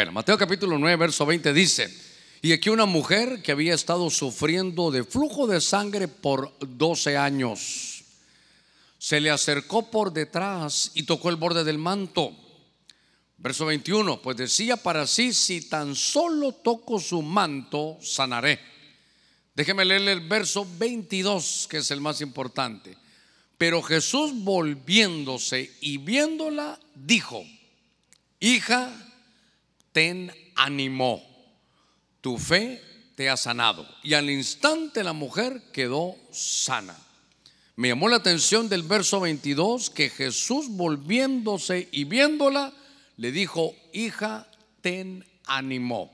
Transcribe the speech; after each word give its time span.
Bueno, 0.00 0.12
Mateo 0.12 0.38
capítulo 0.38 0.78
9, 0.78 0.96
verso 0.96 1.26
20 1.26 1.52
dice, 1.52 1.94
y 2.40 2.52
aquí 2.52 2.70
una 2.70 2.86
mujer 2.86 3.42
que 3.42 3.52
había 3.52 3.74
estado 3.74 4.08
sufriendo 4.08 4.90
de 4.90 5.04
flujo 5.04 5.46
de 5.46 5.60
sangre 5.60 6.08
por 6.08 6.54
12 6.58 7.18
años, 7.18 8.02
se 8.96 9.20
le 9.20 9.30
acercó 9.30 9.90
por 9.90 10.10
detrás 10.10 10.92
y 10.94 11.02
tocó 11.02 11.28
el 11.28 11.36
borde 11.36 11.64
del 11.64 11.76
manto. 11.76 12.34
Verso 13.36 13.66
21, 13.66 14.22
pues 14.22 14.38
decía 14.38 14.78
para 14.78 15.06
sí, 15.06 15.34
si 15.34 15.68
tan 15.68 15.94
solo 15.94 16.52
toco 16.52 16.98
su 16.98 17.20
manto, 17.20 17.98
sanaré. 18.00 18.58
Déjeme 19.54 19.84
leerle 19.84 20.12
el 20.12 20.26
verso 20.26 20.66
22, 20.78 21.66
que 21.68 21.76
es 21.76 21.90
el 21.90 22.00
más 22.00 22.22
importante. 22.22 22.96
Pero 23.58 23.82
Jesús 23.82 24.32
volviéndose 24.34 25.76
y 25.82 25.98
viéndola, 25.98 26.80
dijo, 26.94 27.44
hija, 28.38 28.90
ten 29.92 30.32
ánimo, 30.54 31.22
tu 32.20 32.38
fe 32.38 32.82
te 33.14 33.28
ha 33.28 33.36
sanado. 33.36 33.86
Y 34.02 34.14
al 34.14 34.30
instante 34.30 35.04
la 35.04 35.12
mujer 35.12 35.62
quedó 35.72 36.16
sana. 36.32 36.96
Me 37.76 37.88
llamó 37.88 38.08
la 38.08 38.16
atención 38.16 38.68
del 38.68 38.82
verso 38.82 39.20
22 39.20 39.90
que 39.90 40.10
Jesús 40.10 40.68
volviéndose 40.68 41.88
y 41.92 42.04
viéndola, 42.04 42.72
le 43.16 43.32
dijo, 43.32 43.74
hija, 43.92 44.46
ten 44.80 45.24
ánimo. 45.46 46.12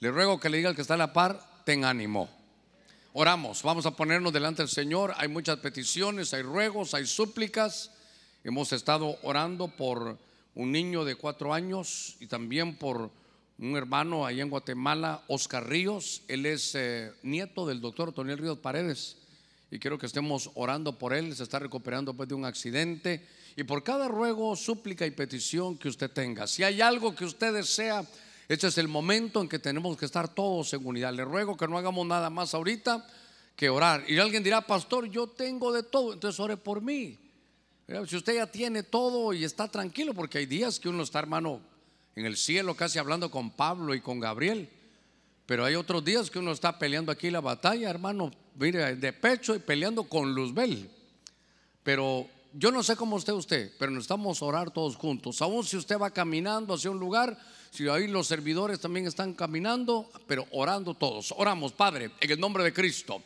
Le 0.00 0.10
ruego 0.10 0.38
que 0.38 0.48
le 0.48 0.58
diga 0.58 0.70
al 0.70 0.76
que 0.76 0.82
está 0.82 0.94
a 0.94 0.98
la 0.98 1.12
par, 1.12 1.62
ten 1.64 1.84
ánimo. 1.84 2.28
Oramos, 3.14 3.62
vamos 3.62 3.84
a 3.84 3.90
ponernos 3.90 4.32
delante 4.32 4.62
del 4.62 4.70
Señor. 4.70 5.14
Hay 5.18 5.28
muchas 5.28 5.58
peticiones, 5.58 6.32
hay 6.32 6.42
ruegos, 6.42 6.94
hay 6.94 7.06
súplicas. 7.06 7.90
Hemos 8.42 8.72
estado 8.72 9.18
orando 9.22 9.68
por 9.68 10.18
un 10.54 10.72
niño 10.72 11.04
de 11.04 11.14
cuatro 11.14 11.54
años 11.54 12.16
y 12.20 12.26
también 12.26 12.76
por 12.76 13.10
un 13.58 13.76
hermano 13.76 14.26
allá 14.26 14.42
en 14.42 14.50
Guatemala, 14.50 15.22
Oscar 15.28 15.68
Ríos. 15.68 16.22
Él 16.28 16.46
es 16.46 16.74
eh, 16.74 17.12
nieto 17.22 17.66
del 17.66 17.80
doctor 17.80 18.12
Toniel 18.12 18.38
Ríos 18.38 18.58
Paredes 18.58 19.16
y 19.70 19.78
quiero 19.78 19.98
que 19.98 20.06
estemos 20.06 20.50
orando 20.54 20.98
por 20.98 21.14
él. 21.14 21.34
Se 21.34 21.42
está 21.42 21.58
recuperando 21.58 22.12
después 22.12 22.28
de 22.28 22.34
un 22.34 22.44
accidente 22.44 23.26
y 23.56 23.64
por 23.64 23.82
cada 23.82 24.08
ruego, 24.08 24.56
súplica 24.56 25.06
y 25.06 25.10
petición 25.10 25.78
que 25.78 25.88
usted 25.88 26.10
tenga. 26.10 26.46
Si 26.46 26.62
hay 26.62 26.80
algo 26.80 27.14
que 27.14 27.24
usted 27.24 27.52
desea, 27.52 28.04
este 28.48 28.66
es 28.66 28.78
el 28.78 28.88
momento 28.88 29.40
en 29.40 29.48
que 29.48 29.58
tenemos 29.58 29.96
que 29.96 30.06
estar 30.06 30.28
todos 30.28 30.72
en 30.74 30.84
unidad. 30.84 31.14
Le 31.14 31.24
ruego 31.24 31.56
que 31.56 31.68
no 31.68 31.78
hagamos 31.78 32.06
nada 32.06 32.30
más 32.30 32.54
ahorita 32.54 33.06
que 33.56 33.70
orar. 33.70 34.04
Y 34.08 34.18
alguien 34.18 34.42
dirá, 34.42 34.60
pastor, 34.62 35.06
yo 35.06 35.26
tengo 35.26 35.72
de 35.72 35.82
todo, 35.82 36.14
entonces 36.14 36.40
ore 36.40 36.56
por 36.56 36.80
mí. 36.80 37.18
Si 38.06 38.16
usted 38.16 38.36
ya 38.36 38.46
tiene 38.46 38.82
todo 38.82 39.32
y 39.32 39.44
está 39.44 39.68
tranquilo, 39.68 40.14
porque 40.14 40.38
hay 40.38 40.46
días 40.46 40.80
que 40.80 40.88
uno 40.88 41.02
está, 41.02 41.18
hermano, 41.18 41.60
en 42.14 42.26
el 42.26 42.36
cielo 42.36 42.74
casi 42.74 42.98
hablando 42.98 43.30
con 43.30 43.50
Pablo 43.50 43.94
y 43.94 44.00
con 44.00 44.20
Gabriel. 44.20 44.68
Pero 45.46 45.64
hay 45.64 45.74
otros 45.74 46.04
días 46.04 46.30
que 46.30 46.38
uno 46.38 46.52
está 46.52 46.78
peleando 46.78 47.12
aquí 47.12 47.30
la 47.30 47.40
batalla, 47.40 47.90
hermano, 47.90 48.30
mire, 48.54 48.96
de 48.96 49.12
pecho 49.12 49.54
y 49.54 49.58
peleando 49.58 50.04
con 50.04 50.34
Luzbel. 50.34 50.88
Pero 51.82 52.28
yo 52.54 52.70
no 52.70 52.82
sé 52.82 52.96
cómo 52.96 53.18
esté 53.18 53.32
usted, 53.32 53.72
pero 53.78 53.90
necesitamos 53.90 54.40
orar 54.42 54.70
todos 54.70 54.96
juntos. 54.96 55.42
Aún 55.42 55.64
si 55.64 55.76
usted 55.76 55.98
va 55.98 56.10
caminando 56.10 56.74
hacia 56.74 56.90
un 56.90 57.00
lugar, 57.00 57.38
si 57.70 57.88
ahí 57.88 58.06
los 58.06 58.26
servidores 58.26 58.80
también 58.80 59.06
están 59.06 59.34
caminando, 59.34 60.10
pero 60.26 60.46
orando 60.52 60.94
todos. 60.94 61.34
Oramos, 61.36 61.72
Padre, 61.72 62.12
en 62.20 62.30
el 62.30 62.38
nombre 62.38 62.62
de 62.62 62.72
Cristo. 62.72 63.22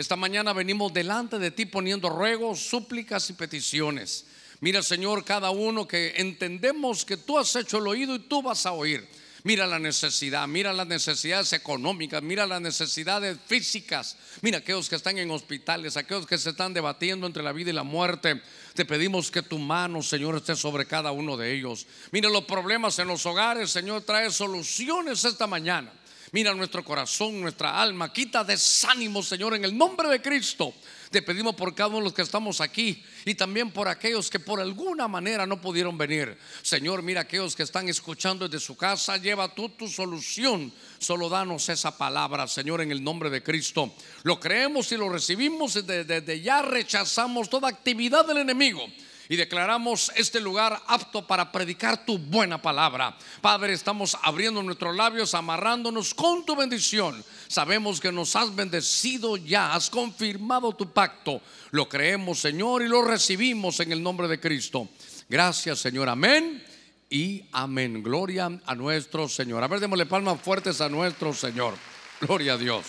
Esta 0.00 0.16
mañana 0.16 0.54
venimos 0.54 0.94
delante 0.94 1.38
de 1.38 1.50
ti 1.50 1.66
poniendo 1.66 2.08
ruegos, 2.08 2.58
súplicas 2.58 3.28
y 3.28 3.34
peticiones. 3.34 4.24
Mira, 4.60 4.82
Señor, 4.82 5.26
cada 5.26 5.50
uno 5.50 5.86
que 5.86 6.14
entendemos 6.16 7.04
que 7.04 7.18
tú 7.18 7.36
has 7.36 7.54
hecho 7.54 7.76
el 7.76 7.86
oído 7.86 8.14
y 8.14 8.20
tú 8.20 8.40
vas 8.40 8.64
a 8.64 8.72
oír. 8.72 9.06
Mira 9.42 9.66
la 9.66 9.78
necesidad, 9.78 10.48
mira 10.48 10.72
las 10.72 10.86
necesidades 10.86 11.52
económicas, 11.52 12.22
mira 12.22 12.46
las 12.46 12.62
necesidades 12.62 13.36
físicas. 13.44 14.16
Mira 14.40 14.58
aquellos 14.58 14.88
que 14.88 14.96
están 14.96 15.18
en 15.18 15.30
hospitales, 15.30 15.98
aquellos 15.98 16.26
que 16.26 16.38
se 16.38 16.48
están 16.48 16.72
debatiendo 16.72 17.26
entre 17.26 17.42
la 17.42 17.52
vida 17.52 17.68
y 17.68 17.74
la 17.74 17.82
muerte. 17.82 18.40
Te 18.72 18.86
pedimos 18.86 19.30
que 19.30 19.42
tu 19.42 19.58
mano, 19.58 20.02
Señor, 20.02 20.34
esté 20.34 20.56
sobre 20.56 20.86
cada 20.86 21.12
uno 21.12 21.36
de 21.36 21.52
ellos. 21.54 21.86
Mira 22.10 22.30
los 22.30 22.44
problemas 22.44 22.98
en 23.00 23.08
los 23.08 23.26
hogares, 23.26 23.70
Señor, 23.70 24.00
trae 24.00 24.30
soluciones 24.30 25.26
esta 25.26 25.46
mañana. 25.46 25.92
Mira 26.32 26.54
nuestro 26.54 26.84
corazón, 26.84 27.40
nuestra 27.40 27.80
alma. 27.80 28.12
Quita 28.12 28.44
desánimo, 28.44 29.20
Señor, 29.22 29.54
en 29.54 29.64
el 29.64 29.76
nombre 29.76 30.08
de 30.08 30.22
Cristo. 30.22 30.72
Te 31.10 31.22
pedimos 31.22 31.56
por 31.56 31.74
cada 31.74 31.88
uno 31.88 31.98
de 31.98 32.04
los 32.04 32.12
que 32.12 32.22
estamos 32.22 32.60
aquí 32.60 33.02
y 33.24 33.34
también 33.34 33.72
por 33.72 33.88
aquellos 33.88 34.30
que 34.30 34.38
por 34.38 34.60
alguna 34.60 35.08
manera 35.08 35.44
no 35.44 35.60
pudieron 35.60 35.98
venir. 35.98 36.38
Señor, 36.62 37.02
mira 37.02 37.22
aquellos 37.22 37.56
que 37.56 37.64
están 37.64 37.88
escuchando 37.88 38.48
desde 38.48 38.64
su 38.64 38.76
casa. 38.76 39.16
Lleva 39.16 39.52
tú 39.52 39.70
tu 39.70 39.88
solución. 39.88 40.72
Solo 41.00 41.28
danos 41.28 41.68
esa 41.68 41.98
palabra, 41.98 42.46
Señor, 42.46 42.80
en 42.80 42.92
el 42.92 43.02
nombre 43.02 43.28
de 43.28 43.42
Cristo. 43.42 43.92
Lo 44.22 44.38
creemos 44.38 44.92
y 44.92 44.96
lo 44.96 45.08
recibimos. 45.08 45.84
Desde 45.84 46.40
ya 46.40 46.62
rechazamos 46.62 47.50
toda 47.50 47.68
actividad 47.68 48.24
del 48.24 48.38
enemigo 48.38 48.86
y 49.30 49.36
declaramos 49.36 50.10
este 50.16 50.40
lugar 50.40 50.82
apto 50.88 51.24
para 51.24 51.52
predicar 51.52 52.04
tu 52.04 52.18
buena 52.18 52.60
palabra. 52.60 53.16
Padre, 53.40 53.74
estamos 53.74 54.18
abriendo 54.24 54.60
nuestros 54.60 54.96
labios, 54.96 55.34
amarrándonos 55.34 56.12
con 56.14 56.44
tu 56.44 56.56
bendición. 56.56 57.24
Sabemos 57.46 58.00
que 58.00 58.10
nos 58.10 58.34
has 58.34 58.52
bendecido 58.52 59.36
ya, 59.36 59.72
has 59.72 59.88
confirmado 59.88 60.72
tu 60.72 60.92
pacto. 60.92 61.40
Lo 61.70 61.88
creemos, 61.88 62.40
Señor, 62.40 62.82
y 62.82 62.88
lo 62.88 63.04
recibimos 63.04 63.78
en 63.78 63.92
el 63.92 64.02
nombre 64.02 64.26
de 64.26 64.40
Cristo. 64.40 64.88
Gracias, 65.28 65.78
Señor. 65.78 66.08
Amén 66.08 66.60
y 67.08 67.44
amén. 67.52 68.02
Gloria 68.02 68.50
a 68.66 68.74
nuestro 68.74 69.28
Señor. 69.28 69.62
A 69.62 69.68
ver, 69.68 69.78
démosle 69.78 70.06
palmas 70.06 70.40
fuertes 70.40 70.80
a 70.80 70.88
nuestro 70.88 71.32
Señor. 71.32 71.74
Gloria 72.20 72.54
a 72.54 72.58
Dios. 72.58 72.84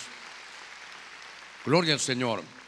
Gloria 1.64 1.94
al 1.94 2.00
Señor. 2.00 2.61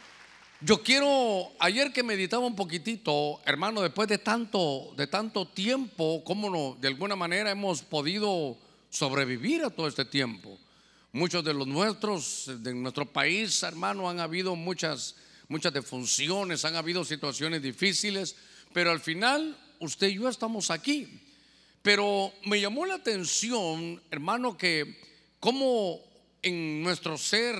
Yo 0.64 0.82
quiero, 0.82 1.52
ayer 1.58 1.92
que 1.92 2.02
meditaba 2.02 2.46
un 2.46 2.56
poquitito, 2.56 3.38
hermano, 3.44 3.82
después 3.82 4.08
de 4.08 4.16
tanto, 4.16 4.94
de 4.96 5.06
tanto 5.06 5.46
tiempo, 5.46 6.24
cómo 6.24 6.48
no, 6.48 6.78
de 6.80 6.88
alguna 6.88 7.14
manera 7.14 7.50
hemos 7.50 7.82
podido 7.82 8.56
sobrevivir 8.88 9.62
a 9.62 9.68
todo 9.68 9.88
este 9.88 10.06
tiempo. 10.06 10.58
Muchos 11.12 11.44
de 11.44 11.52
los 11.52 11.66
nuestros, 11.66 12.50
de 12.62 12.72
nuestro 12.72 13.04
país, 13.04 13.62
hermano, 13.62 14.08
han 14.08 14.20
habido 14.20 14.56
muchas, 14.56 15.16
muchas 15.48 15.70
defunciones, 15.70 16.64
han 16.64 16.76
habido 16.76 17.04
situaciones 17.04 17.60
difíciles, 17.60 18.34
pero 18.72 18.90
al 18.90 19.00
final 19.00 19.58
usted 19.80 20.06
y 20.06 20.14
yo 20.14 20.30
estamos 20.30 20.70
aquí. 20.70 21.20
Pero 21.82 22.32
me 22.46 22.58
llamó 22.58 22.86
la 22.86 22.94
atención, 22.94 24.02
hermano, 24.10 24.56
que 24.56 24.98
como 25.40 26.00
en 26.40 26.82
nuestro 26.82 27.18
ser 27.18 27.58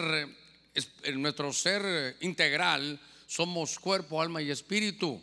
en 1.03 1.23
nuestro 1.23 1.53
ser 1.53 2.17
integral 2.21 3.01
somos 3.27 3.79
cuerpo, 3.79 4.21
alma 4.21 4.43
y 4.43 4.51
espíritu. 4.51 5.21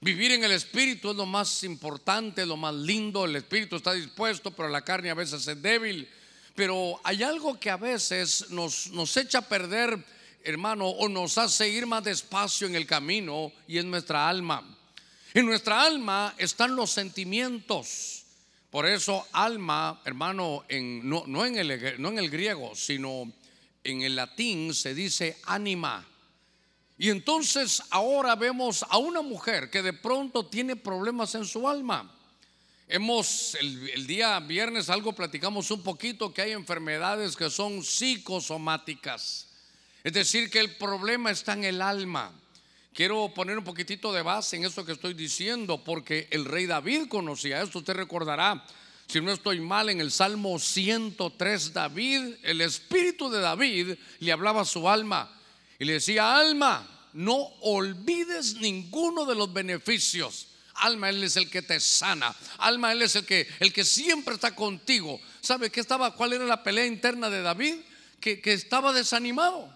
Vivir 0.00 0.32
en 0.32 0.44
el 0.44 0.52
espíritu 0.52 1.10
es 1.10 1.16
lo 1.16 1.26
más 1.26 1.62
importante, 1.64 2.46
lo 2.46 2.56
más 2.56 2.74
lindo. 2.74 3.24
El 3.24 3.36
espíritu 3.36 3.76
está 3.76 3.92
dispuesto, 3.92 4.50
pero 4.50 4.68
la 4.68 4.82
carne 4.82 5.10
a 5.10 5.14
veces 5.14 5.46
es 5.46 5.60
débil. 5.60 6.08
Pero 6.54 7.00
hay 7.04 7.22
algo 7.22 7.58
que 7.60 7.70
a 7.70 7.76
veces 7.76 8.50
nos, 8.50 8.88
nos 8.88 9.16
echa 9.16 9.38
a 9.38 9.48
perder, 9.48 9.98
hermano, 10.42 10.88
o 10.88 11.08
nos 11.08 11.38
hace 11.38 11.68
ir 11.68 11.86
más 11.86 12.02
despacio 12.02 12.66
en 12.66 12.76
el 12.76 12.86
camino 12.86 13.52
y 13.68 13.78
es 13.78 13.84
nuestra 13.84 14.28
alma. 14.28 14.64
En 15.34 15.46
nuestra 15.46 15.82
alma 15.82 16.34
están 16.38 16.74
los 16.74 16.90
sentimientos. 16.90 18.24
Por 18.70 18.86
eso 18.86 19.26
alma, 19.32 20.00
hermano, 20.04 20.64
no, 20.70 21.24
no, 21.26 21.44
en 21.44 21.56
el, 21.56 22.00
no 22.00 22.08
en 22.08 22.18
el 22.18 22.30
griego, 22.30 22.74
sino 22.74 23.30
en 23.84 24.02
el 24.02 24.16
latín 24.16 24.74
se 24.74 24.94
dice 24.94 25.38
anima. 25.44 26.06
Y 26.98 27.08
entonces 27.08 27.82
ahora 27.90 28.36
vemos 28.36 28.84
a 28.88 28.98
una 28.98 29.22
mujer 29.22 29.70
que 29.70 29.82
de 29.82 29.94
pronto 29.94 30.46
tiene 30.46 30.76
problemas 30.76 31.34
en 31.34 31.46
su 31.46 31.66
alma. 31.66 32.14
Hemos, 32.88 33.54
el, 33.54 34.06
día 34.06 34.38
viernes 34.40 34.90
algo 34.90 35.14
platicamos 35.14 35.70
un 35.70 35.82
poquito 35.82 36.34
que 36.34 36.42
hay 36.42 36.52
enfermedades 36.52 37.36
que 37.36 37.48
son 37.48 37.84
psicosomáticas. 37.84 39.48
Es 40.02 40.12
decir, 40.12 40.50
que 40.50 40.58
el 40.58 40.76
problema 40.76 41.30
está 41.30 41.52
en 41.52 41.64
el 41.64 41.80
alma. 41.80 42.32
Quiero 42.92 43.32
poner 43.32 43.56
un 43.56 43.64
poquitito 43.64 44.12
de 44.12 44.22
base 44.22 44.56
en 44.56 44.64
esto 44.64 44.84
que 44.84 44.92
estoy 44.92 45.14
diciendo, 45.14 45.82
porque 45.84 46.26
el 46.32 46.44
rey 46.44 46.66
David 46.66 47.08
conocía 47.08 47.62
esto. 47.62 47.78
Usted 47.78 47.94
recordará 47.94 48.62
si 49.10 49.20
no 49.20 49.32
estoy 49.32 49.60
mal, 49.60 49.88
en 49.88 50.00
el 50.00 50.12
Salmo 50.12 50.58
103, 50.58 51.72
David, 51.72 52.34
el 52.44 52.60
espíritu 52.60 53.28
de 53.28 53.40
David 53.40 53.94
le 54.20 54.32
hablaba 54.32 54.62
a 54.62 54.64
su 54.64 54.88
alma 54.88 55.28
y 55.80 55.84
le 55.84 55.94
decía, 55.94 56.36
alma, 56.36 56.86
no 57.12 57.34
olvides 57.62 58.54
ninguno 58.54 59.26
de 59.26 59.34
los 59.34 59.52
beneficios. 59.52 60.46
Alma, 60.74 61.10
Él 61.10 61.24
es 61.24 61.36
el 61.36 61.50
que 61.50 61.60
te 61.60 61.80
sana. 61.80 62.34
Alma, 62.58 62.92
Él 62.92 63.02
es 63.02 63.16
el 63.16 63.26
que, 63.26 63.48
el 63.58 63.72
que 63.72 63.84
siempre 63.84 64.34
está 64.34 64.54
contigo. 64.54 65.20
¿Sabe 65.40 65.70
qué 65.70 65.80
estaba? 65.80 66.14
¿Cuál 66.14 66.34
era 66.34 66.44
la 66.44 66.62
pelea 66.62 66.86
interna 66.86 67.28
de 67.30 67.42
David? 67.42 67.74
Que, 68.20 68.40
que 68.40 68.52
estaba 68.52 68.92
desanimado. 68.92 69.68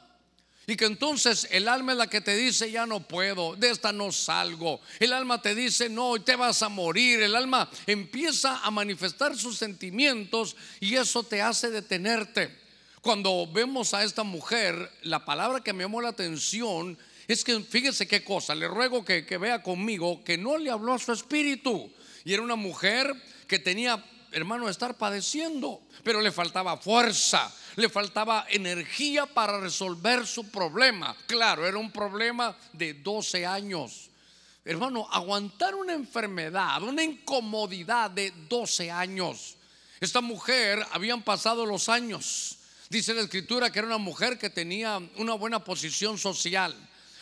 Y 0.67 0.77
que 0.77 0.87
entonces 0.87 1.47
el 1.51 1.69
alma 1.69 1.93
es 1.93 1.99
la 1.99 2.07
que 2.07 2.21
te 2.21 2.37
dice, 2.37 2.71
ya 2.71 2.87
no 2.87 3.01
puedo, 3.01 3.55
de 3.57 3.71
esta 3.71 3.93
no 3.93 4.11
salgo. 4.13 4.81
El 4.99 5.13
alma 5.13 5.43
te 5.43 5.55
dice, 5.55 5.89
no, 5.89 6.21
te 6.23 6.37
vas 6.37 6.63
a 6.63 6.71
morir. 6.71 7.23
El 7.23 7.37
alma 7.37 7.71
empieza 7.87 8.59
a 8.65 8.71
manifestar 8.71 9.37
sus 9.37 9.59
sentimientos 9.59 10.57
y 10.81 10.95
eso 10.95 11.23
te 11.23 11.43
hace 11.43 11.71
detenerte. 11.71 12.59
Cuando 13.03 13.47
vemos 13.47 13.93
a 13.93 14.05
esta 14.05 14.23
mujer, 14.23 14.91
la 15.03 15.27
palabra 15.27 15.61
que 15.61 15.75
me 15.75 15.85
llamó 15.85 16.01
la 16.01 16.09
atención 16.09 16.97
es 17.29 17.45
que 17.45 17.61
fíjese 17.61 18.07
qué 18.07 18.25
cosa, 18.25 18.55
le 18.55 18.67
ruego 18.67 19.05
que, 19.05 19.27
que 19.27 19.37
vea 19.37 19.63
conmigo 19.63 20.25
que 20.25 20.39
no 20.39 20.57
le 20.57 20.71
habló 20.71 20.95
a 20.95 20.99
su 20.99 21.13
espíritu. 21.13 21.93
Y 22.25 22.33
era 22.33 22.43
una 22.43 22.57
mujer 22.57 23.15
que 23.47 23.59
tenía 23.59 24.03
hermano, 24.35 24.69
estar 24.69 24.97
padeciendo, 24.97 25.83
pero 26.03 26.21
le 26.21 26.33
faltaba 26.33 26.77
fuerza, 26.77 27.55
le 27.77 27.89
faltaba 27.89 28.47
energía 28.51 29.27
para 29.27 29.61
resolver 29.61 30.27
su 30.27 30.51
problema. 30.51 31.17
Claro, 31.27 31.67
era 31.67 31.79
un 31.79 31.93
problema 31.93 32.57
de 32.73 32.95
12 32.95 33.47
años. 33.47 34.11
Hermano, 34.65 35.07
aguantar 35.11 35.77
una 35.77 35.93
enfermedad, 35.93 36.83
una 36.83 37.05
incomodidad 37.05 38.11
de 38.11 38.33
12 38.49 38.91
años. 38.91 39.57
Esta 40.01 40.21
mujer 40.21 40.85
habían 40.91 41.23
pasado 41.23 41.65
los 41.65 41.89
años. 41.89 42.59
Dice 42.91 43.15
la 43.15 43.23
escritura 43.23 43.71
que 43.71 43.79
era 43.79 43.87
una 43.87 43.99
mujer 43.99 44.37
que 44.37 44.51
tenía 44.51 45.01
una 45.17 45.35
buena 45.35 45.63
posición 45.63 46.19
social, 46.19 46.75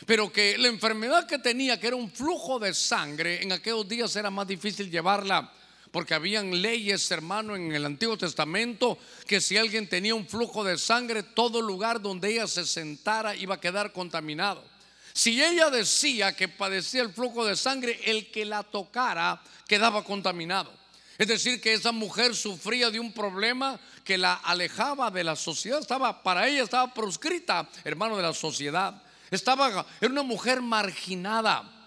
pero 0.06 0.32
que 0.32 0.56
la 0.56 0.68
enfermedad 0.68 1.26
que 1.26 1.38
tenía, 1.38 1.78
que 1.78 1.88
era 1.88 1.96
un 1.96 2.10
flujo 2.10 2.58
de 2.58 2.72
sangre, 2.72 3.42
en 3.42 3.52
aquellos 3.52 3.86
días 3.86 4.16
era 4.16 4.30
más 4.30 4.46
difícil 4.46 4.90
llevarla 4.90 5.52
porque 5.92 6.14
habían 6.14 6.62
leyes, 6.62 7.08
hermano, 7.10 7.54
en 7.54 7.70
el 7.70 7.84
Antiguo 7.84 8.16
Testamento, 8.16 8.98
que 9.26 9.42
si 9.42 9.58
alguien 9.58 9.88
tenía 9.88 10.14
un 10.14 10.26
flujo 10.26 10.64
de 10.64 10.78
sangre, 10.78 11.22
todo 11.22 11.60
lugar 11.60 12.00
donde 12.00 12.30
ella 12.30 12.46
se 12.46 12.64
sentara 12.64 13.36
iba 13.36 13.56
a 13.56 13.60
quedar 13.60 13.92
contaminado. 13.92 14.64
Si 15.12 15.42
ella 15.42 15.68
decía 15.68 16.34
que 16.34 16.48
padecía 16.48 17.02
el 17.02 17.12
flujo 17.12 17.44
de 17.44 17.56
sangre, 17.56 18.00
el 18.06 18.30
que 18.30 18.46
la 18.46 18.62
tocara 18.62 19.42
quedaba 19.68 20.02
contaminado. 20.02 20.72
Es 21.18 21.28
decir, 21.28 21.60
que 21.60 21.74
esa 21.74 21.92
mujer 21.92 22.34
sufría 22.34 22.90
de 22.90 22.98
un 22.98 23.12
problema 23.12 23.78
que 24.02 24.16
la 24.16 24.32
alejaba 24.32 25.10
de 25.10 25.22
la 25.22 25.36
sociedad, 25.36 25.78
estaba 25.78 26.22
para 26.22 26.48
ella 26.48 26.62
estaba 26.62 26.92
proscrita, 26.92 27.68
hermano 27.84 28.16
de 28.16 28.22
la 28.22 28.32
sociedad. 28.32 29.02
Estaba 29.30 29.86
era 30.00 30.10
una 30.10 30.22
mujer 30.22 30.62
marginada. 30.62 31.81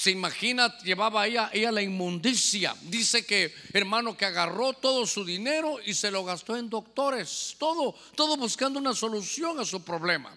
Se 0.00 0.10
imagina, 0.10 0.78
llevaba 0.78 1.26
ella, 1.26 1.50
ella 1.52 1.70
la 1.70 1.82
inmundicia. 1.82 2.74
Dice 2.84 3.26
que, 3.26 3.54
hermano, 3.74 4.16
que 4.16 4.24
agarró 4.24 4.72
todo 4.72 5.06
su 5.06 5.26
dinero 5.26 5.76
y 5.84 5.92
se 5.92 6.10
lo 6.10 6.24
gastó 6.24 6.56
en 6.56 6.70
doctores. 6.70 7.54
Todo, 7.58 7.94
todo 8.14 8.38
buscando 8.38 8.78
una 8.78 8.94
solución 8.94 9.60
a 9.60 9.64
su 9.66 9.84
problema. 9.84 10.34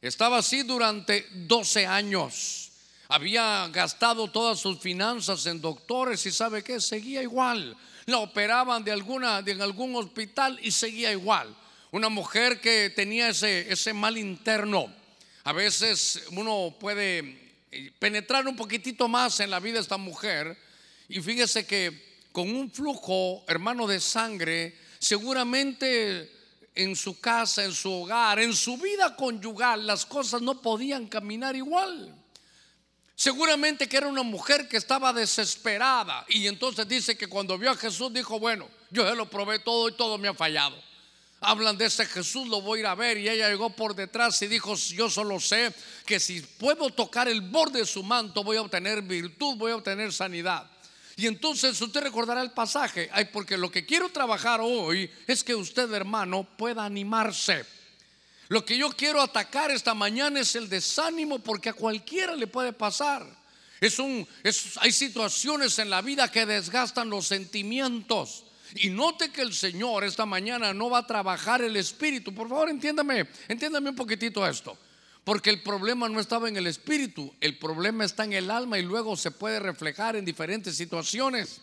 Estaba 0.00 0.38
así 0.38 0.62
durante 0.62 1.26
12 1.32 1.86
años. 1.86 2.70
Había 3.08 3.66
gastado 3.72 4.30
todas 4.30 4.60
sus 4.60 4.78
finanzas 4.78 5.44
en 5.46 5.60
doctores 5.60 6.24
y 6.26 6.30
sabe 6.30 6.62
que 6.62 6.80
seguía 6.80 7.20
igual. 7.20 7.76
La 8.06 8.18
operaban 8.18 8.84
de 8.84 8.92
alguna 8.92 9.42
de 9.42 9.60
algún 9.60 9.96
hospital 9.96 10.60
y 10.62 10.70
seguía 10.70 11.10
igual. 11.10 11.52
Una 11.90 12.10
mujer 12.10 12.60
que 12.60 12.90
tenía 12.90 13.30
ese, 13.30 13.72
ese 13.72 13.92
mal 13.92 14.16
interno. 14.16 14.86
A 15.42 15.52
veces 15.52 16.26
uno 16.30 16.72
puede 16.78 17.43
penetrar 17.98 18.46
un 18.46 18.56
poquitito 18.56 19.08
más 19.08 19.40
en 19.40 19.50
la 19.50 19.60
vida 19.60 19.74
de 19.74 19.80
esta 19.80 19.96
mujer 19.96 20.56
y 21.08 21.20
fíjese 21.20 21.66
que 21.66 22.22
con 22.32 22.50
un 22.54 22.70
flujo, 22.70 23.44
hermano, 23.46 23.86
de 23.86 24.00
sangre, 24.00 24.76
seguramente 24.98 26.30
en 26.74 26.96
su 26.96 27.20
casa, 27.20 27.64
en 27.64 27.72
su 27.72 27.92
hogar, 27.92 28.40
en 28.40 28.52
su 28.52 28.76
vida 28.76 29.14
conyugal, 29.14 29.86
las 29.86 30.04
cosas 30.04 30.42
no 30.42 30.60
podían 30.60 31.06
caminar 31.06 31.54
igual. 31.54 32.14
Seguramente 33.14 33.88
que 33.88 33.96
era 33.96 34.08
una 34.08 34.24
mujer 34.24 34.68
que 34.68 34.76
estaba 34.76 35.12
desesperada 35.12 36.24
y 36.28 36.48
entonces 36.48 36.88
dice 36.88 37.16
que 37.16 37.28
cuando 37.28 37.56
vio 37.56 37.70
a 37.70 37.76
Jesús 37.76 38.12
dijo, 38.12 38.40
bueno, 38.40 38.68
yo 38.90 39.08
se 39.08 39.14
lo 39.14 39.30
probé 39.30 39.60
todo 39.60 39.88
y 39.88 39.92
todo 39.92 40.18
me 40.18 40.26
ha 40.26 40.34
fallado 40.34 40.76
hablan 41.44 41.78
de 41.78 41.86
ese 41.86 42.06
Jesús, 42.06 42.48
lo 42.48 42.60
voy 42.60 42.78
a 42.78 42.80
ir 42.80 42.86
a 42.86 42.94
ver. 42.94 43.18
Y 43.18 43.28
ella 43.28 43.48
llegó 43.48 43.70
por 43.70 43.94
detrás 43.94 44.40
y 44.42 44.46
dijo, 44.46 44.74
yo 44.74 45.08
solo 45.10 45.38
sé 45.40 45.72
que 46.04 46.18
si 46.18 46.40
puedo 46.40 46.90
tocar 46.90 47.28
el 47.28 47.40
borde 47.40 47.80
de 47.80 47.86
su 47.86 48.02
manto 48.02 48.42
voy 48.42 48.56
a 48.56 48.62
obtener 48.62 49.02
virtud, 49.02 49.56
voy 49.56 49.72
a 49.72 49.76
obtener 49.76 50.12
sanidad. 50.12 50.70
Y 51.16 51.26
entonces 51.26 51.80
usted 51.80 52.02
recordará 52.02 52.42
el 52.42 52.50
pasaje, 52.50 53.08
ay, 53.12 53.26
porque 53.26 53.56
lo 53.56 53.70
que 53.70 53.86
quiero 53.86 54.08
trabajar 54.08 54.60
hoy 54.60 55.10
es 55.26 55.44
que 55.44 55.54
usted, 55.54 55.92
hermano, 55.92 56.48
pueda 56.56 56.84
animarse. 56.84 57.64
Lo 58.48 58.64
que 58.64 58.76
yo 58.76 58.90
quiero 58.90 59.22
atacar 59.22 59.70
esta 59.70 59.94
mañana 59.94 60.40
es 60.40 60.54
el 60.54 60.68
desánimo 60.68 61.38
porque 61.38 61.70
a 61.70 61.74
cualquiera 61.74 62.34
le 62.34 62.46
puede 62.46 62.72
pasar. 62.72 63.24
Es 63.80 63.98
un, 63.98 64.26
hay 64.80 64.92
situaciones 64.92 65.78
en 65.78 65.90
la 65.90 66.02
vida 66.02 66.30
que 66.30 66.46
desgastan 66.46 67.10
los 67.10 67.26
sentimientos. 67.26 68.44
Y 68.74 68.90
note 68.90 69.30
que 69.30 69.42
el 69.42 69.54
Señor 69.54 70.04
esta 70.04 70.26
mañana 70.26 70.74
no 70.74 70.90
va 70.90 70.98
a 70.98 71.06
trabajar 71.06 71.62
el 71.62 71.76
espíritu. 71.76 72.34
Por 72.34 72.48
favor, 72.48 72.68
entiéndame, 72.68 73.28
entiéndame 73.46 73.90
un 73.90 73.96
poquitito 73.96 74.46
esto. 74.46 74.76
Porque 75.22 75.50
el 75.50 75.62
problema 75.62 76.08
no 76.08 76.20
estaba 76.20 76.48
en 76.48 76.56
el 76.56 76.66
espíritu, 76.66 77.34
el 77.40 77.56
problema 77.56 78.04
está 78.04 78.24
en 78.24 78.34
el 78.34 78.50
alma 78.50 78.78
y 78.78 78.82
luego 78.82 79.16
se 79.16 79.30
puede 79.30 79.58
reflejar 79.58 80.16
en 80.16 80.24
diferentes 80.24 80.76
situaciones. 80.76 81.60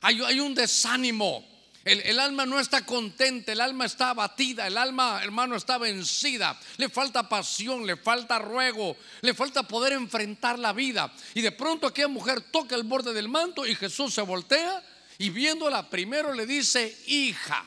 Hay, 0.00 0.40
un 0.40 0.54
desánimo. 0.54 1.44
El, 1.84 2.00
el, 2.00 2.18
alma 2.18 2.44
no 2.44 2.58
está 2.58 2.84
contenta, 2.84 3.52
el 3.52 3.60
alma 3.60 3.84
está 3.84 4.10
abatida, 4.10 4.66
el 4.66 4.76
alma, 4.76 5.20
hermano, 5.22 5.54
está 5.54 5.78
vencida. 5.78 6.58
Le 6.78 6.88
falta 6.88 7.28
pasión, 7.28 7.86
le 7.86 7.96
falta 7.96 8.38
ruego, 8.38 8.96
le 9.20 9.32
falta 9.32 9.62
poder 9.62 9.92
enfrentar 9.92 10.58
la 10.58 10.72
vida. 10.72 11.12
Y 11.34 11.42
de 11.42 11.52
pronto 11.52 11.86
aquella 11.86 12.08
mujer 12.08 12.40
toca 12.40 12.74
el 12.74 12.82
borde 12.82 13.12
del 13.12 13.28
manto 13.28 13.66
y 13.66 13.74
Jesús 13.76 14.14
se 14.14 14.22
voltea 14.22 14.82
y 15.18 15.30
viéndola 15.30 15.88
primero 15.88 16.32
le 16.32 16.46
dice, 16.46 16.96
hija, 17.06 17.64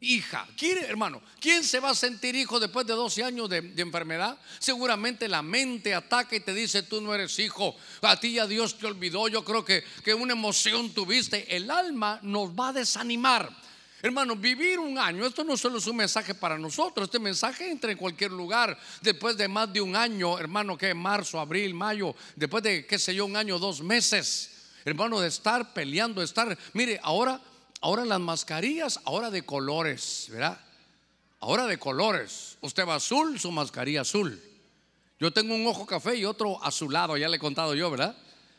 hija. 0.00 0.46
¿Quiere, 0.56 0.82
hermano? 0.86 1.22
¿Quién 1.40 1.64
se 1.64 1.80
va 1.80 1.90
a 1.90 1.94
sentir 1.94 2.34
hijo 2.34 2.60
después 2.60 2.86
de 2.86 2.94
12 2.94 3.24
años 3.24 3.48
de, 3.48 3.58
enfermedad? 3.76 4.38
Seguramente 4.58 5.28
la 5.28 5.42
mente 5.42 5.94
ataca 5.94 6.36
y 6.36 6.40
te 6.40 6.54
dice, 6.54 6.82
tú 6.82 7.00
no 7.00 7.14
eres 7.14 7.38
hijo. 7.38 7.76
A 8.02 8.18
ti 8.18 8.34
ya 8.34 8.46
Dios 8.46 8.78
te 8.78 8.86
olvidó. 8.86 9.28
Yo 9.28 9.44
creo 9.44 9.64
que, 9.64 9.84
que 10.04 10.14
una 10.14 10.34
emoción 10.34 10.90
tuviste. 10.92 11.56
El 11.56 11.70
alma 11.70 12.20
nos 12.22 12.50
va 12.50 12.68
a 12.68 12.72
desanimar. 12.74 13.50
Hermano, 14.02 14.36
vivir 14.36 14.78
un 14.78 14.98
año, 14.98 15.26
esto 15.26 15.42
no 15.42 15.56
solo 15.56 15.78
es 15.78 15.86
un 15.86 15.96
mensaje 15.96 16.34
para 16.34 16.58
nosotros, 16.58 17.06
este 17.06 17.18
mensaje 17.18 17.70
entra 17.70 17.90
en 17.90 17.96
cualquier 17.96 18.30
lugar 18.30 18.78
después 19.00 19.38
de 19.38 19.48
más 19.48 19.72
de 19.72 19.80
un 19.80 19.96
año, 19.96 20.38
hermano, 20.38 20.76
que 20.76 20.92
marzo, 20.92 21.40
abril, 21.40 21.72
mayo, 21.72 22.14
después 22.36 22.62
de, 22.62 22.86
qué 22.86 22.98
sé 22.98 23.14
yo, 23.14 23.24
un 23.24 23.36
año, 23.36 23.58
dos 23.58 23.80
meses 23.80 24.55
hermano, 24.90 25.20
de 25.20 25.28
estar 25.28 25.72
peleando, 25.72 26.22
estar, 26.22 26.56
mire, 26.72 27.00
ahora, 27.02 27.40
ahora 27.80 28.04
las 28.04 28.20
mascarillas, 28.20 29.00
ahora 29.04 29.30
de 29.30 29.42
colores, 29.42 30.28
¿verdad? 30.30 30.60
Ahora 31.40 31.66
de 31.66 31.78
colores. 31.78 32.56
Usted 32.60 32.86
va 32.86 32.94
azul, 32.94 33.38
su 33.40 33.50
mascarilla 33.50 34.02
azul. 34.02 34.40
Yo 35.18 35.32
tengo 35.32 35.54
un 35.54 35.66
ojo 35.66 35.86
café 35.86 36.16
y 36.16 36.24
otro 36.24 36.62
azulado, 36.62 37.16
ya 37.16 37.28
le 37.28 37.36
he 37.36 37.40
contado 37.40 37.74
yo, 37.74 37.90
¿verdad? 37.90 38.16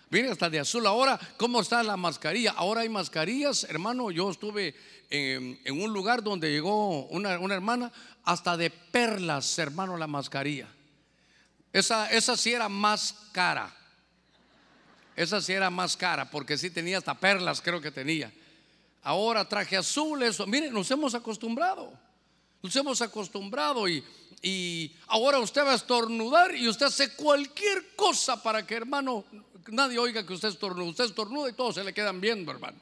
Mire, 0.10 0.30
hasta 0.30 0.50
de 0.50 0.60
azul. 0.60 0.86
Ahora, 0.86 1.20
¿cómo 1.38 1.62
está 1.62 1.82
la 1.84 1.96
mascarilla? 1.96 2.52
Ahora 2.52 2.82
hay 2.82 2.90
mascarillas, 2.90 3.64
hermano. 3.66 4.12
Yo 4.12 4.30
estuve 4.30 4.76
en, 5.10 5.82
un 5.82 5.94
lugar 5.94 6.24
donde 6.24 6.52
llegó 6.52 7.06
una, 7.08 7.40
una, 7.40 7.56
hermana, 7.56 7.92
hasta 8.24 8.58
de 8.58 8.70
perlas, 8.70 9.58
hermano, 9.60 9.98
la 9.98 10.08
mascarilla. 10.08 10.68
Esa, 11.72 12.10
esa 12.12 12.36
sí 12.36 12.54
era 12.54 12.68
más 12.68 13.16
cara. 13.32 13.77
Esa 15.18 15.42
sí 15.42 15.52
era 15.52 15.72
más 15.72 15.98
cara 15.98 16.30
porque 16.30 16.60
sí 16.60 16.70
tenía 16.70 17.00
hasta 17.00 17.16
perlas, 17.16 17.60
creo 17.60 17.82
que 17.82 17.90
tenía. 17.90 18.32
Ahora 19.02 19.50
traje 19.50 19.76
azul, 19.76 20.22
eso. 20.22 20.46
Miren, 20.46 20.72
nos 20.72 20.92
hemos 20.92 21.16
acostumbrado. 21.16 21.92
Nos 22.62 22.76
hemos 22.76 23.02
acostumbrado 23.02 23.90
y, 23.90 24.04
y 24.44 24.96
ahora 25.08 25.40
usted 25.40 25.66
va 25.66 25.72
a 25.72 25.76
estornudar 25.76 26.56
y 26.56 26.68
usted 26.68 26.86
hace 26.86 27.16
cualquier 27.16 27.96
cosa 27.96 28.44
para 28.44 28.68
que, 28.68 28.76
hermano, 28.76 29.26
nadie 29.70 29.98
oiga 29.98 30.24
que 30.24 30.34
usted 30.34 30.50
estornuda. 30.50 30.92
Usted 30.92 31.06
estornuda 31.06 31.50
y 31.50 31.54
todos 31.54 31.74
se 31.74 31.84
le 31.84 31.96
quedan 31.96 32.22
viendo, 32.22 32.52
hermano. 32.52 32.78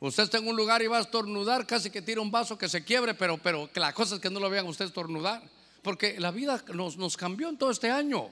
Usted 0.00 0.22
está 0.22 0.38
en 0.38 0.48
un 0.48 0.56
lugar 0.56 0.80
y 0.80 0.86
va 0.86 0.96
a 0.96 1.02
estornudar, 1.02 1.66
casi 1.66 1.90
que 1.90 2.00
tira 2.00 2.22
un 2.22 2.30
vaso 2.30 2.56
que 2.56 2.70
se 2.70 2.82
quiebre, 2.84 3.12
pero, 3.12 3.36
pero 3.36 3.68
la 3.74 3.92
cosa 3.92 4.14
es 4.14 4.20
que 4.22 4.30
no 4.30 4.40
lo 4.40 4.48
vean 4.48 4.66
usted 4.66 4.86
estornudar. 4.86 5.42
Porque 5.82 6.18
la 6.18 6.30
vida 6.30 6.64
nos, 6.72 6.96
nos 6.96 7.18
cambió 7.18 7.50
en 7.50 7.58
todo 7.58 7.70
este 7.70 7.90
año. 7.90 8.30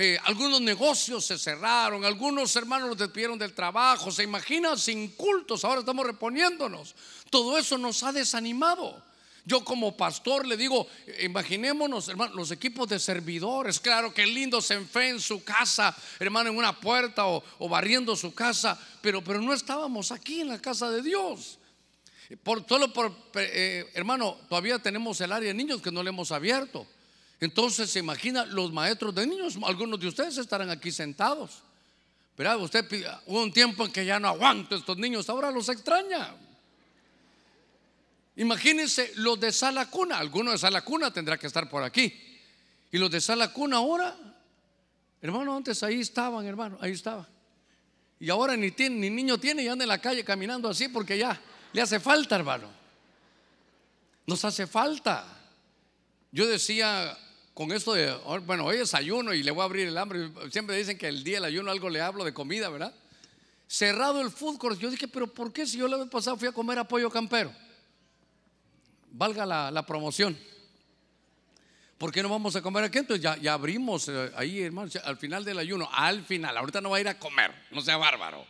Eh, 0.00 0.16
algunos 0.26 0.60
negocios 0.60 1.26
se 1.26 1.36
cerraron, 1.36 2.04
algunos 2.04 2.54
hermanos 2.54 2.90
los 2.90 2.98
despidieron 2.98 3.36
del 3.36 3.52
trabajo, 3.52 4.12
se 4.12 4.22
imagina 4.22 4.76
sin 4.76 5.08
cultos, 5.08 5.64
ahora 5.64 5.80
estamos 5.80 6.06
reponiéndonos. 6.06 6.94
Todo 7.30 7.58
eso 7.58 7.76
nos 7.76 8.04
ha 8.04 8.12
desanimado. 8.12 9.02
Yo 9.44 9.64
como 9.64 9.96
pastor 9.96 10.46
le 10.46 10.56
digo, 10.56 10.86
imaginémonos, 11.20 12.08
hermano, 12.08 12.36
los 12.36 12.52
equipos 12.52 12.88
de 12.88 13.00
servidores, 13.00 13.80
claro 13.80 14.14
que 14.14 14.24
lindo 14.24 14.62
se 14.62 14.74
enfé 14.74 15.08
en 15.08 15.20
su 15.20 15.42
casa, 15.42 15.96
hermano, 16.20 16.50
en 16.50 16.56
una 16.56 16.78
puerta 16.78 17.26
o, 17.26 17.68
barriendo 17.68 18.14
su 18.14 18.32
casa, 18.32 18.78
pero, 19.00 19.24
pero 19.24 19.40
no 19.40 19.52
estábamos 19.52 20.12
aquí 20.12 20.42
en 20.42 20.48
la 20.48 20.60
casa 20.60 20.90
de 20.92 21.02
Dios. 21.02 21.58
Por, 22.44 22.64
solo 22.68 22.92
por, 22.92 23.12
eh, 23.34 23.90
hermano, 23.94 24.36
todavía 24.48 24.78
tenemos 24.78 25.20
el 25.22 25.32
área 25.32 25.48
de 25.48 25.54
niños 25.54 25.82
que 25.82 25.90
no 25.90 26.04
le 26.04 26.10
hemos 26.10 26.30
abierto. 26.30 26.86
Entonces 27.40 27.90
se 27.90 28.00
imagina 28.00 28.44
los 28.44 28.72
maestros 28.72 29.14
de 29.14 29.26
niños, 29.26 29.56
algunos 29.64 30.00
de 30.00 30.08
ustedes 30.08 30.38
estarán 30.38 30.70
aquí 30.70 30.90
sentados. 30.90 31.62
Pero 32.34 32.58
usted 32.58 32.84
hubo 33.26 33.42
un 33.42 33.52
tiempo 33.52 33.84
en 33.84 33.92
que 33.92 34.04
ya 34.04 34.18
no 34.18 34.28
aguanto 34.28 34.76
estos 34.76 34.96
niños, 34.96 35.28
ahora 35.28 35.50
los 35.50 35.68
extraña. 35.68 36.34
Imagínense 38.36 39.12
los 39.16 39.38
de 39.40 39.52
sala 39.52 39.90
cuna, 39.90 40.18
alguno 40.18 40.52
de 40.52 40.58
sala 40.58 40.82
cuna 40.82 41.12
tendrá 41.12 41.36
que 41.36 41.48
estar 41.48 41.68
por 41.68 41.82
aquí. 41.82 42.12
Y 42.90 42.98
los 42.98 43.10
de 43.10 43.20
sala 43.20 43.52
cuna 43.52 43.78
ahora, 43.78 44.16
hermano, 45.20 45.56
antes 45.56 45.82
ahí 45.82 46.00
estaban, 46.00 46.46
hermano, 46.46 46.78
ahí 46.80 46.92
estaba. 46.92 47.28
Y 48.20 48.30
ahora 48.30 48.56
ni, 48.56 48.70
tiene, 48.72 48.96
ni 48.96 49.10
niño 49.10 49.38
tiene 49.38 49.62
y 49.62 49.68
anda 49.68 49.84
en 49.84 49.88
la 49.88 50.00
calle 50.00 50.24
caminando 50.24 50.68
así 50.68 50.88
porque 50.88 51.18
ya 51.18 51.40
le 51.72 51.82
hace 51.82 52.00
falta, 52.00 52.36
hermano. 52.36 52.68
Nos 54.26 54.44
hace 54.44 54.66
falta. 54.66 55.24
Yo 56.30 56.46
decía 56.46 57.16
con 57.58 57.72
esto 57.72 57.92
de, 57.92 58.14
bueno, 58.46 58.66
hoy 58.66 58.76
es 58.76 58.94
ayuno 58.94 59.34
y 59.34 59.42
le 59.42 59.50
voy 59.50 59.62
a 59.62 59.64
abrir 59.64 59.88
el 59.88 59.98
hambre. 59.98 60.30
Siempre 60.52 60.76
dicen 60.76 60.96
que 60.96 61.08
el 61.08 61.24
día 61.24 61.38
del 61.38 61.46
ayuno 61.46 61.72
algo 61.72 61.90
le 61.90 62.00
hablo 62.00 62.22
de 62.22 62.32
comida, 62.32 62.68
¿verdad? 62.68 62.94
Cerrado 63.66 64.20
el 64.20 64.30
food 64.30 64.58
court. 64.58 64.78
Yo 64.78 64.88
dije, 64.88 65.08
pero 65.08 65.26
¿por 65.26 65.52
qué 65.52 65.66
si 65.66 65.76
yo 65.76 65.88
la 65.88 65.96
vez 65.96 66.08
pasada 66.08 66.36
fui 66.36 66.46
a 66.46 66.52
comer 66.52 66.78
a 66.78 66.86
pollo 66.86 67.10
campero? 67.10 67.52
Valga 69.10 69.44
la, 69.44 69.84
promoción. 69.84 70.38
¿Por 71.98 72.12
qué 72.12 72.22
no 72.22 72.28
vamos 72.28 72.54
a 72.54 72.62
comer 72.62 72.84
aquí? 72.84 72.98
Entonces 72.98 73.24
ya, 73.24 73.36
ya 73.38 73.54
abrimos 73.54 74.08
eh, 74.08 74.30
ahí, 74.36 74.60
hermano, 74.60 74.88
al 75.02 75.16
final 75.16 75.44
del 75.44 75.58
ayuno, 75.58 75.88
al 75.92 76.24
final, 76.24 76.56
ahorita 76.56 76.80
no 76.80 76.90
va 76.90 76.98
a 76.98 77.00
ir 77.00 77.08
a 77.08 77.18
comer, 77.18 77.52
no 77.72 77.80
sea 77.80 77.96
bárbaro. 77.96 78.46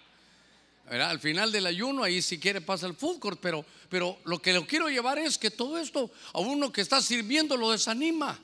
Al 0.90 1.18
final 1.18 1.50
del 1.50 1.64
ayuno, 1.64 2.02
ahí 2.02 2.20
si 2.20 2.38
quiere 2.38 2.60
pasa 2.60 2.86
el 2.86 2.94
food 2.94 3.20
court, 3.20 3.38
pero, 3.40 3.64
pero 3.88 4.18
lo 4.26 4.38
que 4.42 4.52
lo 4.52 4.66
quiero 4.66 4.90
llevar 4.90 5.18
es 5.18 5.38
que 5.38 5.50
todo 5.50 5.78
esto 5.78 6.10
a 6.34 6.40
uno 6.40 6.70
que 6.70 6.82
está 6.82 7.00
sirviendo 7.00 7.56
lo 7.56 7.70
desanima. 7.70 8.38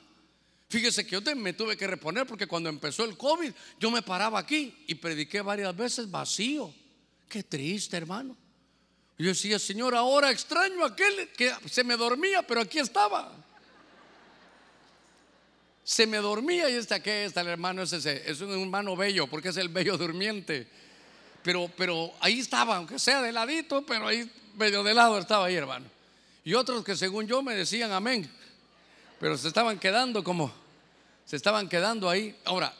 Fíjese 0.67 1.05
que 1.05 1.11
yo 1.11 1.35
me 1.35 1.53
tuve 1.53 1.77
que 1.77 1.85
reponer 1.85 2.25
porque 2.25 2.47
cuando 2.47 2.69
empezó 2.69 3.05
el 3.05 3.15
COVID 3.17 3.51
yo 3.79 3.91
me 3.91 4.01
paraba 4.01 4.39
aquí 4.39 4.83
y 4.87 4.95
prediqué 4.95 5.41
varias 5.41 5.75
veces 5.75 6.09
vacío. 6.09 6.73
Qué 7.29 7.43
triste, 7.43 7.97
hermano. 7.97 8.35
Yo 9.17 9.27
decía, 9.27 9.59
Señor, 9.59 9.95
ahora 9.95 10.31
extraño 10.31 10.83
aquel 10.83 11.29
que 11.37 11.53
se 11.69 11.83
me 11.83 11.95
dormía, 11.95 12.41
pero 12.41 12.61
aquí 12.61 12.79
estaba. 12.79 13.31
Se 15.83 16.07
me 16.07 16.17
dormía 16.17 16.69
y 16.69 16.73
está 16.73 16.95
aquí 16.95 17.11
está 17.11 17.41
el 17.41 17.47
hermano, 17.47 17.83
es, 17.83 17.93
ese, 17.93 18.29
es 18.29 18.41
un 18.41 18.51
hermano 18.59 18.95
bello, 18.95 19.27
porque 19.27 19.49
es 19.49 19.57
el 19.57 19.69
bello 19.69 19.97
durmiente. 19.97 20.67
Pero, 21.43 21.71
pero 21.77 22.11
ahí 22.19 22.39
estaba, 22.39 22.77
aunque 22.77 22.97
sea 22.97 23.21
de 23.21 23.31
ladito, 23.31 23.85
pero 23.85 24.07
ahí 24.07 24.29
medio 24.55 24.83
de 24.83 24.95
lado 24.95 25.19
estaba 25.19 25.45
ahí, 25.45 25.55
hermano. 25.55 25.85
Y 26.43 26.55
otros 26.55 26.83
que 26.83 26.95
según 26.95 27.27
yo 27.27 27.43
me 27.43 27.53
decían 27.53 27.91
amén 27.91 28.29
pero 29.19 29.37
se 29.37 29.47
estaban 29.47 29.79
quedando 29.79 30.23
como, 30.23 30.51
se 31.25 31.35
estaban 31.35 31.69
quedando 31.69 32.09
ahí. 32.09 32.35
Ahora, 32.45 32.73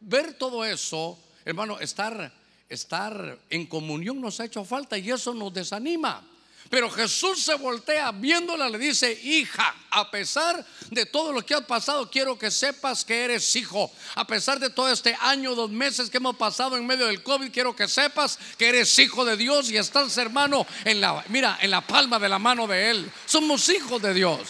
ver 0.00 0.34
todo 0.34 0.64
eso, 0.64 1.18
hermano, 1.44 1.78
estar, 1.80 2.32
estar 2.68 3.38
en 3.50 3.66
comunión 3.66 4.20
nos 4.20 4.40
ha 4.40 4.44
hecho 4.44 4.64
falta 4.64 4.98
y 4.98 5.10
eso 5.10 5.34
nos 5.34 5.52
desanima. 5.52 6.24
Pero 6.70 6.90
Jesús 6.90 7.42
se 7.42 7.54
voltea 7.54 8.12
viéndola, 8.12 8.68
le 8.68 8.78
dice, 8.78 9.18
hija, 9.22 9.74
a 9.90 10.10
pesar 10.10 10.64
de 10.90 11.06
todo 11.06 11.32
lo 11.32 11.44
que 11.44 11.54
ha 11.54 11.66
pasado, 11.66 12.10
quiero 12.10 12.38
que 12.38 12.50
sepas 12.50 13.04
que 13.06 13.24
eres 13.24 13.56
hijo. 13.56 13.90
A 14.14 14.26
pesar 14.26 14.60
de 14.60 14.68
todo 14.68 14.90
este 14.90 15.16
año, 15.20 15.54
dos 15.54 15.70
meses 15.70 16.10
que 16.10 16.18
hemos 16.18 16.36
pasado 16.36 16.76
en 16.76 16.86
medio 16.86 17.06
del 17.06 17.22
COVID, 17.22 17.50
quiero 17.50 17.74
que 17.74 17.88
sepas 17.88 18.38
que 18.58 18.68
eres 18.68 18.98
hijo 18.98 19.24
de 19.24 19.38
Dios 19.38 19.70
y 19.70 19.78
estás, 19.78 20.18
hermano, 20.18 20.66
en 20.84 21.00
la, 21.00 21.24
mira, 21.28 21.58
en 21.62 21.70
la 21.70 21.80
palma 21.80 22.18
de 22.18 22.28
la 22.28 22.38
mano 22.38 22.66
de 22.66 22.90
Él. 22.90 23.10
Somos 23.24 23.66
hijos 23.70 24.02
de 24.02 24.12
Dios. 24.12 24.40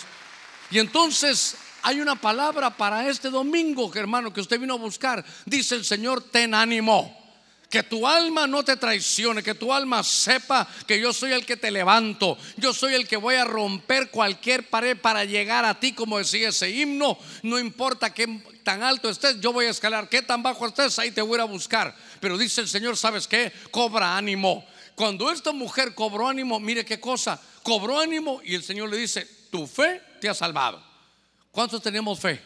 Y 0.70 0.78
entonces 0.78 1.56
hay 1.82 2.00
una 2.00 2.16
palabra 2.16 2.76
para 2.76 3.08
este 3.08 3.30
domingo, 3.30 3.90
hermano, 3.94 4.32
que 4.32 4.40
usted 4.40 4.60
vino 4.60 4.74
a 4.74 4.78
buscar. 4.78 5.24
Dice 5.46 5.74
el 5.74 5.84
Señor, 5.84 6.22
ten 6.22 6.54
ánimo. 6.54 7.16
Que 7.70 7.82
tu 7.82 8.06
alma 8.06 8.46
no 8.46 8.64
te 8.64 8.76
traicione, 8.76 9.42
que 9.42 9.54
tu 9.54 9.72
alma 9.74 10.02
sepa 10.02 10.66
que 10.86 10.98
yo 10.98 11.12
soy 11.12 11.32
el 11.32 11.44
que 11.44 11.58
te 11.58 11.70
levanto, 11.70 12.38
yo 12.56 12.72
soy 12.72 12.94
el 12.94 13.06
que 13.06 13.18
voy 13.18 13.34
a 13.34 13.44
romper 13.44 14.10
cualquier 14.10 14.70
pared 14.70 14.96
para 14.96 15.26
llegar 15.26 15.66
a 15.66 15.78
ti, 15.78 15.92
como 15.92 16.16
decía 16.16 16.48
ese 16.48 16.70
himno. 16.70 17.18
No 17.42 17.58
importa 17.58 18.14
qué 18.14 18.42
tan 18.62 18.82
alto 18.82 19.10
estés, 19.10 19.38
yo 19.40 19.52
voy 19.52 19.66
a 19.66 19.70
escalar, 19.70 20.08
qué 20.08 20.22
tan 20.22 20.42
bajo 20.42 20.66
estés, 20.66 20.98
ahí 20.98 21.10
te 21.10 21.20
voy 21.20 21.40
a 21.40 21.44
buscar. 21.44 21.94
Pero 22.20 22.38
dice 22.38 22.62
el 22.62 22.68
Señor, 22.68 22.96
¿sabes 22.96 23.28
qué? 23.28 23.52
Cobra 23.70 24.16
ánimo. 24.16 24.64
Cuando 24.94 25.30
esta 25.30 25.52
mujer 25.52 25.94
cobró 25.94 26.26
ánimo, 26.26 26.58
mire 26.58 26.86
qué 26.86 26.98
cosa, 26.98 27.38
cobró 27.62 28.00
ánimo 28.00 28.40
y 28.42 28.54
el 28.54 28.64
Señor 28.64 28.88
le 28.88 28.96
dice, 28.96 29.37
tu 29.50 29.66
fe 29.66 30.00
te 30.20 30.28
ha 30.28 30.34
salvado. 30.34 30.82
¿Cuántos 31.50 31.82
tenemos 31.82 32.20
fe? 32.20 32.40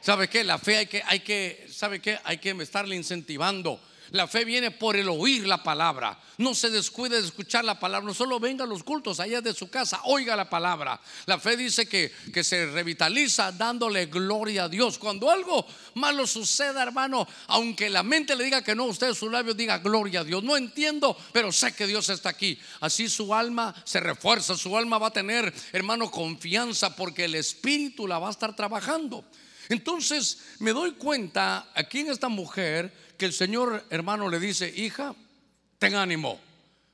¿Sabe 0.00 0.28
qué? 0.28 0.42
La 0.42 0.58
fe 0.58 0.78
hay 0.78 0.86
que, 0.86 1.02
hay 1.06 1.20
que, 1.20 1.68
¿sabe 1.70 2.00
qué? 2.00 2.18
Hay 2.24 2.38
que 2.38 2.50
estarle 2.50 2.96
incentivando. 2.96 3.80
La 4.12 4.26
fe 4.26 4.44
viene 4.44 4.70
por 4.70 4.94
el 4.96 5.08
oír 5.08 5.46
la 5.46 5.62
palabra. 5.62 6.18
No 6.36 6.54
se 6.54 6.68
descuide 6.68 7.20
de 7.20 7.26
escuchar 7.26 7.64
la 7.64 7.80
palabra. 7.80 8.06
No 8.06 8.12
solo 8.12 8.38
venga 8.38 8.64
a 8.64 8.66
los 8.66 8.84
cultos 8.84 9.20
allá 9.20 9.40
de 9.40 9.54
su 9.54 9.70
casa, 9.70 10.00
oiga 10.04 10.36
la 10.36 10.50
palabra. 10.50 11.00
La 11.24 11.38
fe 11.38 11.56
dice 11.56 11.86
que, 11.86 12.12
que 12.32 12.44
se 12.44 12.66
revitaliza 12.66 13.52
dándole 13.52 14.06
gloria 14.06 14.64
a 14.64 14.68
Dios. 14.68 14.98
Cuando 14.98 15.30
algo 15.30 15.66
malo 15.94 16.26
suceda, 16.26 16.82
hermano, 16.82 17.26
aunque 17.46 17.88
la 17.88 18.02
mente 18.02 18.36
le 18.36 18.44
diga 18.44 18.62
que 18.62 18.74
no, 18.74 18.84
usted 18.84 19.14
su 19.14 19.30
labio 19.30 19.54
diga 19.54 19.78
gloria 19.78 20.20
a 20.20 20.24
Dios. 20.24 20.42
No 20.42 20.58
entiendo, 20.58 21.16
pero 21.32 21.50
sé 21.50 21.74
que 21.74 21.86
Dios 21.86 22.10
está 22.10 22.28
aquí. 22.28 22.58
Así 22.80 23.08
su 23.08 23.34
alma 23.34 23.74
se 23.84 24.00
refuerza, 24.00 24.56
su 24.58 24.76
alma 24.76 24.98
va 24.98 25.06
a 25.06 25.12
tener, 25.12 25.52
hermano, 25.72 26.10
confianza 26.10 26.94
porque 26.94 27.24
el 27.24 27.34
Espíritu 27.34 28.06
la 28.06 28.18
va 28.18 28.28
a 28.28 28.32
estar 28.32 28.54
trabajando. 28.54 29.24
Entonces 29.68 30.38
me 30.58 30.72
doy 30.72 30.92
cuenta 30.92 31.68
aquí 31.74 32.00
en 32.00 32.10
esta 32.10 32.28
mujer 32.28 32.92
que 33.16 33.26
el 33.26 33.32
Señor 33.32 33.84
hermano 33.90 34.28
le 34.28 34.38
dice, 34.38 34.72
hija, 34.74 35.14
ten 35.78 35.94
ánimo. 35.94 36.40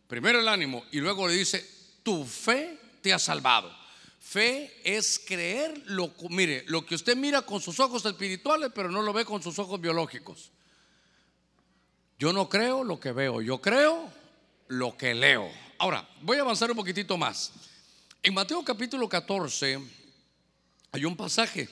Primero 0.07 0.41
el 0.41 0.49
ánimo 0.49 0.85
y 0.91 1.01
luego 1.01 1.29
le 1.29 1.35
dice, 1.35 1.67
tu 2.03 2.25
fe 2.25 2.79
te 3.03 3.13
ha 3.13 3.19
salvado. 3.19 3.71
Fe 4.19 4.81
es 4.85 5.19
creer 5.19 5.83
lo, 5.87 6.13
mire, 6.31 6.65
lo 6.67 6.85
que 6.85 6.95
usted 6.95 7.17
mira 7.17 7.43
con 7.43 7.61
sus 7.61 7.81
ojos 7.81 8.05
espirituales, 8.05 8.71
pero 8.75 8.91
no 8.91 9.03
lo 9.03 9.13
ve 9.13 9.25
con 9.25 9.43
sus 9.43 9.59
ojos 9.59 9.81
biológicos. 9.81 10.51
Yo 12.19 12.33
no 12.33 12.49
creo 12.49 12.85
lo 12.85 12.99
que 12.99 13.13
veo, 13.13 13.41
yo 13.41 13.61
creo 13.61 14.11
lo 14.67 14.97
que 14.97 15.15
leo. 15.15 15.51
Ahora, 15.79 16.09
voy 16.23 16.39
a 16.39 16.41
avanzar 16.41 16.71
un 16.71 16.77
poquitito 16.77 17.17
más. 17.17 17.53
En 18.23 18.35
Mateo 18.35 18.65
capítulo 18.65 19.09
14 19.09 19.79
hay 20.91 21.05
un 21.05 21.17
pasaje 21.17 21.69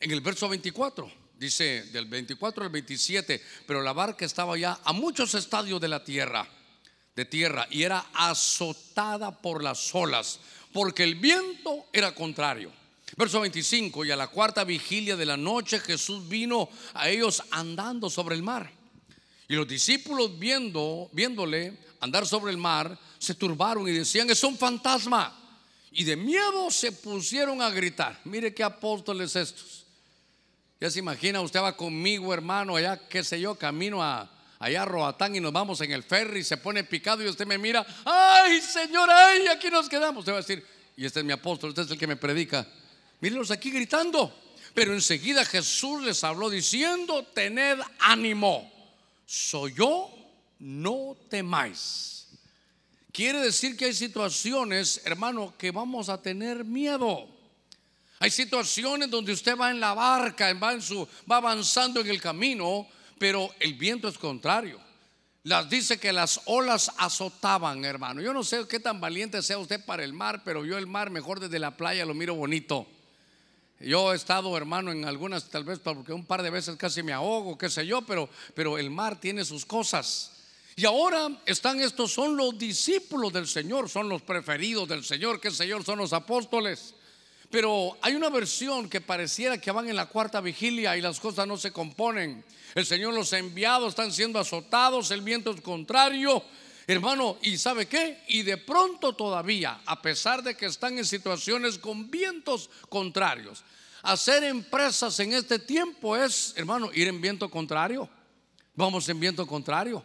en 0.00 0.10
el 0.10 0.20
verso 0.20 0.48
24, 0.48 1.23
dice 1.38 1.84
del 1.92 2.06
24 2.06 2.64
al 2.64 2.70
27, 2.70 3.42
pero 3.66 3.82
la 3.82 3.92
barca 3.92 4.24
estaba 4.24 4.56
ya 4.56 4.78
a 4.84 4.92
muchos 4.92 5.34
estadios 5.34 5.80
de 5.80 5.88
la 5.88 6.04
tierra, 6.04 6.48
de 7.14 7.24
tierra, 7.24 7.66
y 7.70 7.82
era 7.82 8.06
azotada 8.14 9.40
por 9.40 9.62
las 9.62 9.94
olas, 9.94 10.40
porque 10.72 11.04
el 11.04 11.16
viento 11.16 11.86
era 11.92 12.14
contrario. 12.14 12.72
Verso 13.16 13.40
25, 13.40 14.04
y 14.04 14.10
a 14.10 14.16
la 14.16 14.28
cuarta 14.28 14.64
vigilia 14.64 15.16
de 15.16 15.26
la 15.26 15.36
noche 15.36 15.78
Jesús 15.78 16.28
vino 16.28 16.68
a 16.94 17.08
ellos 17.08 17.42
andando 17.50 18.10
sobre 18.10 18.34
el 18.34 18.42
mar. 18.42 18.70
Y 19.46 19.54
los 19.54 19.68
discípulos 19.68 20.36
viendo, 20.38 21.08
viéndole 21.12 21.78
andar 22.00 22.26
sobre 22.26 22.50
el 22.50 22.58
mar, 22.58 22.98
se 23.18 23.34
turbaron 23.34 23.86
y 23.88 23.92
decían, 23.92 24.28
es 24.30 24.42
un 24.42 24.56
fantasma. 24.56 25.40
Y 25.92 26.02
de 26.02 26.16
miedo 26.16 26.70
se 26.70 26.90
pusieron 26.90 27.62
a 27.62 27.70
gritar. 27.70 28.20
Mire 28.24 28.52
qué 28.52 28.64
apóstoles 28.64 29.36
estos. 29.36 29.83
Ya 30.80 30.90
se 30.90 30.98
imagina, 30.98 31.40
usted 31.40 31.60
va 31.60 31.76
conmigo, 31.76 32.34
hermano, 32.34 32.76
allá, 32.76 33.08
qué 33.08 33.24
sé 33.24 33.40
yo, 33.40 33.54
camino 33.54 34.02
a, 34.02 34.30
allá 34.58 34.82
a 34.82 34.84
Roatán 34.84 35.34
y 35.36 35.40
nos 35.40 35.52
vamos 35.52 35.80
en 35.80 35.92
el 35.92 36.02
ferry, 36.02 36.42
se 36.42 36.56
pone 36.56 36.84
picado 36.84 37.22
y 37.22 37.28
usted 37.28 37.46
me 37.46 37.58
mira, 37.58 37.86
ay, 38.04 38.60
Señor, 38.60 39.08
ay, 39.10 39.46
aquí 39.46 39.68
nos 39.70 39.88
quedamos. 39.88 40.20
Usted 40.20 40.32
va 40.32 40.38
a 40.38 40.40
decir, 40.40 40.66
y 40.96 41.06
este 41.06 41.20
es 41.20 41.24
mi 41.24 41.32
apóstol, 41.32 41.70
este 41.70 41.82
es 41.82 41.90
el 41.90 41.98
que 41.98 42.06
me 42.06 42.16
predica. 42.16 42.66
Mírenlos 43.20 43.50
aquí 43.50 43.70
gritando. 43.70 44.40
Pero 44.74 44.92
enseguida 44.92 45.44
Jesús 45.44 46.02
les 46.02 46.24
habló 46.24 46.50
diciendo, 46.50 47.24
tened 47.32 47.78
ánimo, 48.00 48.70
soy 49.24 49.72
yo, 49.74 50.10
no 50.58 51.16
temáis. 51.30 52.26
Quiere 53.12 53.38
decir 53.40 53.76
que 53.76 53.84
hay 53.84 53.94
situaciones, 53.94 55.00
hermano, 55.04 55.54
que 55.56 55.70
vamos 55.70 56.08
a 56.08 56.20
tener 56.20 56.64
miedo. 56.64 57.28
Hay 58.20 58.30
situaciones 58.30 59.10
donde 59.10 59.32
usted 59.32 59.56
va 59.56 59.70
en 59.70 59.80
la 59.80 59.94
barca, 59.94 60.52
va, 60.54 60.74
va 61.30 61.36
avanzando 61.36 62.00
en 62.00 62.08
el 62.08 62.20
camino, 62.20 62.86
pero 63.18 63.54
el 63.60 63.74
viento 63.74 64.08
es 64.08 64.18
contrario. 64.18 64.80
Las 65.44 65.68
dice 65.68 65.98
que 65.98 66.12
las 66.12 66.40
olas 66.46 66.90
azotaban, 66.96 67.84
hermano. 67.84 68.22
Yo 68.22 68.32
no 68.32 68.42
sé 68.42 68.66
qué 68.66 68.80
tan 68.80 68.98
valiente 68.98 69.42
sea 69.42 69.58
usted 69.58 69.84
para 69.84 70.02
el 70.02 70.14
mar, 70.14 70.42
pero 70.42 70.64
yo 70.64 70.78
el 70.78 70.86
mar 70.86 71.10
mejor 71.10 71.38
desde 71.38 71.58
la 71.58 71.76
playa 71.76 72.06
lo 72.06 72.14
miro 72.14 72.34
bonito. 72.34 72.86
Yo 73.78 74.14
he 74.14 74.16
estado, 74.16 74.56
hermano, 74.56 74.90
en 74.90 75.04
algunas, 75.04 75.50
tal 75.50 75.64
vez 75.64 75.80
porque 75.80 76.14
un 76.14 76.24
par 76.24 76.42
de 76.42 76.48
veces 76.48 76.76
casi 76.76 77.02
me 77.02 77.12
ahogo, 77.12 77.58
qué 77.58 77.68
sé 77.68 77.86
yo, 77.86 78.00
pero, 78.02 78.30
pero 78.54 78.78
el 78.78 78.90
mar 78.90 79.20
tiene 79.20 79.44
sus 79.44 79.66
cosas. 79.66 80.30
Y 80.76 80.86
ahora 80.86 81.28
están 81.44 81.78
estos, 81.80 82.12
son 82.12 82.36
los 82.36 82.58
discípulos 82.58 83.32
del 83.32 83.46
Señor, 83.46 83.90
son 83.90 84.08
los 84.08 84.22
preferidos 84.22 84.88
del 84.88 85.04
Señor, 85.04 85.40
que 85.40 85.48
el 85.48 85.54
Señor 85.54 85.84
son 85.84 85.98
los 85.98 86.14
apóstoles. 86.14 86.94
Pero 87.54 87.96
hay 88.02 88.16
una 88.16 88.30
versión 88.30 88.88
que 88.88 89.00
pareciera 89.00 89.58
que 89.58 89.70
van 89.70 89.88
en 89.88 89.94
la 89.94 90.06
cuarta 90.06 90.40
vigilia 90.40 90.96
y 90.96 91.00
las 91.00 91.20
cosas 91.20 91.46
no 91.46 91.56
se 91.56 91.70
componen. 91.70 92.44
El 92.74 92.84
Señor 92.84 93.14
los 93.14 93.32
ha 93.32 93.38
enviado, 93.38 93.86
están 93.86 94.10
siendo 94.10 94.40
azotados, 94.40 95.12
el 95.12 95.20
viento 95.20 95.52
es 95.52 95.60
contrario. 95.60 96.42
Hermano, 96.88 97.38
¿y 97.42 97.56
sabe 97.56 97.86
qué? 97.86 98.24
Y 98.26 98.42
de 98.42 98.56
pronto 98.56 99.12
todavía, 99.12 99.82
a 99.86 100.02
pesar 100.02 100.42
de 100.42 100.56
que 100.56 100.66
están 100.66 100.98
en 100.98 101.04
situaciones 101.04 101.78
con 101.78 102.10
vientos 102.10 102.70
contrarios, 102.88 103.62
hacer 104.02 104.42
empresas 104.42 105.20
en 105.20 105.32
este 105.32 105.60
tiempo 105.60 106.16
es, 106.16 106.54
hermano, 106.56 106.90
ir 106.92 107.06
en 107.06 107.20
viento 107.20 107.48
contrario. 107.48 108.08
Vamos 108.74 109.08
en 109.08 109.20
viento 109.20 109.46
contrario. 109.46 110.02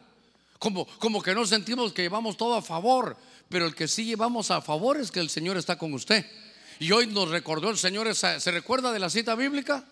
Como, 0.59 0.85
como 0.99 1.19
que 1.19 1.33
no 1.33 1.47
sentimos 1.47 1.93
que 1.93 2.03
llevamos 2.03 2.37
todo 2.37 2.53
a 2.53 2.61
favor, 2.61 3.17
pero 3.49 3.65
el 3.65 3.73
que 3.73 3.87
sí 3.87 4.05
llevamos 4.05 4.51
a 4.51 4.61
favor 4.61 4.97
es 4.97 5.09
que 5.09 5.19
el 5.19 5.31
Señor 5.31 5.57
está 5.57 5.79
con 5.79 5.95
usted. 5.95 6.27
Y 6.79 6.91
hoy 6.93 7.07
nos 7.07 7.29
recordó 7.29 7.69
el 7.69 7.77
Señor, 7.77 8.13
¿se 8.15 8.51
recuerda 8.51 8.93
de 8.93 8.99
la 8.99 9.09
cita 9.09 9.35
bíblica? 9.35 9.83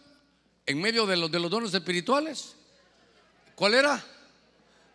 En 0.66 0.80
medio 0.80 1.06
de 1.06 1.18
los, 1.18 1.30
de 1.30 1.40
los 1.40 1.52
dones 1.52 1.74
espirituales. 1.74 2.56
¿Cuál 3.56 3.74
era? 3.74 4.04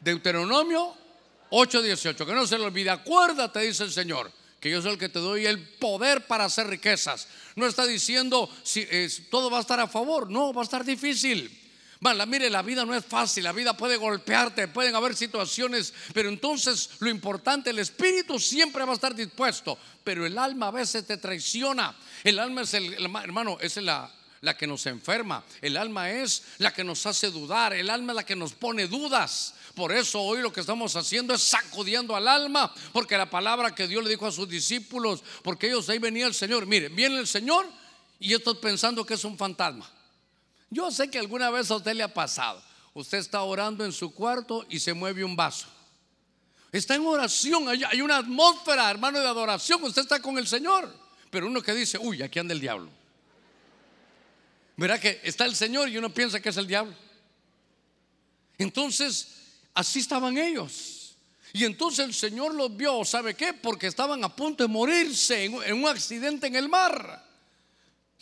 Deuteronomio 0.00 0.94
8:18. 1.50 2.26
Que 2.26 2.32
no 2.32 2.46
se 2.46 2.58
le 2.58 2.64
olvide. 2.64 2.90
Acuérdate, 2.90 3.60
dice 3.60 3.84
el 3.84 3.92
Señor, 3.92 4.32
que 4.58 4.70
yo 4.70 4.80
soy 4.80 4.92
el 4.92 4.98
que 4.98 5.10
te 5.10 5.18
doy 5.18 5.44
el 5.44 5.60
poder 5.76 6.26
para 6.26 6.46
hacer 6.46 6.66
riquezas. 6.66 7.28
No 7.56 7.66
está 7.66 7.86
diciendo 7.86 8.48
si 8.62 8.86
todo 9.30 9.50
va 9.50 9.58
a 9.58 9.60
estar 9.60 9.80
a 9.80 9.86
favor. 9.86 10.30
No, 10.30 10.52
va 10.52 10.62
a 10.62 10.64
estar 10.64 10.84
difícil. 10.84 11.61
Mala, 12.02 12.26
mire, 12.26 12.50
la 12.50 12.62
vida 12.62 12.84
no 12.84 12.96
es 12.96 13.04
fácil, 13.04 13.44
la 13.44 13.52
vida 13.52 13.76
puede 13.76 13.96
golpearte, 13.96 14.66
pueden 14.66 14.96
haber 14.96 15.14
situaciones, 15.14 15.94
pero 16.12 16.30
entonces 16.30 16.90
lo 16.98 17.08
importante, 17.08 17.70
el 17.70 17.78
espíritu 17.78 18.40
siempre 18.40 18.84
va 18.84 18.90
a 18.90 18.94
estar 18.96 19.14
dispuesto, 19.14 19.78
pero 20.02 20.26
el 20.26 20.36
alma 20.36 20.66
a 20.66 20.70
veces 20.72 21.06
te 21.06 21.16
traiciona. 21.16 21.94
El 22.24 22.40
alma 22.40 22.62
es 22.62 22.74
el, 22.74 22.92
hermano, 22.94 23.56
es 23.60 23.76
la, 23.76 24.10
la 24.40 24.56
que 24.56 24.66
nos 24.66 24.84
enferma, 24.86 25.44
el 25.60 25.76
alma 25.76 26.10
es 26.10 26.42
la 26.58 26.74
que 26.74 26.82
nos 26.82 27.06
hace 27.06 27.30
dudar, 27.30 27.72
el 27.72 27.88
alma 27.88 28.14
es 28.14 28.16
la 28.16 28.26
que 28.26 28.34
nos 28.34 28.52
pone 28.52 28.88
dudas. 28.88 29.54
Por 29.76 29.92
eso 29.92 30.20
hoy 30.20 30.42
lo 30.42 30.52
que 30.52 30.58
estamos 30.58 30.96
haciendo 30.96 31.34
es 31.34 31.42
sacudiendo 31.42 32.16
al 32.16 32.26
alma, 32.26 32.74
porque 32.92 33.16
la 33.16 33.30
palabra 33.30 33.76
que 33.76 33.86
Dios 33.86 34.02
le 34.02 34.10
dijo 34.10 34.26
a 34.26 34.32
sus 34.32 34.48
discípulos, 34.48 35.22
porque 35.44 35.68
ellos 35.68 35.88
ahí 35.88 36.00
venía 36.00 36.26
el 36.26 36.34
Señor, 36.34 36.66
mire, 36.66 36.88
viene 36.88 37.20
el 37.20 37.28
Señor 37.28 37.64
y 38.18 38.30
yo 38.30 38.38
estoy 38.38 38.56
pensando 38.56 39.06
que 39.06 39.14
es 39.14 39.24
un 39.24 39.38
fantasma. 39.38 39.88
Yo 40.72 40.90
sé 40.90 41.10
que 41.10 41.18
alguna 41.18 41.50
vez 41.50 41.70
a 41.70 41.76
usted 41.76 41.92
le 41.92 42.02
ha 42.02 42.12
pasado. 42.12 42.62
Usted 42.94 43.18
está 43.18 43.42
orando 43.42 43.84
en 43.84 43.92
su 43.92 44.12
cuarto 44.14 44.64
y 44.70 44.80
se 44.80 44.94
mueve 44.94 45.22
un 45.22 45.36
vaso. 45.36 45.66
Está 46.72 46.94
en 46.94 47.06
oración, 47.06 47.68
hay, 47.68 48.00
una 48.00 48.16
atmósfera, 48.16 48.90
hermano, 48.90 49.20
de 49.20 49.26
adoración. 49.26 49.82
Usted 49.84 50.00
está 50.00 50.20
con 50.20 50.38
el 50.38 50.46
Señor. 50.46 50.90
Pero 51.30 51.46
uno 51.46 51.60
que 51.60 51.74
dice, 51.74 51.98
uy, 51.98 52.22
aquí 52.22 52.38
anda 52.38 52.54
el 52.54 52.60
diablo. 52.60 52.88
Verá 54.78 54.98
que 54.98 55.20
está 55.24 55.44
el 55.44 55.54
Señor 55.54 55.90
y 55.90 55.98
uno 55.98 56.08
piensa 56.08 56.40
que 56.40 56.48
es 56.48 56.56
el 56.56 56.66
diablo. 56.66 56.94
Entonces, 58.56 59.28
así 59.74 59.98
estaban 59.98 60.38
ellos. 60.38 61.16
Y 61.52 61.64
entonces 61.64 62.06
el 62.06 62.14
Señor 62.14 62.54
los 62.54 62.74
vio, 62.74 63.04
¿sabe 63.04 63.34
qué? 63.34 63.52
Porque 63.52 63.88
estaban 63.88 64.24
a 64.24 64.34
punto 64.34 64.64
de 64.64 64.68
morirse 64.68 65.44
en 65.44 65.74
un 65.74 65.86
accidente 65.86 66.46
en 66.46 66.56
el 66.56 66.70
mar. 66.70 67.31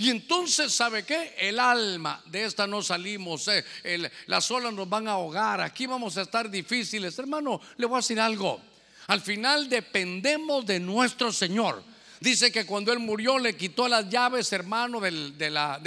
Y 0.01 0.09
entonces, 0.09 0.73
¿sabe 0.73 1.03
qué? 1.03 1.35
El 1.39 1.61
alma, 1.61 2.23
de 2.25 2.47
esta 2.47 2.67
no 2.67 2.81
salimos, 2.81 3.47
eh, 3.49 4.11
las 4.29 4.51
olas 4.51 4.73
nos 4.73 4.89
van 4.89 5.07
a 5.07 5.11
ahogar, 5.11 5.61
aquí 5.61 5.85
vamos 5.85 6.17
a 6.17 6.23
estar 6.23 6.51
difíciles. 6.51 7.19
Hermano, 7.19 7.61
le 7.77 7.85
voy 7.85 7.97
a 7.97 7.99
decir 7.99 8.19
algo. 8.19 8.63
Al 9.09 9.21
final 9.21 9.69
dependemos 9.69 10.65
de 10.65 10.81
nuestro 10.81 11.31
Señor. 11.31 11.83
Dice 12.19 12.51
que 12.51 12.65
cuando 12.65 12.95
Él 12.95 12.99
murió 12.99 13.39
le 13.39 13.55
quitó 13.59 13.89
las 13.89 14.09
llaves, 14.09 14.51
hermano, 14.55 15.01
de 15.01 15.51
la, 15.51 15.79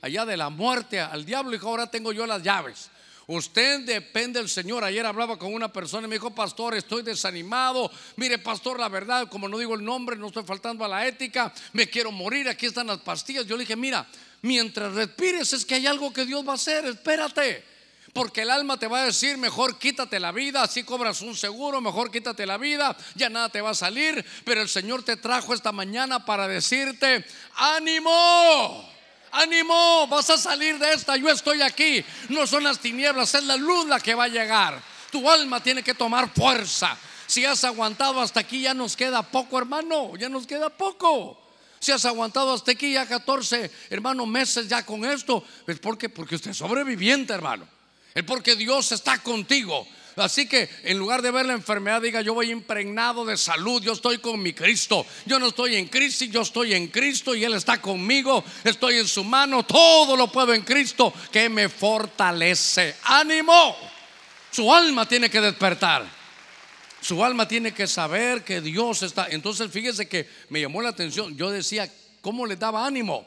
allá 0.00 0.24
de 0.24 0.36
la 0.36 0.48
muerte 0.48 0.98
al 0.98 1.24
diablo. 1.24 1.52
Y 1.52 1.58
dijo, 1.58 1.68
ahora 1.68 1.88
tengo 1.88 2.12
yo 2.12 2.26
las 2.26 2.42
llaves. 2.42 2.90
Usted 3.26 3.80
depende 3.80 4.40
del 4.40 4.48
Señor. 4.48 4.84
Ayer 4.84 5.06
hablaba 5.06 5.38
con 5.38 5.54
una 5.54 5.72
persona 5.72 6.06
y 6.06 6.10
me 6.10 6.16
dijo, 6.16 6.34
pastor, 6.34 6.74
estoy 6.74 7.02
desanimado. 7.02 7.90
Mire, 8.16 8.38
pastor, 8.38 8.78
la 8.80 8.88
verdad, 8.88 9.28
como 9.28 9.48
no 9.48 9.58
digo 9.58 9.74
el 9.74 9.84
nombre, 9.84 10.16
no 10.16 10.28
estoy 10.28 10.44
faltando 10.44 10.84
a 10.84 10.88
la 10.88 11.06
ética, 11.06 11.52
me 11.72 11.88
quiero 11.88 12.10
morir, 12.10 12.48
aquí 12.48 12.66
están 12.66 12.88
las 12.88 12.98
pastillas. 12.98 13.46
Yo 13.46 13.56
le 13.56 13.62
dije, 13.62 13.76
mira, 13.76 14.06
mientras 14.42 14.92
respires 14.94 15.52
es 15.52 15.64
que 15.64 15.76
hay 15.76 15.86
algo 15.86 16.12
que 16.12 16.24
Dios 16.24 16.46
va 16.46 16.52
a 16.52 16.56
hacer, 16.56 16.84
espérate. 16.86 17.64
Porque 18.12 18.42
el 18.42 18.50
alma 18.50 18.78
te 18.78 18.88
va 18.88 19.02
a 19.02 19.06
decir, 19.06 19.38
mejor 19.38 19.78
quítate 19.78 20.20
la 20.20 20.32
vida, 20.32 20.62
así 20.62 20.84
cobras 20.84 21.22
un 21.22 21.34
seguro, 21.34 21.80
mejor 21.80 22.10
quítate 22.10 22.44
la 22.44 22.58
vida, 22.58 22.94
ya 23.14 23.30
nada 23.30 23.48
te 23.48 23.62
va 23.62 23.70
a 23.70 23.74
salir. 23.74 24.22
Pero 24.44 24.60
el 24.60 24.68
Señor 24.68 25.02
te 25.02 25.16
trajo 25.16 25.54
esta 25.54 25.72
mañana 25.72 26.26
para 26.26 26.46
decirte, 26.46 27.24
ánimo 27.54 28.91
ánimo, 29.32 30.06
vas 30.06 30.30
a 30.30 30.38
salir 30.38 30.78
de 30.78 30.92
esta, 30.92 31.16
yo 31.16 31.28
estoy 31.28 31.62
aquí. 31.62 32.04
No 32.28 32.46
son 32.46 32.64
las 32.64 32.78
tinieblas, 32.78 33.34
es 33.34 33.44
la 33.44 33.56
luz 33.56 33.86
la 33.86 33.98
que 33.98 34.14
va 34.14 34.24
a 34.24 34.28
llegar. 34.28 34.80
Tu 35.10 35.28
alma 35.28 35.62
tiene 35.62 35.82
que 35.82 35.94
tomar 35.94 36.30
fuerza. 36.32 36.96
Si 37.26 37.44
has 37.44 37.64
aguantado 37.64 38.20
hasta 38.20 38.40
aquí, 38.40 38.62
ya 38.62 38.74
nos 38.74 38.96
queda 38.96 39.22
poco, 39.22 39.58
hermano, 39.58 40.16
ya 40.16 40.28
nos 40.28 40.46
queda 40.46 40.68
poco. 40.68 41.38
Si 41.80 41.90
has 41.90 42.04
aguantado 42.04 42.52
hasta 42.52 42.72
aquí 42.72 42.92
ya 42.92 43.06
14, 43.06 43.70
hermano, 43.90 44.24
meses 44.24 44.68
ya 44.68 44.86
con 44.86 45.04
esto, 45.04 45.42
es 45.66 45.78
porque, 45.80 46.08
porque 46.08 46.36
usted 46.36 46.52
es 46.52 46.56
sobreviviente, 46.56 47.32
hermano. 47.32 47.66
Es 48.14 48.22
porque 48.24 48.54
Dios 48.54 48.92
está 48.92 49.18
contigo. 49.18 49.86
Así 50.16 50.46
que 50.46 50.68
en 50.84 50.98
lugar 50.98 51.22
de 51.22 51.30
ver 51.30 51.46
la 51.46 51.54
enfermedad, 51.54 52.02
diga 52.02 52.20
yo 52.20 52.34
voy 52.34 52.50
impregnado 52.50 53.24
de 53.24 53.36
salud, 53.36 53.82
yo 53.82 53.92
estoy 53.92 54.18
con 54.18 54.40
mi 54.42 54.52
Cristo. 54.52 55.06
Yo 55.26 55.38
no 55.38 55.48
estoy 55.48 55.76
en 55.76 55.88
crisis, 55.88 56.30
yo 56.30 56.42
estoy 56.42 56.74
en 56.74 56.88
Cristo 56.88 57.34
y 57.34 57.44
Él 57.44 57.54
está 57.54 57.80
conmigo. 57.80 58.44
Estoy 58.64 58.98
en 58.98 59.08
su 59.08 59.24
mano, 59.24 59.64
todo 59.64 60.16
lo 60.16 60.30
puedo 60.30 60.52
en 60.54 60.62
Cristo 60.62 61.12
que 61.30 61.48
me 61.48 61.68
fortalece. 61.68 62.96
Ánimo. 63.04 63.76
Su 64.50 64.72
alma 64.72 65.06
tiene 65.08 65.30
que 65.30 65.40
despertar. 65.40 66.04
Su 67.00 67.24
alma 67.24 67.48
tiene 67.48 67.72
que 67.72 67.86
saber 67.86 68.44
que 68.44 68.60
Dios 68.60 69.02
está. 69.02 69.26
Entonces 69.30 69.70
fíjese 69.70 70.06
que 70.06 70.28
me 70.50 70.60
llamó 70.60 70.82
la 70.82 70.90
atención. 70.90 71.36
Yo 71.36 71.50
decía, 71.50 71.90
¿cómo 72.20 72.46
le 72.46 72.56
daba 72.56 72.86
ánimo? 72.86 73.26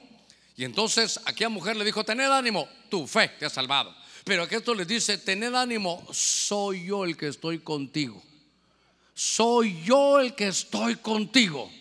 Y 0.56 0.64
entonces 0.64 1.20
aquella 1.26 1.50
mujer 1.50 1.76
le 1.76 1.84
dijo, 1.84 2.04
tened 2.04 2.32
ánimo, 2.32 2.70
tu 2.90 3.06
fe 3.08 3.30
te 3.40 3.46
ha 3.46 3.50
salvado. 3.50 3.94
Pero 4.26 4.48
que 4.48 4.56
esto 4.56 4.74
les 4.74 4.88
dice, 4.88 5.20
tened 5.20 5.54
ánimo, 5.54 6.04
soy 6.12 6.88
yo 6.88 7.06
el 7.06 7.16
que 7.16 7.28
estoy 7.28 7.60
contigo. 7.60 8.22
Soy 9.14 9.84
yo 9.84 10.20
el 10.20 10.34
que 10.34 10.48
estoy 10.48 10.96
contigo. 10.96 11.72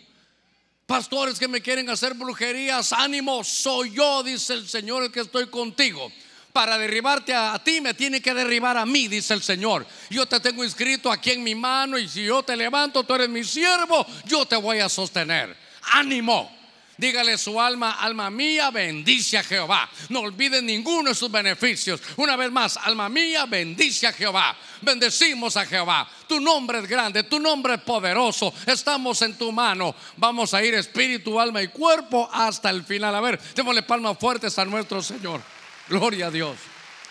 Pastores 0.87 1.39
que 1.39 1.49
me 1.49 1.63
quieren 1.63 1.89
hacer 1.89 2.13
brujerías, 2.13 2.93
ánimo, 2.93 3.43
soy 3.43 3.95
yo, 3.95 4.23
dice 4.23 4.53
el 4.53 4.69
Señor, 4.69 5.05
el 5.05 5.11
que 5.11 5.21
estoy 5.21 5.47
contigo. 5.47 6.13
Para 6.53 6.77
derribarte 6.77 7.35
a, 7.35 7.59
ti 7.65 7.81
me 7.81 7.95
tiene 7.95 8.21
que 8.21 8.35
derribar 8.35 8.77
a 8.77 8.85
mí, 8.85 9.09
dice 9.09 9.33
el 9.33 9.43
Señor. 9.43 9.87
Yo 10.11 10.27
te 10.27 10.39
tengo 10.39 10.63
inscrito 10.63 11.11
aquí 11.11 11.31
en 11.31 11.43
mi 11.43 11.55
mano 11.55 11.97
y 11.97 12.07
si 12.11 12.25
yo 12.25 12.43
te 12.43 12.57
levanto, 12.57 13.05
tú 13.05 13.15
eres 13.15 13.31
mi 13.31 13.43
siervo, 13.43 14.07
yo 14.27 14.45
te 14.45 14.57
voy 14.57 14.81
a 14.81 14.91
sostener. 14.91 15.57
Ánimo. 15.95 16.64
Dígale 16.97 17.37
su 17.39 17.61
alma, 17.61 17.93
alma 17.93 18.31
mía, 18.31 18.71
bendice 18.71 19.39
a 19.39 19.43
Jehová. 19.43 19.89
No 20.11 20.21
olvide 20.21 20.63
ninguno 20.63 21.09
de 21.09 21.15
sus 21.15 21.31
beneficios. 21.31 22.01
Una 22.17 22.37
vez 22.37 22.53
más, 22.53 22.77
alma 22.77 23.09
mía, 23.09 23.47
bendice 23.47 24.07
a 24.07 24.13
Jehová. 24.13 24.57
Bendecimos 24.81 25.57
a 25.57 25.67
Jehová. 25.67 26.09
Tu 26.29 26.39
nombre 26.41 26.79
es 26.79 26.87
grande, 26.87 27.25
tu 27.25 27.41
nombre 27.41 27.75
es 27.75 27.81
poderoso. 27.81 28.55
Estamos 28.67 29.21
en 29.23 29.37
tu 29.37 29.51
mano. 29.51 29.95
Vamos 30.17 30.55
a 30.55 30.63
ir 30.63 30.75
espíritu, 30.75 31.41
alma 31.41 31.63
y 31.63 31.69
cuerpo 31.69 32.29
hasta 32.33 32.71
el 32.71 32.85
final. 32.85 33.15
A 33.15 33.21
ver, 33.21 33.41
démosle 33.55 33.83
palmas 33.83 34.17
fuertes 34.19 34.57
a 34.59 34.65
nuestro 34.65 35.03
Señor. 35.03 35.43
Gloria 35.89 36.29
a 36.29 36.31
Dios. 36.31 36.57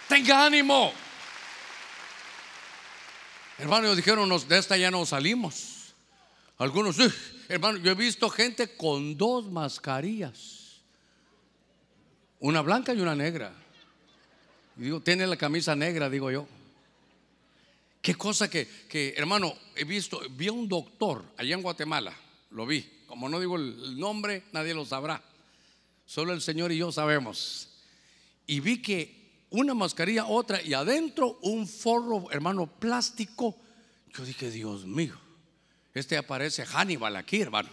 Tenga 0.08 0.46
ánimo. 0.46 0.94
Hermanos, 3.58 3.96
dijeron, 3.96 4.30
de 4.48 4.58
esta 4.58 4.78
ya 4.78 4.90
no 4.90 5.06
salimos. 5.06 5.73
Algunos, 6.58 6.98
hermano, 7.50 7.78
yo 7.80 7.92
he 7.92 7.96
visto 7.96 8.30
gente 8.30 8.76
con 8.76 9.18
dos 9.18 9.52
mascarillas. 9.52 10.82
Una 12.40 12.62
blanca 12.62 12.94
y 12.94 13.00
una 13.00 13.16
negra. 13.16 13.54
Y 14.78 14.84
digo, 14.84 15.02
tiene 15.02 15.26
la 15.28 15.38
camisa 15.38 15.76
negra, 15.76 16.10
digo 16.10 16.32
yo. 16.32 16.48
Qué 18.02 18.16
cosa 18.16 18.50
que, 18.50 18.68
que, 18.90 19.14
hermano, 19.16 19.54
he 19.76 19.86
visto, 19.86 20.22
vi 20.32 20.48
a 20.48 20.52
un 20.52 20.68
doctor 20.68 21.24
allá 21.38 21.56
en 21.56 21.62
Guatemala, 21.62 22.14
lo 22.52 22.66
vi. 22.66 22.86
Como 23.08 23.30
no 23.30 23.40
digo 23.40 23.56
el 23.56 23.98
nombre, 23.98 24.44
nadie 24.52 24.74
lo 24.74 24.86
sabrá. 24.86 25.24
Solo 26.06 26.34
el 26.34 26.42
Señor 26.42 26.72
y 26.72 26.78
yo 26.78 26.92
sabemos. 26.92 27.70
Y 28.46 28.60
vi 28.60 28.82
que 28.82 29.46
una 29.52 29.74
mascarilla, 29.74 30.26
otra, 30.26 30.62
y 30.62 30.74
adentro 30.74 31.40
un 31.44 31.68
forro, 31.68 32.30
hermano, 32.32 32.68
plástico. 32.68 33.56
Yo 34.14 34.26
dije, 34.26 34.50
Dios 34.52 34.86
mío. 34.86 35.23
Este 35.94 36.18
aparece 36.18 36.66
Hannibal 36.66 37.16
aquí, 37.16 37.42
hermano. 37.42 37.70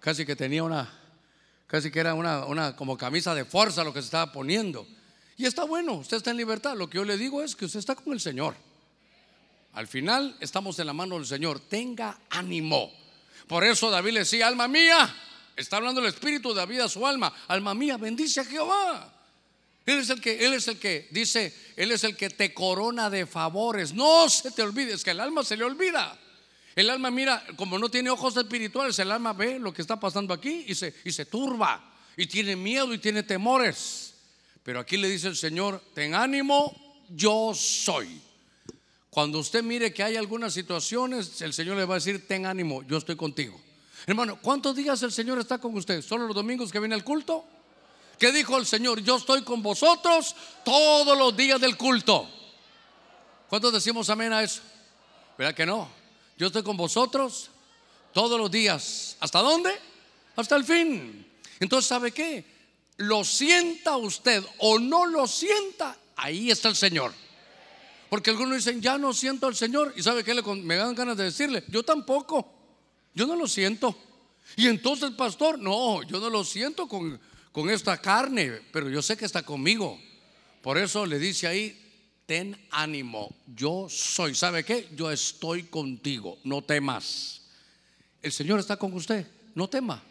Casi 0.00 0.26
que 0.26 0.36
tenía 0.36 0.62
una, 0.62 0.92
casi 1.66 1.90
que 1.90 2.00
era 2.00 2.14
una, 2.14 2.44
una 2.46 2.76
como 2.76 2.96
camisa 2.96 3.34
de 3.34 3.44
fuerza 3.44 3.84
lo 3.84 3.92
que 3.92 4.00
se 4.00 4.06
estaba 4.06 4.32
poniendo. 4.32 4.86
Y 5.36 5.46
está 5.46 5.64
bueno, 5.64 5.94
usted 5.94 6.16
está 6.16 6.30
en 6.30 6.36
libertad. 6.36 6.76
Lo 6.76 6.88
que 6.88 6.96
yo 6.96 7.04
le 7.04 7.16
digo 7.16 7.42
es 7.42 7.54
que 7.54 7.66
usted 7.66 7.78
está 7.78 7.94
con 7.94 8.12
el 8.12 8.20
Señor. 8.20 8.54
Al 9.74 9.86
final 9.86 10.36
estamos 10.40 10.78
en 10.78 10.86
la 10.86 10.92
mano 10.92 11.16
del 11.16 11.26
Señor. 11.26 11.60
Tenga 11.60 12.18
ánimo. 12.30 12.92
Por 13.46 13.64
eso 13.64 13.90
David 13.90 14.12
le 14.12 14.18
decía, 14.20 14.46
alma 14.46 14.66
mía, 14.66 15.14
Está 15.56 15.78
hablando 15.78 16.02
el 16.02 16.08
Espíritu 16.08 16.52
de 16.52 16.66
vida 16.66 16.84
a 16.84 16.88
su 16.88 17.06
alma. 17.06 17.32
Alma 17.48 17.74
mía, 17.74 17.96
bendice 17.96 18.40
a 18.40 18.44
Jehová. 18.44 19.10
Él 19.86 20.00
es 20.00 20.10
el 20.10 20.20
que, 20.20 20.44
Él 20.44 20.52
es 20.52 20.68
el 20.68 20.78
que 20.78 21.08
dice, 21.10 21.54
Él 21.76 21.92
es 21.92 22.04
el 22.04 22.14
que 22.14 22.28
te 22.28 22.52
corona 22.52 23.08
de 23.08 23.24
favores. 23.24 23.94
No 23.94 24.28
se 24.28 24.50
te 24.50 24.62
olvides 24.62 25.02
que 25.02 25.12
el 25.12 25.20
alma 25.20 25.42
se 25.42 25.56
le 25.56 25.64
olvida. 25.64 26.18
El 26.76 26.90
alma 26.90 27.10
mira, 27.10 27.42
como 27.56 27.78
no 27.78 27.88
tiene 27.88 28.10
ojos 28.10 28.36
espirituales, 28.36 28.98
el 28.98 29.10
alma 29.10 29.32
ve 29.32 29.58
lo 29.58 29.72
que 29.72 29.80
está 29.80 29.98
pasando 29.98 30.34
aquí 30.34 30.66
y 30.68 30.74
se, 30.74 30.94
y 31.04 31.10
se 31.10 31.24
turba. 31.24 31.92
Y 32.18 32.26
tiene 32.26 32.54
miedo 32.54 32.92
y 32.92 32.98
tiene 32.98 33.22
temores. 33.22 34.14
Pero 34.62 34.80
aquí 34.80 34.98
le 34.98 35.08
dice 35.08 35.28
el 35.28 35.36
Señor, 35.36 35.82
ten 35.94 36.14
ánimo, 36.14 37.02
yo 37.08 37.52
soy. 37.54 38.20
Cuando 39.08 39.38
usted 39.38 39.62
mire 39.62 39.94
que 39.94 40.02
hay 40.02 40.16
algunas 40.16 40.52
situaciones, 40.52 41.40
el 41.40 41.54
Señor 41.54 41.78
le 41.78 41.86
va 41.86 41.94
a 41.94 41.98
decir, 41.98 42.28
ten 42.28 42.44
ánimo, 42.44 42.82
yo 42.82 42.98
estoy 42.98 43.16
contigo. 43.16 43.58
Hermano, 44.06 44.38
¿cuántos 44.42 44.76
días 44.76 45.02
el 45.02 45.12
Señor 45.12 45.38
está 45.38 45.56
con 45.56 45.74
usted? 45.74 46.02
¿Solo 46.02 46.26
los 46.26 46.36
domingos 46.36 46.70
que 46.70 46.78
viene 46.78 46.94
el 46.94 47.04
culto? 47.04 47.42
¿Qué 48.18 48.32
dijo 48.32 48.58
el 48.58 48.66
Señor? 48.66 49.00
Yo 49.00 49.16
estoy 49.16 49.42
con 49.42 49.62
vosotros 49.62 50.36
todos 50.62 51.16
los 51.16 51.34
días 51.34 51.58
del 51.58 51.78
culto. 51.78 52.28
¿Cuántos 53.48 53.72
decimos 53.72 54.10
amén 54.10 54.34
a 54.34 54.42
eso? 54.42 54.60
¿Verdad 55.38 55.54
que 55.54 55.64
no? 55.64 56.05
Yo 56.36 56.48
estoy 56.48 56.62
con 56.62 56.76
vosotros 56.76 57.50
todos 58.12 58.38
los 58.38 58.50
días. 58.50 59.16
¿Hasta 59.20 59.40
dónde? 59.40 59.70
Hasta 60.36 60.56
el 60.56 60.64
fin. 60.64 61.26
Entonces, 61.60 61.88
¿sabe 61.88 62.12
qué? 62.12 62.44
Lo 62.98 63.24
sienta 63.24 63.96
usted 63.96 64.44
o 64.58 64.78
no 64.78 65.06
lo 65.06 65.26
sienta, 65.26 65.96
ahí 66.16 66.50
está 66.50 66.68
el 66.68 66.76
Señor. 66.76 67.12
Porque 68.08 68.30
algunos 68.30 68.56
dicen, 68.56 68.80
ya 68.80 68.98
no 68.98 69.12
siento 69.12 69.46
al 69.46 69.56
Señor. 69.56 69.92
¿Y 69.96 70.02
sabe 70.02 70.22
qué? 70.22 70.34
Me 70.34 70.76
dan 70.76 70.94
ganas 70.94 71.16
de 71.16 71.24
decirle, 71.24 71.64
yo 71.68 71.82
tampoco. 71.82 72.52
Yo 73.14 73.26
no 73.26 73.36
lo 73.36 73.48
siento. 73.48 73.96
Y 74.56 74.68
entonces, 74.68 75.10
pastor, 75.12 75.58
no, 75.58 76.02
yo 76.02 76.20
no 76.20 76.30
lo 76.30 76.44
siento 76.44 76.86
con, 76.86 77.18
con 77.50 77.68
esta 77.68 78.00
carne, 78.00 78.60
pero 78.72 78.88
yo 78.88 79.02
sé 79.02 79.16
que 79.16 79.24
está 79.24 79.42
conmigo. 79.42 79.98
Por 80.62 80.78
eso 80.78 81.04
le 81.04 81.18
dice 81.18 81.46
ahí, 81.46 81.85
ten 82.26 82.56
ánimo, 82.70 83.34
yo 83.54 83.86
soy. 83.88 84.34
¿Sabe 84.34 84.64
qué? 84.64 84.88
Yo 84.94 85.10
estoy 85.10 85.64
contigo, 85.64 86.38
no 86.44 86.62
temas. 86.62 87.42
El 88.20 88.32
Señor 88.32 88.60
está 88.60 88.76
con 88.76 88.92
usted, 88.92 89.26
no 89.54 89.68
tema. 89.68 90.02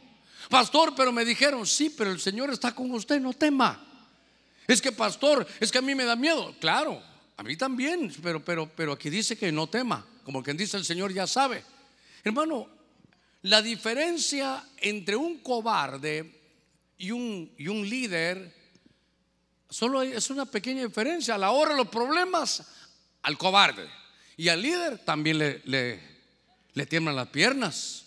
Pastor, 0.49 0.93
pero 0.95 1.11
me 1.11 1.25
dijeron, 1.25 1.65
sí, 1.67 1.93
pero 1.95 2.11
el 2.11 2.19
Señor 2.19 2.49
está 2.51 2.73
con 2.73 2.89
usted, 2.91 3.19
no 3.19 3.33
tema. 3.33 3.81
Es 4.67 4.81
que, 4.81 4.91
pastor, 4.91 5.45
es 5.59 5.71
que 5.71 5.77
a 5.77 5.81
mí 5.81 5.93
me 5.93 6.05
da 6.05 6.15
miedo. 6.15 6.55
Claro, 6.59 7.01
a 7.37 7.43
mí 7.43 7.57
también, 7.57 8.13
pero, 8.23 8.43
pero, 8.43 8.69
pero 8.73 8.93
aquí 8.93 9.09
dice 9.09 9.37
que 9.37 9.51
no 9.51 9.67
tema. 9.67 10.05
Como 10.23 10.41
quien 10.41 10.57
dice 10.57 10.77
el 10.77 10.85
Señor 10.85 11.13
ya 11.13 11.27
sabe. 11.27 11.63
Hermano, 12.23 12.67
la 13.43 13.61
diferencia 13.61 14.63
entre 14.77 15.15
un 15.15 15.39
cobarde 15.39 16.41
y 16.97 17.11
un, 17.11 17.51
y 17.57 17.67
un 17.67 17.87
líder, 17.87 18.53
solo 19.75 20.01
es 20.01 20.29
una 20.29 20.45
pequeña 20.45 20.85
diferencia. 20.85 21.35
A 21.35 21.37
la 21.37 21.51
hora 21.51 21.71
de 21.71 21.77
los 21.77 21.89
problemas, 21.89 22.63
al 23.23 23.37
cobarde. 23.37 23.85
Y 24.37 24.47
al 24.47 24.61
líder 24.61 24.99
también 24.99 25.37
le, 25.37 25.61
le, 25.65 25.99
le 26.73 26.85
tiemblan 26.85 27.17
las 27.17 27.27
piernas. 27.27 28.05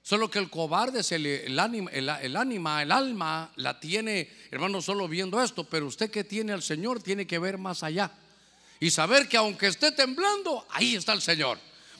Solo 0.00 0.30
que 0.30 0.38
el 0.38 0.48
cobarde, 0.48 1.02
se 1.02 1.18
le, 1.18 1.46
el, 1.46 1.58
ánima, 1.58 1.90
el, 1.90 2.08
el, 2.08 2.36
ánima, 2.36 2.82
el 2.82 2.92
alma, 2.92 3.50
la 3.56 3.80
tiene, 3.80 4.30
hermano, 4.52 4.80
solo 4.80 5.08
viendo 5.08 5.42
esto. 5.42 5.64
Pero 5.64 5.88
usted 5.88 6.08
que 6.08 6.22
tiene 6.22 6.52
al 6.52 6.62
Señor 6.62 7.02
tiene 7.02 7.26
que 7.26 7.40
ver 7.40 7.58
más 7.58 7.82
allá. 7.82 8.12
Y 8.78 8.90
saber 8.90 9.28
que 9.28 9.36
aunque 9.36 9.66
esté 9.66 9.90
temblando, 9.90 10.66
ahí 10.70 10.94
está 10.94 11.14
el 11.14 11.20
Señor. 11.20 11.58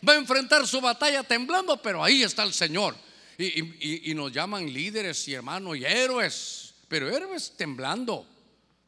Va 0.09 0.13
a 0.13 0.17
enfrentar 0.17 0.65
su 0.65 0.81
batalla 0.81 1.25
temblando, 1.25 1.83
pero 1.83 2.05
ahí 2.05 2.23
está 2.23 2.45
el 2.45 2.53
Señor. 2.53 2.95
Y, 3.37 4.15
nos 4.15 4.33
llaman 4.33 4.73
líderes 4.73 5.27
y 5.27 5.35
hermanos 5.35 5.77
y 5.77 5.85
héroes, 5.85 6.75
pero 6.89 7.09
héroes 7.09 7.53
temblando, 7.57 8.27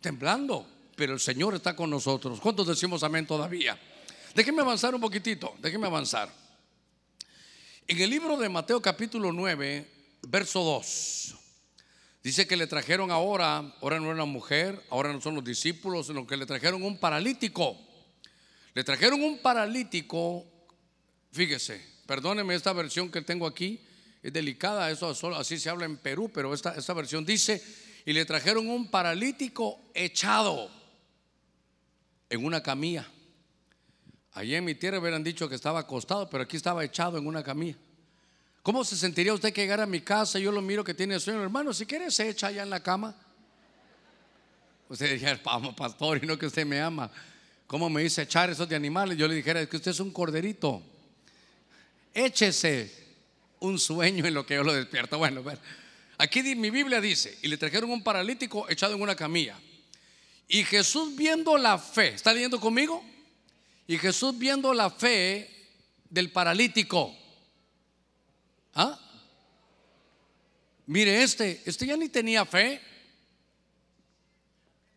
temblando, 0.00 0.66
pero 0.96 1.14
el 1.14 1.20
Señor 1.20 1.54
está 1.54 1.76
con 1.76 1.90
nosotros. 1.90 2.40
¿Cuántos 2.40 2.66
decimos 2.66 3.02
amén 3.02 3.26
todavía? 3.26 3.78
Déjenme 4.34 4.62
avanzar 4.62 4.94
un 4.94 5.00
poquitito, 5.00 5.54
déjenme 5.60 5.86
avanzar. 5.86 6.32
En 7.86 7.98
el 7.98 8.08
libro 8.08 8.36
de 8.36 8.48
Mateo 8.48 8.80
capítulo 8.80 9.32
9, 9.32 9.88
verso 10.28 10.62
2, 10.62 11.34
dice 12.22 12.46
que 12.46 12.56
le 12.56 12.66
trajeron 12.66 13.10
ahora, 13.10 13.74
ahora 13.80 13.98
no 13.98 14.06
era 14.06 14.14
una 14.14 14.24
mujer, 14.24 14.84
ahora 14.90 15.12
no 15.12 15.20
son 15.20 15.34
los 15.34 15.44
discípulos, 15.44 16.06
sino 16.06 16.26
que 16.26 16.36
le 16.36 16.46
trajeron 16.46 16.82
un 16.82 16.98
paralítico. 16.98 17.76
Le 18.74 18.84
trajeron 18.84 19.20
un 19.22 19.38
paralítico, 19.38 20.46
fíjese, 21.32 21.84
perdóneme 22.06 22.54
esta 22.54 22.72
versión 22.72 23.10
que 23.10 23.22
tengo 23.22 23.46
aquí, 23.46 23.80
es 24.22 24.32
delicada, 24.32 24.90
eso 24.90 25.10
así 25.34 25.58
se 25.58 25.68
habla 25.68 25.86
en 25.86 25.96
Perú, 25.96 26.30
pero 26.32 26.54
esta, 26.54 26.74
esta 26.76 26.92
versión 26.92 27.24
dice, 27.24 27.60
y 28.11 28.12
le 28.12 28.25
trajeron 28.25 28.68
un 28.68 28.90
paralítico 28.90 29.79
echado 29.94 30.68
en 32.29 32.44
una 32.44 32.61
camilla. 32.61 33.07
Allí 34.33 34.57
en 34.57 34.64
mi 34.64 34.75
tierra 34.75 34.99
hubieran 34.99 35.23
dicho 35.23 35.49
que 35.49 35.55
estaba 35.55 35.79
acostado, 35.79 36.29
pero 36.29 36.42
aquí 36.42 36.57
estaba 36.57 36.85
echado 36.85 37.18
en 37.18 37.27
una 37.29 37.44
camilla. 37.44 37.77
¿Cómo 38.64 38.83
se 38.83 38.96
sentiría 38.96 39.33
usted 39.33 39.53
que 39.53 39.61
llegara 39.61 39.85
a 39.85 39.87
mi 39.87 40.01
casa 40.01 40.40
y 40.40 40.42
yo 40.42 40.51
lo 40.51 40.61
miro 40.61 40.83
que 40.83 40.92
tiene 40.92 41.20
sueño? 41.20 41.40
Hermano, 41.40 41.73
si 41.73 41.87
quiere 41.87 42.11
se 42.11 42.29
echa 42.29 42.49
allá 42.49 42.64
en 42.64 42.70
la 42.70 42.83
cama. 42.83 43.14
Usted 44.88 45.12
dijera, 45.12 45.40
vamos, 45.44 45.77
pastor, 45.77 46.18
y 46.20 46.27
no 46.27 46.37
que 46.37 46.46
usted 46.46 46.66
me 46.66 46.81
ama. 46.81 47.12
¿Cómo 47.68 47.88
me 47.88 48.03
dice 48.03 48.23
echar 48.23 48.51
esos 48.51 48.68
de 48.68 48.75
animales? 48.75 49.16
Yo 49.16 49.29
le 49.29 49.37
dijera, 49.37 49.61
es 49.61 49.68
que 49.68 49.77
usted 49.77 49.92
es 49.92 50.01
un 50.01 50.11
corderito. 50.11 50.83
Échese 52.12 52.92
un 53.61 53.79
sueño 53.79 54.27
en 54.27 54.35
lo 54.35 54.44
que 54.44 54.57
yo 54.57 54.64
lo 54.64 54.73
despierto. 54.73 55.16
Bueno, 55.16 55.44
aquí 56.20 56.42
mi 56.54 56.70
Biblia 56.70 57.00
dice, 57.00 57.38
y 57.42 57.48
le 57.48 57.56
trajeron 57.56 57.90
un 57.90 58.02
paralítico 58.02 58.68
echado 58.68 58.94
en 58.94 59.02
una 59.02 59.16
camilla. 59.16 59.59
Y 60.46 60.64
Jesús 60.64 61.16
viendo 61.16 61.56
la 61.56 61.78
fe, 61.78 62.09
¿está 62.09 62.33
leyendo 62.33 62.61
conmigo? 62.61 63.02
Y 63.87 63.98
Jesús 63.98 64.37
viendo 64.37 64.74
la 64.74 64.90
fe 64.90 65.48
del 66.09 66.30
paralítico. 66.30 67.16
¿Ah? 68.74 68.98
Mire, 70.87 71.22
este, 71.22 71.62
este 71.64 71.87
ya 71.87 71.96
ni 71.96 72.09
tenía 72.09 72.44
fe. 72.44 72.80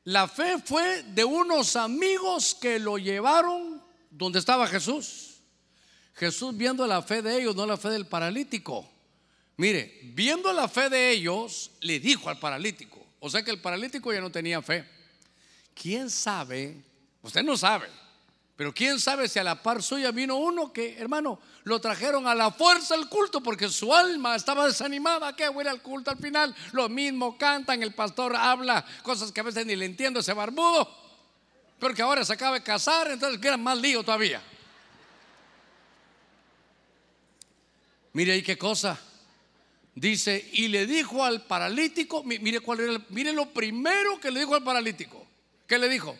La 0.06 0.28
fe 0.28 0.58
fue 0.60 1.04
de 1.04 1.24
unos 1.24 1.76
amigos 1.76 2.56
que 2.56 2.80
lo 2.80 2.98
llevaron 2.98 3.82
donde 4.10 4.40
estaba 4.40 4.68
Jesús. 4.68 5.38
Jesús 6.16 6.56
viendo 6.58 6.86
la 6.86 7.02
fe 7.02 7.22
de 7.22 7.40
ellos, 7.40 7.56
no 7.56 7.66
la 7.66 7.78
fe 7.78 7.90
del 7.90 8.08
paralítico. 8.08 8.93
Mire, 9.58 10.00
viendo 10.04 10.52
la 10.52 10.68
fe 10.68 10.90
de 10.90 11.12
ellos, 11.12 11.72
le 11.82 12.00
dijo 12.00 12.30
al 12.30 12.40
paralítico. 12.40 13.06
O 13.20 13.30
sea 13.30 13.44
que 13.44 13.52
el 13.52 13.62
paralítico 13.62 14.12
ya 14.12 14.20
no 14.20 14.32
tenía 14.32 14.62
fe. 14.62 14.86
¿Quién 15.74 16.10
sabe? 16.10 16.78
Usted 17.22 17.44
no 17.44 17.56
sabe. 17.56 17.88
Pero 18.56 18.74
quién 18.74 19.00
sabe 19.00 19.28
si 19.28 19.40
a 19.40 19.44
la 19.44 19.62
par 19.62 19.82
suya 19.82 20.12
vino 20.12 20.36
uno 20.36 20.72
que, 20.72 20.98
hermano, 21.00 21.40
lo 21.64 21.82
trajeron 21.82 22.28
a 22.28 22.36
la 22.36 22.52
fuerza 22.52 22.94
al 22.94 23.10
culto 23.10 23.42
porque 23.42 23.68
su 23.70 23.94
alma 23.94 24.36
estaba 24.36 24.68
desanimada. 24.68 25.36
¿Qué 25.36 25.50
voy 25.50 25.66
al 25.66 25.82
culto 25.82 26.12
al 26.12 26.18
final? 26.18 26.56
Lo 26.72 26.88
mismo 26.88 27.38
cantan, 27.38 27.82
el 27.82 27.94
pastor 27.94 28.36
habla 28.36 28.86
cosas 29.02 29.32
que 29.32 29.40
a 29.40 29.44
veces 29.44 29.66
ni 29.66 29.76
le 29.76 29.86
entiendo 29.86 30.20
ese 30.20 30.34
barbudo. 30.34 30.88
Pero 31.80 31.96
que 31.96 32.02
ahora 32.02 32.24
se 32.24 32.34
acaba 32.34 32.58
de 32.58 32.64
casar, 32.64 33.10
entonces 33.10 33.40
queda 33.40 33.58
más 33.58 33.78
lío 33.78 34.04
todavía. 34.04 34.42
Mire 38.14 38.34
ahí 38.34 38.44
qué 38.44 38.58
cosa. 38.58 39.00
Dice, 39.96 40.50
y 40.54 40.70
le 40.70 40.88
dijo 40.88 41.24
al 41.24 41.46
paralítico, 41.46 42.24
mire 42.24 42.60
cuál 42.62 42.80
era, 42.80 43.06
mire 43.10 43.32
lo 43.32 43.50
primero 43.54 44.20
que 44.20 44.32
le 44.32 44.40
dijo 44.40 44.56
al 44.56 44.64
paralítico. 44.64 45.26
¿Qué 45.68 45.78
le 45.78 45.88
dijo? 45.88 46.18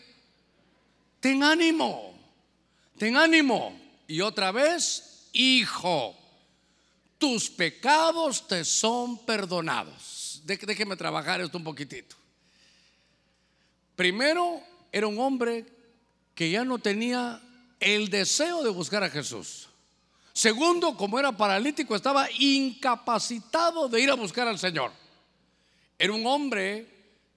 Ten 1.20 1.42
ánimo, 1.42 2.14
ten 2.98 3.16
ánimo. 3.16 3.80
Y 4.06 4.20
otra 4.20 4.52
vez, 4.52 5.28
hijo, 5.32 6.16
tus 7.18 7.50
pecados 7.50 8.46
te 8.46 8.64
son 8.64 9.24
perdonados. 9.24 10.42
Déjeme 10.44 10.96
trabajar 10.96 11.40
esto 11.40 11.58
un 11.58 11.64
poquitito. 11.64 12.14
Primero, 13.96 14.60
era 14.92 15.06
un 15.06 15.18
hombre 15.18 15.66
que 16.34 16.50
ya 16.50 16.64
no 16.64 16.78
tenía 16.78 17.40
el 17.80 18.08
deseo 18.08 18.62
de 18.62 18.70
buscar 18.70 19.02
a 19.02 19.10
Jesús. 19.10 19.68
Segundo, 20.34 20.96
como 20.96 21.18
era 21.20 21.30
paralítico, 21.30 21.94
estaba 21.94 22.28
incapacitado 22.38 23.88
de 23.88 24.00
ir 24.00 24.10
a 24.10 24.14
buscar 24.14 24.48
al 24.48 24.58
Señor. 24.58 24.90
Era 25.96 26.12
un 26.12 26.26
hombre 26.26 26.88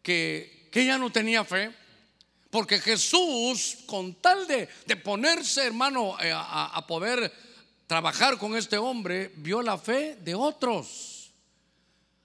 que, 0.01 0.67
que 0.71 0.83
ya 0.83 0.97
no 0.97 1.11
tenía 1.11 1.43
fe, 1.43 1.71
porque 2.49 2.79
Jesús, 2.79 3.77
con 3.85 4.15
tal 4.15 4.47
de, 4.47 4.67
de 4.87 4.95
ponerse, 4.95 5.67
hermano, 5.67 6.19
eh, 6.19 6.31
a, 6.31 6.75
a 6.75 6.87
poder 6.87 7.31
trabajar 7.85 8.39
con 8.39 8.57
este 8.57 8.79
hombre, 8.79 9.31
vio 9.37 9.61
la 9.61 9.77
fe 9.77 10.15
de 10.15 10.33
otros. 10.33 11.29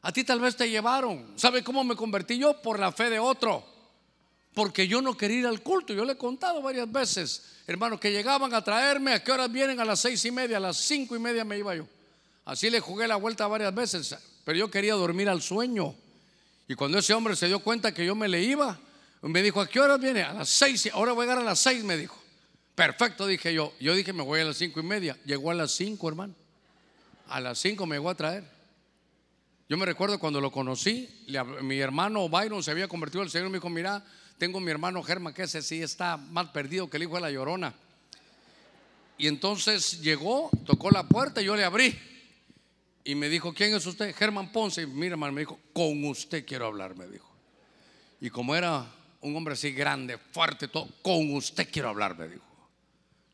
A 0.01 0.11
ti 0.11 0.25
tal 0.25 0.41
vez 0.41 0.57
te 0.57 0.71
llevaron. 0.71 1.35
¿Sabe 1.37 1.63
cómo 1.63 1.85
me 1.85 1.95
convertí 1.97 2.39
yo? 2.39 2.63
Por 2.63 2.81
la 2.81 2.93
fe 2.93 3.11
de 3.11 3.19
otro. 3.19 3.72
Porque 4.55 4.87
yo 4.87 5.01
no 5.01 5.17
quería 5.17 5.41
ir 5.41 5.47
al 5.47 5.63
culto. 5.63 5.95
Yo 5.95 6.05
le 6.05 6.13
he 6.13 6.17
contado 6.19 6.61
varias 6.63 6.91
veces 6.91 7.53
hermanos, 7.67 8.01
que 8.01 8.11
llegaban 8.11 8.53
a 8.55 8.63
traerme, 8.63 9.15
¿a 9.15 9.23
qué 9.23 9.33
horas 9.33 9.51
vienen? 9.51 9.81
A 9.81 9.85
las 9.85 10.01
seis 10.01 10.25
y 10.25 10.31
media, 10.31 10.57
a 10.57 10.61
las 10.61 10.77
cinco 10.77 11.15
y 11.17 11.19
media 11.19 11.45
me 11.45 11.59
iba 11.59 11.75
yo. 11.75 11.87
Así 12.45 12.71
le 12.71 12.81
jugué 12.81 13.07
la 13.07 13.17
vuelta 13.17 13.47
varias 13.47 13.75
veces. 13.75 14.17
pero 14.45 14.59
yo 14.59 14.71
quería 14.71 14.95
dormir 14.95 15.29
al 15.29 15.43
sueño. 15.43 15.95
Y 16.69 16.75
cuando 16.75 16.99
ese 16.99 17.15
hombre 17.15 17.37
se 17.37 17.47
dio 17.47 17.61
cuenta 17.61 17.93
que 17.93 18.05
yo 18.05 18.15
me 18.15 18.29
le 18.29 18.43
iba, 18.43 18.79
me 19.23 19.43
dijo, 19.43 19.61
¿a 19.61 19.69
qué 19.69 19.79
hora 19.79 19.97
viene? 19.97 20.23
A 20.23 20.33
las 20.33 20.49
seis, 20.49 20.89
ahora 20.93 21.13
voy 21.13 21.25
a 21.25 21.29
llegar 21.29 21.43
a 21.43 21.45
las 21.45 21.61
seis, 21.61 21.85
me 21.85 21.97
dijo. 21.97 22.21
Perfecto, 22.75 23.27
dije 23.27 23.55
yo. 23.55 23.73
Yo 23.79 23.95
dije, 23.95 24.13
me 24.13 24.23
voy 24.23 24.41
a 24.41 24.45
las 24.45 24.57
cinco 24.57 24.81
y 24.81 24.83
media. 24.83 25.17
Llegó 25.25 25.51
a 25.51 25.55
las 25.55 25.73
cinco, 25.73 26.09
hermano. 26.09 26.35
A 27.29 27.41
las 27.41 27.59
cinco 27.59 27.87
me 27.87 27.97
llegó 27.97 28.11
a 28.11 28.15
traer. 28.15 28.45
Yo 29.69 29.77
me 29.77 29.87
recuerdo 29.87 30.19
cuando 30.19 30.41
lo 30.41 30.51
conocí, 30.51 31.09
mi 31.63 31.79
hermano 31.79 32.29
Byron 32.29 32.63
se 32.63 32.71
había 32.71 32.89
convertido 32.89 33.23
al 33.23 33.31
Señor 33.31 33.49
me 33.49 33.57
dijo, 33.57 33.71
mira, 33.71 34.05
tengo 34.43 34.59
mi 34.59 34.73
hermano 34.73 35.01
Germán, 35.05 35.33
que 35.33 35.45
ese 35.45 35.63
sí 35.63 35.85
está 35.85 36.17
más 36.17 36.49
perdido 36.49 36.91
que 36.91 36.97
el 36.97 37.05
hijo 37.05 37.15
de 37.15 37.21
la 37.21 37.31
llorona. 37.31 37.73
Y 39.17 39.29
entonces 39.29 40.01
llegó, 40.01 40.51
tocó 40.67 40.91
la 40.91 41.05
puerta 41.05 41.41
y 41.41 41.45
yo 41.45 41.55
le 41.55 41.63
abrí. 41.63 41.97
Y 43.05 43.15
me 43.15 43.29
dijo, 43.29 43.55
¿quién 43.55 43.73
es 43.73 43.87
usted? 43.87 44.13
Germán 44.17 44.51
Ponce. 44.51 44.83
Y 44.83 44.87
mira, 44.89 45.13
hermano, 45.13 45.33
me 45.33 45.43
dijo, 45.43 45.61
con 45.73 46.05
usted 46.07 46.45
quiero 46.45 46.67
hablar, 46.67 46.97
me 46.97 47.07
dijo. 47.07 47.33
Y 48.21 48.31
como 48.31 48.57
era 48.57 48.85
un 49.21 49.37
hombre 49.37 49.55
así 49.55 49.71
grande, 49.71 50.19
fuerte, 50.19 50.67
todo, 50.67 50.89
con 51.03 51.33
usted 51.37 51.69
quiero 51.71 51.91
hablar, 51.91 52.19
me 52.19 52.27
dijo. 52.27 52.45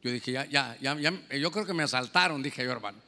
Yo 0.03 0.13
dije, 0.13 0.33
ya, 0.33 0.45
ya, 0.45 0.77
ya, 0.79 0.95
ya, 1.01 1.11
yo 1.39 1.51
creo 1.51 1.65
que 1.65 1.73
me 1.73 1.85
asaltaron, 1.85 2.43
dije 2.43 2.63
yo, 2.63 2.71
hermano. 2.71 2.99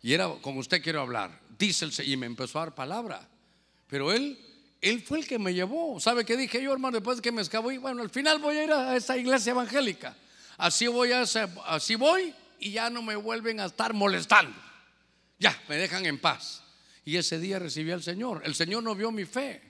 Y 0.00 0.14
era, 0.14 0.30
con 0.40 0.56
usted 0.56 0.82
quiero 0.82 1.02
hablar. 1.02 1.38
Dice 1.58 1.84
el 1.84 2.08
y 2.08 2.16
me 2.16 2.24
empezó 2.24 2.58
a 2.58 2.64
dar 2.64 2.74
palabra. 2.74 3.28
Pero 3.86 4.14
él, 4.14 4.38
él 4.82 5.00
fue 5.00 5.20
el 5.20 5.26
que 5.26 5.38
me 5.38 5.54
llevó. 5.54 5.98
¿Sabe 6.00 6.24
qué 6.24 6.36
dije 6.36 6.60
yo, 6.60 6.72
hermano? 6.72 6.96
Después 6.96 7.18
de 7.18 7.22
que 7.22 7.32
me 7.32 7.40
escapó, 7.40 7.70
y 7.70 7.78
bueno, 7.78 8.02
al 8.02 8.10
final 8.10 8.38
voy 8.40 8.58
a 8.58 8.64
ir 8.64 8.72
a 8.72 8.96
esa 8.96 9.16
iglesia 9.16 9.52
evangélica. 9.52 10.16
Así 10.58 10.88
voy 10.88 11.12
a 11.12 11.22
así 11.22 11.94
voy 11.94 12.34
y 12.58 12.72
ya 12.72 12.90
no 12.90 13.02
me 13.02 13.16
vuelven 13.16 13.60
a 13.60 13.66
estar 13.66 13.94
molestando. 13.94 14.56
Ya, 15.38 15.60
me 15.68 15.76
dejan 15.76 16.06
en 16.06 16.18
paz. 16.18 16.62
Y 17.04 17.16
ese 17.16 17.38
día 17.38 17.58
recibí 17.58 17.90
al 17.90 18.02
Señor. 18.02 18.42
El 18.44 18.54
Señor 18.54 18.82
no 18.82 18.94
vio 18.94 19.10
mi 19.10 19.24
fe. 19.24 19.60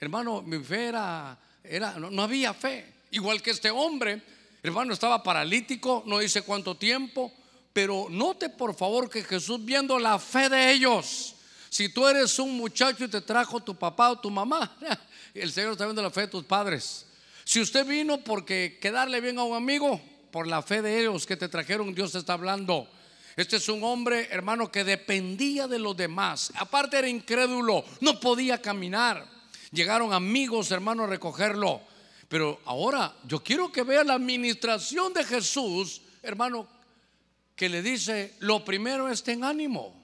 Hermano, 0.00 0.42
mi 0.42 0.58
fe 0.62 0.86
era, 0.86 1.38
era 1.62 1.92
no, 1.98 2.22
había 2.22 2.52
fe. 2.54 2.94
Igual 3.12 3.40
que 3.40 3.50
este 3.50 3.70
hombre, 3.70 4.20
hermano, 4.62 4.92
estaba 4.92 5.22
paralítico, 5.22 6.02
no 6.06 6.18
dice 6.18 6.42
cuánto 6.42 6.76
tiempo, 6.76 7.32
pero 7.72 8.08
note 8.10 8.48
por 8.48 8.74
favor 8.74 9.08
que 9.08 9.22
Jesús 9.22 9.64
viendo 9.64 9.98
la 9.98 10.18
fe 10.18 10.48
de 10.48 10.72
ellos, 10.72 11.35
si 11.76 11.90
tú 11.90 12.08
eres 12.08 12.38
un 12.38 12.56
muchacho 12.56 13.04
y 13.04 13.08
te 13.08 13.20
trajo 13.20 13.60
tu 13.60 13.76
papá 13.76 14.08
o 14.08 14.18
tu 14.18 14.30
mamá, 14.30 14.78
el 15.34 15.52
Señor 15.52 15.72
está 15.72 15.84
viendo 15.84 16.00
la 16.00 16.08
fe 16.08 16.22
de 16.22 16.28
tus 16.28 16.42
padres. 16.42 17.04
Si 17.44 17.60
usted 17.60 17.86
vino 17.86 18.16
porque 18.24 18.78
quedarle 18.80 19.20
bien 19.20 19.38
a 19.38 19.44
un 19.44 19.54
amigo, 19.54 20.00
por 20.30 20.46
la 20.46 20.62
fe 20.62 20.80
de 20.80 21.00
ellos 21.00 21.26
que 21.26 21.36
te 21.36 21.50
trajeron, 21.50 21.94
Dios 21.94 22.14
está 22.14 22.32
hablando. 22.32 22.88
Este 23.36 23.56
es 23.56 23.68
un 23.68 23.84
hombre, 23.84 24.26
hermano, 24.30 24.72
que 24.72 24.84
dependía 24.84 25.68
de 25.68 25.78
los 25.78 25.94
demás. 25.94 26.50
Aparte 26.54 26.96
era 26.96 27.10
incrédulo, 27.10 27.84
no 28.00 28.18
podía 28.20 28.62
caminar. 28.62 29.28
Llegaron 29.70 30.14
amigos, 30.14 30.70
hermano, 30.70 31.04
a 31.04 31.08
recogerlo. 31.08 31.82
Pero 32.26 32.58
ahora 32.64 33.14
yo 33.24 33.44
quiero 33.44 33.70
que 33.70 33.82
vea 33.82 34.02
la 34.02 34.14
administración 34.14 35.12
de 35.12 35.24
Jesús, 35.24 36.00
hermano, 36.22 36.66
que 37.54 37.68
le 37.68 37.82
dice, 37.82 38.32
lo 38.38 38.64
primero 38.64 39.10
es 39.10 39.28
en 39.28 39.44
ánimo. 39.44 39.95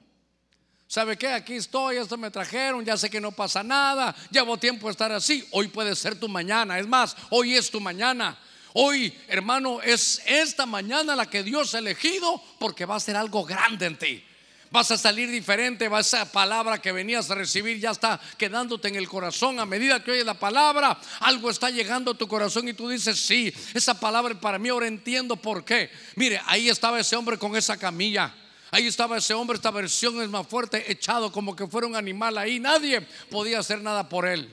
¿Sabe 0.92 1.16
qué? 1.16 1.28
Aquí 1.28 1.54
estoy, 1.54 1.96
esto 1.96 2.18
me 2.18 2.30
trajeron, 2.30 2.84
ya 2.84 2.98
sé 2.98 3.08
que 3.08 3.18
no 3.18 3.32
pasa 3.32 3.62
nada, 3.62 4.14
llevo 4.30 4.58
tiempo 4.58 4.88
de 4.88 4.90
estar 4.90 5.10
así. 5.10 5.42
Hoy 5.52 5.68
puede 5.68 5.96
ser 5.96 6.20
tu 6.20 6.28
mañana, 6.28 6.78
es 6.78 6.86
más, 6.86 7.16
hoy 7.30 7.56
es 7.56 7.70
tu 7.70 7.80
mañana. 7.80 8.38
Hoy, 8.74 9.10
hermano, 9.26 9.80
es 9.80 10.20
esta 10.26 10.66
mañana 10.66 11.16
la 11.16 11.30
que 11.30 11.42
Dios 11.42 11.74
ha 11.74 11.78
elegido 11.78 12.42
porque 12.58 12.84
va 12.84 12.96
a 12.96 13.00
ser 13.00 13.16
algo 13.16 13.42
grande 13.42 13.86
en 13.86 13.96
ti. 13.96 14.22
Vas 14.70 14.90
a 14.90 14.98
salir 14.98 15.30
diferente, 15.30 15.88
va 15.88 16.00
esa 16.00 16.30
palabra 16.30 16.82
que 16.82 16.92
venías 16.92 17.30
a 17.30 17.36
recibir 17.36 17.80
ya 17.80 17.92
está 17.92 18.20
quedándote 18.36 18.88
en 18.88 18.96
el 18.96 19.08
corazón. 19.08 19.60
A 19.60 19.64
medida 19.64 20.04
que 20.04 20.10
oyes 20.10 20.26
la 20.26 20.38
palabra, 20.38 21.00
algo 21.20 21.48
está 21.48 21.70
llegando 21.70 22.10
a 22.10 22.18
tu 22.18 22.28
corazón 22.28 22.68
y 22.68 22.74
tú 22.74 22.90
dices, 22.90 23.18
sí, 23.18 23.50
esa 23.72 23.98
palabra 23.98 24.38
para 24.38 24.58
mí 24.58 24.68
ahora 24.68 24.88
entiendo 24.88 25.36
por 25.36 25.64
qué. 25.64 25.90
Mire, 26.16 26.42
ahí 26.44 26.68
estaba 26.68 27.00
ese 27.00 27.16
hombre 27.16 27.38
con 27.38 27.56
esa 27.56 27.78
camilla. 27.78 28.34
Ahí 28.74 28.86
estaba 28.86 29.18
ese 29.18 29.34
hombre, 29.34 29.56
esta 29.56 29.70
versión 29.70 30.22
es 30.22 30.30
más 30.30 30.46
fuerte, 30.46 30.90
echado 30.90 31.30
como 31.30 31.54
que 31.54 31.66
fuera 31.66 31.86
un 31.86 31.94
animal 31.94 32.38
ahí. 32.38 32.58
Nadie 32.58 33.06
podía 33.30 33.58
hacer 33.58 33.82
nada 33.82 34.08
por 34.08 34.26
él. 34.26 34.48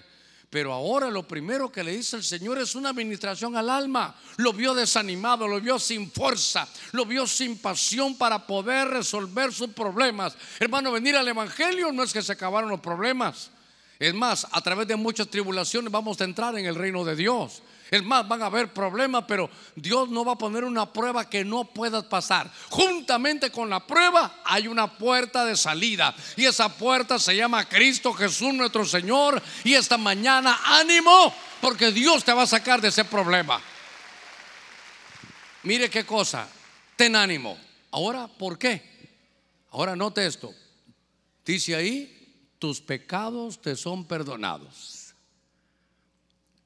Pero 0.49 0.73
ahora 0.73 1.10
lo 1.10 1.25
primero 1.25 1.71
que 1.71 1.86
le 1.86 1.95
dice 1.95 2.17
el 2.17 2.23
Señor 2.25 2.58
es 2.58 2.75
una 2.75 2.89
administración 2.89 3.55
al 3.55 3.69
alma. 3.69 4.13
Lo 4.36 4.51
vio 4.51 4.73
desanimado, 4.73 5.47
lo 5.47 5.62
vio 5.62 5.79
sin 5.79 6.12
fuerza, 6.12 6.67
lo 6.91 7.05
vio 7.05 7.25
sin 7.27 7.60
pasión 7.60 8.17
para 8.17 8.45
poder 8.45 8.89
resolver 8.89 9.53
sus 9.53 9.69
problemas. 9.69 10.36
Hermano, 10.60 10.91
venir 10.91 11.15
al 11.15 11.27
Evangelio 11.27 11.93
no 11.93 12.03
es 12.03 12.12
que 12.12 12.21
se 12.21 12.34
acabaron 12.34 12.69
los 12.69 12.82
problemas. 12.82 13.51
Es 13.99 14.13
más, 14.13 14.45
a 14.51 14.60
través 14.60 14.86
de 14.86 14.97
muchas 14.97 15.29
tribulaciones 15.29 15.93
vamos 15.93 16.19
a 16.19 16.25
entrar 16.25 16.58
en 16.58 16.65
el 16.65 16.75
reino 16.75 17.05
de 17.05 17.15
Dios. 17.15 17.62
Es 17.91 18.04
más, 18.04 18.28
van 18.28 18.43
a 18.43 18.47
haber 18.47 18.71
problemas, 18.71 19.25
pero 19.28 19.49
Dios 19.75 20.10
no 20.10 20.23
va 20.23 20.34
a 20.34 20.38
poner 20.38 20.63
una 20.63 20.91
prueba 20.93 21.28
que 21.28 21.43
no 21.43 21.65
puedas 21.65 22.04
pasar. 22.04 22.52
Juntamente 22.69 23.52
con 23.52 23.69
la 23.69 23.86
prueba 23.86 24.41
hay 24.45 24.67
una 24.67 24.97
puerta 24.97 25.43
de 25.45 25.58
salida. 25.58 26.15
Y 26.36 26.45
esa 26.45 26.69
puerta 26.69 27.17
se 27.17 27.36
llama 27.36 27.67
Cristo 27.67 28.13
Jesús 28.13 28.54
nuestro 28.54 28.86
Señor. 28.86 29.41
Y 29.63 29.73
esta 29.73 29.97
mañana 29.97 30.60
ánimo, 30.65 31.34
porque 31.62 31.91
Dios 31.91 32.23
te 32.23 32.32
va 32.32 32.43
a 32.43 32.47
sacar 32.47 32.80
de 32.80 32.89
ese 32.89 33.06
problema. 33.06 33.60
Mire 35.63 35.89
qué 35.89 36.06
cosa, 36.06 36.47
ten 36.95 37.15
ánimo. 37.15 37.58
Ahora, 37.91 38.28
¿por 38.28 38.60
qué? 38.60 38.84
Ahora 39.71 39.95
note 39.95 40.25
esto. 40.25 40.54
Dice 41.43 41.75
ahí, 41.75 42.54
tus 42.60 42.80
pecados 42.82 43.60
te 43.60 43.75
son 43.75 44.06
perdonados. 44.06 44.98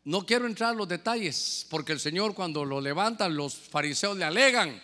No 0.05 0.25
quiero 0.25 0.47
entrar 0.47 0.73
en 0.73 0.79
los 0.79 0.87
detalles, 0.87 1.65
porque 1.69 1.93
el 1.93 1.99
Señor 1.99 2.33
cuando 2.33 2.65
lo 2.65 2.81
levantan, 2.81 3.35
los 3.35 3.55
fariseos 3.55 4.17
le 4.17 4.25
alegan. 4.25 4.81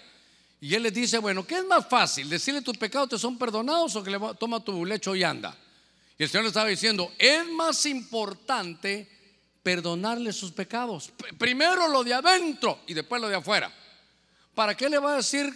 Y 0.62 0.76
Él 0.76 0.84
les 0.84 0.94
dice, 0.94 1.18
bueno, 1.18 1.46
¿qué 1.46 1.58
es 1.58 1.66
más 1.66 1.88
fácil? 1.88 2.30
¿Decirle 2.30 2.62
tus 2.62 2.78
pecados 2.78 3.10
te 3.10 3.18
son 3.18 3.38
perdonados 3.38 3.96
o 3.96 4.04
que 4.04 4.12
le 4.12 4.20
toma 4.40 4.64
tu 4.64 4.86
lecho 4.86 5.16
y 5.16 5.24
anda? 5.24 5.58
Y 6.18 6.24
el 6.24 6.30
Señor 6.30 6.44
le 6.44 6.50
estaba 6.50 6.68
diciendo, 6.68 7.14
es 7.18 7.48
más 7.48 7.86
importante 7.86 9.10
perdonarle 9.64 10.34
sus 10.34 10.52
pecados. 10.52 11.12
Primero 11.38 11.88
lo 11.88 12.04
de 12.04 12.14
adentro 12.14 12.80
y 12.88 12.94
después 12.94 13.22
lo 13.22 13.30
de 13.30 13.36
afuera. 13.36 13.74
¿Para 14.54 14.76
qué 14.76 14.90
le 14.90 15.00
va 15.00 15.14
a 15.14 15.18
decir, 15.18 15.48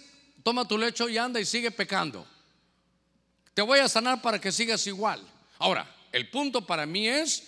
toma 0.44 0.68
tu 0.68 0.78
lecho 0.78 1.10
y 1.10 1.18
anda 1.18 1.40
y 1.40 1.46
sigue 1.46 1.72
pecando? 1.72 2.26
Te 3.54 3.62
voy 3.62 3.80
a 3.80 3.90
sanar 3.90 4.22
para 4.22 4.40
que 4.40 4.52
sigas 4.52 4.88
igual. 4.88 5.22
Ahora, 5.60 5.90
el 6.12 6.30
punto 6.30 6.66
para 6.66 6.86
mí 6.86 7.08
es 7.08 7.44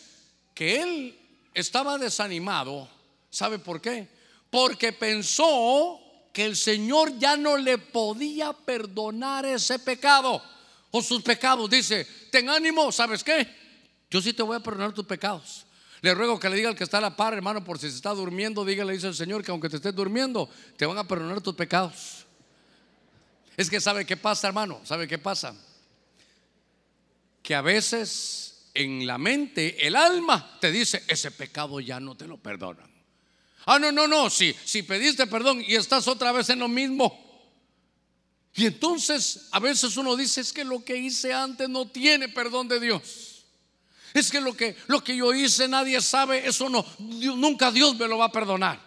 que 0.54 0.82
Él 0.82 1.25
estaba 1.56 1.98
desanimado. 1.98 2.88
¿Sabe 3.32 3.58
por 3.58 3.82
qué? 3.82 4.08
Porque 4.52 4.94
pensó 4.94 6.00
que 6.32 6.46
el 6.46 6.56
Señor 6.56 7.18
ya 7.18 7.36
no 7.38 7.58
le 7.58 7.78
podía 7.78 8.54
perdonar 8.54 9.46
ese 9.46 9.80
pecado 9.80 10.44
o 10.92 11.02
sus 11.02 11.24
pecados. 11.24 11.70
Dice, 11.70 12.06
ten 12.30 12.50
ánimo, 12.50 12.92
¿sabes 12.92 13.24
qué? 13.24 13.48
Yo 14.12 14.22
sí 14.22 14.34
te 14.34 14.44
voy 14.44 14.58
a 14.58 14.60
perdonar 14.60 14.94
tus 14.94 15.06
pecados. 15.06 15.66
Le 16.02 16.14
ruego 16.14 16.40
que 16.40 16.50
le 16.50 16.58
diga 16.58 16.70
al 16.70 16.76
que 16.76 16.84
está 16.84 17.00
a 17.00 17.02
la 17.02 17.16
par, 17.16 17.34
hermano, 17.34 17.64
por 17.64 17.80
si 17.80 17.90
se 17.90 17.96
está 17.96 18.12
durmiendo, 18.12 18.64
dígale, 18.64 18.94
dice 18.94 19.08
el 19.08 19.16
Señor, 19.16 19.44
que 19.44 19.52
aunque 19.52 19.70
te 19.70 19.78
estés 19.78 19.96
durmiendo, 19.96 20.50
te 20.78 20.86
van 20.86 20.98
a 20.98 21.08
perdonar 21.08 21.42
tus 21.42 21.56
pecados. 21.56 22.26
Es 23.58 23.70
que 23.70 23.80
sabe 23.80 24.06
qué 24.06 24.18
pasa, 24.18 24.48
hermano, 24.48 24.82
sabe 24.84 25.08
qué 25.08 25.18
pasa. 25.18 25.56
Que 27.42 27.56
a 27.56 27.62
veces 27.62 28.55
en 28.76 29.08
la 29.08 29.18
mente, 29.18 29.88
el 29.88 29.96
alma 29.96 30.58
te 30.60 30.72
dice, 30.72 31.04
ese 31.08 31.32
pecado 31.32 31.80
ya 31.80 32.00
no 32.00 32.16
te 32.16 32.28
lo 32.28 32.38
perdonan. 32.38 32.92
Ah, 33.66 33.80
no, 33.80 33.92
no, 33.92 34.08
no, 34.08 34.30
si, 34.30 34.56
si 34.64 34.84
pediste 34.84 35.26
perdón 35.26 35.64
y 35.66 35.76
estás 35.76 36.08
otra 36.08 36.32
vez 36.32 36.50
en 36.50 36.60
lo 36.60 36.68
mismo. 36.68 37.26
Y 38.54 38.68
entonces 38.68 39.48
a 39.52 39.60
veces 39.60 39.98
uno 39.98 40.16
dice, 40.16 40.42
es 40.42 40.54
que 40.54 40.64
lo 40.64 40.84
que 40.84 40.96
hice 40.96 41.34
antes 41.34 41.68
no 41.68 41.88
tiene 41.88 42.30
perdón 42.30 42.68
de 42.68 42.80
Dios. 42.80 43.46
Es 44.14 44.32
que 44.32 44.40
lo 44.40 44.56
que, 44.56 44.78
lo 44.88 45.04
que 45.04 45.18
yo 45.18 45.34
hice 45.34 45.68
nadie 45.68 46.00
sabe, 46.00 46.48
eso 46.48 46.70
no, 46.70 46.86
nunca 47.00 47.72
Dios 47.72 47.98
me 47.98 48.08
lo 48.08 48.18
va 48.18 48.26
a 48.26 48.32
perdonar. 48.32 48.80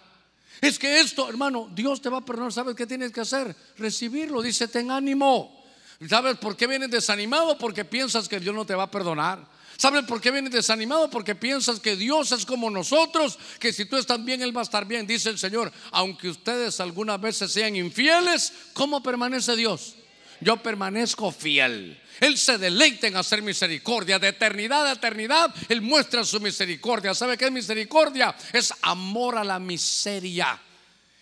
Es 0.60 0.78
que 0.78 1.00
esto, 1.00 1.28
hermano, 1.28 1.68
Dios 1.72 2.00
te 2.00 2.08
va 2.08 2.18
a 2.18 2.24
perdonar. 2.24 2.52
¿Sabes 2.52 2.74
qué 2.74 2.86
tienes 2.86 3.12
que 3.12 3.20
hacer? 3.20 3.54
Recibirlo. 3.76 4.42
Dice, 4.42 4.68
ten 4.68 4.90
ánimo. 4.90 5.64
¿Sabes 6.08 6.38
por 6.38 6.56
qué 6.56 6.66
vienes 6.66 6.90
desanimado? 6.90 7.58
Porque 7.58 7.84
piensas 7.84 8.28
que 8.28 8.40
Dios 8.40 8.54
no 8.54 8.64
te 8.64 8.74
va 8.74 8.84
a 8.84 8.90
perdonar. 8.90 9.46
¿Saben 9.78 10.06
por 10.06 10.20
qué 10.20 10.32
vienes 10.32 10.50
desanimado? 10.50 11.08
Porque 11.08 11.36
piensas 11.36 11.78
que 11.78 11.94
Dios 11.94 12.32
es 12.32 12.44
como 12.44 12.68
nosotros, 12.68 13.38
que 13.60 13.72
si 13.72 13.84
tú 13.84 13.96
estás 13.96 14.24
bien, 14.24 14.42
Él 14.42 14.54
va 14.54 14.62
a 14.62 14.64
estar 14.64 14.84
bien. 14.84 15.06
Dice 15.06 15.30
el 15.30 15.38
Señor, 15.38 15.72
aunque 15.92 16.28
ustedes 16.28 16.80
algunas 16.80 17.20
veces 17.20 17.52
sean 17.52 17.76
infieles, 17.76 18.52
¿cómo 18.72 19.00
permanece 19.00 19.54
Dios? 19.54 19.94
Yo 20.40 20.56
permanezco 20.56 21.30
fiel. 21.30 21.96
Él 22.18 22.36
se 22.36 22.58
deleita 22.58 23.06
en 23.06 23.16
hacer 23.16 23.40
misericordia. 23.40 24.18
De 24.18 24.26
eternidad 24.26 24.84
a 24.84 24.94
eternidad, 24.94 25.54
Él 25.68 25.80
muestra 25.80 26.24
su 26.24 26.40
misericordia. 26.40 27.14
¿Sabe 27.14 27.38
qué 27.38 27.44
es 27.44 27.52
misericordia? 27.52 28.34
Es 28.52 28.74
amor 28.82 29.38
a 29.38 29.44
la 29.44 29.60
miseria. 29.60 30.60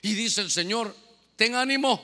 Y 0.01 0.15
dice 0.15 0.41
el 0.41 0.51
Señor, 0.51 0.97
ten 1.37 1.57
ánimo. 1.57 2.03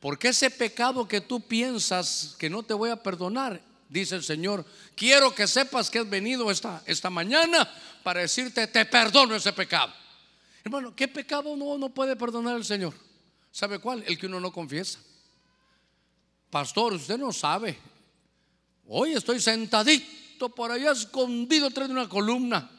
Porque 0.00 0.28
ese 0.30 0.50
pecado 0.50 1.06
que 1.06 1.20
tú 1.20 1.40
piensas 1.40 2.34
que 2.40 2.50
no 2.50 2.64
te 2.64 2.74
voy 2.74 2.90
a 2.90 3.00
perdonar, 3.00 3.69
dice 3.90 4.14
el 4.14 4.22
Señor, 4.22 4.64
quiero 4.94 5.34
que 5.34 5.46
sepas 5.46 5.90
que 5.90 5.98
has 5.98 6.08
venido 6.08 6.50
esta, 6.50 6.82
esta 6.86 7.10
mañana 7.10 7.68
para 8.02 8.20
decirte, 8.20 8.66
te 8.68 8.86
perdono 8.86 9.34
ese 9.34 9.52
pecado. 9.52 9.92
Hermano, 10.64 10.94
¿qué 10.94 11.08
pecado 11.08 11.56
no, 11.56 11.76
no 11.76 11.90
puede 11.90 12.16
perdonar 12.16 12.56
el 12.56 12.64
Señor? 12.64 12.94
¿Sabe 13.50 13.78
cuál? 13.78 14.04
El 14.06 14.16
que 14.16 14.26
uno 14.26 14.40
no 14.40 14.52
confiesa. 14.52 15.00
Pastor, 16.50 16.94
usted 16.94 17.18
no 17.18 17.32
sabe. 17.32 17.78
Hoy 18.86 19.12
estoy 19.12 19.40
sentadito 19.40 20.54
por 20.54 20.70
allá 20.70 20.92
escondido 20.92 21.68
detrás 21.68 21.88
de 21.88 21.94
una 21.94 22.08
columna. 22.08 22.70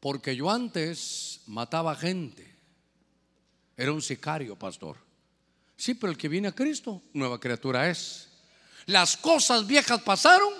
Porque 0.00 0.36
yo 0.36 0.50
antes 0.50 1.40
mataba 1.46 1.94
gente. 1.94 2.50
Era 3.76 3.92
un 3.92 4.02
sicario, 4.02 4.56
pastor. 4.56 4.96
Sí, 5.76 5.94
pero 5.94 6.12
el 6.12 6.18
que 6.18 6.28
viene 6.28 6.48
a 6.48 6.54
Cristo, 6.54 7.02
nueva 7.12 7.40
criatura 7.40 7.88
es. 7.88 8.31
Las 8.86 9.16
cosas 9.16 9.66
viejas 9.66 10.02
pasaron 10.02 10.52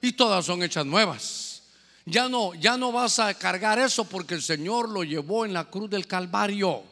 y 0.00 0.12
todas 0.12 0.44
son 0.46 0.62
hechas 0.62 0.86
nuevas. 0.86 1.62
Ya 2.04 2.28
no, 2.28 2.54
ya 2.54 2.76
no 2.76 2.90
vas 2.90 3.18
a 3.18 3.34
cargar 3.34 3.78
eso 3.78 4.04
porque 4.04 4.34
el 4.34 4.42
Señor 4.42 4.88
lo 4.88 5.04
llevó 5.04 5.44
en 5.44 5.52
la 5.52 5.66
cruz 5.66 5.90
del 5.90 6.06
Calvario. 6.06 6.82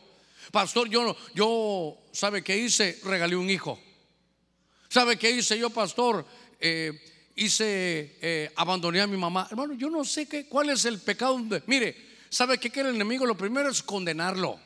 Pastor, 0.52 0.88
yo, 0.88 1.16
yo, 1.34 1.96
¿sabe 2.12 2.44
qué 2.44 2.56
hice? 2.56 3.00
Regalé 3.02 3.34
un 3.34 3.48
hijo. 3.48 3.80
¿Sabe 4.88 5.16
qué 5.16 5.30
hice 5.30 5.58
yo, 5.58 5.70
pastor? 5.70 6.24
Eh, 6.60 7.32
hice, 7.34 8.18
eh, 8.20 8.52
abandoné 8.56 9.00
a 9.00 9.06
mi 9.06 9.16
mamá. 9.16 9.48
Hermano, 9.50 9.74
yo 9.74 9.90
no 9.90 10.04
sé 10.04 10.28
qué, 10.28 10.46
cuál 10.46 10.70
es 10.70 10.84
el 10.84 11.00
pecado. 11.00 11.38
Mire, 11.66 11.96
¿sabe 12.28 12.58
qué 12.58 12.70
quiere 12.70 12.90
el 12.90 12.94
enemigo? 12.94 13.26
Lo 13.26 13.36
primero 13.36 13.70
es 13.70 13.82
condenarlo. 13.82 14.60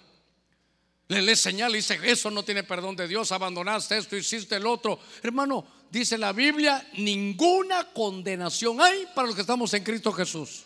Le, 1.09 1.23
le 1.23 1.35
señala 1.35 1.75
y 1.75 1.81
dice, 1.81 1.99
eso 2.05 2.31
no 2.31 2.45
tiene 2.45 2.63
perdón 2.63 2.95
de 2.95 3.09
Dios, 3.09 3.33
abandonaste 3.33 3.99
esto, 3.99 4.17
hiciste 4.17 4.57
el 4.57 4.67
otro. 4.67 5.01
Hermano, 5.23 5.67
dice 5.91 6.19
la 6.19 6.33
Biblia, 6.33 6.87
ninguna 6.95 7.85
condenación 7.93 8.81
hay 8.81 9.07
para 9.15 9.27
los 9.27 9.35
que 9.35 9.43
estamos 9.43 9.73
en 9.75 9.85
Cristo 9.85 10.13
Jesús. 10.13 10.65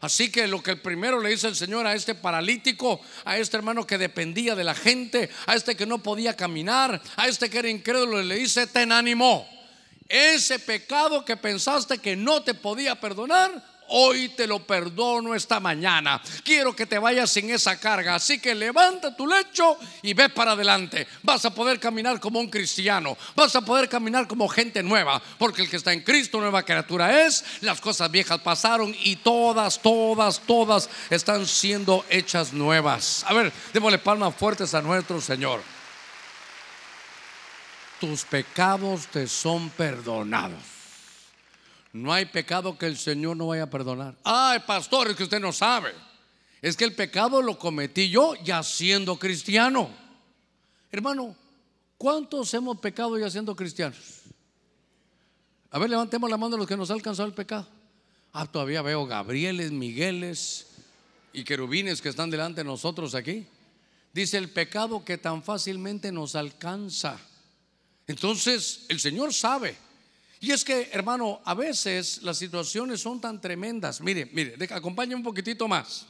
Así 0.00 0.30
que 0.30 0.46
lo 0.46 0.62
que 0.62 0.72
el 0.72 0.80
primero 0.80 1.20
le 1.20 1.30
dice 1.30 1.48
el 1.48 1.56
Señor 1.56 1.86
a 1.86 1.94
este 1.94 2.14
paralítico, 2.14 3.00
a 3.24 3.36
este 3.36 3.56
hermano 3.56 3.86
que 3.86 3.98
dependía 3.98 4.54
de 4.54 4.62
la 4.62 4.74
gente, 4.74 5.28
a 5.46 5.54
este 5.54 5.76
que 5.76 5.86
no 5.86 6.02
podía 6.02 6.36
caminar, 6.36 7.02
a 7.16 7.26
este 7.26 7.50
que 7.50 7.58
era 7.58 7.68
incrédulo, 7.68 8.22
le 8.22 8.36
dice, 8.36 8.66
ten 8.68 8.92
ánimo. 8.92 9.48
Ese 10.08 10.58
pecado 10.60 11.24
que 11.24 11.36
pensaste 11.36 11.98
que 11.98 12.14
no 12.14 12.42
te 12.42 12.54
podía 12.54 13.00
perdonar, 13.00 13.62
hoy 13.88 14.30
te 14.30 14.46
lo 14.46 14.60
perdono 14.60 15.34
esta 15.34 15.60
mañana. 15.60 16.20
Quiero 16.42 16.74
que 16.74 16.86
te 16.86 16.98
vayas 16.98 17.30
sin 17.30 17.50
esa 17.50 17.78
carga. 17.78 18.14
Así 18.14 18.38
que 18.38 18.54
levanta 18.54 19.14
tu 19.14 19.26
lecho 19.26 19.76
y 20.02 20.14
ve 20.14 20.28
para 20.28 20.52
adelante. 20.52 21.06
Vas 21.22 21.44
a 21.44 21.54
poder 21.54 21.78
caminar 21.78 22.20
como 22.20 22.40
un 22.40 22.48
cristiano. 22.48 23.16
Vas 23.34 23.54
a 23.56 23.60
poder 23.60 23.88
caminar 23.88 24.26
como 24.26 24.48
gente 24.48 24.82
nueva. 24.82 25.20
Porque 25.38 25.62
el 25.62 25.70
que 25.70 25.76
está 25.76 25.92
en 25.92 26.02
Cristo, 26.02 26.40
nueva 26.40 26.62
criatura 26.62 27.26
es. 27.26 27.44
Las 27.60 27.80
cosas 27.80 28.10
viejas 28.10 28.40
pasaron 28.40 28.94
y 29.02 29.16
todas, 29.16 29.80
todas, 29.80 30.40
todas 30.40 30.88
están 31.10 31.46
siendo 31.46 32.04
hechas 32.08 32.52
nuevas. 32.52 33.24
A 33.26 33.34
ver, 33.34 33.52
démosle 33.72 33.98
palmas 33.98 34.34
fuertes 34.34 34.74
a 34.74 34.82
nuestro 34.82 35.20
Señor. 35.20 35.62
Tus 38.00 38.24
pecados 38.24 39.08
te 39.08 39.26
son 39.26 39.70
perdonados. 39.70 40.77
No 41.98 42.12
hay 42.12 42.26
pecado 42.26 42.78
que 42.78 42.86
el 42.86 42.96
Señor 42.96 43.36
no 43.36 43.48
vaya 43.48 43.64
a 43.64 43.70
perdonar. 43.70 44.16
Ay, 44.22 44.60
pastor, 44.66 45.08
es 45.08 45.16
que 45.16 45.24
usted 45.24 45.40
no 45.40 45.52
sabe. 45.52 45.92
Es 46.62 46.76
que 46.76 46.84
el 46.84 46.94
pecado 46.94 47.42
lo 47.42 47.58
cometí 47.58 48.08
yo 48.08 48.34
ya 48.44 48.62
siendo 48.62 49.18
cristiano. 49.18 49.90
Hermano, 50.92 51.34
¿cuántos 51.96 52.54
hemos 52.54 52.78
pecado 52.78 53.18
ya 53.18 53.28
siendo 53.28 53.54
cristianos? 53.56 54.22
A 55.70 55.78
ver, 55.78 55.90
levantemos 55.90 56.30
la 56.30 56.36
mano 56.36 56.52
de 56.52 56.58
los 56.58 56.66
que 56.68 56.76
nos 56.76 56.90
ha 56.90 56.94
alcanzado 56.94 57.28
el 57.28 57.34
pecado. 57.34 57.66
Ah, 58.32 58.46
todavía 58.46 58.80
veo 58.82 59.04
Gabrieles, 59.06 59.72
Migueles 59.72 60.68
y 61.32 61.42
querubines 61.42 62.00
que 62.00 62.10
están 62.10 62.30
delante 62.30 62.60
de 62.60 62.64
nosotros 62.64 63.14
aquí. 63.16 63.46
Dice 64.12 64.38
el 64.38 64.50
pecado 64.50 65.04
que 65.04 65.18
tan 65.18 65.42
fácilmente 65.42 66.12
nos 66.12 66.36
alcanza. 66.36 67.18
Entonces, 68.06 68.86
el 68.88 69.00
Señor 69.00 69.34
sabe 69.34 69.87
y 70.40 70.52
es 70.52 70.64
que, 70.64 70.90
hermano, 70.92 71.40
a 71.44 71.54
veces 71.54 72.22
las 72.22 72.38
situaciones 72.38 73.00
son 73.00 73.20
tan 73.20 73.40
tremendas. 73.40 74.00
Mire, 74.00 74.26
mire, 74.32 74.56
acompáñeme 74.72 75.16
un 75.16 75.24
poquitito 75.24 75.66
más. 75.66 76.06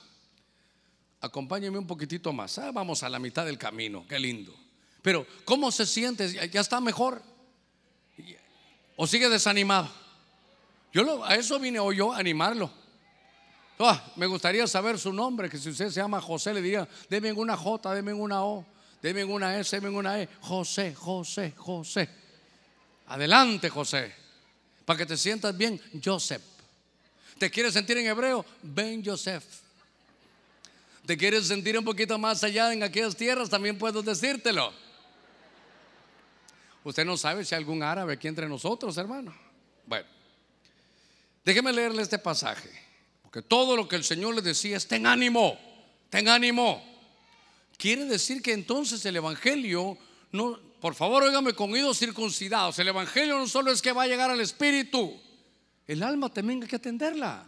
Acompáñeme 1.20 1.78
un 1.78 1.86
poquitito 1.86 2.32
más. 2.32 2.58
Ah, 2.58 2.70
vamos 2.70 3.02
a 3.02 3.08
la 3.08 3.18
mitad 3.18 3.46
del 3.46 3.58
camino, 3.58 4.04
qué 4.06 4.18
lindo. 4.18 4.54
Pero, 5.02 5.26
¿cómo 5.44 5.72
se 5.72 5.86
siente? 5.86 6.50
¿Ya 6.50 6.60
está 6.60 6.80
mejor? 6.80 7.22
¿O 8.96 9.06
sigue 9.06 9.28
desanimado? 9.28 9.88
Yo 10.92 11.24
a 11.24 11.34
eso 11.36 11.58
vine 11.58 11.78
hoy 11.78 11.96
yo 11.96 12.12
a 12.12 12.18
animarlo. 12.18 12.70
Ah, 13.78 14.12
me 14.16 14.26
gustaría 14.26 14.66
saber 14.66 14.98
su 14.98 15.12
nombre, 15.12 15.48
que 15.48 15.56
si 15.56 15.70
usted 15.70 15.88
se 15.88 16.00
llama 16.00 16.20
José, 16.20 16.52
le 16.52 16.60
diría, 16.60 16.88
deme 17.08 17.32
una 17.32 17.56
J, 17.56 17.94
deme 17.94 18.12
una 18.12 18.44
O, 18.44 18.66
deme 19.00 19.24
una 19.24 19.56
S, 19.58 19.76
deme 19.76 19.88
una 19.88 20.20
E. 20.20 20.28
José, 20.40 20.94
José, 20.94 21.54
José. 21.56 22.08
Adelante, 23.06 23.70
José. 23.70 24.12
Para 24.88 24.96
que 24.96 25.04
te 25.04 25.18
sientas 25.18 25.54
bien, 25.54 25.78
Joseph. 26.02 26.40
¿Te 27.36 27.50
quieres 27.50 27.74
sentir 27.74 27.98
en 27.98 28.06
hebreo? 28.06 28.42
Ben 28.62 29.04
Joseph. 29.04 29.44
¿Te 31.04 31.14
quieres 31.14 31.46
sentir 31.46 31.78
un 31.78 31.84
poquito 31.84 32.18
más 32.18 32.42
allá 32.42 32.72
en 32.72 32.82
aquellas 32.82 33.14
tierras? 33.14 33.50
También 33.50 33.76
puedo 33.76 34.02
decírtelo. 34.02 34.72
Usted 36.84 37.04
no 37.04 37.18
sabe 37.18 37.44
si 37.44 37.54
hay 37.54 37.58
algún 37.58 37.82
árabe 37.82 38.14
aquí 38.14 38.28
entre 38.28 38.48
nosotros, 38.48 38.96
hermano. 38.96 39.36
Bueno, 39.84 40.06
déjeme 41.44 41.70
leerle 41.70 42.00
este 42.00 42.18
pasaje. 42.18 42.70
Porque 43.20 43.42
todo 43.42 43.76
lo 43.76 43.86
que 43.86 43.96
el 43.96 44.04
Señor 44.04 44.34
le 44.36 44.40
decía 44.40 44.78
es: 44.78 44.88
ten 44.88 45.06
ánimo, 45.06 45.58
ten 46.08 46.30
ánimo. 46.30 46.82
Quiere 47.76 48.06
decir 48.06 48.40
que 48.40 48.54
entonces 48.54 49.04
el 49.04 49.16
Evangelio 49.16 49.98
no, 50.32 50.58
por 50.80 50.94
favor, 50.94 51.24
óigame 51.24 51.54
con 51.54 51.72
oídos 51.72 51.98
circuncidados. 51.98 52.78
El 52.78 52.88
Evangelio 52.88 53.38
no 53.38 53.48
solo 53.48 53.70
es 53.72 53.82
que 53.82 53.92
va 53.92 54.04
a 54.04 54.06
llegar 54.06 54.30
al 54.30 54.40
Espíritu, 54.40 55.20
el 55.86 56.02
alma 56.02 56.32
también 56.32 56.62
hay 56.62 56.68
que 56.68 56.76
atenderla. 56.76 57.46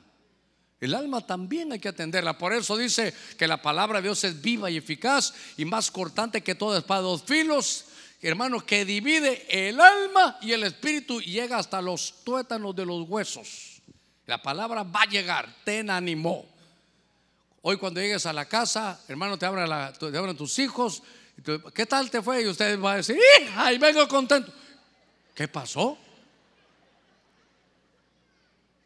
El 0.81 0.95
alma 0.95 1.25
también 1.27 1.71
hay 1.73 1.79
que 1.79 1.90
atenderla. 1.90 2.38
Por 2.38 2.55
eso 2.55 2.77
dice 2.77 3.14
que 3.37 3.47
la 3.47 3.61
palabra 3.61 3.99
de 3.99 4.05
Dios 4.05 4.25
es 4.25 4.40
viva 4.40 4.71
y 4.71 4.79
eficaz 4.79 5.35
y 5.59 5.66
más 5.66 5.90
cortante 5.90 6.43
que 6.43 6.55
toda 6.55 6.79
espada 6.79 7.03
dos 7.03 7.23
filos. 7.23 7.85
Hermano, 8.23 8.64
que 8.64 8.85
divide 8.85 9.47
el 9.69 9.79
alma 9.79 10.38
y 10.40 10.53
el 10.53 10.64
espíritu 10.64 11.21
y 11.21 11.33
llega 11.33 11.59
hasta 11.59 11.83
los 11.83 12.25
tuétanos 12.25 12.75
de 12.75 12.87
los 12.87 13.09
huesos. 13.09 13.83
La 14.27 14.43
palabra 14.43 14.83
va 14.83 15.03
a 15.03 15.09
llegar, 15.09 15.55
ten 15.64 15.90
ánimo. 15.90 16.47
Hoy 17.62 17.77
cuando 17.77 18.01
llegues 18.01 18.25
a 18.25 18.33
la 18.33 18.47
casa, 18.47 19.01
hermano, 19.07 19.38
te 19.38 19.45
abran, 19.45 19.93
te 19.93 20.16
abran 20.16 20.37
tus 20.37 20.59
hijos 20.59 21.03
¿Qué 21.74 21.87
tal 21.87 22.11
te 22.11 22.22
fue? 22.22 22.42
Y 22.42 22.48
usted 22.48 22.79
va 22.81 22.94
a 22.94 22.96
decir, 22.96 23.18
¡ay, 23.57 23.79
vengo 23.79 24.07
contento! 24.09 24.53
¿Qué 25.35 25.48
pasó? 25.48 25.96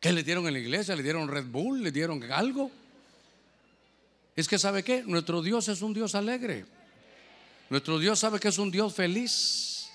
¿Qué 0.00 0.12
le 0.12 0.22
dieron 0.22 0.46
en 0.46 0.52
la 0.52 0.58
iglesia? 0.58 0.94
¿Le 0.94 1.02
dieron 1.02 1.26
Red 1.28 1.46
Bull? 1.46 1.82
¿Le 1.82 1.90
dieron 1.90 2.22
algo? 2.30 2.70
Es 4.36 4.46
que 4.46 4.58
sabe 4.58 4.82
qué? 4.82 5.02
Nuestro 5.04 5.42
Dios 5.42 5.68
es 5.68 5.82
un 5.82 5.94
Dios 5.94 6.14
alegre. 6.14 6.66
Nuestro 7.70 7.98
Dios 7.98 8.18
sabe 8.18 8.38
que 8.38 8.48
es 8.48 8.58
un 8.58 8.70
Dios 8.70 8.94
feliz. 8.94 9.88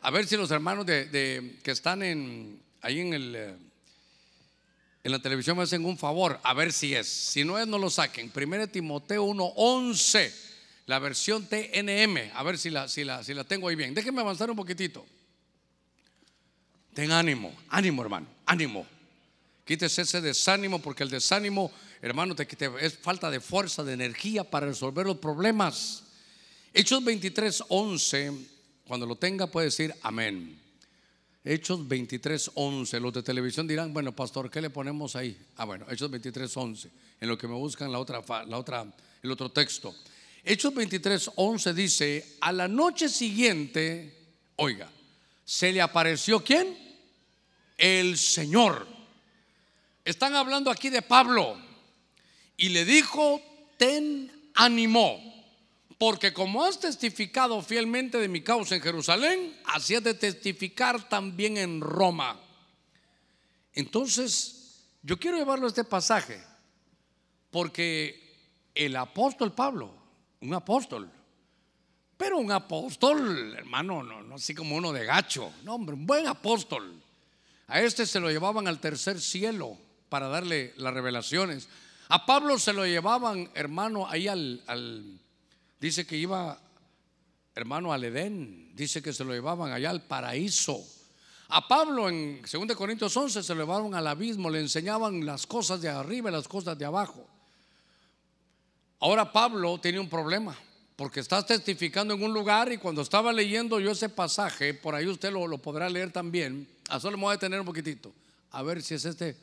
A 0.00 0.10
ver 0.10 0.26
si 0.26 0.36
los 0.36 0.50
hermanos 0.50 0.86
de, 0.86 1.58
que 1.62 1.70
están 1.70 2.02
ahí 2.02 3.00
en, 3.00 3.14
el, 3.14 3.34
eh, 3.36 3.54
en 5.04 5.12
la 5.12 5.18
televisión 5.18 5.56
me 5.56 5.62
hacen 5.62 5.84
un 5.84 5.98
favor. 5.98 6.40
A 6.42 6.54
ver 6.54 6.72
si 6.72 6.94
es. 6.94 7.06
Si 7.06 7.44
no 7.44 7.58
es, 7.58 7.66
no 7.66 7.78
lo 7.78 7.90
saquen. 7.90 8.32
1 8.34 8.68
Timoteo 8.68 9.24
1:11 9.26 10.53
la 10.86 10.98
versión 10.98 11.46
TNM, 11.46 12.32
a 12.34 12.42
ver 12.42 12.58
si 12.58 12.70
la, 12.70 12.88
si 12.88 13.04
la, 13.04 13.22
si 13.24 13.34
la 13.34 13.44
tengo 13.44 13.68
ahí 13.68 13.76
bien. 13.76 13.94
Déjenme 13.94 14.20
avanzar 14.20 14.50
un 14.50 14.56
poquitito. 14.56 15.04
Ten 16.92 17.10
ánimo, 17.10 17.54
ánimo 17.70 18.02
hermano, 18.02 18.26
ánimo. 18.46 18.86
Quítese 19.64 20.02
ese 20.02 20.20
desánimo 20.20 20.80
porque 20.80 21.02
el 21.02 21.10
desánimo, 21.10 21.72
hermano, 22.02 22.34
te, 22.36 22.46
es 22.80 22.98
falta 22.98 23.30
de 23.30 23.40
fuerza, 23.40 23.82
de 23.82 23.94
energía 23.94 24.44
para 24.44 24.66
resolver 24.66 25.06
los 25.06 25.16
problemas. 25.16 26.04
Hechos 26.72 27.02
23, 27.02 27.64
11, 27.68 28.32
cuando 28.86 29.06
lo 29.06 29.16
tenga 29.16 29.46
puede 29.46 29.66
decir 29.66 29.94
amén. 30.02 30.60
Hechos 31.44 31.86
23, 31.86 32.52
11. 32.54 33.00
Los 33.00 33.12
de 33.12 33.22
televisión 33.22 33.66
dirán, 33.66 33.92
bueno, 33.92 34.12
pastor, 34.12 34.50
¿qué 34.50 34.60
le 34.60 34.70
ponemos 34.70 35.16
ahí? 35.16 35.38
Ah, 35.56 35.64
bueno, 35.64 35.86
Hechos 35.90 36.10
23, 36.10 36.54
11. 36.56 36.90
En 37.20 37.28
lo 37.28 37.38
que 37.38 37.46
me 37.48 37.54
buscan 37.54 37.90
la 37.90 37.98
otra, 37.98 38.22
la 38.46 38.58
otra, 38.58 38.86
el 39.22 39.30
otro 39.30 39.50
texto. 39.50 39.94
Hechos 40.46 40.74
23, 40.74 41.30
11 41.36 41.72
dice, 41.72 42.36
a 42.42 42.52
la 42.52 42.68
noche 42.68 43.08
siguiente, 43.08 44.14
oiga, 44.56 44.90
se 45.42 45.72
le 45.72 45.80
apareció 45.80 46.44
quién? 46.44 46.76
El 47.78 48.18
Señor. 48.18 48.86
Están 50.04 50.34
hablando 50.34 50.70
aquí 50.70 50.90
de 50.90 51.00
Pablo 51.00 51.56
y 52.58 52.68
le 52.68 52.84
dijo, 52.84 53.40
ten 53.78 54.50
ánimo, 54.54 55.18
porque 55.96 56.34
como 56.34 56.62
has 56.62 56.78
testificado 56.78 57.62
fielmente 57.62 58.18
de 58.18 58.28
mi 58.28 58.42
causa 58.42 58.74
en 58.74 58.82
Jerusalén, 58.82 59.58
así 59.64 59.94
has 59.94 60.04
de 60.04 60.12
testificar 60.12 61.08
también 61.08 61.56
en 61.56 61.80
Roma. 61.80 62.38
Entonces, 63.72 64.84
yo 65.02 65.18
quiero 65.18 65.38
llevarlo 65.38 65.64
a 65.64 65.68
este 65.68 65.84
pasaje, 65.84 66.38
porque 67.50 68.70
el 68.74 68.94
apóstol 68.96 69.54
Pablo, 69.54 70.03
un 70.44 70.54
apóstol, 70.54 71.10
pero 72.16 72.38
un 72.38 72.52
apóstol, 72.52 73.54
hermano, 73.56 74.02
no, 74.02 74.22
no 74.22 74.34
así 74.36 74.54
como 74.54 74.76
uno 74.76 74.92
de 74.92 75.04
gacho, 75.04 75.50
no, 75.64 75.74
hombre, 75.74 75.94
un 75.94 76.06
buen 76.06 76.26
apóstol. 76.26 77.00
A 77.66 77.80
este 77.80 78.06
se 78.06 78.20
lo 78.20 78.30
llevaban 78.30 78.68
al 78.68 78.78
tercer 78.78 79.20
cielo 79.20 79.76
para 80.10 80.28
darle 80.28 80.74
las 80.76 80.92
revelaciones. 80.92 81.68
A 82.08 82.26
Pablo 82.26 82.58
se 82.58 82.74
lo 82.74 82.84
llevaban, 82.84 83.50
hermano, 83.54 84.06
ahí 84.08 84.28
al, 84.28 84.62
al 84.66 85.18
dice 85.80 86.06
que 86.06 86.16
iba, 86.16 86.60
hermano, 87.54 87.92
al 87.92 88.04
Edén, 88.04 88.70
dice 88.76 89.02
que 89.02 89.14
se 89.14 89.24
lo 89.24 89.32
llevaban 89.32 89.72
allá 89.72 89.90
al 89.90 90.02
paraíso. 90.02 90.84
A 91.48 91.66
Pablo 91.66 92.08
en 92.08 92.42
2 92.42 92.76
Corintios 92.76 93.16
11 93.16 93.42
se 93.42 93.54
lo 93.54 93.62
llevaron 93.62 93.94
al 93.94 94.06
abismo, 94.06 94.50
le 94.50 94.60
enseñaban 94.60 95.24
las 95.24 95.46
cosas 95.46 95.80
de 95.80 95.88
arriba 95.88 96.30
y 96.30 96.32
las 96.34 96.48
cosas 96.48 96.78
de 96.78 96.84
abajo. 96.84 97.26
Ahora 99.04 99.30
Pablo 99.30 99.78
tiene 99.78 100.00
un 100.00 100.08
problema, 100.08 100.58
porque 100.96 101.20
está 101.20 101.44
testificando 101.44 102.14
en 102.14 102.22
un 102.22 102.32
lugar 102.32 102.72
y 102.72 102.78
cuando 102.78 103.02
estaba 103.02 103.34
leyendo 103.34 103.78
yo 103.78 103.90
ese 103.90 104.08
pasaje, 104.08 104.72
por 104.72 104.94
ahí 104.94 105.06
usted 105.06 105.30
lo, 105.30 105.58
podrá 105.58 105.90
leer 105.90 106.10
también, 106.10 106.66
a 106.88 106.98
solo 106.98 107.18
me 107.18 107.24
voy 107.24 107.32
a 107.32 107.36
detener 107.36 107.60
un 107.60 107.66
poquitito, 107.66 108.14
a 108.50 108.62
ver 108.62 108.82
si 108.82 108.94
es 108.94 109.04
este, 109.04 109.36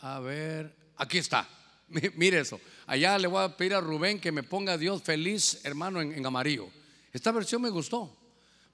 a 0.00 0.20
ver, 0.20 0.76
aquí 0.98 1.16
está, 1.16 1.48
mire 2.16 2.40
eso, 2.40 2.60
allá 2.86 3.16
le 3.16 3.28
voy 3.28 3.42
a 3.42 3.56
pedir 3.56 3.72
a 3.72 3.80
Rubén 3.80 4.20
que 4.20 4.30
me 4.30 4.42
ponga 4.42 4.76
Dios 4.76 5.02
feliz, 5.02 5.60
hermano, 5.64 6.02
en, 6.02 6.12
en 6.12 6.26
amarillo. 6.26 6.68
Esta 7.10 7.32
versión 7.32 7.62
me 7.62 7.70
gustó. 7.70 8.14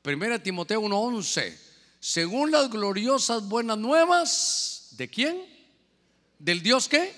Primera 0.03 0.43
Timoteo 0.43 0.83
1:11, 0.83 1.57
según 2.01 2.51
las 2.51 2.69
gloriosas 2.71 3.49
buenas 3.49 3.79
nuevas, 3.79 4.89
¿de 4.97 5.09
quién? 5.09 5.45
¿Del 6.41 6.61
Dios 6.61 6.89
qué? 6.89 7.15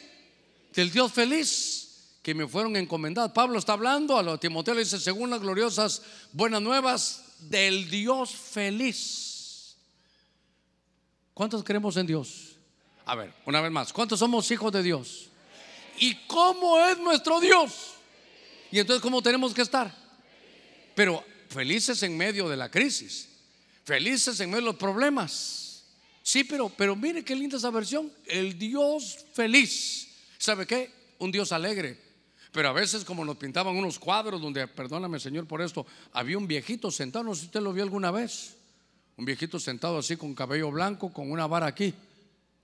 Del 0.74 0.90
Dios 0.90 1.10
feliz 1.14 1.86
que 2.26 2.34
me 2.34 2.48
fueron 2.48 2.74
encomendadas. 2.74 3.30
Pablo 3.30 3.56
está 3.56 3.74
hablando, 3.74 4.18
a 4.18 4.22
los 4.24 4.40
Timoteo 4.40 4.74
le 4.74 4.80
dice, 4.80 4.98
según 4.98 5.30
las 5.30 5.40
gloriosas 5.40 6.02
buenas 6.32 6.60
nuevas 6.60 7.22
del 7.38 7.88
Dios 7.88 8.34
feliz. 8.34 9.76
¿Cuántos 11.32 11.62
creemos 11.62 11.96
en 11.96 12.04
Dios? 12.08 12.56
A 13.04 13.14
ver, 13.14 13.32
una 13.44 13.60
vez 13.60 13.70
más, 13.70 13.92
¿cuántos 13.92 14.18
somos 14.18 14.50
hijos 14.50 14.72
de 14.72 14.82
Dios? 14.82 15.28
¿Y 16.00 16.16
cómo 16.26 16.84
es 16.86 16.98
nuestro 16.98 17.38
Dios? 17.38 17.92
Y 18.72 18.80
entonces, 18.80 19.00
¿cómo 19.00 19.22
tenemos 19.22 19.54
que 19.54 19.62
estar? 19.62 19.94
Pero 20.96 21.24
felices 21.48 22.02
en 22.02 22.16
medio 22.16 22.48
de 22.48 22.56
la 22.56 22.72
crisis, 22.72 23.28
felices 23.84 24.40
en 24.40 24.50
medio 24.50 24.62
de 24.62 24.72
los 24.72 24.76
problemas. 24.80 25.84
Sí, 26.24 26.42
pero, 26.42 26.70
pero 26.70 26.96
mire 26.96 27.24
qué 27.24 27.36
linda 27.36 27.56
esa 27.56 27.70
versión. 27.70 28.12
El 28.24 28.58
Dios 28.58 29.16
feliz. 29.32 30.08
¿Sabe 30.38 30.66
qué? 30.66 30.90
Un 31.20 31.30
Dios 31.30 31.52
alegre. 31.52 32.05
Pero 32.57 32.70
a 32.70 32.72
veces 32.72 33.04
como 33.04 33.22
nos 33.22 33.36
pintaban 33.36 33.76
unos 33.76 33.98
cuadros 33.98 34.40
donde, 34.40 34.66
perdóname 34.66 35.20
Señor 35.20 35.46
por 35.46 35.61
esto, 35.61 35.84
había 36.14 36.38
un 36.38 36.46
viejito 36.46 36.90
sentado, 36.90 37.22
no 37.22 37.34
sé 37.34 37.40
si 37.40 37.46
usted 37.48 37.61
lo 37.61 37.70
vio 37.70 37.82
alguna 37.82 38.11
vez, 38.11 38.57
un 39.18 39.26
viejito 39.26 39.61
sentado 39.61 39.98
así 39.98 40.16
con 40.16 40.34
cabello 40.34 40.70
blanco, 40.70 41.12
con 41.12 41.30
una 41.30 41.46
vara 41.46 41.66
aquí, 41.66 41.92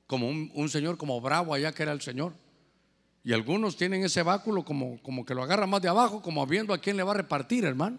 como 0.06 0.30
un, 0.30 0.68
señor 0.70 0.96
como 0.96 1.20
bravo 1.20 1.52
allá 1.52 1.72
que 1.72 1.82
era 1.82 1.92
el 1.92 2.00
Señor. 2.00 2.32
Y 3.22 3.34
algunos 3.34 3.76
tienen 3.76 4.02
ese 4.02 4.22
báculo 4.22 4.64
como, 4.64 4.98
como 5.02 5.26
que 5.26 5.34
lo 5.34 5.42
agarra 5.42 5.66
más 5.66 5.82
de 5.82 5.90
abajo, 5.90 6.22
como 6.22 6.46
viendo 6.46 6.72
a 6.72 6.78
quién 6.78 6.96
le 6.96 7.02
va 7.02 7.10
a 7.10 7.16
repartir, 7.16 7.66
hermano. 7.66 7.98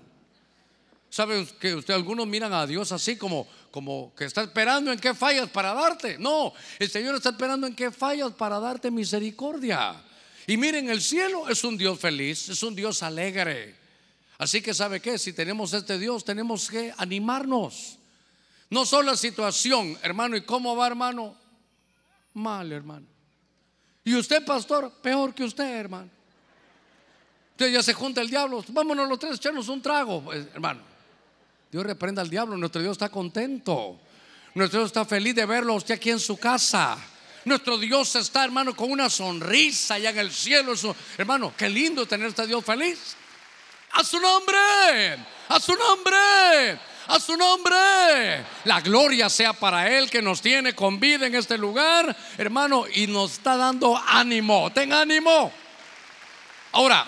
¿Sabe 1.11 1.45
que 1.59 1.75
usted 1.75 1.93
algunos 1.93 2.25
miran 2.25 2.53
a 2.53 2.65
Dios 2.65 2.91
así 2.91 3.17
como, 3.17 3.45
como 3.69 4.15
que 4.15 4.25
está 4.25 4.41
esperando 4.41 4.91
en 4.91 4.97
qué 4.97 5.13
fallas 5.13 5.47
para 5.47 5.75
darte? 5.75 6.17
No, 6.17 6.53
el 6.79 6.89
Señor 6.89 7.13
está 7.13 7.29
esperando 7.29 7.67
en 7.67 7.75
qué 7.75 7.91
fallas 7.91 8.31
para 8.31 8.59
darte 8.59 8.89
misericordia. 8.89 10.03
Y 10.47 10.57
miren, 10.57 10.89
el 10.89 11.01
cielo 11.01 11.49
es 11.49 11.63
un 11.63 11.77
Dios 11.77 11.99
feliz, 11.99 12.49
es 12.49 12.61
un 12.63 12.75
Dios 12.75 13.01
alegre. 13.03 13.75
Así 14.37 14.61
que 14.61 14.73
sabe 14.73 14.99
que 14.99 15.17
si 15.17 15.33
tenemos 15.33 15.73
este 15.73 15.97
Dios, 15.97 16.25
tenemos 16.25 16.69
que 16.69 16.93
animarnos. 16.97 17.97
No 18.69 18.85
solo 18.85 19.11
la 19.11 19.17
situación, 19.17 19.97
hermano, 20.01 20.35
¿y 20.35 20.41
cómo 20.41 20.75
va, 20.75 20.87
hermano? 20.87 21.35
Mal, 22.33 22.71
hermano. 22.71 23.05
Y 24.03 24.15
usted, 24.15 24.43
pastor, 24.43 24.91
peor 25.01 25.33
que 25.33 25.43
usted, 25.43 25.63
hermano. 25.63 26.09
Usted 27.51 27.71
ya 27.71 27.83
se 27.83 27.93
junta 27.93 28.21
el 28.21 28.29
diablo. 28.29 28.65
Vámonos 28.69 29.07
los 29.07 29.19
tres, 29.19 29.35
echarnos 29.35 29.69
un 29.69 29.81
trago, 29.81 30.23
pues, 30.23 30.47
hermano. 30.53 30.81
Dios 31.71 31.85
reprenda 31.85 32.21
al 32.21 32.29
diablo. 32.29 32.57
Nuestro 32.57 32.81
Dios 32.81 32.93
está 32.93 33.09
contento. 33.09 33.99
Nuestro 34.55 34.79
Dios 34.79 34.89
está 34.89 35.05
feliz 35.05 35.35
de 35.35 35.45
verlo 35.45 35.75
usted 35.75 35.95
aquí 35.95 36.09
en 36.09 36.19
su 36.19 36.37
casa. 36.37 36.97
Nuestro 37.45 37.77
Dios 37.77 38.15
está, 38.15 38.45
hermano, 38.45 38.75
con 38.75 38.91
una 38.91 39.09
sonrisa 39.09 39.95
allá 39.95 40.11
en 40.11 40.19
el 40.19 40.31
cielo. 40.31 40.73
hermano, 41.17 41.53
qué 41.57 41.69
lindo 41.69 42.05
tener 42.05 42.27
este 42.27 42.47
Dios 42.47 42.63
feliz. 42.63 43.15
A 43.91 44.03
su 44.03 44.19
nombre, 44.19 45.17
a 45.49 45.59
su 45.59 45.75
nombre, 45.75 46.79
a 47.07 47.19
su 47.19 47.37
nombre. 47.37 48.45
La 48.63 48.81
gloria 48.81 49.29
sea 49.29 49.53
para 49.53 49.95
Él 49.95 50.09
que 50.09 50.21
nos 50.21 50.41
tiene 50.41 50.73
con 50.73 50.99
vida 50.99 51.27
en 51.27 51.35
este 51.35 51.57
lugar, 51.57 52.15
hermano, 52.37 52.85
y 52.93 53.07
nos 53.07 53.33
está 53.33 53.55
dando 53.57 53.95
ánimo. 53.97 54.71
Ten 54.71 54.93
ánimo. 54.93 55.51
Ahora, 56.71 57.07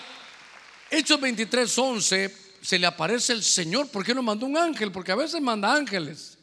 Hechos 0.90 1.20
23, 1.20 1.78
11, 1.78 2.36
se 2.60 2.78
le 2.78 2.86
aparece 2.86 3.32
el 3.32 3.42
Señor. 3.42 3.88
¿Por 3.88 4.04
qué 4.04 4.14
no 4.14 4.22
mandó 4.22 4.46
un 4.46 4.56
ángel? 4.56 4.92
Porque 4.92 5.12
a 5.12 5.16
veces 5.16 5.40
manda 5.40 5.72
ángeles. 5.72 6.38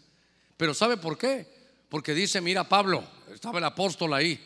Pero 0.57 0.73
¿sabe 0.73 0.97
por 0.97 1.17
qué? 1.17 1.47
Porque 1.89 2.13
dice, 2.13 2.41
mira 2.41 2.67
Pablo, 2.67 3.07
estaba 3.33 3.59
el 3.59 3.65
apóstol 3.65 4.13
ahí. 4.13 4.39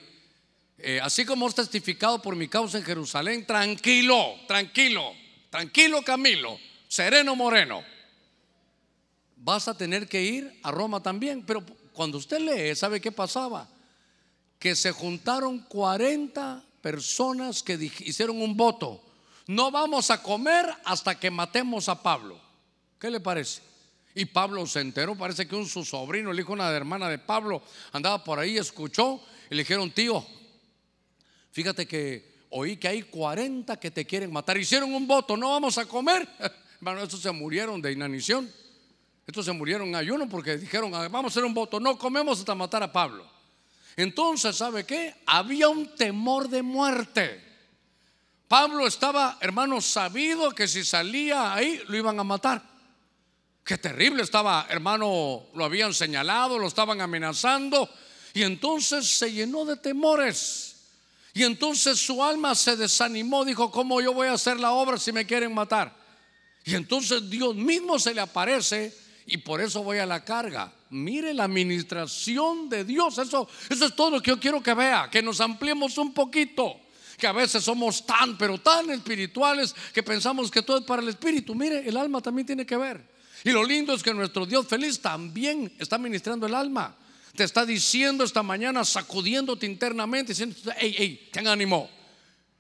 Eh, 0.78 1.00
así 1.02 1.26
como 1.26 1.48
has 1.48 1.56
testificado 1.56 2.22
por 2.22 2.36
mi 2.36 2.48
causa 2.48 2.78
en 2.78 2.84
Jerusalén, 2.84 3.46
tranquilo, 3.46 4.36
tranquilo, 4.48 5.12
tranquilo 5.50 6.02
Camilo, 6.04 6.60
sereno 6.88 7.36
Moreno. 7.36 7.84
Vas 9.38 9.68
a 9.68 9.78
tener 9.78 10.08
que 10.08 10.22
ir 10.22 10.60
a 10.64 10.72
Roma 10.72 11.02
también. 11.02 11.46
Pero 11.46 11.64
cuando 11.94 12.18
usted 12.18 12.40
lee, 12.40 12.76
¿sabe 12.76 13.02
qué 13.02 13.12
pasaba? 13.12 13.68
Que 14.60 14.76
se 14.76 14.92
juntaron 14.92 15.60
40 15.60 16.64
personas 16.82 17.64
que 17.64 17.74
hicieron 18.00 18.42
un 18.42 18.56
voto. 18.56 19.04
No 19.48 19.72
vamos 19.72 20.12
a 20.12 20.22
comer 20.22 20.66
hasta 20.84 21.20
que 21.20 21.32
matemos 21.32 21.90
a 21.90 22.02
Pablo. 22.02 22.40
¿Qué 23.00 23.10
le 23.10 23.20
parece? 23.20 23.62
Y 24.18 24.26
Pablo 24.26 24.66
se 24.66 24.80
enteró, 24.80 25.16
parece 25.16 25.48
que 25.48 25.56
un 25.56 25.68
su 25.68 25.86
sobrino, 25.86 26.32
el 26.32 26.40
hijo 26.40 26.48
de 26.48 26.54
una 26.54 26.72
hermana 26.72 27.08
de 27.08 27.20
Pablo, 27.20 27.62
andaba 27.92 28.24
por 28.24 28.40
ahí, 28.40 28.58
escuchó 28.58 29.22
y 29.48 29.54
le 29.54 29.62
dijeron, 29.62 29.92
tío, 29.92 30.26
fíjate 31.52 31.88
que 31.88 32.48
oí 32.50 32.78
que 32.78 32.88
hay 32.88 33.04
40 33.04 33.80
que 33.80 33.92
te 33.92 34.06
quieren 34.08 34.34
matar. 34.34 34.58
Hicieron 34.58 34.92
un 34.92 35.06
voto, 35.06 35.38
no 35.38 35.52
vamos 35.52 35.78
a 35.78 35.86
comer. 35.86 36.28
Bueno, 36.80 37.02
estos 37.02 37.22
se 37.22 37.32
murieron 37.32 37.82
de 37.82 37.92
inanición. 37.92 38.52
Estos 39.26 39.46
se 39.46 39.52
murieron 39.52 39.88
en 39.88 39.96
ayuno 39.96 40.30
porque 40.30 40.58
dijeron, 40.58 40.92
vamos 40.92 41.26
a 41.26 41.28
hacer 41.28 41.44
un 41.44 41.56
voto, 41.56 41.80
no 41.80 41.98
comemos 41.98 42.38
hasta 42.38 42.54
matar 42.54 42.84
a 42.84 42.92
Pablo. 42.92 43.28
Entonces, 43.96 44.56
¿sabe 44.56 44.86
qué? 44.86 45.16
Había 45.26 45.70
un 45.70 45.96
temor 45.96 46.50
de 46.50 46.62
muerte. 46.62 47.44
Pablo 48.48 48.86
estaba, 48.86 49.40
hermano, 49.42 49.82
sabido 49.82 50.52
que 50.52 50.68
si 50.68 50.84
salía 50.84 51.52
ahí 51.52 51.82
lo 51.88 51.98
iban 51.98 52.20
a 52.20 52.24
matar. 52.24 52.77
Qué 53.68 53.78
terrible 53.78 54.24
estaba, 54.24 54.66
hermano, 54.70 55.48
lo 55.54 55.66
habían 55.66 55.94
señalado, 55.94 56.58
lo 56.58 56.68
estaban 56.68 57.02
amenazando. 57.02 57.90
Y 58.34 58.44
entonces 58.44 59.06
se 59.06 59.30
llenó 59.30 59.66
de 59.66 59.76
temores. 59.76 60.78
Y 61.34 61.44
entonces 61.44 62.00
su 62.00 62.24
alma 62.24 62.56
se 62.56 62.78
desanimó, 62.78 63.44
dijo, 63.44 63.70
¿cómo 63.70 64.00
yo 64.00 64.14
voy 64.14 64.30
a 64.30 64.34
hacer 64.34 64.58
la 64.58 64.72
obra 64.72 64.98
si 64.98 65.12
me 65.12 65.26
quieren 65.26 65.54
matar? 65.54 65.94
Y 66.64 66.76
entonces 66.76 67.30
Dios 67.30 67.56
mismo 67.56 68.00
se 68.00 68.14
le 68.14 68.22
aparece 68.22 68.96
y 69.26 69.36
por 69.36 69.60
eso 69.60 69.84
voy 69.84 69.98
a 69.98 70.06
la 70.06 70.24
carga. 70.24 70.72
Mire 70.92 71.34
la 71.34 71.44
administración 71.44 72.70
de 72.70 72.86
Dios. 72.86 73.18
Eso, 73.18 73.50
eso 73.70 73.86
es 73.86 73.94
todo 73.98 74.12
lo 74.12 74.22
que 74.22 74.32
yo 74.32 74.40
quiero 74.40 74.64
que 74.64 74.74
vea, 74.74 75.10
que 75.12 75.22
nos 75.22 75.42
ampliemos 75.42 75.98
un 75.98 76.14
poquito. 76.14 76.80
Que 77.18 77.28
a 77.28 77.34
veces 77.34 77.66
somos 77.66 78.06
tan, 78.06 78.38
pero 78.38 78.60
tan 78.60 78.90
espirituales 78.92 79.76
que 79.94 80.04
pensamos 80.04 80.50
que 80.50 80.62
todo 80.62 80.78
es 80.78 80.86
para 80.86 81.02
el 81.02 81.10
espíritu. 81.10 81.54
Mire, 81.54 81.86
el 81.86 81.98
alma 81.98 82.22
también 82.22 82.46
tiene 82.46 82.66
que 82.66 82.78
ver. 82.78 83.17
Y 83.44 83.52
lo 83.52 83.64
lindo 83.64 83.94
es 83.94 84.04
que 84.04 84.14
nuestro 84.14 84.46
Dios 84.46 84.68
feliz 84.68 85.00
también 85.00 85.72
está 85.80 85.98
ministrando 85.98 86.48
el 86.48 86.54
alma. 86.54 86.96
Te 87.36 87.44
está 87.44 87.66
diciendo 87.66 88.24
esta 88.24 88.42
mañana, 88.42 88.84
sacudiéndote 88.84 89.66
internamente, 89.66 90.32
diciendo, 90.32 90.56
hey, 90.78 90.96
hey, 90.98 91.30
ten 91.32 91.48
ánimo. 91.48 91.90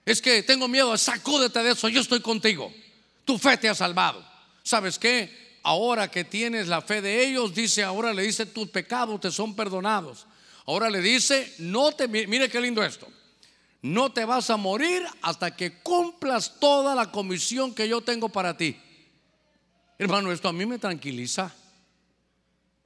Es 0.05 0.21
que 0.21 0.43
tengo 0.43 0.67
miedo, 0.67 0.95
sacúdete 0.97 1.61
de 1.63 1.71
eso, 1.71 1.89
yo 1.89 1.99
estoy 1.99 2.21
contigo. 2.21 2.71
Tu 3.25 3.37
fe 3.37 3.57
te 3.57 3.67
ha 3.67 3.75
salvado. 3.75 4.23
¿Sabes 4.63 4.97
qué? 4.99 5.59
Ahora 5.63 6.09
que 6.09 6.23
tienes 6.23 6.67
la 6.67 6.81
fe 6.81 7.01
de 7.01 7.27
ellos, 7.27 7.53
dice, 7.53 7.83
ahora 7.83 8.13
le 8.13 8.21
dice, 8.21 8.45
tus 8.45 8.69
pecados 8.69 9.19
te 9.19 9.31
son 9.31 9.55
perdonados. 9.55 10.25
Ahora 10.65 10.89
le 10.89 11.01
dice, 11.01 11.53
no 11.57 11.91
te, 11.91 12.07
mire 12.07 12.49
qué 12.49 12.61
lindo 12.61 12.83
esto. 12.83 13.07
No 13.81 14.11
te 14.11 14.25
vas 14.25 14.49
a 14.49 14.57
morir 14.57 15.05
hasta 15.21 15.55
que 15.55 15.79
cumplas 15.79 16.59
toda 16.59 16.95
la 16.95 17.11
comisión 17.11 17.73
que 17.73 17.87
yo 17.87 18.01
tengo 18.01 18.29
para 18.29 18.55
ti. 18.55 18.77
Hermano, 19.99 20.31
esto 20.31 20.47
a 20.47 20.53
mí 20.53 20.63
me 20.65 20.77
tranquiliza. 20.77 21.51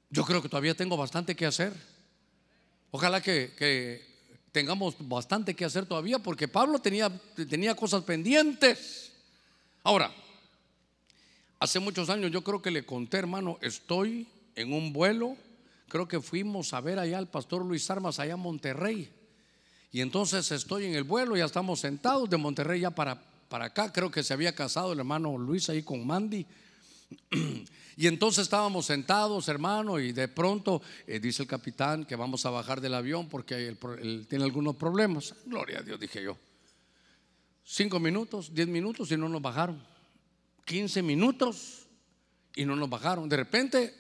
Yo 0.09 0.23
creo 0.23 0.41
que 0.41 0.47
todavía 0.47 0.75
tengo 0.75 0.95
bastante 0.95 1.35
que 1.35 1.45
hacer. 1.45 1.73
Ojalá 2.89 3.21
que, 3.21 4.05
tengamos 4.53 4.95
bastante 4.99 5.53
que 5.53 5.65
hacer 5.65 5.85
todavía 5.85 6.19
porque 6.19 6.47
Pablo 6.47 6.79
tenía, 6.79 7.09
tenía 7.49 7.75
cosas 7.75 8.03
pendientes. 8.03 9.11
Ahora, 9.83 10.13
hace 11.59 11.79
muchos 11.79 12.09
años 12.09 12.31
yo 12.31 12.43
creo 12.43 12.61
que 12.61 12.71
le 12.71 12.85
conté, 12.85 13.17
hermano, 13.17 13.57
estoy 13.61 14.27
en 14.55 14.71
un 14.71 14.93
vuelo, 14.93 15.35
creo 15.89 16.07
que 16.07 16.21
fuimos 16.21 16.73
a 16.73 16.79
ver 16.79 16.97
allá 16.97 17.17
al 17.17 17.27
pastor 17.27 17.65
Luis 17.65 17.89
Armas 17.89 18.19
allá 18.19 18.33
en 18.33 18.39
Monterrey. 18.39 19.09
Y 19.91 19.99
entonces 19.99 20.49
estoy 20.51 20.85
en 20.85 20.95
el 20.95 21.03
vuelo, 21.03 21.35
ya 21.35 21.45
estamos 21.45 21.81
sentados 21.81 22.29
de 22.29 22.37
Monterrey 22.37 22.81
ya 22.81 22.91
para, 22.91 23.21
para 23.49 23.65
acá, 23.65 23.91
creo 23.91 24.09
que 24.09 24.23
se 24.23 24.33
había 24.33 24.55
casado 24.55 24.93
el 24.93 24.99
hermano 24.99 25.37
Luis 25.37 25.69
ahí 25.69 25.83
con 25.83 26.07
Mandy. 26.07 26.45
Y 27.97 28.07
entonces 28.07 28.43
estábamos 28.43 28.87
sentados, 28.87 29.47
hermano, 29.47 29.99
y 29.99 30.11
de 30.11 30.27
pronto 30.27 30.81
eh, 31.05 31.19
dice 31.19 31.43
el 31.43 31.47
capitán 31.47 32.05
que 32.05 32.15
vamos 32.15 32.45
a 32.47 32.49
bajar 32.49 32.81
del 32.81 32.95
avión 32.95 33.29
porque 33.29 33.67
él, 33.67 34.25
tiene 34.27 34.43
algunos 34.43 34.75
problemas. 34.75 35.35
Gloria 35.45 35.79
a 35.79 35.81
Dios, 35.83 35.99
dije 35.99 36.23
yo. 36.23 36.35
Cinco 37.63 37.99
minutos, 37.99 38.55
diez 38.55 38.67
minutos 38.67 39.11
y 39.11 39.17
no 39.17 39.29
nos 39.29 39.41
bajaron. 39.41 39.83
Quince 40.65 41.03
minutos 41.03 41.85
y 42.55 42.65
no 42.65 42.75
nos 42.75 42.89
bajaron. 42.89 43.29
De 43.29 43.37
repente, 43.37 43.93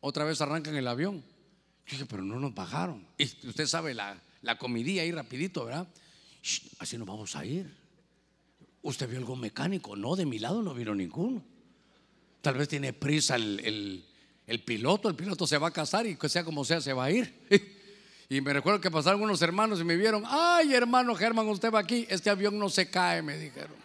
otra 0.00 0.24
vez 0.24 0.40
arrancan 0.40 0.74
el 0.74 0.88
avión. 0.88 1.22
Yo 1.86 1.92
dije, 1.92 2.06
pero 2.06 2.24
no 2.24 2.40
nos 2.40 2.54
bajaron. 2.54 3.06
Y 3.18 3.24
usted 3.46 3.66
sabe 3.66 3.94
la, 3.94 4.20
la 4.42 4.58
comidía 4.58 5.02
ahí 5.02 5.12
rapidito, 5.12 5.66
¿verdad? 5.66 5.86
así 6.80 6.98
nos 6.98 7.06
vamos 7.06 7.36
a 7.36 7.44
ir. 7.44 7.72
¿Usted 8.82 9.08
vio 9.08 9.18
algún 9.18 9.40
mecánico? 9.40 9.94
No, 9.94 10.16
de 10.16 10.26
mi 10.26 10.38
lado 10.38 10.60
no 10.60 10.74
vino 10.74 10.94
ninguno. 10.94 11.53
Tal 12.44 12.58
vez 12.58 12.68
tiene 12.68 12.92
prisa 12.92 13.36
el, 13.36 14.04
piloto, 14.66 15.08
el 15.08 15.14
piloto 15.14 15.46
se 15.46 15.56
va 15.56 15.68
a 15.68 15.70
casar 15.70 16.06
y 16.06 16.14
que 16.14 16.28
sea 16.28 16.44
como 16.44 16.62
sea, 16.62 16.78
se 16.82 16.92
va 16.92 17.04
a 17.06 17.10
ir. 17.10 17.34
Y 18.26 18.40
me 18.40 18.54
recuerdo 18.54 18.80
que 18.80 18.90
pasaron 18.90 19.20
unos 19.20 19.42
hermanos 19.42 19.80
y 19.80 19.84
me 19.84 19.96
vieron, 19.96 20.24
ay 20.26 20.72
hermano 20.72 21.14
Germán, 21.14 21.46
usted 21.46 21.70
va 21.70 21.80
aquí, 21.80 22.06
este 22.08 22.30
avión 22.30 22.58
no 22.58 22.70
se 22.70 22.88
cae, 22.88 23.20
me 23.20 23.36
dijeron. 23.36 23.76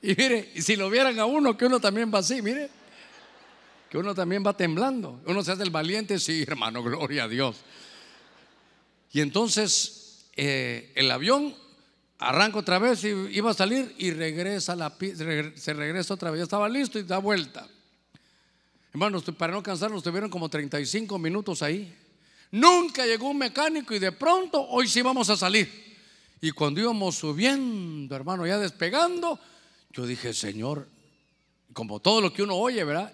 Y 0.00 0.14
mire, 0.14 0.52
si 0.62 0.76
lo 0.76 0.88
vieran 0.88 1.18
a 1.18 1.26
uno, 1.26 1.56
que 1.56 1.66
uno 1.66 1.80
también 1.80 2.14
va 2.14 2.20
así, 2.20 2.40
mire, 2.40 2.70
que 3.90 3.98
uno 3.98 4.14
también 4.14 4.44
va 4.46 4.56
temblando. 4.56 5.20
Uno 5.26 5.42
se 5.42 5.50
hace 5.50 5.64
el 5.64 5.70
valiente, 5.70 6.20
sí, 6.20 6.44
hermano, 6.46 6.82
gloria 6.82 7.24
a 7.24 7.28
Dios. 7.28 7.56
Y 9.12 9.20
entonces 9.20 10.26
eh, 10.36 10.92
el 10.94 11.10
avión 11.10 11.54
Arranca 12.18 12.58
otra 12.58 12.78
vez 12.78 13.04
y 13.04 13.08
iba 13.08 13.50
a 13.50 13.54
salir 13.54 13.94
y 13.96 14.10
regresa 14.10 14.74
la 14.74 14.92
se 14.98 15.72
regresa 15.72 16.14
otra 16.14 16.30
vez. 16.30 16.38
Ya 16.38 16.44
estaba 16.44 16.68
listo 16.68 16.98
y 16.98 17.04
da 17.04 17.18
vuelta. 17.18 17.68
Hermanos, 18.90 19.22
para 19.36 19.52
no 19.52 19.62
cansarnos, 19.62 20.02
tuvieron 20.02 20.28
como 20.28 20.48
35 20.48 21.18
minutos 21.18 21.62
ahí. 21.62 21.94
Nunca 22.50 23.06
llegó 23.06 23.30
un 23.30 23.38
mecánico 23.38 23.94
y 23.94 23.98
de 23.98 24.12
pronto 24.12 24.60
hoy 24.60 24.88
sí 24.88 25.02
vamos 25.02 25.30
a 25.30 25.36
salir. 25.36 25.70
Y 26.40 26.50
cuando 26.52 26.80
íbamos 26.80 27.16
subiendo, 27.16 28.14
hermano, 28.16 28.46
ya 28.46 28.58
despegando, 28.58 29.38
yo 29.92 30.06
dije, 30.06 30.32
Señor, 30.32 30.88
como 31.72 32.00
todo 32.00 32.20
lo 32.20 32.32
que 32.32 32.42
uno 32.42 32.56
oye, 32.56 32.82
¿verdad? 32.84 33.12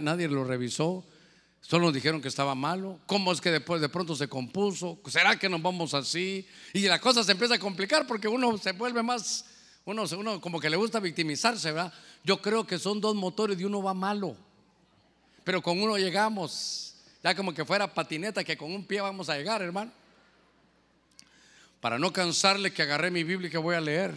Nadie 0.00 0.28
lo 0.28 0.44
revisó, 0.44 1.04
Solo 1.60 1.86
nos 1.86 1.94
dijeron 1.94 2.22
que 2.22 2.28
estaba 2.28 2.54
malo. 2.54 2.98
¿Cómo 3.06 3.32
es 3.32 3.40
que 3.40 3.50
después 3.50 3.80
de 3.80 3.88
pronto 3.88 4.16
se 4.16 4.28
compuso? 4.28 4.98
¿Será 5.06 5.38
que 5.38 5.48
nos 5.48 5.60
vamos 5.60 5.92
así? 5.94 6.46
Y 6.72 6.80
la 6.80 7.00
cosa 7.00 7.22
se 7.22 7.32
empieza 7.32 7.54
a 7.54 7.58
complicar 7.58 8.06
porque 8.06 8.28
uno 8.28 8.56
se 8.58 8.72
vuelve 8.72 9.02
más, 9.02 9.44
uno, 9.84 10.04
uno 10.16 10.40
como 10.40 10.60
que 10.60 10.70
le 10.70 10.76
gusta 10.76 11.00
victimizarse, 11.00 11.72
¿verdad? 11.72 11.92
Yo 12.24 12.40
creo 12.40 12.66
que 12.66 12.78
son 12.78 13.00
dos 13.00 13.14
motores 13.14 13.60
y 13.60 13.64
uno 13.64 13.82
va 13.82 13.92
malo. 13.92 14.36
Pero 15.44 15.62
con 15.62 15.80
uno 15.80 15.98
llegamos, 15.98 16.94
ya 17.22 17.34
como 17.34 17.52
que 17.52 17.64
fuera 17.64 17.92
patineta, 17.92 18.44
que 18.44 18.56
con 18.56 18.72
un 18.72 18.84
pie 18.84 19.00
vamos 19.00 19.28
a 19.28 19.36
llegar, 19.36 19.60
hermano. 19.62 19.92
Para 21.80 21.98
no 21.98 22.12
cansarle 22.12 22.72
que 22.72 22.82
agarré 22.82 23.10
mi 23.10 23.24
Biblia 23.24 23.48
y 23.48 23.50
que 23.50 23.58
voy 23.58 23.74
a 23.74 23.80
leer. 23.80 24.14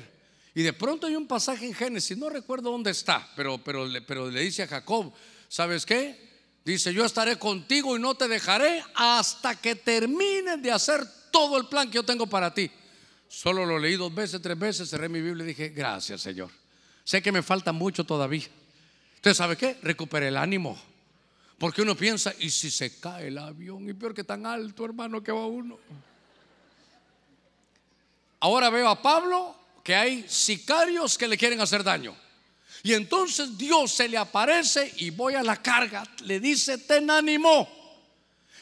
Y 0.53 0.63
de 0.63 0.73
pronto 0.73 1.07
hay 1.07 1.15
un 1.15 1.27
pasaje 1.27 1.65
en 1.65 1.73
Génesis, 1.73 2.17
no 2.17 2.29
recuerdo 2.29 2.71
dónde 2.71 2.91
está, 2.91 3.29
pero, 3.35 3.57
pero, 3.63 3.87
pero 4.05 4.29
le 4.29 4.41
dice 4.41 4.63
a 4.63 4.67
Jacob, 4.67 5.13
¿sabes 5.47 5.85
qué? 5.85 6.30
Dice, 6.63 6.93
yo 6.93 7.05
estaré 7.05 7.37
contigo 7.37 7.97
y 7.97 7.99
no 7.99 8.13
te 8.15 8.27
dejaré 8.27 8.83
hasta 8.93 9.59
que 9.59 9.75
termines 9.75 10.61
de 10.61 10.71
hacer 10.71 11.01
todo 11.31 11.57
el 11.57 11.67
plan 11.67 11.89
que 11.89 11.95
yo 11.95 12.03
tengo 12.03 12.27
para 12.27 12.53
ti. 12.53 12.69
Solo 13.27 13.65
lo 13.65 13.79
leí 13.79 13.95
dos 13.95 14.13
veces, 14.13 14.41
tres 14.41 14.59
veces, 14.59 14.89
cerré 14.89 15.09
mi 15.09 15.21
Biblia 15.21 15.43
y 15.43 15.47
dije, 15.47 15.69
gracias 15.69 16.21
Señor. 16.21 16.49
Sé 17.03 17.21
que 17.21 17.31
me 17.31 17.41
falta 17.41 17.71
mucho 17.71 18.03
todavía. 18.03 18.47
Entonces, 19.15 19.37
¿sabe 19.37 19.55
qué? 19.55 19.77
Recuperé 19.81 20.27
el 20.27 20.37
ánimo. 20.37 20.79
Porque 21.57 21.81
uno 21.81 21.95
piensa, 21.95 22.33
¿y 22.39 22.49
si 22.49 22.71
se 22.71 22.99
cae 22.99 23.27
el 23.27 23.37
avión? 23.37 23.87
Y 23.87 23.93
peor 23.93 24.13
que 24.13 24.23
tan 24.23 24.45
alto, 24.45 24.83
hermano, 24.83 25.21
que 25.21 25.31
va 25.31 25.45
uno. 25.45 25.77
Ahora 28.39 28.69
veo 28.71 28.89
a 28.89 28.99
Pablo 28.99 29.55
que 29.83 29.93
hay 29.95 30.25
sicarios 30.27 31.17
que 31.17 31.27
le 31.27 31.37
quieren 31.37 31.61
hacer 31.61 31.83
daño. 31.83 32.15
Y 32.83 32.93
entonces 32.93 33.57
Dios 33.57 33.91
se 33.91 34.07
le 34.07 34.17
aparece 34.17 34.91
y 34.97 35.11
voy 35.11 35.35
a 35.35 35.43
la 35.43 35.61
carga. 35.61 36.03
Le 36.23 36.39
dice, 36.39 36.79
ten 36.79 37.11
ánimo. 37.11 37.67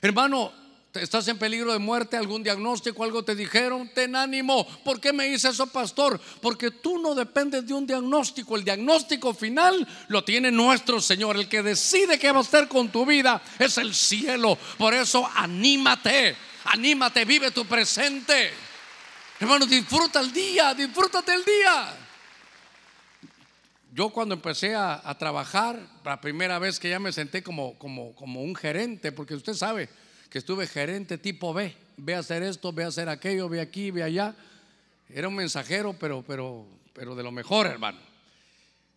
Hermano, 0.02 0.52
estás 0.94 1.28
en 1.28 1.38
peligro 1.38 1.72
de 1.72 1.80
muerte, 1.80 2.18
algún 2.18 2.44
diagnóstico, 2.44 3.04
algo 3.04 3.24
te 3.24 3.36
dijeron, 3.36 3.90
ten 3.94 4.16
ánimo. 4.16 4.66
¿Por 4.84 5.00
qué 5.00 5.14
me 5.14 5.26
dice 5.26 5.50
eso, 5.50 5.68
pastor? 5.68 6.20
Porque 6.42 6.72
tú 6.72 7.00
no 7.00 7.16
dependes 7.16 7.66
de 7.66 7.74
un 7.74 7.86
diagnóstico. 7.86 8.56
El 8.56 8.64
diagnóstico 8.64 9.34
final 9.34 9.88
lo 10.08 10.24
tiene 10.24 10.52
nuestro 10.52 11.00
Señor. 11.00 11.38
El 11.38 11.48
que 11.48 11.64
decide 11.64 12.20
qué 12.20 12.32
va 12.32 12.40
a 12.40 12.42
hacer 12.42 12.68
con 12.68 12.90
tu 12.90 13.06
vida 13.06 13.42
es 13.58 13.78
el 13.78 13.94
cielo. 13.94 14.58
Por 14.78 14.94
eso 14.94 15.30
anímate, 15.36 16.36
anímate, 16.66 17.24
vive 17.26 17.52
tu 17.52 17.66
presente. 17.66 18.52
Hermano, 19.40 19.66
disfruta 19.66 20.20
el 20.20 20.34
día, 20.34 20.74
disfrútate 20.74 21.34
el 21.34 21.46
día. 21.46 21.99
Yo 23.92 24.10
cuando 24.10 24.36
empecé 24.36 24.76
a, 24.76 25.16
trabajar, 25.18 25.80
la 26.06 26.22
primera 26.22 26.60
vez 26.60 26.80
que 26.80 26.90
ya 26.90 27.00
me 27.00 27.12
senté 27.12 27.42
como, 27.42 27.78
como, 27.80 28.14
como 28.16 28.42
un 28.44 28.56
gerente, 28.56 29.12
porque 29.12 29.34
usted 29.34 29.54
sabe 29.54 29.90
que 30.30 30.38
estuve 30.38 30.68
gerente 30.68 31.18
tipo 31.18 31.54
B, 31.54 31.76
ve 31.98 32.16
a 32.16 32.20
hacer 32.20 32.44
esto, 32.44 32.72
ve 32.72 32.84
a 32.84 32.88
hacer 32.88 33.10
aquello, 33.10 33.50
ve 33.50 33.62
aquí, 33.62 33.90
ve 33.90 34.04
allá. 34.04 34.36
Era 35.10 35.28
un 35.28 35.36
mensajero, 35.36 35.94
pero, 36.00 36.24
pero, 36.26 36.68
pero 36.94 37.16
de 37.16 37.24
lo 37.24 37.32
mejor, 37.32 37.66
hermano. 37.66 38.00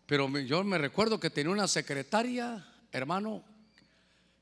Pero 0.05 0.29
yo 0.39 0.63
me 0.63 0.77
recuerdo 0.77 1.19
que 1.19 1.31
tenía 1.31 1.51
una 1.51 1.67
secretaria, 1.67 2.63
hermano, 2.91 3.43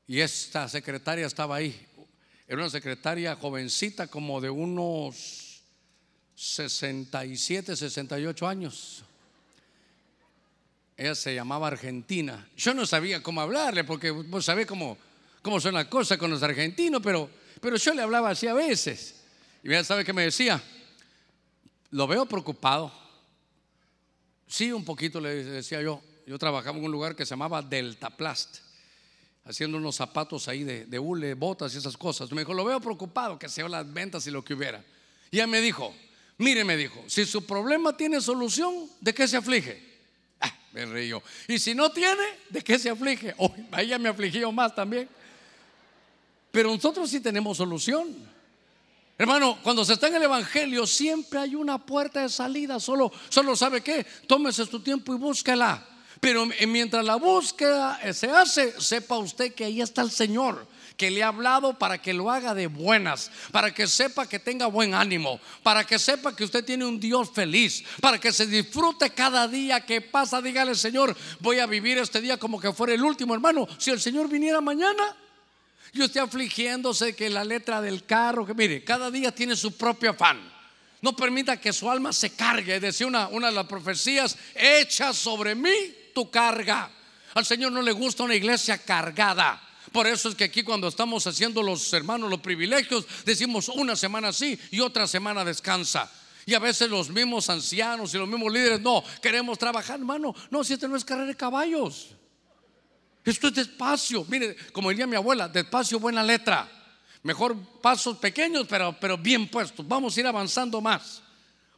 y 0.06 0.20
esta 0.20 0.68
secretaria 0.68 1.26
estaba 1.26 1.56
ahí. 1.56 1.86
Era 2.46 2.58
una 2.58 2.70
secretaria 2.70 3.34
jovencita, 3.36 4.08
como 4.08 4.40
de 4.42 4.50
unos 4.50 5.62
67, 6.34 7.74
68 7.74 8.46
años. 8.46 9.04
Ella 11.02 11.16
se 11.16 11.34
llamaba 11.34 11.66
Argentina. 11.66 12.48
Yo 12.56 12.72
no 12.74 12.86
sabía 12.86 13.20
cómo 13.20 13.40
hablarle, 13.40 13.82
porque 13.82 14.12
vos 14.12 14.44
sabés 14.44 14.68
cómo, 14.68 14.96
cómo 15.42 15.58
son 15.58 15.74
las 15.74 15.86
cosas 15.86 16.16
con 16.16 16.30
los 16.30 16.40
argentinos, 16.44 17.02
pero, 17.02 17.28
pero 17.60 17.74
yo 17.74 17.92
le 17.92 18.02
hablaba 18.02 18.30
así 18.30 18.46
a 18.46 18.54
veces. 18.54 19.20
Y 19.64 19.70
ya 19.70 19.82
sabe 19.82 20.04
qué 20.04 20.12
me 20.12 20.22
decía. 20.22 20.62
Lo 21.90 22.06
veo 22.06 22.24
preocupado. 22.24 22.92
Sí, 24.46 24.70
un 24.70 24.84
poquito 24.84 25.20
le 25.20 25.42
decía 25.42 25.82
yo. 25.82 26.00
Yo 26.24 26.38
trabajaba 26.38 26.78
en 26.78 26.84
un 26.84 26.92
lugar 26.92 27.16
que 27.16 27.26
se 27.26 27.30
llamaba 27.30 27.62
Delta 27.62 28.08
Plast, 28.08 28.58
haciendo 29.44 29.78
unos 29.78 29.96
zapatos 29.96 30.46
ahí 30.46 30.62
de, 30.62 30.86
de 30.86 30.98
hule, 31.00 31.34
botas 31.34 31.74
y 31.74 31.78
esas 31.78 31.96
cosas. 31.96 32.30
Me 32.30 32.42
dijo, 32.42 32.54
lo 32.54 32.64
veo 32.64 32.80
preocupado, 32.80 33.40
que 33.40 33.48
sea 33.48 33.68
las 33.68 33.92
ventas 33.92 34.24
y 34.28 34.30
lo 34.30 34.44
que 34.44 34.54
hubiera. 34.54 34.84
Y 35.32 35.38
ella 35.38 35.48
me 35.48 35.60
dijo, 35.60 35.92
mire, 36.38 36.62
me 36.62 36.76
dijo, 36.76 37.02
si 37.08 37.24
su 37.24 37.44
problema 37.44 37.96
tiene 37.96 38.20
solución, 38.20 38.88
¿de 39.00 39.12
qué 39.12 39.26
se 39.26 39.36
aflige? 39.36 39.91
Me 40.72 40.86
río. 40.86 41.22
Y 41.48 41.58
si 41.58 41.74
no 41.74 41.90
tiene, 41.90 42.22
¿de 42.48 42.62
qué 42.62 42.78
se 42.78 42.90
aflige? 42.90 43.34
Oh, 43.38 43.54
ella 43.78 43.98
me 43.98 44.08
afligió 44.08 44.50
más 44.52 44.74
también. 44.74 45.08
Pero 46.50 46.74
nosotros 46.74 47.10
sí 47.10 47.20
tenemos 47.20 47.56
solución. 47.56 48.14
Hermano, 49.18 49.58
cuando 49.62 49.84
se 49.84 49.92
está 49.94 50.08
en 50.08 50.16
el 50.16 50.22
Evangelio, 50.22 50.86
siempre 50.86 51.40
hay 51.40 51.54
una 51.54 51.78
puerta 51.78 52.22
de 52.22 52.28
salida. 52.28 52.80
Solo, 52.80 53.12
solo 53.28 53.54
sabe 53.54 53.82
qué, 53.82 54.06
tómese 54.26 54.66
su 54.66 54.80
tiempo 54.80 55.14
y 55.14 55.18
búsquela. 55.18 55.86
Pero 56.20 56.46
mientras 56.66 57.04
la 57.04 57.16
búsqueda 57.16 58.00
se 58.12 58.30
hace, 58.30 58.80
sepa 58.80 59.16
usted 59.16 59.54
que 59.54 59.64
ahí 59.64 59.80
está 59.80 60.02
el 60.02 60.10
Señor 60.10 60.66
que 60.96 61.10
le 61.10 61.22
ha 61.22 61.28
hablado 61.28 61.78
para 61.78 62.00
que 62.00 62.12
lo 62.12 62.30
haga 62.30 62.54
de 62.54 62.66
buenas, 62.66 63.30
para 63.50 63.72
que 63.72 63.86
sepa 63.86 64.28
que 64.28 64.38
tenga 64.38 64.66
buen 64.66 64.94
ánimo, 64.94 65.40
para 65.62 65.84
que 65.84 65.98
sepa 65.98 66.34
que 66.34 66.44
usted 66.44 66.64
tiene 66.64 66.84
un 66.84 67.00
Dios 67.00 67.30
feliz, 67.32 67.84
para 68.00 68.18
que 68.18 68.32
se 68.32 68.46
disfrute 68.46 69.10
cada 69.10 69.48
día 69.48 69.84
que 69.84 70.00
pasa. 70.00 70.40
Dígale, 70.40 70.74
Señor, 70.74 71.16
voy 71.40 71.58
a 71.58 71.66
vivir 71.66 71.98
este 71.98 72.20
día 72.20 72.36
como 72.36 72.60
que 72.60 72.72
fuera 72.72 72.94
el 72.94 73.02
último, 73.02 73.34
hermano. 73.34 73.66
Si 73.78 73.90
el 73.90 74.00
Señor 74.00 74.28
viniera 74.28 74.60
mañana, 74.60 75.16
yo 75.92 76.04
estoy 76.04 76.22
afligiéndose 76.22 77.14
que 77.14 77.28
la 77.28 77.44
letra 77.44 77.80
del 77.80 78.04
carro, 78.04 78.46
que 78.46 78.54
mire, 78.54 78.82
cada 78.82 79.10
día 79.10 79.34
tiene 79.34 79.56
su 79.56 79.76
propio 79.76 80.10
afán. 80.10 80.50
No 81.02 81.16
permita 81.16 81.60
que 81.60 81.72
su 81.72 81.90
alma 81.90 82.12
se 82.12 82.30
cargue. 82.30 82.78
Decía 82.78 83.06
una, 83.06 83.28
una 83.28 83.48
de 83.48 83.54
las 83.54 83.66
profecías, 83.66 84.38
echa 84.54 85.12
sobre 85.12 85.54
mí 85.54 85.70
tu 86.14 86.30
carga. 86.30 86.90
Al 87.34 87.44
Señor 87.44 87.72
no 87.72 87.82
le 87.82 87.92
gusta 87.92 88.22
una 88.22 88.36
iglesia 88.36 88.78
cargada. 88.78 89.60
Por 89.92 90.06
eso 90.06 90.28
es 90.28 90.34
que 90.34 90.44
aquí 90.44 90.62
cuando 90.62 90.88
estamos 90.88 91.26
haciendo 91.26 91.62
los 91.62 91.92
hermanos 91.92 92.30
los 92.30 92.40
privilegios, 92.40 93.06
decimos 93.24 93.68
una 93.68 93.94
semana 93.94 94.32
sí 94.32 94.58
y 94.70 94.80
otra 94.80 95.06
semana 95.06 95.44
descansa. 95.44 96.10
Y 96.46 96.54
a 96.54 96.58
veces 96.58 96.90
los 96.90 97.10
mismos 97.10 97.48
ancianos 97.50 98.12
y 98.14 98.18
los 98.18 98.28
mismos 98.28 98.52
líderes, 98.52 98.80
no, 98.80 99.04
queremos 99.20 99.58
trabajar, 99.58 99.98
hermano. 99.98 100.34
No, 100.50 100.64
si 100.64 100.72
este 100.72 100.88
no 100.88 100.96
es 100.96 101.04
carrera 101.04 101.28
de 101.28 101.36
caballos. 101.36 102.16
Esto 103.24 103.48
es 103.48 103.54
despacio. 103.54 104.24
Mire, 104.28 104.56
como 104.72 104.90
diría 104.90 105.06
mi 105.06 105.14
abuela, 105.14 105.48
despacio, 105.48 106.00
buena 106.00 106.22
letra. 106.22 106.68
Mejor 107.22 107.56
pasos 107.80 108.16
pequeños, 108.16 108.66
pero, 108.68 108.96
pero 108.98 109.16
bien 109.16 109.48
puestos. 109.48 109.86
Vamos 109.86 110.16
a 110.16 110.20
ir 110.20 110.26
avanzando 110.26 110.80
más. 110.80 111.22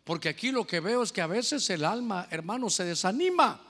Porque 0.05 0.29
aquí 0.29 0.51
lo 0.51 0.67
que 0.67 0.81
veo 0.81 1.03
es 1.03 1.13
que 1.13 1.21
a 1.21 1.27
veces 1.27 1.69
el 1.69 1.85
alma, 1.85 2.29
hermano, 2.31 2.71
se 2.71 2.85
desanima. 2.85 3.61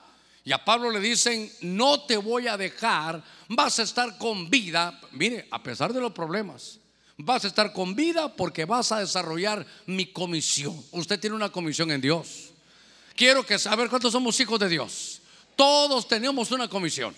Y 0.44 0.52
a 0.52 0.62
Pablo 0.62 0.90
le 0.90 1.00
dicen, 1.00 1.50
no 1.62 2.02
te 2.02 2.18
voy 2.18 2.48
a 2.48 2.58
dejar, 2.58 3.24
vas 3.48 3.78
a 3.78 3.82
estar 3.82 4.18
con 4.18 4.50
vida. 4.50 5.00
Mire, 5.12 5.48
a 5.50 5.62
pesar 5.62 5.92
de 5.94 6.00
los 6.00 6.12
problemas, 6.12 6.78
vas 7.16 7.44
a 7.44 7.48
estar 7.48 7.72
con 7.72 7.94
vida 7.94 8.36
porque 8.36 8.66
vas 8.66 8.92
a 8.92 9.00
desarrollar 9.00 9.66
mi 9.86 10.12
comisión. 10.12 10.84
Usted 10.92 11.18
tiene 11.18 11.34
una 11.34 11.48
comisión 11.48 11.90
en 11.90 12.02
Dios. 12.02 12.50
Quiero 13.16 13.46
que 13.46 13.58
saber 13.58 13.88
cuántos 13.88 14.12
somos 14.12 14.38
hijos 14.38 14.60
de 14.60 14.68
Dios. 14.68 15.22
Todos 15.56 16.06
tenemos 16.06 16.50
una 16.50 16.68
comisión. 16.68 17.14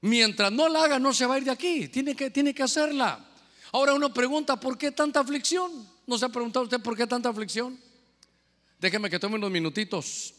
Mientras 0.00 0.50
no 0.50 0.66
la 0.68 0.84
haga, 0.84 0.98
no 0.98 1.12
se 1.12 1.26
va 1.26 1.34
a 1.34 1.38
ir 1.38 1.44
de 1.44 1.50
aquí. 1.50 1.88
Tiene 1.88 2.16
que, 2.16 2.30
tiene 2.30 2.54
que 2.54 2.62
hacerla. 2.62 3.22
Ahora 3.70 3.92
uno 3.92 4.14
pregunta, 4.14 4.58
¿por 4.58 4.78
qué 4.78 4.92
tanta 4.92 5.20
aflicción? 5.20 5.86
¿No 6.06 6.16
se 6.16 6.24
ha 6.24 6.30
preguntado 6.30 6.64
usted 6.64 6.80
por 6.80 6.96
qué 6.96 7.06
tanta 7.06 7.28
aflicción? 7.28 7.78
Déjeme 8.80 9.10
que 9.10 9.18
tome 9.18 9.34
unos 9.34 9.50
minutitos 9.50 10.32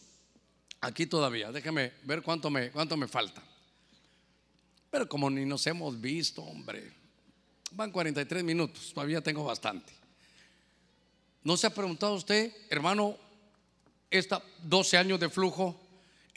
aquí 0.81 1.05
todavía. 1.05 1.51
Déjeme 1.51 1.93
ver 2.03 2.21
cuánto 2.21 2.49
me, 2.49 2.71
cuánto 2.71 2.97
me 2.97 3.07
falta. 3.07 3.41
Pero 4.89 5.07
como 5.07 5.29
ni 5.29 5.45
nos 5.45 5.65
hemos 5.67 5.99
visto, 5.99 6.41
hombre, 6.41 6.91
van 7.71 7.91
43 7.91 8.43
minutos, 8.43 8.91
todavía 8.93 9.21
tengo 9.21 9.43
bastante. 9.43 9.93
¿No 11.43 11.55
se 11.57 11.67
ha 11.67 11.73
preguntado 11.73 12.15
usted, 12.15 12.51
hermano, 12.69 13.15
esta 14.09 14.41
12 14.63 14.97
años 14.97 15.19
de 15.19 15.29
flujo? 15.29 15.79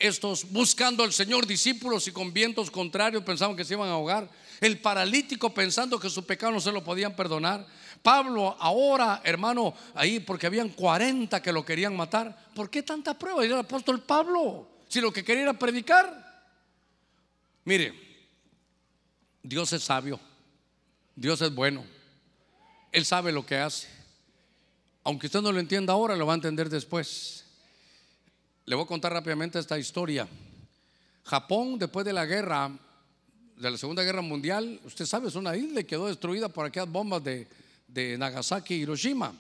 estos 0.03 0.51
buscando 0.51 1.05
al 1.05 1.13
Señor 1.13 1.47
discípulos 1.47 2.09
y 2.09 2.13
con 2.13 2.33
vientos 2.33 2.71
contrarios 2.71 3.23
pensaban 3.23 3.57
que 3.57 3.65
se 3.65 3.75
iban 3.75 3.89
a 3.89 3.93
ahogar. 3.93 4.29
El 4.61 4.79
paralítico 4.81 5.55
pensando 5.55 5.99
que 5.99 6.11
su 6.11 6.25
pecado 6.25 6.53
no 6.53 6.61
se 6.61 6.73
lo 6.73 6.83
podían 6.83 7.15
perdonar. 7.15 7.67
Pablo 8.03 8.57
ahora, 8.59 9.21
hermano, 9.25 9.75
ahí 9.95 10.19
porque 10.19 10.47
habían 10.47 10.71
40 10.71 11.41
que 11.41 11.53
lo 11.53 11.65
querían 11.65 11.97
matar. 11.97 12.37
¿Por 12.55 12.69
qué 12.69 12.83
tanta 12.83 13.17
prueba? 13.17 13.45
Y 13.47 13.49
el 13.49 13.59
apóstol 13.59 14.03
Pablo, 14.03 14.69
si 14.89 15.01
lo 15.01 15.13
que 15.13 15.23
quería 15.23 15.45
era 15.45 15.59
predicar. 15.59 16.21
Mire, 17.65 17.95
Dios 19.41 19.73
es 19.73 19.85
sabio, 19.85 20.19
Dios 21.15 21.41
es 21.43 21.55
bueno, 21.55 21.85
Él 22.91 23.05
sabe 23.05 23.31
lo 23.31 23.47
que 23.47 23.57
hace. 23.57 23.89
Aunque 25.05 25.27
usted 25.27 25.41
no 25.41 25.53
lo 25.53 25.61
entienda 25.61 25.93
ahora, 25.93 26.17
lo 26.17 26.27
va 26.27 26.33
a 26.33 26.37
entender 26.37 26.69
después. 26.69 27.45
Le 28.65 28.75
voy 28.75 28.85
a 28.85 28.89
contar 28.89 29.13
rápidamente 29.13 29.59
esta 29.59 29.79
historia. 29.79 30.29
Japón, 31.25 31.79
después 31.79 32.05
de 32.05 32.13
la 32.13 32.25
guerra, 32.25 32.71
de 33.57 33.71
la 33.71 33.79
Segunda 33.79 34.03
Guerra 34.03 34.23
Mundial, 34.23 34.81
usted 34.85 35.07
sabe, 35.07 35.29
es 35.29 35.35
una 35.37 35.57
isla 35.57 35.83
que 35.83 35.87
quedó 35.87 36.07
destruida 36.07 36.49
por 36.49 36.67
aquellas 36.67 36.91
bombas 36.91 37.23
de, 37.23 37.49
de 37.93 38.17
Nagasaki 38.19 38.75
y 38.75 38.81
Hiroshima. 38.83 39.35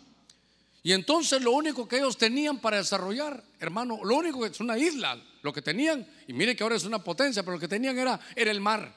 Y 0.83 0.93
entonces 0.93 1.41
lo 1.43 1.53
único 1.53 1.87
que 1.87 1.99
ellos 1.99 2.17
tenían 2.19 2.59
para 2.59 2.79
desarrollar, 2.79 3.43
hermano, 3.61 4.01
lo 4.05 4.17
único 4.17 4.41
que 4.41 4.49
es 4.49 4.61
una 4.61 4.77
isla, 4.77 5.21
lo 5.43 5.53
que 5.53 5.63
tenían, 5.63 6.07
y 6.27 6.33
mire 6.33 6.57
que 6.57 6.63
ahora 6.65 6.77
es 6.77 6.85
una 6.85 7.03
potencia, 7.03 7.43
pero 7.43 7.55
lo 7.55 7.61
que 7.61 7.69
tenían 7.69 7.99
era, 7.99 8.19
era 8.35 8.51
el 8.51 8.61
mar. 8.61 8.93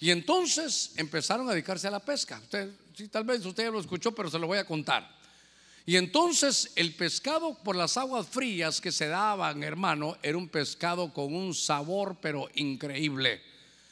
Y 0.00 0.10
entonces 0.10 0.92
empezaron 0.96 1.48
a 1.48 1.52
dedicarse 1.52 1.86
a 1.86 1.90
la 1.90 2.00
pesca. 2.00 2.40
Usted, 2.42 2.70
sí, 2.96 3.08
tal 3.08 3.24
vez 3.24 3.44
usted 3.44 3.64
ya 3.64 3.70
lo 3.70 3.78
escuchó, 3.78 4.12
pero 4.12 4.30
se 4.30 4.38
lo 4.38 4.46
voy 4.46 4.58
a 4.58 4.64
contar. 4.64 5.08
Y 5.84 5.96
entonces 5.96 6.72
el 6.76 6.94
pescado 6.94 7.58
por 7.62 7.76
las 7.76 7.96
aguas 7.96 8.26
frías 8.28 8.80
que 8.80 8.92
se 8.92 9.08
daban, 9.08 9.62
hermano, 9.62 10.16
era 10.22 10.38
un 10.38 10.48
pescado 10.48 11.12
con 11.12 11.34
un 11.34 11.54
sabor 11.54 12.16
pero 12.20 12.48
increíble. 12.54 13.42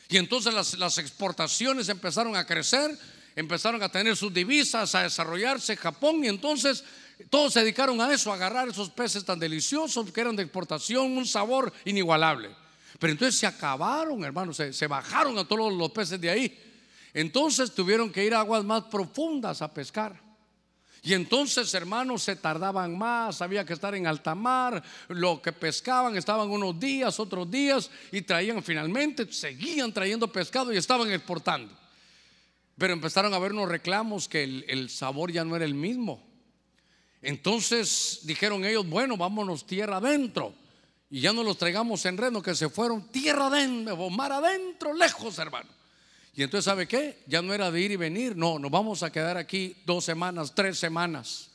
Y 0.09 0.17
entonces 0.17 0.53
las, 0.53 0.99
exportaciones 0.99 1.89
empezaron 1.89 2.35
a 2.35 2.45
crecer, 2.45 2.97
empezaron 3.37 3.83
a 3.83 3.89
tener 3.89 4.17
sus 4.17 4.33
divisas, 4.33 4.95
a 4.95 5.03
desarrollarse 5.03 5.77
Japón 5.77 6.25
y 6.25 6.29
entonces 6.29 6.85
todos 7.29 7.53
se 7.53 7.61
dedicaron 7.61 8.01
a 8.01 8.13
eso, 8.13 8.33
a 8.33 8.35
agarrar 8.35 8.69
esos 8.69 8.91
peces 8.91 9.25
tan 9.25 9.39
deliciosos 9.39 10.11
que 10.11 10.21
eran 10.21 10.37
de 10.37 10.43
exportación, 10.43 11.17
un 11.17 11.27
sabor 11.27 11.73
inigualable. 11.85 12.51
Pero 12.99 13.13
entonces 13.13 13.39
se 13.39 13.47
acabaron, 13.47 14.25
hermano, 14.25 14.53
se, 14.53 14.73
se 14.73 14.87
bajaron 14.87 15.39
a 15.39 15.45
todos 15.45 15.73
los 15.73 15.91
peces 15.91 16.21
de 16.21 16.31
ahí. 16.31 16.59
Entonces 17.13 17.75
tuvieron 17.75 18.11
que 18.11 18.25
ir 18.25 18.35
a 18.35 18.41
aguas 18.41 18.65
más 18.65 18.85
profundas 18.85 19.63
a 19.63 19.73
pescar. 19.73 20.31
Y 21.03 21.15
entonces, 21.15 21.73
hermanos, 21.73 22.23
se 22.23 22.37
tardaban 22.37 22.97
más, 22.97 23.41
había 23.41 23.65
que 23.65 23.73
estar 23.73 23.95
en 23.95 24.07
alta 24.07 24.35
mar, 24.35 24.83
lo 25.09 25.41
que 25.41 25.51
pescaban 25.51 26.17
estaban 26.17 26.51
unos 26.51 26.79
días, 26.79 27.19
otros 27.19 27.51
días, 27.51 27.91
y 28.13 28.21
traían 28.21 28.63
finalmente, 28.63 29.33
seguían 29.33 29.93
trayendo 29.93 30.31
pescado 30.31 30.73
y 30.73 30.77
estaban 30.77 31.11
exportando. 31.11 31.80
Pero 32.81 32.95
empezaron 32.95 33.35
a 33.35 33.37
haber 33.37 33.53
unos 33.53 33.69
reclamos 33.69 34.27
que 34.27 34.43
el, 34.43 34.89
sabor 34.89 35.31
ya 35.31 35.45
no 35.45 35.55
era 35.55 35.67
el 35.67 35.75
mismo. 35.75 36.27
Entonces 37.21 38.21
dijeron 38.23 38.65
ellos, 38.65 38.89
bueno, 38.89 39.19
vámonos 39.19 39.67
tierra 39.67 39.99
adentro. 39.99 40.55
Y 41.11 41.21
ya 41.21 41.35
no 41.35 41.43
los 41.45 41.59
traigamos 41.59 42.07
en 42.07 42.17
reno, 42.17 42.41
que 42.41 42.55
se 42.55 42.71
fueron 42.71 43.07
tierra 43.09 43.49
adentro, 43.49 44.09
mar 44.09 44.33
adentro, 44.33 44.95
lejos, 44.95 45.39
hermano. 45.39 45.69
Y 46.35 46.43
entonces, 46.43 46.65
¿sabe 46.65 46.89
qué? 46.89 47.23
Ya 47.27 47.43
no 47.43 47.53
era 47.53 47.71
de 47.71 47.83
ir 47.83 47.91
y 47.91 47.97
venir, 47.97 48.35
no, 48.35 48.59
nos 48.59 48.71
vamos 48.71 49.03
a 49.03 49.13
quedar 49.13 49.37
aquí 49.37 49.77
dos 49.85 50.07
semanas, 50.07 50.55
tres 50.55 50.79
semanas. 50.79 51.51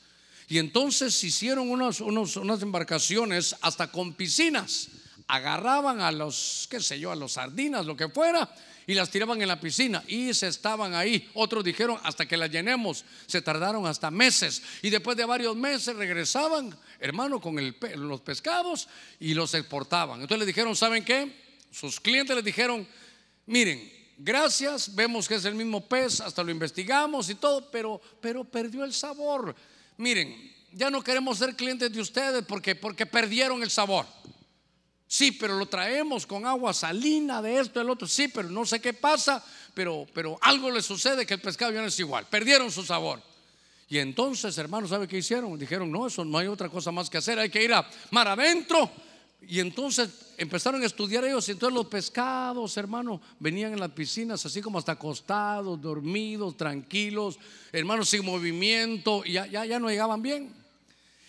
Y 0.48 0.60
entonces 0.60 1.24
hicieron 1.24 1.72
unas 1.72 2.62
embarcaciones 2.62 3.56
hasta 3.62 3.92
con 3.92 4.14
piscinas. 4.14 4.90
Agarraban 5.28 6.02
a 6.02 6.12
los, 6.12 6.68
qué 6.70 6.80
sé 6.80 7.00
yo, 7.00 7.12
a 7.12 7.16
los 7.16 7.32
sardinas, 7.32 7.88
lo 7.88 7.98
que 7.98 8.10
fuera, 8.10 8.48
y 8.88 8.94
las 8.94 9.10
tiraban 9.10 9.42
en 9.42 9.48
la 9.48 9.60
piscina 9.60 10.04
y 10.08 10.34
se 10.34 10.48
estaban 10.48 10.94
ahí. 10.94 11.30
Otros 11.34 11.64
dijeron 11.64 12.00
hasta 12.04 12.28
que 12.28 12.38
las 12.38 12.52
llenemos. 12.52 13.06
Se 13.26 13.42
tardaron 13.42 13.86
hasta 13.88 14.12
meses. 14.12 14.62
Y 14.82 14.90
después 14.90 15.18
de 15.18 15.26
varios 15.26 15.56
meses 15.56 15.96
regresaban, 15.96 16.78
hermano, 17.00 17.42
con 17.42 17.56
los 17.96 18.22
pescados 18.22 18.88
y 19.20 19.34
los 19.34 19.54
exportaban. 19.54 20.22
Entonces 20.22 20.40
le 20.40 20.46
dijeron, 20.46 20.76
¿saben 20.76 21.04
qué? 21.04 21.32
Sus 21.72 22.00
clientes 22.00 22.36
les 22.36 22.46
dijeron, 22.46 22.88
miren, 23.46 23.92
gracias, 24.18 24.94
vemos 24.96 25.28
que 25.28 25.36
es 25.36 25.46
el 25.46 25.56
mismo 25.56 25.86
pez, 25.86 26.22
hasta 26.22 26.44
lo 26.44 26.52
investigamos 26.52 27.30
y 27.30 27.36
todo, 27.36 27.70
pero, 27.72 28.02
pero 28.22 28.44
perdió 28.44 28.84
el 28.84 28.94
sabor. 28.94 29.56
Miren, 29.98 30.54
ya 30.72 30.90
no 30.90 31.04
queremos 31.04 31.38
ser 31.38 31.56
clientes 31.56 31.92
de 31.92 32.02
ustedes 32.02 32.44
porque, 32.46 32.76
porque 32.76 33.06
perdieron 33.06 33.64
el 33.64 33.72
sabor. 33.72 34.06
Sí, 35.08 35.32
pero 35.32 35.58
lo 35.58 35.68
traemos 35.68 36.26
con 36.26 36.46
agua 36.46 36.74
salina 36.74 37.42
de 37.42 37.60
esto, 37.60 37.80
del 37.80 37.90
otro. 37.90 38.08
Sí, 38.08 38.28
pero 38.28 38.50
no 38.50 38.66
sé 38.66 38.80
qué 38.80 38.94
pasa, 38.94 39.44
pero, 39.74 40.08
pero 40.14 40.38
algo 40.42 40.72
le 40.72 40.82
sucede 40.82 41.26
que 41.26 41.36
el 41.36 41.42
pescado 41.42 41.72
ya 41.72 41.82
no 41.82 41.88
es 41.88 42.00
igual. 42.00 42.26
Perdieron 42.28 42.72
su 42.72 42.84
sabor. 42.84 43.22
Y 43.88 44.00
entonces, 44.00 44.58
hermanos, 44.58 44.90
¿sabe 44.90 45.08
qué 45.08 45.20
hicieron? 45.20 45.58
Dijeron, 45.60 45.92
no, 45.92 46.08
eso 46.08 46.26
no 46.26 46.38
hay 46.40 46.48
otra 46.48 46.70
cosa 46.70 46.92
más 46.92 47.10
que 47.10 47.20
hacer. 47.20 47.38
Hay 47.38 47.50
que 47.50 47.64
ir 47.64 47.74
a 47.74 47.88
mar 48.10 48.28
adentro 48.28 48.92
y 49.48 49.60
entonces 49.60 50.10
empezaron 50.38 50.82
a 50.82 50.86
estudiar 50.86 51.24
ellos 51.24 51.48
y 51.48 51.52
entonces 51.52 51.76
los 51.76 51.88
pescados, 51.88 52.78
hermano, 52.78 53.22
venían 53.40 53.74
en 53.74 53.80
las 53.80 53.92
piscinas 53.92 54.46
así 54.46 54.62
como 54.62 54.80
hasta 54.80 54.94
acostados, 54.94 55.80
dormidos, 55.80 56.58
tranquilos, 56.58 57.38
hermanos 57.72 58.10
sin 58.10 58.26
movimiento, 58.26 59.24
y 59.26 59.34
ya, 59.34 59.46
ya, 59.46 59.80
no 59.80 59.90
llegaban 59.90 60.22
bien. 60.22 60.52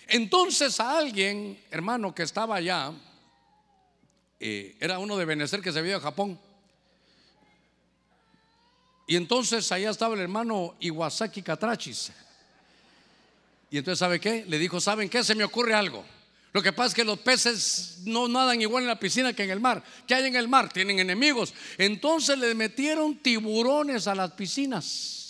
Entonces 0.09 0.81
a 0.81 0.99
alguien, 0.99 1.59
hermano, 1.70 2.14
que 2.14 2.22
estaba 2.22 2.57
allá, 2.57 2.93
eh, 4.41 4.76
era 4.80 4.99
uno 4.99 5.16
de 5.16 5.24
Benecer 5.24 5.61
que 5.61 5.72
se 5.72 5.78
había 5.78 5.97
a 5.97 6.01
Japón. 6.01 6.39
Y 9.07 9.16
entonces 9.16 9.70
allá 9.72 9.91
estaba 9.91 10.14
el 10.14 10.20
hermano 10.20 10.74
Iwasaki 10.80 11.43
Katrachis. 11.43 12.12
Y 13.70 13.78
entonces, 13.78 13.99
¿sabe 13.99 14.20
qué? 14.20 14.45
Le 14.47 14.59
dijo, 14.59 14.80
¿saben 14.80 15.09
qué? 15.09 15.22
Se 15.24 15.34
me 15.34 15.45
ocurre 15.45 15.74
algo. 15.74 16.05
Lo 16.53 16.62
que 16.62 16.72
pasa 16.72 16.89
es 16.89 16.95
que 16.95 17.05
los 17.05 17.18
peces 17.18 17.99
no 18.07 18.28
nadan 18.28 18.61
igual 18.62 18.84
en 18.84 18.89
la 18.89 18.99
piscina 18.99 19.32
que 19.32 19.45
en 19.45 19.51
el 19.51 19.61
mar. 19.61 19.84
¿Qué 20.07 20.14
hay 20.14 20.26
en 20.26 20.37
el 20.37 20.49
mar? 20.49 20.72
Tienen 20.72 20.99
enemigos. 20.99 21.53
Entonces 21.76 22.39
le 22.39 22.55
metieron 22.55 23.16
tiburones 23.16 24.07
a 24.07 24.14
las 24.14 24.32
piscinas. 24.32 25.26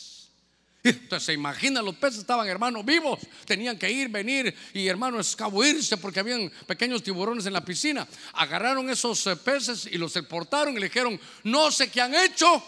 Entonces 0.90 1.26
se 1.26 1.32
imagina, 1.32 1.82
los 1.82 1.96
peces 1.96 2.20
estaban 2.20 2.46
hermanos 2.46 2.84
vivos, 2.84 3.18
tenían 3.44 3.76
que 3.78 3.90
ir, 3.90 4.08
venir 4.08 4.54
y 4.72 4.86
hermanos 4.86 5.30
escabuirse 5.30 5.96
porque 5.96 6.20
habían 6.20 6.50
pequeños 6.66 7.02
tiburones 7.02 7.46
en 7.46 7.52
la 7.52 7.64
piscina. 7.64 8.06
Agarraron 8.34 8.88
esos 8.88 9.26
eh, 9.26 9.36
peces 9.36 9.88
y 9.90 9.98
los 9.98 10.14
exportaron 10.16 10.76
y 10.76 10.80
le 10.80 10.86
dijeron, 10.86 11.18
no 11.44 11.70
sé 11.70 11.90
qué 11.90 12.00
han 12.00 12.14
hecho, 12.14 12.62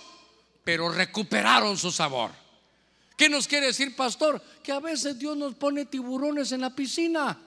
pero 0.65 0.89
recuperaron 0.91 1.77
su 1.77 1.93
sabor. 1.93 2.33
¿Qué 3.17 3.29
nos 3.29 3.47
quiere 3.47 3.67
decir, 3.67 3.95
pastor? 3.95 4.43
Que 4.63 4.73
a 4.73 4.81
veces 4.81 5.19
Dios 5.19 5.37
nos 5.37 5.55
pone 5.55 5.85
tiburones 5.85 6.53
en 6.53 6.61
la 6.61 6.71
piscina. 6.71 7.39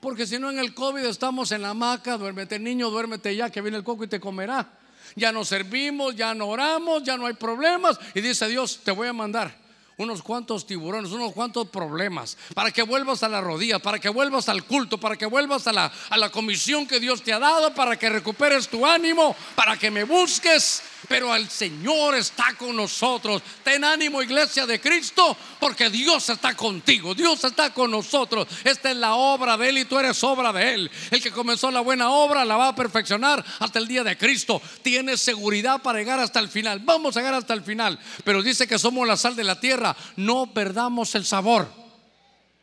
Porque 0.00 0.26
si 0.26 0.38
no 0.38 0.50
en 0.50 0.58
el 0.58 0.74
COVID 0.74 1.04
estamos 1.04 1.52
en 1.52 1.62
la 1.62 1.70
hamaca, 1.70 2.16
duérmete 2.16 2.58
niño, 2.58 2.88
duérmete 2.88 3.34
ya, 3.36 3.50
que 3.50 3.60
viene 3.60 3.76
el 3.76 3.84
coco 3.84 4.04
y 4.04 4.08
te 4.08 4.20
comerá. 4.20 4.78
Ya 5.16 5.32
no 5.32 5.44
servimos, 5.44 6.16
ya 6.16 6.34
no 6.34 6.48
oramos, 6.48 7.02
ya 7.02 7.16
no 7.16 7.26
hay 7.26 7.34
problemas. 7.34 7.98
Y 8.14 8.20
dice 8.22 8.48
Dios, 8.48 8.80
te 8.82 8.90
voy 8.90 9.08
a 9.08 9.12
mandar 9.12 9.59
unos 10.02 10.22
cuantos 10.22 10.66
tiburones, 10.66 11.12
unos 11.12 11.32
cuantos 11.32 11.68
problemas, 11.68 12.36
para 12.54 12.70
que 12.70 12.82
vuelvas 12.82 13.22
a 13.22 13.28
la 13.28 13.40
rodilla, 13.40 13.78
para 13.78 13.98
que 13.98 14.08
vuelvas 14.08 14.48
al 14.48 14.64
culto, 14.64 14.98
para 14.98 15.16
que 15.16 15.26
vuelvas 15.26 15.66
a 15.66 15.72
la, 15.72 15.92
a 16.08 16.16
la 16.16 16.30
comisión 16.30 16.86
que 16.86 17.00
Dios 17.00 17.22
te 17.22 17.32
ha 17.32 17.38
dado, 17.38 17.74
para 17.74 17.98
que 17.98 18.08
recuperes 18.08 18.68
tu 18.68 18.86
ánimo, 18.86 19.36
para 19.54 19.76
que 19.76 19.90
me 19.90 20.04
busques. 20.04 20.82
Pero 21.08 21.34
el 21.34 21.48
Señor 21.48 22.14
está 22.14 22.54
con 22.58 22.76
nosotros. 22.76 23.42
Ten 23.62 23.84
ánimo, 23.84 24.22
iglesia 24.22 24.66
de 24.66 24.80
Cristo, 24.80 25.36
porque 25.58 25.90
Dios 25.90 26.28
está 26.28 26.54
contigo, 26.54 27.14
Dios 27.14 27.42
está 27.44 27.72
con 27.72 27.90
nosotros. 27.90 28.46
Esta 28.64 28.90
es 28.90 28.96
la 28.96 29.14
obra 29.14 29.56
de 29.56 29.68
Él 29.68 29.78
y 29.78 29.84
tú 29.84 29.98
eres 29.98 30.22
obra 30.24 30.52
de 30.52 30.74
Él. 30.74 30.90
El 31.10 31.22
que 31.22 31.30
comenzó 31.30 31.70
la 31.70 31.80
buena 31.80 32.10
obra 32.10 32.44
la 32.44 32.56
va 32.56 32.68
a 32.68 32.76
perfeccionar 32.76 33.44
hasta 33.58 33.78
el 33.78 33.88
día 33.88 34.04
de 34.04 34.16
Cristo. 34.16 34.60
Tienes 34.82 35.20
seguridad 35.20 35.82
para 35.82 35.98
llegar 35.98 36.20
hasta 36.20 36.40
el 36.40 36.48
final. 36.48 36.80
Vamos 36.80 37.16
a 37.16 37.20
llegar 37.20 37.34
hasta 37.34 37.54
el 37.54 37.62
final. 37.62 37.98
Pero 38.24 38.42
dice 38.42 38.66
que 38.66 38.78
somos 38.78 39.06
la 39.06 39.16
sal 39.16 39.36
de 39.36 39.44
la 39.44 39.58
tierra 39.58 39.96
no 40.16 40.52
perdamos 40.52 41.14
el 41.14 41.24
sabor. 41.24 41.68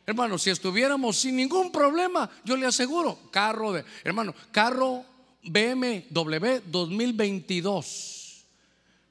Hermano, 0.06 0.38
si 0.38 0.50
estuviéramos 0.50 1.18
sin 1.18 1.36
ningún 1.36 1.70
problema, 1.70 2.30
yo 2.44 2.56
le 2.56 2.66
aseguro, 2.66 3.18
carro 3.30 3.72
de, 3.72 3.84
hermano, 4.04 4.34
carro 4.50 5.04
BMW 5.42 6.60
2022. 6.66 8.17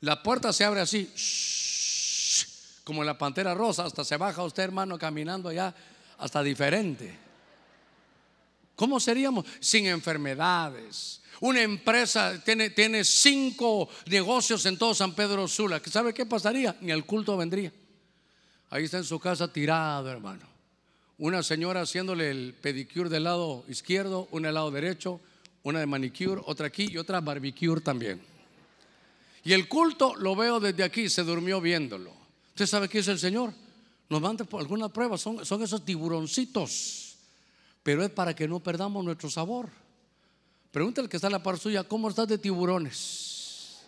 La 0.02 0.22
puerta 0.22 0.54
se 0.54 0.64
abre 0.64 0.82
así, 0.82 1.12
como 2.84 3.04
la 3.04 3.18
pantera 3.18 3.54
rosa, 3.54 3.86
hasta 3.86 4.04
se 4.04 4.18
baja 4.18 4.44
usted, 4.44 4.64
hermano, 4.64 4.98
caminando 5.00 5.50
allá, 5.50 5.74
hasta 6.20 6.44
diferente. 6.44 7.18
¿Cómo 8.76 9.00
seríamos 9.00 9.46
sin 9.60 9.88
enfermedades? 9.88 11.22
Una 11.40 11.62
empresa 11.62 12.40
tiene, 12.44 12.70
tiene 12.70 13.04
cinco 13.04 13.90
negocios 14.06 14.66
en 14.66 14.78
todo 14.78 14.94
San 14.94 15.14
Pedro 15.14 15.48
Sula. 15.48 15.82
¿Sabe 15.86 16.14
qué 16.14 16.26
pasaría? 16.26 16.76
Ni 16.82 16.92
el 16.92 17.06
culto 17.06 17.36
vendría. 17.38 17.72
Ahí 18.70 18.84
está 18.84 18.98
en 18.98 19.04
su 19.04 19.20
casa 19.20 19.52
tirado, 19.52 20.12
hermano. 20.12 20.46
Una 21.18 21.42
señora 21.42 21.82
haciéndole 21.82 22.30
el 22.30 22.54
pedicure 22.54 23.10
del 23.10 23.24
lado 23.24 23.66
izquierdo, 23.68 24.28
una 24.32 24.50
del 24.50 24.56
lado 24.56 24.70
derecho, 24.70 25.20
una 25.64 25.80
de 25.80 25.88
manicure, 25.88 26.42
otra 26.46 26.68
aquí 26.68 26.88
y 26.92 26.98
otra 26.98 27.20
barbecue 27.22 27.82
también. 27.82 28.22
Y 29.48 29.54
el 29.54 29.70
culto 29.70 30.14
lo 30.18 30.36
veo 30.36 30.60
desde 30.60 30.84
aquí, 30.84 31.08
se 31.08 31.24
durmió 31.24 31.62
viéndolo. 31.62 32.12
¿Usted 32.50 32.66
sabe 32.66 32.90
qué 32.90 33.00
es 33.00 33.08
el 33.08 33.18
Señor? 33.18 33.54
Nos 34.10 34.20
manda 34.20 34.46
alguna 34.52 34.90
prueba, 34.90 35.18
son, 35.18 35.40
esos 35.40 35.86
tiburoncitos. 35.86 37.16
Pero 37.82 38.04
es 38.04 38.10
para 38.10 38.36
que 38.36 38.46
no 38.46 38.60
perdamos 38.60 39.06
nuestro 39.06 39.30
sabor. 39.30 39.70
Pregúntale 40.70 41.06
al 41.06 41.10
que 41.10 41.16
está 41.16 41.28
en 41.28 41.32
la 41.32 41.44
par 41.44 41.58
suya, 41.58 41.86
¿cómo 41.86 42.10
estás 42.10 42.28
de 42.28 42.38
tiburones? 42.38 43.84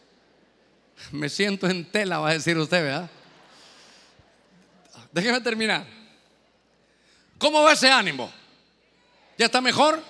Me 1.11 1.27
siento 1.27 1.67
en 1.67 1.91
tela, 1.91 2.19
va 2.19 2.29
a 2.29 2.33
decir 2.35 2.57
usted, 2.57 2.81
¿verdad? 2.81 3.11
Déjeme 5.11 5.41
terminar. 5.41 5.85
¿Cómo 7.37 7.63
va 7.63 7.73
ese 7.73 7.91
ánimo? 7.91 8.31
¿Ya 9.37 9.47
está 9.47 9.59
mejor? 9.59 10.01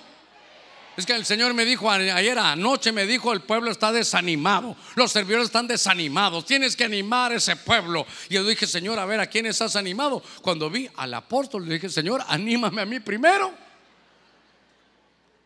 Es 1.00 1.06
que 1.06 1.14
el 1.14 1.24
Señor 1.24 1.54
me 1.54 1.64
dijo 1.64 1.90
ayer 1.90 2.38
anoche, 2.38 2.92
me 2.92 3.06
dijo, 3.06 3.32
el 3.32 3.40
pueblo 3.40 3.70
está 3.70 3.90
desanimado, 3.90 4.76
los 4.96 5.10
servidores 5.10 5.46
están 5.46 5.66
desanimados, 5.66 6.44
tienes 6.44 6.76
que 6.76 6.84
animar 6.84 7.32
a 7.32 7.36
ese 7.36 7.56
pueblo. 7.56 8.04
Y 8.28 8.34
yo 8.34 8.44
dije, 8.44 8.66
Señor, 8.66 8.98
a 8.98 9.06
ver, 9.06 9.18
¿a 9.18 9.26
quién 9.26 9.46
estás 9.46 9.76
animado? 9.76 10.22
Cuando 10.42 10.68
vi 10.68 10.90
al 10.96 11.14
apóstol, 11.14 11.66
le 11.66 11.76
dije, 11.76 11.88
Señor, 11.88 12.22
anímame 12.28 12.82
a 12.82 12.84
mí 12.84 13.00
primero. 13.00 13.50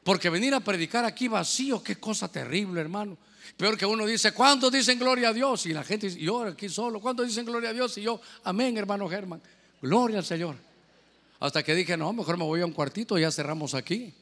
Porque 0.02 0.28
venir 0.28 0.52
a 0.54 0.58
predicar 0.58 1.04
aquí 1.04 1.28
vacío, 1.28 1.80
qué 1.84 2.00
cosa 2.00 2.26
terrible, 2.26 2.80
hermano. 2.80 3.16
Peor 3.56 3.78
que 3.78 3.86
uno 3.86 4.06
dice, 4.06 4.32
¿cuántos 4.32 4.72
dicen 4.72 4.98
gloria 4.98 5.28
a 5.28 5.32
Dios? 5.32 5.66
Y 5.66 5.72
la 5.72 5.84
gente 5.84 6.08
dice, 6.08 6.18
yo 6.18 6.42
aquí 6.42 6.68
solo, 6.68 6.98
¿cuántos 6.98 7.28
dicen 7.28 7.46
gloria 7.46 7.70
a 7.70 7.72
Dios? 7.72 7.96
Y 7.96 8.02
yo, 8.02 8.20
amén, 8.42 8.76
hermano 8.76 9.08
Germán, 9.08 9.40
gloria 9.80 10.18
al 10.18 10.24
Señor. 10.24 10.56
Hasta 11.38 11.62
que 11.62 11.76
dije, 11.76 11.96
no, 11.96 12.12
mejor 12.12 12.38
me 12.38 12.44
voy 12.44 12.60
a 12.60 12.66
un 12.66 12.72
cuartito, 12.72 13.16
ya 13.18 13.30
cerramos 13.30 13.74
aquí. 13.74 14.12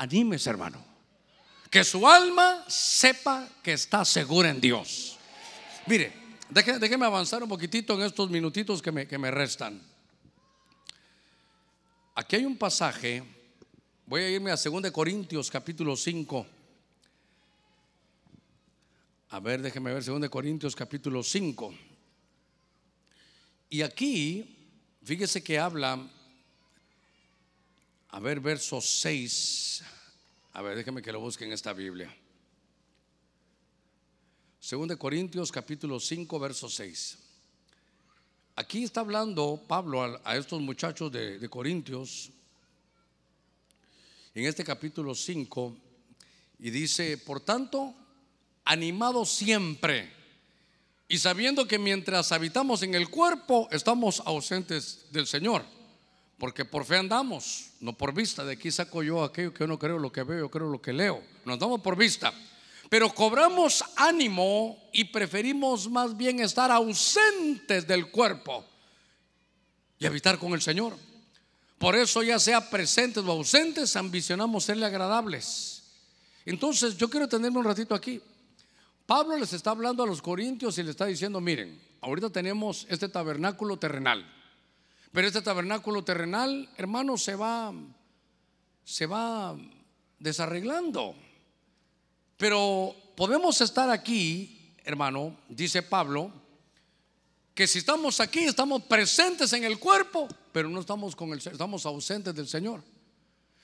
Anímese, 0.00 0.48
hermano. 0.48 0.82
Que 1.68 1.84
su 1.84 2.08
alma 2.08 2.64
sepa 2.68 3.46
que 3.62 3.74
está 3.74 4.02
segura 4.02 4.48
en 4.48 4.58
Dios. 4.58 5.18
Mire, 5.86 6.10
déjeme, 6.48 7.04
avanzar 7.04 7.42
un 7.42 7.50
poquitito 7.50 7.92
en 7.92 8.06
estos 8.06 8.30
minutitos 8.30 8.80
que 8.80 8.90
me, 8.90 9.06
que 9.06 9.18
me 9.18 9.30
restan. 9.30 9.78
Aquí 12.14 12.36
hay 12.36 12.46
un 12.46 12.56
pasaje, 12.56 13.22
voy 14.06 14.22
a 14.22 14.30
irme 14.30 14.50
a 14.50 14.56
2 14.56 14.90
Corintios 14.90 15.50
capítulo 15.50 15.94
5. 15.94 16.46
A 19.28 19.40
ver, 19.40 19.60
déjeme 19.60 19.92
ver 19.92 20.02
2 20.02 20.30
Corintios 20.30 20.74
capítulo 20.74 21.22
5. 21.22 21.74
Y 23.68 23.82
aquí, 23.82 24.56
fíjese 25.04 25.44
que 25.44 25.58
habla, 25.58 26.08
a 28.12 28.18
ver, 28.18 28.40
verso 28.40 28.80
6. 28.80 29.82
A 30.52 30.62
ver, 30.62 30.76
déjeme 30.76 31.00
que 31.00 31.12
lo 31.12 31.20
busque 31.20 31.44
en 31.44 31.52
esta 31.52 31.72
Biblia. 31.72 32.12
2 34.68 34.96
Corintios 34.96 35.52
capítulo 35.52 36.00
5, 36.00 36.38
verso 36.38 36.68
6. 36.68 37.18
Aquí 38.56 38.82
está 38.82 39.00
hablando 39.00 39.62
Pablo 39.66 40.20
a, 40.24 40.36
estos 40.36 40.60
muchachos 40.60 41.10
de, 41.12 41.48
Corintios 41.48 42.30
en 44.34 44.44
este 44.44 44.64
capítulo 44.64 45.14
5 45.14 45.76
y 46.58 46.70
dice, 46.70 47.16
por 47.16 47.40
tanto, 47.40 47.94
animado 48.64 49.24
siempre 49.24 50.12
y 51.08 51.18
sabiendo 51.18 51.66
que 51.66 51.78
mientras 51.78 52.32
habitamos 52.32 52.82
en 52.82 52.94
el 52.94 53.08
cuerpo 53.08 53.68
estamos 53.70 54.20
ausentes 54.26 55.06
del 55.10 55.26
Señor, 55.26 55.64
porque 56.40 56.64
por 56.64 56.86
fe 56.86 56.96
andamos, 56.96 57.68
no 57.80 57.92
por 57.92 58.14
vista. 58.14 58.42
De 58.42 58.54
aquí 58.54 58.72
saco 58.72 59.02
yo 59.02 59.22
aquello 59.22 59.52
que 59.52 59.60
yo 59.60 59.66
no 59.66 59.78
creo 59.78 59.98
lo 59.98 60.10
que 60.10 60.22
veo, 60.22 60.38
yo 60.38 60.50
creo 60.50 60.70
lo 60.70 60.80
que 60.80 60.94
leo. 60.94 61.22
Nos 61.44 61.58
damos 61.58 61.82
por 61.82 61.96
vista. 61.96 62.32
Pero 62.88 63.14
cobramos 63.14 63.84
ánimo 63.94 64.88
y 64.90 65.04
preferimos 65.04 65.88
más 65.90 66.16
bien 66.16 66.40
estar 66.40 66.70
ausentes 66.70 67.86
del 67.86 68.10
cuerpo 68.10 68.64
y 69.98 70.06
habitar 70.06 70.38
con 70.38 70.54
el 70.54 70.62
Señor. 70.62 70.96
Por 71.76 71.94
eso 71.94 72.22
ya 72.22 72.38
sea 72.38 72.70
presentes 72.70 73.22
o 73.22 73.30
ausentes, 73.30 73.94
ambicionamos 73.94 74.64
serle 74.64 74.86
agradables. 74.86 75.82
Entonces 76.46 76.96
yo 76.96 77.10
quiero 77.10 77.28
tenerme 77.28 77.58
un 77.58 77.64
ratito 77.66 77.94
aquí. 77.94 78.18
Pablo 79.04 79.36
les 79.36 79.52
está 79.52 79.72
hablando 79.72 80.02
a 80.02 80.06
los 80.06 80.22
corintios 80.22 80.78
y 80.78 80.82
le 80.82 80.92
está 80.92 81.04
diciendo, 81.04 81.38
miren, 81.38 81.78
ahorita 82.00 82.30
tenemos 82.30 82.86
este 82.88 83.10
tabernáculo 83.10 83.78
terrenal, 83.78 84.39
pero 85.12 85.26
este 85.26 85.42
tabernáculo 85.42 86.04
terrenal, 86.04 86.68
hermano, 86.76 87.18
se 87.18 87.34
va, 87.34 87.72
se 88.84 89.06
va 89.06 89.56
desarreglando. 90.18 91.16
Pero 92.36 92.94
podemos 93.16 93.60
estar 93.60 93.90
aquí, 93.90 94.74
hermano, 94.84 95.36
dice 95.48 95.82
Pablo, 95.82 96.32
que 97.54 97.66
si 97.66 97.78
estamos 97.80 98.20
aquí, 98.20 98.44
estamos 98.44 98.82
presentes 98.84 99.52
en 99.52 99.64
el 99.64 99.78
cuerpo, 99.78 100.28
pero 100.52 100.68
no 100.68 100.80
estamos 100.80 101.16
con 101.16 101.32
el 101.32 101.38
estamos 101.38 101.84
ausentes 101.84 102.34
del 102.34 102.46
Señor. 102.46 102.82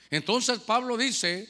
Entonces 0.09 0.59
Pablo 0.59 0.97
dice, 0.97 1.49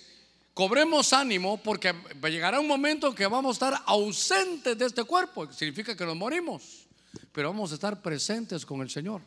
cobremos 0.54 1.12
ánimo 1.12 1.58
porque 1.58 1.94
llegará 2.24 2.60
un 2.60 2.68
momento 2.68 3.14
que 3.14 3.28
vamos 3.28 3.50
a 3.50 3.68
estar 3.68 3.84
ausentes 3.88 4.78
de 4.78 4.86
este 4.86 5.04
cuerpo. 5.04 5.52
Significa 5.52 5.96
que 5.96 6.06
nos 6.06 6.16
morimos, 6.16 6.88
pero 7.32 7.50
vamos 7.50 7.72
a 7.72 7.76
estar 7.76 8.02
presentes 8.02 8.66
con 8.66 8.82
el 8.82 8.90
Señor. 8.90 9.22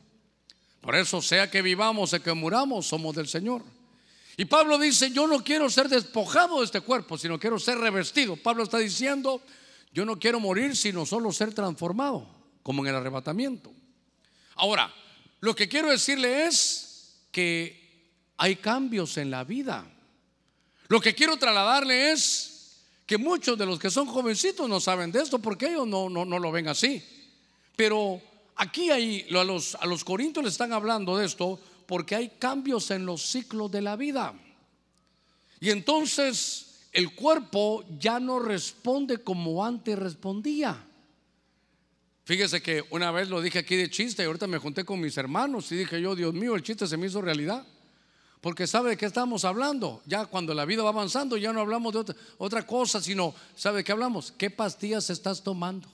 Por 0.81 0.95
eso, 0.97 1.20
sea 1.20 1.51
que 1.51 1.62
vivamos 1.62 2.12
o 2.12 2.22
que 2.22 2.33
muramos, 2.33 2.87
somos 2.87 3.14
del 3.14 3.28
Señor. 3.28 3.62
Y 4.37 4.47
Pablo 4.47 4.78
dice, 4.78 5.11
yo 5.11 5.26
no 5.26 5.45
quiero 5.45 5.68
ser 5.68 5.89
despojado 5.89 6.61
de 6.61 6.64
este 6.64 6.81
cuerpo, 6.81 7.18
sino 7.18 7.39
quiero 7.39 7.59
ser 7.59 7.78
revestido. 7.78 8.37
Pablo 8.37 8.62
está 8.62 8.78
diciendo, 8.78 9.43
yo 9.93 10.05
no 10.05 10.18
quiero 10.18 10.41
morir, 10.41 10.76
sino 10.76 11.05
solo 11.05 11.33
ser 11.33 11.53
transformado, 11.53 12.26
como 12.62 12.83
en 12.83 12.89
el 12.89 12.97
arrebatamiento. 12.97 13.72
Ahora, 14.55 14.93
lo 15.41 15.55
que 15.55 15.68
quiero 15.68 15.91
decirle 15.91 16.47
es 16.47 17.20
que 17.31 17.81
hay 18.37 18.57
cambios 18.57 19.18
en 19.18 19.31
la 19.31 19.45
vida. 19.45 19.87
Lo 20.89 21.01
que 21.01 21.14
quiero 21.14 21.37
trasladarle 21.37 22.12
es 22.12 22.51
que 23.07 23.18
muchos 23.18 23.59
de 23.59 23.66
los 23.66 23.78
que 23.78 23.91
son 23.91 24.07
jovencitos 24.07 24.68
no 24.68 24.81
saben 24.81 25.12
de 25.12 25.20
esto 25.20 25.39
porque 25.39 25.68
ellos 25.68 25.87
no, 25.87 26.09
no, 26.09 26.24
lo 26.24 26.53
ven 26.53 26.68
así. 26.68 27.05
Pero 27.76 28.22
aquí 28.61 28.91
hay, 28.91 29.27
a 29.35 29.43
los, 29.43 29.75
a 29.75 29.87
los 29.87 30.05
corintios 30.05 30.45
les 30.45 30.53
están 30.53 30.73
hablando 30.73 31.17
de 31.17 31.25
esto 31.27 31.59
porque 31.87 32.15
hay 32.15 32.29
cambios 32.39 32.91
en 32.91 33.07
los 33.07 33.23
ciclos 33.23 33.71
de 33.71 33.81
la 33.81 33.97
vida. 33.97 34.35
Y 35.61 35.71
entonces 35.71 36.89
el 36.93 37.15
cuerpo 37.15 37.85
ya 37.99 38.21
no 38.21 38.39
responde 38.39 39.19
como 39.19 39.65
antes 39.65 39.99
respondía. 39.99 40.87
Fíjese 42.25 42.63
que 42.63 42.85
una 42.91 43.11
vez 43.11 43.29
lo 43.29 43.41
dije 43.41 43.61
aquí 43.61 43.77
de 43.77 43.91
chiste 43.91 44.23
y 44.23 44.27
ahorita 44.27 44.47
me 44.47 44.59
junté 44.59 44.85
con 44.85 45.01
mis 45.01 45.17
hermanos 45.17 45.73
y 45.73 45.77
dije 45.77 46.01
yo, 46.01 46.15
Dios 46.15 46.35
mío, 46.35 46.55
el 46.55 46.63
chiste 46.63 46.87
se 46.87 46.97
me 46.97 47.07
hizo 47.07 47.23
realidad. 47.23 47.67
Porque 48.41 48.67
sabe 48.67 48.91
de 48.91 48.97
qué 48.97 49.07
estamos 49.07 49.45
hablando. 49.45 50.03
Ya 50.07 50.27
cuando 50.27 50.55
la 50.55 50.65
vida 50.65 50.83
va 50.83 50.91
avanzando, 50.91 51.37
ya 51.37 51.53
no 51.53 51.61
hablamos 51.61 51.93
de 51.93 51.99
otra, 51.99 52.17
otra 52.39 52.67
cosa, 52.67 53.01
sino, 53.01 53.35
¿sabe 53.57 53.79
de 53.79 53.85
qué 53.85 53.93
hablamos? 53.93 54.33
¿Qué 54.33 54.51
pastillas 54.51 55.11
estás 55.11 55.43
tomando? 55.43 55.89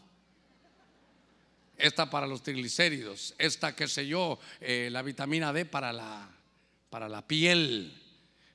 Esta 1.79 2.09
para 2.09 2.27
los 2.27 2.43
triglicéridos, 2.43 3.35
esta, 3.37 3.77
qué 3.77 3.87
sé 3.87 4.07
yo, 4.07 4.39
eh, 4.61 4.89
la 4.91 5.03
vitamina 5.03 5.53
D 5.53 5.67
para 5.67 5.93
la, 5.93 6.27
para 6.89 7.07
la 7.09 7.27
piel, 7.27 7.93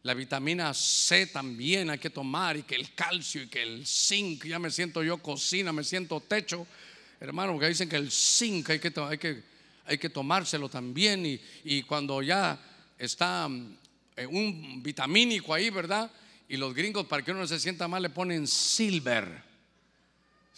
la 0.01 0.15
vitamina 0.15 0.73
C 0.73 1.27
también 1.27 1.91
hay 1.91 1.99
que 1.99 2.09
tomar, 2.09 2.57
y 2.57 2.63
que 2.63 2.75
el 2.75 2.95
calcio 2.95 3.43
y 3.43 3.47
que 3.47 3.61
el 3.61 3.85
zinc, 3.85 4.45
ya 4.45 4.57
me 4.57 4.71
siento 4.71 5.03
yo 5.03 5.19
cocina, 5.19 5.71
me 5.71 5.83
siento 5.83 6.19
techo, 6.21 6.65
hermano, 7.19 7.53
porque 7.53 7.67
dicen 7.67 7.87
que 7.87 7.97
el 7.97 8.11
zinc 8.11 8.71
hay 8.71 8.79
que, 8.79 8.91
hay 9.07 9.17
que, 9.19 9.43
hay 9.85 9.97
que 9.99 10.09
tomárselo 10.09 10.67
también, 10.67 11.23
y, 11.23 11.39
y 11.63 11.83
cuando 11.83 12.23
ya 12.23 12.59
está 12.97 13.47
eh, 14.15 14.25
un 14.25 14.81
vitamínico 14.81 15.53
ahí, 15.53 15.69
¿verdad? 15.69 16.11
Y 16.49 16.57
los 16.57 16.73
gringos, 16.73 17.05
para 17.05 17.23
que 17.23 17.31
uno 17.31 17.41
no 17.41 17.47
se 17.47 17.59
sienta 17.59 17.87
mal, 17.87 18.01
le 18.01 18.09
ponen 18.09 18.47
silver. 18.47 19.50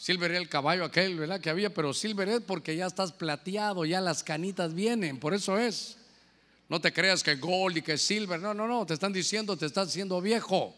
Silver 0.04 0.34
el 0.34 0.50
caballo 0.50 0.84
aquel, 0.84 1.18
¿verdad? 1.18 1.40
Que 1.40 1.50
había, 1.50 1.74
pero 1.74 1.94
silver 1.94 2.28
es 2.28 2.42
porque 2.42 2.76
ya 2.76 2.88
estás 2.88 3.14
plateado, 3.14 3.86
ya 3.86 4.02
las 4.02 4.22
canitas 4.22 4.74
vienen, 4.74 5.18
por 5.18 5.34
eso 5.34 5.58
es. 5.58 5.96
No 6.68 6.82
te 6.82 6.92
creas 6.92 7.24
que 7.24 7.36
gold 7.36 7.78
y 7.78 7.82
que 7.82 7.98
silver, 7.98 8.38
no, 8.38 8.54
no, 8.54 8.68
no, 8.68 8.86
te 8.86 8.96
están 8.96 9.14
diciendo, 9.14 9.56
te 9.56 9.66
estás 9.66 9.88
haciendo 9.88 10.20
viejo. 10.20 10.76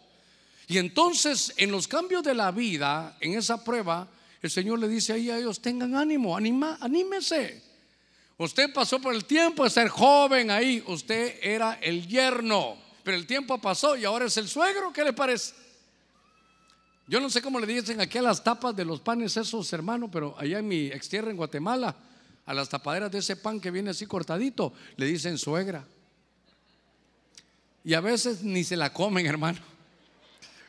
Y 0.68 0.78
entonces, 0.78 1.52
en 1.58 1.72
los 1.72 1.88
cambios 1.88 2.22
de 2.22 2.36
la 2.36 2.52
vida, 2.52 3.18
en 3.20 3.34
esa 3.34 3.64
prueba, 3.64 4.08
el 4.44 4.52
Señor 4.52 4.78
le 4.78 4.88
dice 4.88 5.14
ahí 5.14 5.32
a 5.32 5.40
ellos, 5.40 5.60
tengan 5.60 5.96
ánimo, 5.96 6.38
anima, 6.38 6.78
anímese. 6.80 7.64
Usted 8.38 8.72
pasó 8.72 9.02
por 9.02 9.16
el 9.16 9.26
tiempo 9.26 9.64
de 9.64 9.72
ser 9.72 9.88
joven 9.90 10.52
ahí, 10.52 10.84
usted 10.86 11.40
era 11.42 11.80
el 11.82 12.08
yerno, 12.08 12.78
pero 13.04 13.18
el 13.18 13.26
tiempo 13.26 13.58
pasó 13.58 13.98
y 13.98 14.06
ahora 14.06 14.26
es 14.26 14.38
el 14.38 14.48
suegro, 14.48 14.94
¿qué 14.94 15.04
le 15.04 15.14
parece? 15.14 15.65
Yo 17.08 17.20
no 17.20 17.30
sé 17.30 17.42
cómo 17.42 17.60
le 17.60 17.68
dicen 17.68 18.02
aquí 18.02 18.18
a 18.18 18.24
las 18.24 18.44
tapas 18.44 18.76
de 18.76 18.84
los 18.84 19.00
panes 19.00 19.38
esos, 19.38 19.72
hermano, 19.74 20.10
pero 20.10 20.36
allá 20.40 20.60
en 20.60 20.68
mi 20.68 20.88
ex 20.88 21.08
tierra 21.08 21.30
en 21.30 21.38
Guatemala, 21.38 21.96
a 22.46 22.54
las 22.54 22.68
tapaderas 22.68 23.12
de 23.12 23.20
ese 23.20 23.36
pan 23.36 23.60
que 23.60 23.70
viene 23.70 23.92
así 23.92 24.08
cortadito, 24.08 24.74
le 24.98 25.06
dicen 25.06 25.38
suegra. 25.38 25.86
Y 27.84 27.94
a 27.94 28.02
veces 28.02 28.42
ni 28.42 28.64
se 28.64 28.76
la 28.76 28.92
comen, 28.92 29.26
hermano. 29.28 29.60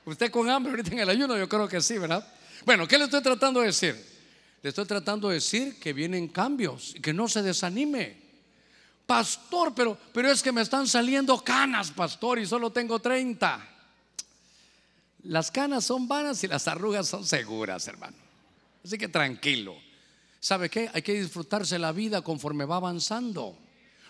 Usted 0.05 0.30
con 0.30 0.49
hambre 0.51 0.72
ahorita 0.72 0.91
en 0.93 0.99
el 0.99 1.09
ayuno, 1.09 1.39
yo 1.39 1.49
creo 1.49 1.66
que 1.66 1.80
sí, 1.80 1.97
¿verdad? 1.97 2.26
Bueno, 2.66 2.87
¿qué 2.87 2.99
le 2.99 3.05
estoy 3.05 3.22
tratando 3.22 3.61
de 3.61 3.66
decir? 3.66 3.97
Le 4.62 4.68
estoy 4.68 4.84
tratando 4.84 5.28
de 5.28 5.37
decir 5.37 5.80
que 5.80 5.93
vienen 5.95 6.28
cambios 6.28 6.95
y 6.95 7.01
que 7.01 7.14
no 7.14 7.28
se 7.28 7.43
desanime. 7.43 8.26
Pastor, 9.07 9.72
pero, 9.74 9.97
pero 10.12 10.30
es 10.30 10.43
que 10.43 10.53
me 10.53 10.61
están 10.61 10.87
saliendo 10.87 11.43
canas, 11.43 11.91
pastor, 11.93 12.39
y 12.39 12.47
solo 12.47 12.70
tengo 12.70 12.99
30. 12.99 13.76
Las 15.29 15.51
canas 15.51 15.85
son 15.85 16.07
vanas 16.07 16.43
y 16.45 16.49
las 16.49 16.68
arrugas 16.68 17.09
son 17.09 17.27
seguras, 17.27 17.89
hermano. 17.89 18.16
Así 18.85 18.97
que 18.97 19.09
tranquilo. 19.09 19.77
¿Sabe 20.39 20.70
qué? 20.70 20.89
Hay 20.95 21.03
que 21.03 21.20
disfrutarse 21.20 21.79
la 21.79 21.91
vida 21.91 22.22
conforme 22.22 22.64
va 22.64 22.77
avanzando. 22.77 23.59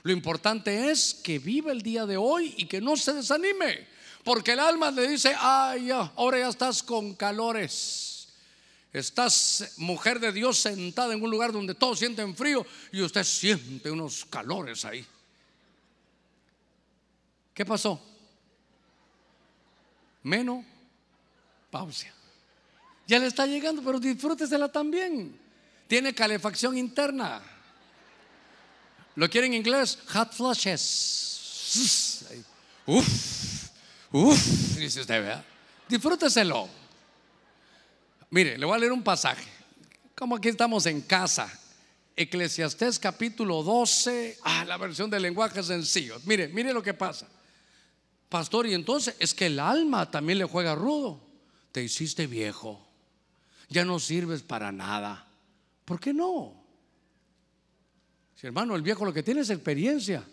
Lo 0.02 0.12
importante 0.12 0.90
es 0.90 1.14
que 1.14 1.38
viva 1.38 1.72
el 1.72 1.80
día 1.80 2.04
de 2.04 2.18
hoy 2.18 2.54
y 2.58 2.66
que 2.66 2.82
no 2.82 2.96
se 2.96 3.14
desanime. 3.14 3.86
Porque 4.24 4.52
el 4.52 4.60
alma 4.60 4.90
le 4.90 5.08
dice, 5.08 5.34
ay, 5.38 5.90
ahora 5.90 6.38
ya 6.38 6.48
estás 6.48 6.82
con 6.82 7.14
calores. 7.14 8.28
Estás, 8.92 9.74
mujer 9.78 10.20
de 10.20 10.32
Dios, 10.32 10.58
sentada 10.58 11.14
en 11.14 11.22
un 11.22 11.30
lugar 11.30 11.50
donde 11.50 11.74
todos 11.74 11.98
sienten 11.98 12.36
frío 12.36 12.66
y 12.92 13.00
usted 13.00 13.24
siente 13.24 13.90
unos 13.90 14.26
calores 14.26 14.84
ahí. 14.84 15.06
¿Qué 17.54 17.64
pasó? 17.64 18.00
Menos 20.22 20.64
Ya 23.06 23.18
le 23.18 23.26
está 23.26 23.46
llegando, 23.46 23.82
pero 23.82 24.00
disfrútesela 24.00 24.70
también. 24.70 25.38
Tiene 25.86 26.14
calefacción 26.14 26.76
interna. 26.76 27.42
¿Lo 29.14 29.30
quiere 29.30 29.46
en 29.46 29.54
inglés? 29.54 29.98
Hot 30.08 30.32
flushes. 30.32 32.24
Uf, 32.86 33.70
uf, 34.12 34.76
dice 34.76 35.00
usted, 35.00 35.22
¿verdad? 35.22 35.44
Disfrúteselo. 35.88 36.68
Mire, 38.30 38.58
le 38.58 38.66
voy 38.66 38.74
a 38.74 38.78
leer 38.78 38.92
un 38.92 39.02
pasaje. 39.02 39.46
Como 40.14 40.36
aquí 40.36 40.48
estamos 40.48 40.86
en 40.86 41.00
casa. 41.02 41.50
Eclesiastés 42.16 42.98
capítulo 42.98 43.62
12, 43.62 44.38
ah, 44.42 44.64
la 44.64 44.78
versión 44.78 45.10
del 45.10 45.22
lenguaje 45.22 45.62
sencillo. 45.62 46.18
Mire, 46.24 46.48
mire 46.48 46.72
lo 46.72 46.82
que 46.82 46.94
pasa. 46.94 47.28
Pastor, 48.28 48.66
y 48.66 48.74
entonces 48.74 49.14
es 49.18 49.34
que 49.34 49.46
el 49.46 49.60
alma 49.60 50.10
también 50.10 50.38
le 50.38 50.46
juega 50.46 50.74
rudo. 50.74 51.25
Te 51.76 51.82
hiciste 51.82 52.26
viejo. 52.26 52.80
Ya 53.68 53.84
no 53.84 54.00
sirves 54.00 54.40
para 54.40 54.72
nada. 54.72 55.28
¿Por 55.84 56.00
qué 56.00 56.14
no? 56.14 56.54
Si 58.34 58.46
hermano, 58.46 58.74
el 58.76 58.80
viejo 58.80 59.04
lo 59.04 59.12
que 59.12 59.22
tiene 59.22 59.42
es 59.42 59.50
experiencia. 59.50 60.24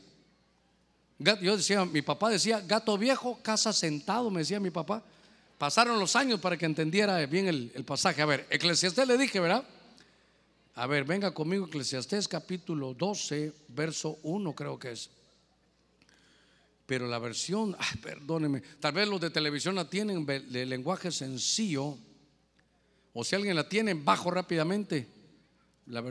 Yo 1.19 1.57
decía, 1.57 1.83
mi 1.83 2.01
papá 2.01 2.29
decía, 2.29 2.61
gato 2.61 2.97
viejo, 2.97 3.39
casa 3.43 3.73
sentado, 3.73 4.29
me 4.29 4.39
decía 4.39 4.61
mi 4.61 4.69
papá. 4.69 5.03
Pasaron 5.57 5.99
los 5.99 6.15
años 6.15 6.39
para 6.39 6.55
que 6.55 6.65
entendiera 6.65 7.25
bien 7.25 7.49
el, 7.49 7.83
pasaje. 7.83 8.21
A 8.21 8.25
ver, 8.25 8.47
Eclesiastés 8.49 9.05
le 9.05 9.17
dije, 9.17 9.41
¿verdad? 9.41 9.65
A 10.75 10.87
ver, 10.87 11.03
venga 11.03 11.33
conmigo, 11.33 11.65
Eclesiastés 11.65 12.29
capítulo 12.29 12.93
12, 12.93 13.51
verso 13.67 14.17
1 14.23 14.55
creo 14.55 14.79
que 14.79 14.93
es. 14.93 15.09
Pero 16.86 17.07
la 17.07 17.19
versión, 17.19 17.75
ay, 17.79 17.97
perdóneme, 18.01 18.61
tal 18.79 18.93
vez 18.93 19.07
los 19.07 19.21
de 19.21 19.29
televisión 19.29 19.75
la 19.75 19.89
tienen 19.89 20.25
de 20.25 20.65
lenguaje 20.65 21.11
sencillo, 21.11 21.97
o 23.13 23.23
si 23.23 23.36
alguien 23.36 23.55
la 23.55 23.69
tiene, 23.69 23.93
bajo 23.93 24.31
rápidamente. 24.31 25.07
La 25.88 26.03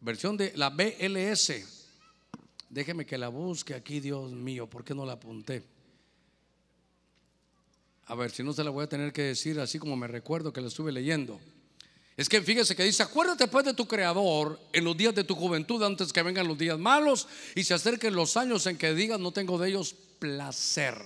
versión 0.00 0.36
de 0.36 0.52
la 0.56 0.70
BLS. 0.70 1.78
Déjeme 2.70 3.06
que 3.06 3.18
la 3.18 3.28
busque 3.28 3.74
aquí, 3.74 4.00
Dios 4.00 4.30
mío, 4.32 4.68
¿por 4.68 4.84
qué 4.84 4.94
no 4.94 5.06
la 5.06 5.14
apunté? 5.14 5.62
A 8.06 8.14
ver, 8.14 8.30
si 8.30 8.42
no 8.42 8.52
se 8.52 8.64
la 8.64 8.70
voy 8.70 8.84
a 8.84 8.88
tener 8.88 9.12
que 9.12 9.22
decir 9.22 9.60
así 9.60 9.78
como 9.78 9.96
me 9.96 10.06
recuerdo 10.06 10.52
que 10.52 10.60
la 10.60 10.68
estuve 10.68 10.90
leyendo. 10.92 11.38
Es 12.16 12.28
que 12.28 12.42
fíjese 12.42 12.74
que 12.74 12.82
dice, 12.82 13.02
acuérdate 13.02 13.46
pues 13.46 13.64
de 13.64 13.74
tu 13.74 13.86
creador 13.86 14.58
en 14.72 14.84
los 14.84 14.96
días 14.96 15.14
de 15.14 15.24
tu 15.24 15.34
juventud 15.34 15.82
antes 15.82 16.12
que 16.12 16.22
vengan 16.22 16.48
los 16.48 16.58
días 16.58 16.78
malos 16.78 17.28
y 17.54 17.62
se 17.62 17.74
acerquen 17.74 18.14
los 18.14 18.36
años 18.36 18.66
en 18.66 18.76
que 18.76 18.92
digas 18.92 19.20
no 19.20 19.30
tengo 19.30 19.56
de 19.58 19.68
ellos 19.68 19.94
placer. 20.18 20.98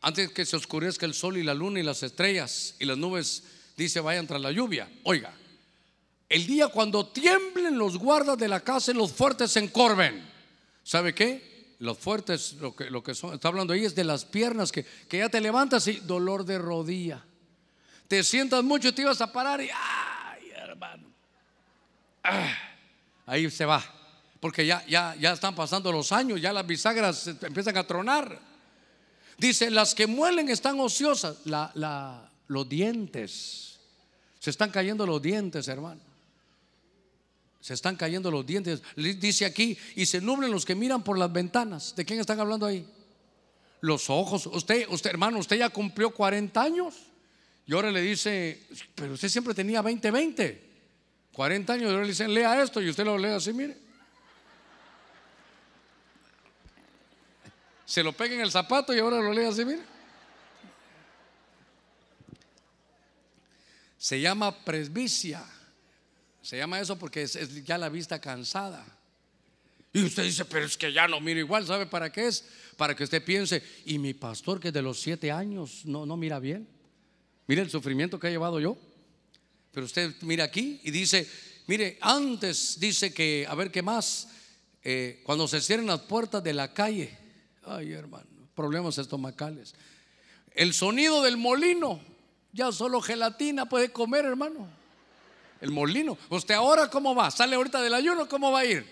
Antes 0.00 0.30
que 0.30 0.46
se 0.46 0.56
oscurezca 0.56 1.06
el 1.06 1.14
sol 1.14 1.36
y 1.36 1.42
la 1.42 1.54
luna 1.54 1.80
y 1.80 1.82
las 1.82 2.02
estrellas 2.02 2.74
y 2.78 2.84
las 2.84 2.98
nubes, 2.98 3.44
dice, 3.76 4.00
vayan 4.00 4.26
tras 4.26 4.40
la 4.40 4.52
lluvia. 4.52 4.90
Oiga, 5.04 5.34
el 6.28 6.46
día 6.46 6.68
cuando 6.68 7.06
tiemblen 7.06 7.78
los 7.78 7.98
guardas 7.98 8.38
de 8.38 8.48
la 8.48 8.60
casa 8.60 8.92
y 8.92 8.94
los 8.94 9.12
fuertes 9.12 9.52
se 9.52 9.60
encorven. 9.60 10.28
¿Sabe 10.84 11.14
qué? 11.14 11.48
los 11.78 11.98
fuertes, 11.98 12.54
lo 12.54 12.74
que, 12.74 12.90
lo 12.90 13.02
que 13.02 13.12
está 13.12 13.48
hablando 13.48 13.72
ahí 13.72 13.84
es 13.84 13.94
de 13.94 14.04
las 14.04 14.24
piernas, 14.24 14.72
que, 14.72 14.84
ya 15.10 15.28
te 15.28 15.40
levantas 15.40 15.86
y 15.86 16.00
dolor 16.00 16.44
de 16.44 16.58
rodilla. 16.58 17.24
Te 18.08 18.24
sientas 18.24 18.64
mucho, 18.64 18.92
te 18.94 19.02
ibas 19.02 19.20
a 19.20 19.32
parar 19.32 19.60
y, 19.60 19.68
ay, 19.72 20.50
hermano. 20.56 21.08
Ah, 22.24 22.56
ahí 23.26 23.50
se 23.50 23.64
va, 23.64 23.84
porque 24.40 24.64
ya, 24.66 24.84
ya, 24.86 25.16
ya 25.16 25.32
están 25.32 25.54
pasando 25.54 25.90
los 25.90 26.12
años, 26.12 26.40
ya 26.40 26.52
las 26.52 26.66
bisagras 26.66 27.26
empiezan 27.26 27.76
a 27.76 27.86
tronar. 27.86 28.38
Dice, 29.36 29.70
las 29.70 29.94
que 29.94 30.06
muelen 30.06 30.48
están 30.48 30.78
ociosas, 30.80 31.38
la, 31.44 32.30
los 32.46 32.68
dientes, 32.68 33.78
se 34.38 34.50
están 34.50 34.70
cayendo 34.70 35.06
los 35.06 35.20
dientes, 35.20 35.66
hermano. 35.68 36.00
Se 37.60 37.74
están 37.74 37.96
cayendo 37.96 38.30
los 38.30 38.46
dientes. 38.46 38.82
Dice 38.96 39.44
aquí, 39.44 39.76
y 39.96 40.06
se 40.06 40.20
nublen 40.20 40.50
los 40.50 40.64
que 40.64 40.74
miran 40.74 41.02
por 41.02 41.18
las 41.18 41.32
ventanas. 41.32 41.94
¿De 41.94 42.04
quién 42.04 42.20
están 42.20 42.38
hablando 42.38 42.66
ahí? 42.66 42.86
Los 43.80 44.08
ojos. 44.08 44.46
Usted, 44.46 44.88
usted, 44.88 45.10
hermano, 45.10 45.38
usted 45.38 45.56
ya 45.56 45.68
cumplió 45.68 46.10
40 46.10 46.60
años. 46.62 46.94
Y 47.66 47.74
ahora 47.74 47.90
le 47.90 48.00
dice, 48.00 48.62
pero 48.94 49.14
usted 49.14 49.28
siempre 49.28 49.54
tenía 49.54 49.82
20, 49.82 50.10
20. 50.10 50.68
40 51.32 51.72
años. 51.72 51.84
Y 51.84 51.90
ahora 51.90 52.02
le 52.02 52.08
dicen, 52.08 52.32
lea 52.32 52.62
esto. 52.62 52.80
Y 52.80 52.88
usted 52.88 53.04
lo 53.04 53.18
lee 53.18 53.30
así, 53.30 53.52
mire. 53.52 53.87
Se 57.88 58.02
lo 58.02 58.12
pega 58.12 58.34
en 58.34 58.42
el 58.42 58.50
zapato 58.50 58.94
y 58.94 58.98
ahora 58.98 59.18
lo 59.18 59.32
lee 59.32 59.46
así, 59.46 59.64
mire. 59.64 59.80
Se 63.96 64.20
llama 64.20 64.62
presbicia. 64.62 65.42
Se 66.42 66.58
llama 66.58 66.78
eso 66.78 66.98
porque 66.98 67.22
es, 67.22 67.64
ya 67.64 67.78
la 67.78 67.88
vista 67.88 68.20
cansada. 68.20 68.84
Y 69.94 70.02
usted 70.04 70.24
dice, 70.24 70.44
pero 70.44 70.66
es 70.66 70.76
que 70.76 70.92
ya 70.92 71.08
no 71.08 71.18
miro 71.18 71.40
igual. 71.40 71.66
¿Sabe 71.66 71.86
para 71.86 72.12
qué 72.12 72.26
es? 72.26 72.44
Para 72.76 72.94
que 72.94 73.04
usted 73.04 73.24
piense, 73.24 73.62
y 73.86 73.98
mi 73.98 74.12
pastor 74.12 74.60
que 74.60 74.70
de 74.70 74.82
los 74.82 75.00
siete 75.00 75.32
años 75.32 75.86
no, 75.86 76.04
no 76.04 76.18
mira 76.18 76.38
bien. 76.38 76.68
Mire 77.46 77.62
el 77.62 77.70
sufrimiento 77.70 78.20
que 78.20 78.26
ha 78.26 78.30
llevado 78.30 78.60
yo. 78.60 78.76
Pero 79.72 79.86
usted 79.86 80.14
mira 80.20 80.44
aquí 80.44 80.78
y 80.84 80.90
dice, 80.90 81.26
Mire, 81.68 81.98
antes 82.00 82.80
dice 82.80 83.12
que, 83.12 83.46
a 83.46 83.54
ver 83.54 83.70
qué 83.70 83.82
más, 83.82 84.28
eh, 84.82 85.20
cuando 85.22 85.46
se 85.46 85.60
cierren 85.60 85.86
las 85.86 86.00
puertas 86.00 86.42
de 86.42 86.54
la 86.54 86.72
calle, 86.72 87.27
ay 87.68 87.92
hermano, 87.92 88.26
problemas 88.54 88.98
estomacales. 88.98 89.74
El 90.54 90.74
sonido 90.74 91.22
del 91.22 91.36
molino, 91.36 92.00
ya 92.52 92.72
solo 92.72 93.00
gelatina 93.00 93.68
puede 93.68 93.92
comer, 93.92 94.24
hermano. 94.24 94.66
El 95.60 95.70
molino. 95.70 96.16
¿Usted 96.30 96.54
ahora 96.54 96.88
cómo 96.88 97.14
va? 97.14 97.30
¿Sale 97.30 97.56
ahorita 97.56 97.80
del 97.82 97.94
ayuno? 97.94 98.28
¿Cómo 98.28 98.52
va 98.52 98.60
a 98.60 98.64
ir? 98.64 98.86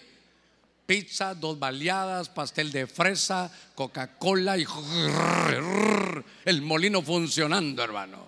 Pizza, 0.86 1.34
dos 1.34 1.58
baleadas, 1.58 2.28
pastel 2.28 2.70
de 2.70 2.86
fresa, 2.86 3.50
Coca-Cola 3.74 4.56
y 4.56 4.64
el 6.44 6.62
molino 6.62 7.02
funcionando, 7.02 7.82
hermano. 7.82 8.26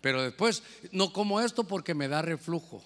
Pero 0.00 0.22
después, 0.22 0.62
no 0.92 1.12
como 1.12 1.40
esto 1.40 1.64
porque 1.64 1.94
me 1.94 2.08
da 2.08 2.22
reflujo. 2.22 2.82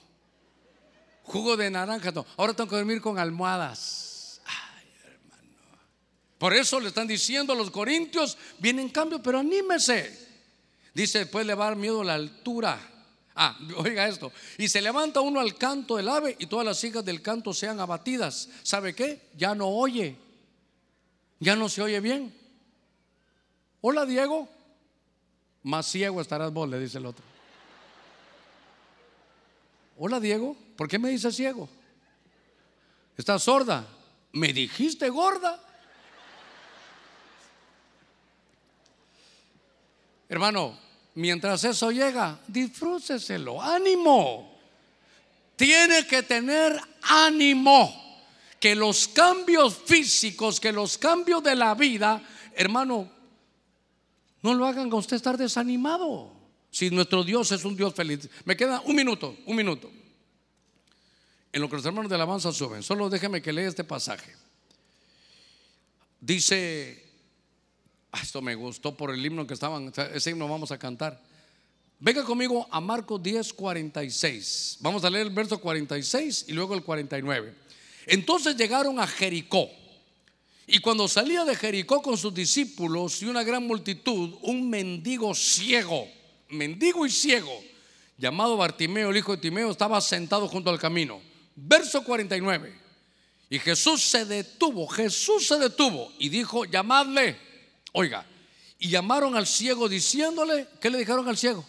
Jugo 1.25 1.57
de 1.57 1.71
naranja. 1.71 2.13
Ahora 2.37 2.55
tengo 2.55 2.71
que 2.71 2.77
dormir 2.77 3.01
con 3.01 3.19
almohadas. 3.19 4.12
Por 6.43 6.55
eso 6.55 6.81
le 6.81 6.89
están 6.89 7.07
diciendo 7.07 7.53
a 7.53 7.57
los 7.57 7.71
corintios, 7.71 8.37
viene 8.59 8.83
en 8.83 8.89
cambio, 8.89 9.23
pero 9.23 9.39
anímese. 9.39 10.19
Dice, 10.93 11.21
después 11.21 11.47
le 11.47 11.55
va 11.55 11.67
a 11.67 11.69
dar 11.69 11.77
miedo 11.77 12.03
la 12.03 12.15
altura. 12.15 12.81
Ah, 13.37 13.57
oiga 13.77 14.09
esto. 14.09 14.33
Y 14.59 14.67
se 14.69 14.83
levanta 14.83 15.21
uno 15.21 15.39
al 15.39 15.57
canto 15.57 15.99
del 15.99 16.09
ave 16.09 16.35
y 16.41 16.47
todas 16.47 16.67
las 16.67 16.83
hijas 16.83 17.05
del 17.05 17.23
canto 17.23 17.55
sean 17.55 17.79
abatidas. 17.79 18.49
¿Sabe 18.65 18.93
qué? 18.93 19.21
Ya 19.37 19.55
no 19.55 19.69
oye. 19.69 20.17
Ya 21.39 21.55
no 21.55 21.69
se 21.69 21.81
oye 21.81 22.01
bien. 22.01 22.35
Hola, 23.81 24.05
Diego. 24.05 24.49
Más 25.63 25.87
ciego 25.87 26.21
estarás 26.21 26.53
vos, 26.53 26.69
le 26.69 26.81
dice 26.81 26.99
el 26.99 27.07
otro. 27.07 27.25
Hola 29.97 30.19
Diego, 30.19 30.57
¿por 30.75 30.89
qué 30.89 30.99
me 30.99 31.11
dices 31.11 31.37
ciego? 31.37 31.69
¿Estás 33.17 33.45
sorda? 33.45 33.87
¿Me 34.33 34.53
dijiste 34.53 35.09
gorda? 35.09 35.69
Hermano, 40.33 40.75
mientras 41.15 41.63
eso 41.63 41.91
llega, 41.91 42.41
disfrúteselo, 42.49 43.61
ánimo. 43.61 44.59
Tiene 45.57 46.07
que 46.07 46.23
tener 46.23 46.81
ánimo. 47.03 48.01
Que 48.59 48.75
los 48.75 49.09
cambios 49.09 49.77
físicos, 49.85 50.59
que 50.59 50.73
los 50.73 50.97
cambios 50.97 51.43
de 51.43 51.55
la 51.55 51.75
vida, 51.75 52.23
hermano, 52.55 53.13
no 54.41 54.55
lo 54.55 54.65
hagan 54.65 54.91
a 54.91 54.95
usted 54.95 55.17
estar 55.17 55.37
desanimado. 55.37 56.33
Si 56.71 56.89
nuestro 56.89 57.25
Dios 57.25 57.53
es 57.53 57.63
un 57.67 57.77
Dios 57.77 57.93
feliz. 57.93 58.27
Me 58.47 58.57
queda 58.57 58.81
un 58.87 58.97
minuto, 58.97 59.37
un 59.45 59.55
minuto. 59.55 59.91
En 61.53 61.61
lo 61.61 61.69
que 61.69 61.77
los 61.77 61.85
hermanos 61.85 62.09
de 62.09 62.15
alabanza 62.15 62.53
suben, 62.53 62.83
solo 62.83 63.11
déjeme 63.11 63.43
que 63.43 63.53
lea 63.53 63.69
este 63.69 63.85
pasaje. 63.85 64.35
Dice, 66.19 67.12
esto 68.21 68.43
me 68.43 68.55
gustó 68.55 68.95
por 68.95 69.11
el 69.11 69.25
himno 69.25 69.47
que 69.47 69.55
estaban, 69.55 69.93
ese 70.13 70.31
himno 70.31 70.49
vamos 70.49 70.71
a 70.71 70.79
cantar. 70.79 71.21
Venga 71.99 72.25
conmigo 72.25 72.67
a 72.71 72.81
Marcos 72.81 73.23
10, 73.23 73.53
46. 73.53 74.79
Vamos 74.81 75.05
a 75.05 75.11
leer 75.11 75.29
el 75.29 75.33
verso 75.33 75.59
46 75.59 76.47
y 76.49 76.53
luego 76.53 76.75
el 76.75 76.83
49. 76.83 77.55
Entonces 78.07 78.57
llegaron 78.57 78.99
a 78.99 79.07
Jericó. 79.07 79.71
Y 80.67 80.81
cuando 80.81 81.07
salía 81.07 81.45
de 81.45 81.55
Jericó 81.55 82.03
con 82.03 82.17
sus 82.19 82.35
discípulos 82.35 83.23
y 83.23 83.27
una 83.27 83.45
gran 83.45 83.65
multitud, 83.67 84.37
un 84.43 84.69
mendigo 84.69 85.33
ciego, 85.35 86.09
mendigo 86.49 87.07
y 87.07 87.11
ciego, 87.11 87.53
llamado 88.19 88.57
Bartimeo, 88.57 89.11
el 89.11 89.17
hijo 89.17 89.37
de 89.37 89.43
Timeo, 89.43 89.71
estaba 89.71 90.01
sentado 90.01 90.49
junto 90.49 90.71
al 90.71 90.81
camino. 90.81 91.21
Verso 91.55 92.03
49. 92.03 92.73
Y 93.49 93.59
Jesús 93.59 94.03
se 94.03 94.25
detuvo, 94.25 94.89
Jesús 94.89 95.47
se 95.47 95.59
detuvo 95.59 96.13
y 96.19 96.31
dijo, 96.31 96.65
llamadle. 96.65 97.52
Oiga, 97.93 98.27
y 98.79 98.89
llamaron 98.89 99.37
al 99.37 99.47
ciego 99.47 99.89
diciéndole, 99.89 100.67
¿qué 100.81 100.91
le 100.91 100.99
dijeron 100.99 101.29
al 101.29 101.37
ciego? 101.37 101.65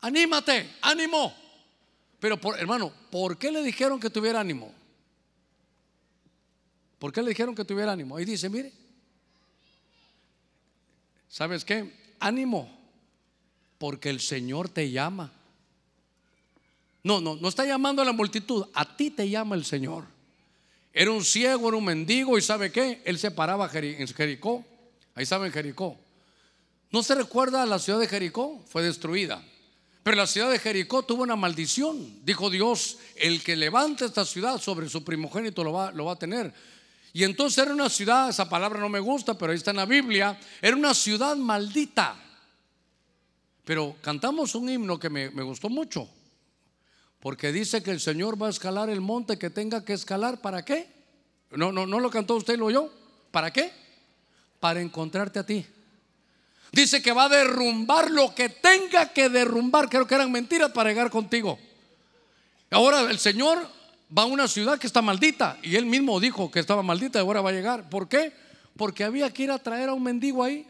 Anímate, 0.00 0.76
ánimo. 0.80 1.34
Pero 2.20 2.38
hermano, 2.56 2.92
¿por 3.10 3.36
qué 3.36 3.52
le 3.52 3.62
dijeron 3.62 4.00
que 4.00 4.10
tuviera 4.10 4.40
ánimo? 4.40 4.72
¿Por 6.98 7.12
qué 7.12 7.22
le 7.22 7.28
dijeron 7.28 7.54
que 7.54 7.64
tuviera 7.64 7.92
ánimo? 7.92 8.16
Ahí 8.16 8.24
dice, 8.24 8.48
mire, 8.48 8.72
¿sabes 11.28 11.64
qué? 11.64 11.92
Ánimo, 12.18 12.76
porque 13.78 14.10
el 14.10 14.20
Señor 14.20 14.68
te 14.68 14.90
llama. 14.90 15.32
No, 17.04 17.20
no, 17.20 17.36
no 17.36 17.48
está 17.48 17.64
llamando 17.64 18.02
a 18.02 18.04
la 18.04 18.12
multitud, 18.12 18.66
a 18.74 18.96
ti 18.96 19.10
te 19.10 19.28
llama 19.28 19.54
el 19.54 19.64
Señor. 19.64 20.04
Era 20.92 21.12
un 21.12 21.24
ciego, 21.24 21.68
era 21.68 21.76
un 21.76 21.84
mendigo 21.84 22.36
y 22.38 22.42
¿sabe 22.42 22.72
qué? 22.72 23.02
Él 23.04 23.18
se 23.18 23.30
paraba 23.30 23.70
en 23.72 24.08
Jericó. 24.08 24.64
Ahí 25.18 25.24
estaba 25.24 25.46
en 25.46 25.52
Jericó. 25.52 25.98
¿No 26.92 27.02
se 27.02 27.16
recuerda 27.16 27.66
la 27.66 27.80
ciudad 27.80 27.98
de 27.98 28.06
Jericó? 28.06 28.62
Fue 28.68 28.84
destruida. 28.84 29.42
Pero 30.04 30.16
la 30.16 30.28
ciudad 30.28 30.48
de 30.48 30.60
Jericó 30.60 31.02
tuvo 31.02 31.24
una 31.24 31.34
maldición. 31.34 32.24
Dijo 32.24 32.50
Dios, 32.50 32.98
el 33.16 33.42
que 33.42 33.56
levante 33.56 34.04
esta 34.04 34.24
ciudad 34.24 34.60
sobre 34.60 34.88
su 34.88 35.02
primogénito 35.02 35.64
lo 35.64 35.72
va, 35.72 35.90
lo 35.90 36.04
va 36.04 36.12
a 36.12 36.18
tener. 36.20 36.54
Y 37.12 37.24
entonces 37.24 37.58
era 37.58 37.74
una 37.74 37.90
ciudad, 37.90 38.28
esa 38.28 38.48
palabra 38.48 38.78
no 38.78 38.88
me 38.88 39.00
gusta, 39.00 39.36
pero 39.36 39.50
ahí 39.50 39.58
está 39.58 39.72
en 39.72 39.78
la 39.78 39.86
Biblia, 39.86 40.38
era 40.62 40.76
una 40.76 40.94
ciudad 40.94 41.34
maldita. 41.34 42.14
Pero 43.64 43.96
cantamos 44.00 44.54
un 44.54 44.70
himno 44.70 45.00
que 45.00 45.10
me, 45.10 45.42
gustó 45.42 45.68
mucho, 45.68 46.08
porque 47.18 47.50
dice 47.50 47.82
que 47.82 47.90
el 47.90 47.98
Señor 47.98 48.40
va 48.40 48.46
a 48.46 48.50
escalar 48.50 48.88
el 48.88 49.00
monte 49.00 49.36
que 49.36 49.50
tenga 49.50 49.84
que 49.84 49.94
escalar, 49.94 50.40
¿para 50.40 50.64
qué? 50.64 50.86
No, 51.50 51.72
no, 51.72 51.88
no 51.88 51.98
lo 51.98 52.08
cantó 52.08 52.36
usted, 52.36 52.56
lo 52.56 52.66
oyó. 52.66 52.88
¿Para 53.32 53.52
qué? 53.52 53.87
Para 54.60 54.80
encontrarte 54.80 55.38
a 55.38 55.46
ti. 55.46 55.64
Dice 56.72 57.00
que 57.00 57.12
va 57.12 57.24
a 57.24 57.28
derrumbar 57.28 58.10
lo 58.10 58.34
que 58.34 58.48
tenga 58.48 59.12
que 59.12 59.28
derrumbar. 59.28 59.88
Creo 59.88 60.06
que 60.06 60.14
eran 60.14 60.30
mentiras 60.30 60.70
para 60.72 60.90
llegar 60.90 61.10
contigo. 61.10 61.58
Ahora 62.70 63.02
el 63.10 63.18
Señor 63.18 63.58
va 64.16 64.22
a 64.22 64.26
una 64.26 64.48
ciudad 64.48 64.78
que 64.78 64.86
está 64.86 65.00
maldita. 65.00 65.58
Y 65.62 65.76
él 65.76 65.86
mismo 65.86 66.20
dijo 66.20 66.50
que 66.50 66.60
estaba 66.60 66.82
maldita 66.82 67.18
y 67.18 67.22
ahora 67.22 67.40
va 67.40 67.50
a 67.50 67.54
llegar. 67.54 67.88
¿Por 67.88 68.08
qué? 68.08 68.32
Porque 68.76 69.04
había 69.04 69.32
que 69.32 69.44
ir 69.44 69.50
a 69.50 69.58
traer 69.58 69.88
a 69.88 69.94
un 69.94 70.02
mendigo 70.02 70.44
ahí. 70.44 70.66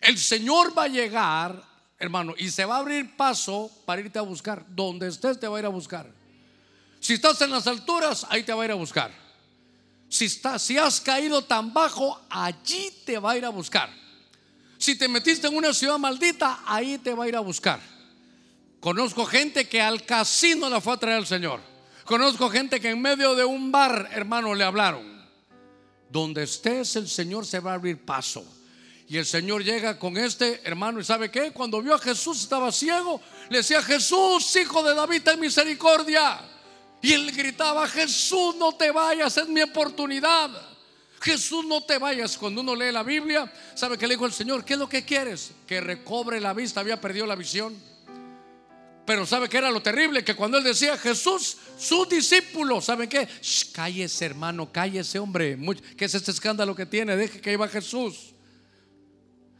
El 0.00 0.18
Señor 0.18 0.76
va 0.76 0.84
a 0.84 0.88
llegar, 0.88 1.62
hermano, 1.98 2.34
y 2.36 2.50
se 2.50 2.64
va 2.64 2.76
a 2.76 2.80
abrir 2.80 3.16
paso 3.16 3.70
para 3.84 4.00
irte 4.00 4.18
a 4.18 4.22
buscar. 4.22 4.64
Donde 4.68 5.08
estés 5.08 5.38
te 5.38 5.48
va 5.48 5.56
a 5.56 5.60
ir 5.60 5.66
a 5.66 5.70
buscar. 5.70 6.10
Si 7.00 7.14
estás 7.14 7.40
en 7.42 7.50
las 7.50 7.66
alturas, 7.66 8.26
ahí 8.30 8.42
te 8.42 8.52
va 8.52 8.62
a 8.62 8.64
ir 8.64 8.70
a 8.70 8.76
buscar. 8.76 9.23
Si, 10.14 10.28
si 10.28 10.78
has 10.78 11.00
caído 11.00 11.42
tan 11.42 11.74
bajo, 11.74 12.20
allí 12.30 12.88
te 13.04 13.18
va 13.18 13.32
a 13.32 13.36
ir 13.36 13.44
a 13.44 13.48
buscar. 13.48 13.90
Si 14.78 14.94
te 14.94 15.08
metiste 15.08 15.48
en 15.48 15.56
una 15.56 15.74
ciudad 15.74 15.98
maldita, 15.98 16.60
ahí 16.66 16.98
te 16.98 17.12
va 17.12 17.24
a 17.24 17.28
ir 17.28 17.34
a 17.34 17.40
buscar. 17.40 17.80
Conozco 18.78 19.26
gente 19.26 19.68
que 19.68 19.82
al 19.82 20.04
casino 20.04 20.70
la 20.70 20.80
fue 20.80 20.92
a 20.92 20.98
traer 20.98 21.16
al 21.16 21.26
Señor. 21.26 21.58
Conozco 22.04 22.48
gente 22.48 22.78
que 22.78 22.90
en 22.90 23.02
medio 23.02 23.34
de 23.34 23.44
un 23.44 23.72
bar, 23.72 24.08
hermano, 24.12 24.54
le 24.54 24.62
hablaron. 24.62 25.20
Donde 26.08 26.44
estés, 26.44 26.94
el 26.94 27.08
Señor 27.08 27.44
se 27.44 27.58
va 27.58 27.72
a 27.72 27.74
abrir 27.74 28.04
paso. 28.04 28.46
Y 29.08 29.16
el 29.16 29.26
Señor 29.26 29.64
llega 29.64 29.98
con 29.98 30.16
este 30.16 30.60
hermano 30.62 31.00
y 31.00 31.04
sabe 31.04 31.28
qué? 31.28 31.50
Cuando 31.50 31.82
vio 31.82 31.92
a 31.92 31.98
Jesús 31.98 32.40
estaba 32.40 32.70
ciego, 32.70 33.20
le 33.50 33.58
decía, 33.58 33.82
Jesús, 33.82 34.54
hijo 34.54 34.80
de 34.84 34.94
David, 34.94 35.22
ten 35.24 35.40
misericordia. 35.40 36.53
Y 37.04 37.12
él 37.12 37.30
gritaba, 37.32 37.86
Jesús, 37.86 38.56
no 38.56 38.72
te 38.72 38.90
vayas, 38.90 39.36
es 39.36 39.46
mi 39.46 39.60
oportunidad. 39.60 40.50
Jesús, 41.20 41.62
no 41.66 41.82
te 41.82 41.98
vayas. 41.98 42.38
Cuando 42.38 42.62
uno 42.62 42.74
lee 42.74 42.90
la 42.90 43.02
Biblia, 43.02 43.52
¿sabe 43.74 43.98
qué 43.98 44.06
le 44.06 44.14
dijo 44.14 44.24
el 44.24 44.32
Señor? 44.32 44.64
¿Qué 44.64 44.72
es 44.72 44.78
lo 44.78 44.88
que 44.88 45.04
quieres? 45.04 45.50
Que 45.66 45.82
recobre 45.82 46.40
la 46.40 46.54
vista, 46.54 46.80
había 46.80 46.98
perdido 47.02 47.26
la 47.26 47.34
visión. 47.34 47.76
Pero 49.04 49.26
¿sabe 49.26 49.50
qué 49.50 49.58
era 49.58 49.70
lo 49.70 49.82
terrible? 49.82 50.24
Que 50.24 50.34
cuando 50.34 50.56
él 50.56 50.64
decía 50.64 50.96
Jesús, 50.96 51.58
su 51.78 52.06
discípulo, 52.06 52.80
¿saben 52.80 53.06
qué? 53.06 53.28
cállese 53.74 54.24
hermano, 54.24 54.72
cállese 54.72 55.18
hombre. 55.18 55.58
¿Qué 55.98 56.06
es 56.06 56.14
este 56.14 56.30
escándalo 56.30 56.74
que 56.74 56.86
tiene? 56.86 57.18
Deje 57.18 57.38
que 57.38 57.52
iba 57.52 57.68
Jesús. 57.68 58.32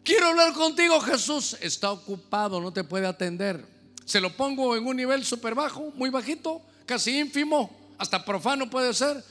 Quiero 0.02 0.28
hablar 0.28 0.54
contigo, 0.54 0.98
Jesús. 0.98 1.58
Está 1.60 1.92
ocupado, 1.92 2.58
no 2.58 2.72
te 2.72 2.84
puede 2.84 3.06
atender. 3.06 3.62
Se 4.06 4.18
lo 4.18 4.34
pongo 4.34 4.76
en 4.76 4.86
un 4.86 4.96
nivel 4.96 5.26
súper 5.26 5.54
bajo, 5.54 5.92
muy 5.94 6.08
bajito, 6.08 6.62
casi 6.86 7.18
ínfimo, 7.18 7.70
hasta 7.98 8.24
profano 8.24 8.68
puede 8.68 8.92
ser. 8.94 9.22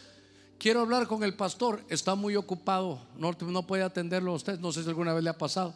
Quiero 0.57 0.81
hablar 0.81 1.07
con 1.07 1.23
el 1.23 1.35
pastor, 1.35 1.83
está 1.89 2.15
muy 2.15 2.35
ocupado, 2.35 3.05
no, 3.17 3.67
puede 3.67 3.83
atenderlo 3.83 4.31
a 4.31 4.35
usted. 4.35 4.59
No 4.59 4.71
sé 4.71 4.83
si 4.83 4.89
alguna 4.89 5.13
vez 5.13 5.23
le 5.23 5.29
ha 5.29 5.37
pasado. 5.37 5.75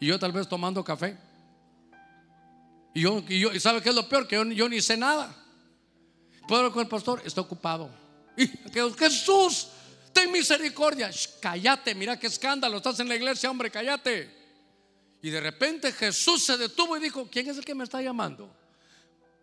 Y 0.00 0.06
yo 0.06 0.18
tal 0.18 0.32
vez 0.32 0.48
tomando 0.48 0.82
café. 0.82 1.18
Y 2.94 3.02
yo, 3.02 3.22
y 3.28 3.60
¿sabe 3.60 3.82
qué 3.82 3.90
es 3.90 3.94
lo 3.94 4.08
peor? 4.08 4.26
Que 4.26 4.36
yo, 4.54 4.68
ni 4.68 4.80
sé 4.80 4.96
nada. 4.96 5.34
¿Puedo 6.46 6.60
hablar 6.60 6.72
con 6.72 6.82
el 6.82 6.88
pastor? 6.88 7.22
Está 7.24 7.40
ocupado. 7.40 7.90
Y 8.36 8.48
Jesús, 8.98 9.68
ten 10.12 10.32
misericordia. 10.32 11.10
cállate, 11.40 11.94
mira 11.94 12.18
qué 12.18 12.26
escándalo. 12.26 12.78
Estás 12.78 12.98
en 13.00 13.08
la 13.08 13.16
iglesia, 13.16 13.50
hombre, 13.50 13.70
cállate. 13.70 14.30
Y 15.22 15.30
de 15.30 15.40
repente 15.40 15.92
Jesús 15.92 16.42
se 16.44 16.56
detuvo 16.56 16.96
y 16.96 17.00
dijo, 17.00 17.28
¿quién 17.30 17.48
es 17.48 17.58
el 17.58 17.64
que 17.64 17.74
me 17.74 17.84
está 17.84 18.02
llamando? 18.02 18.63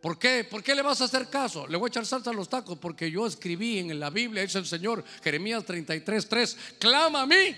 ¿Por 0.01 0.17
qué? 0.17 0.43
¿Por 0.43 0.63
qué 0.63 0.73
le 0.73 0.81
vas 0.81 0.99
a 1.01 1.05
hacer 1.05 1.29
caso? 1.29 1.67
Le 1.67 1.77
voy 1.77 1.87
a 1.87 1.89
echar 1.89 2.05
salsa 2.07 2.31
a 2.31 2.33
los 2.33 2.49
tacos 2.49 2.77
porque 2.79 3.11
yo 3.11 3.27
escribí 3.27 3.77
en 3.77 3.99
la 3.99 4.09
Biblia, 4.09 4.41
dice 4.41 4.57
el 4.57 4.65
Señor, 4.65 5.03
Jeremías 5.23 5.63
33, 5.63 6.27
3, 6.27 6.57
clama 6.79 7.21
a 7.21 7.25
mí 7.27 7.55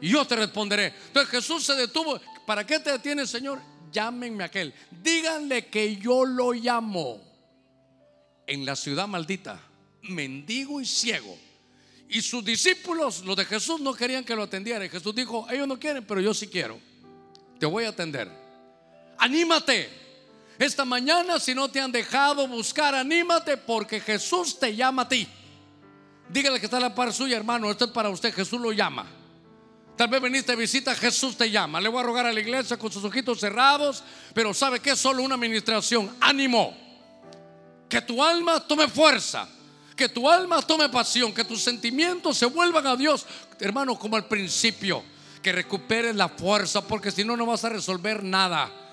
y 0.00 0.08
yo 0.08 0.24
te 0.24 0.36
responderé. 0.36 0.94
Entonces 1.08 1.30
Jesús 1.30 1.64
se 1.64 1.74
detuvo. 1.74 2.20
¿Para 2.46 2.64
qué 2.64 2.78
te 2.78 2.92
detiene, 2.92 3.26
Señor? 3.26 3.60
Llámenme 3.90 4.44
a 4.44 4.46
aquel. 4.46 4.72
Díganle 5.02 5.66
que 5.66 5.96
yo 5.96 6.24
lo 6.24 6.52
llamo 6.52 7.20
en 8.46 8.64
la 8.64 8.76
ciudad 8.76 9.08
maldita, 9.08 9.60
mendigo 10.02 10.80
y 10.80 10.86
ciego. 10.86 11.36
Y 12.08 12.22
sus 12.22 12.44
discípulos, 12.44 13.24
los 13.24 13.36
de 13.36 13.44
Jesús, 13.44 13.80
no 13.80 13.92
querían 13.92 14.22
que 14.22 14.36
lo 14.36 14.44
atendiera. 14.44 14.84
Y 14.84 14.88
Jesús 14.88 15.12
dijo, 15.16 15.48
ellos 15.50 15.66
no 15.66 15.80
quieren, 15.80 16.04
pero 16.04 16.20
yo 16.20 16.32
sí 16.32 16.46
quiero. 16.46 16.78
Te 17.58 17.66
voy 17.66 17.84
a 17.84 17.88
atender. 17.88 18.30
Anímate. 19.18 20.05
Esta 20.58 20.84
mañana, 20.84 21.38
si 21.38 21.54
no 21.54 21.68
te 21.68 21.80
han 21.80 21.92
dejado 21.92 22.48
buscar, 22.48 22.94
anímate 22.94 23.56
porque 23.58 24.00
Jesús 24.00 24.58
te 24.58 24.74
llama 24.74 25.02
a 25.02 25.08
ti. 25.08 25.28
Dígale 26.28 26.58
que 26.58 26.66
está 26.66 26.80
la 26.80 26.94
par 26.94 27.12
suya, 27.12 27.36
hermano. 27.36 27.70
Esto 27.70 27.84
es 27.84 27.90
para 27.90 28.08
usted. 28.08 28.34
Jesús 28.34 28.60
lo 28.60 28.72
llama. 28.72 29.06
Tal 29.96 30.08
vez 30.08 30.20
veniste 30.20 30.52
a 30.52 30.56
visita, 30.56 30.94
Jesús 30.94 31.36
te 31.36 31.50
llama. 31.50 31.80
Le 31.80 31.88
voy 31.88 32.00
a 32.00 32.04
rogar 32.04 32.26
a 32.26 32.32
la 32.32 32.40
iglesia 32.40 32.78
con 32.78 32.90
sus 32.90 33.04
ojitos 33.04 33.40
cerrados, 33.40 34.02
pero 34.34 34.52
sabe 34.52 34.80
que 34.80 34.90
es 34.90 34.98
solo 34.98 35.22
una 35.22 35.34
administración. 35.34 36.14
Ánimo. 36.20 36.76
Que 37.88 38.00
tu 38.00 38.22
alma 38.24 38.60
tome 38.60 38.88
fuerza. 38.88 39.48
Que 39.94 40.08
tu 40.08 40.28
alma 40.28 40.62
tome 40.62 40.88
pasión. 40.88 41.34
Que 41.34 41.44
tus 41.44 41.62
sentimientos 41.62 42.36
se 42.38 42.46
vuelvan 42.46 42.86
a 42.86 42.96
Dios, 42.96 43.26
hermano, 43.60 43.98
como 43.98 44.16
al 44.16 44.26
principio. 44.26 45.04
Que 45.42 45.52
recuperes 45.52 46.16
la 46.16 46.30
fuerza, 46.30 46.80
porque 46.80 47.10
si 47.10 47.24
no, 47.24 47.36
no 47.36 47.44
vas 47.44 47.64
a 47.64 47.68
resolver 47.68 48.24
nada 48.24 48.85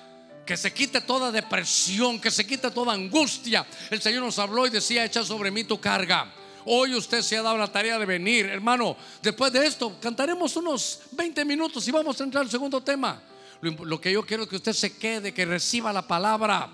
que 0.46 0.58
se 0.58 0.74
quite 0.74 1.02
toda 1.02 1.32
depresión, 1.32 2.20
que 2.20 2.32
se 2.32 2.46
quite 2.46 2.70
toda 2.72 2.94
angustia. 2.94 3.66
El 3.90 4.02
Señor 4.02 4.24
nos 4.24 4.40
habló 4.40 4.68
y 4.68 4.70
decía, 4.70 5.06
echa 5.06 5.24
sobre 5.24 5.52
mí 5.52 5.64
tu 5.64 5.80
carga. 5.80 6.34
Hoy 6.66 6.96
usted 6.96 7.22
se 7.22 7.38
ha 7.38 7.42
dado 7.42 7.58
la 7.58 7.72
tarea 7.72 7.98
de 8.00 8.06
venir, 8.06 8.46
hermano. 8.46 8.96
Después 9.22 9.52
de 9.52 9.66
esto, 9.66 9.98
cantaremos 10.00 10.56
unos 10.56 11.02
20 11.12 11.46
minutos 11.46 11.88
y 11.88 11.92
vamos 11.92 12.20
a 12.20 12.24
entrar 12.24 12.44
al 12.44 12.50
segundo 12.52 12.82
tema. 12.82 13.22
Lo, 13.62 14.00
que 14.00 14.12
yo 14.12 14.26
quiero 14.26 14.44
es 14.44 14.50
que 14.50 14.58
usted 14.58 14.74
se 14.74 14.98
quede, 14.98 15.34
que 15.34 15.46
reciba 15.46 15.94
la 15.94 16.06
palabra. 16.06 16.70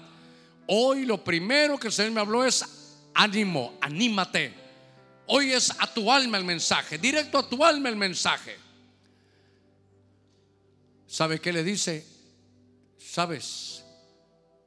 Hoy 0.68 1.06
lo 1.06 1.24
primero 1.24 1.78
que 1.78 1.88
el 1.88 1.94
Señor 1.94 2.12
me 2.12 2.22
habló 2.22 2.44
es 2.44 2.64
ánimo, 3.14 3.78
anímate. 3.82 4.54
Hoy 5.28 5.52
es 5.52 5.72
a 5.78 5.92
tu 5.94 6.12
alma 6.12 6.38
el 6.38 6.44
mensaje, 6.44 6.98
directo 6.98 7.38
a 7.38 7.48
tu 7.48 7.64
alma 7.64 7.90
el 7.90 7.96
mensaje. 7.96 8.58
¿Sabe 11.08 11.40
qué 11.40 11.54
le 11.54 11.64
dice? 11.64 12.19
Sabes, 13.20 13.84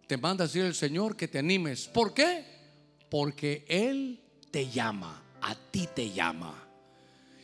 te 0.07 0.19
manda 0.19 0.45
a 0.45 0.47
decir 0.47 0.63
el 0.63 0.75
Señor 0.75 1.17
que 1.17 1.27
te 1.27 1.39
animes. 1.39 1.89
¿Por 1.89 2.13
qué? 2.13 2.45
Porque 3.09 3.65
Él 3.67 4.21
te 4.51 4.69
llama, 4.69 5.23
a 5.41 5.55
ti 5.55 5.89
te 5.95 6.11
llama. 6.11 6.63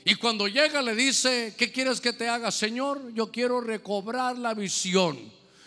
Y 0.04 0.16
cuando 0.16 0.48
llega 0.48 0.82
le 0.82 0.94
dice, 0.94 1.54
¿qué 1.56 1.72
quieres 1.72 2.02
que 2.02 2.12
te 2.12 2.28
haga, 2.28 2.50
Señor? 2.50 3.14
Yo 3.14 3.32
quiero 3.32 3.62
recobrar 3.62 4.36
la 4.36 4.52
visión. 4.52 5.18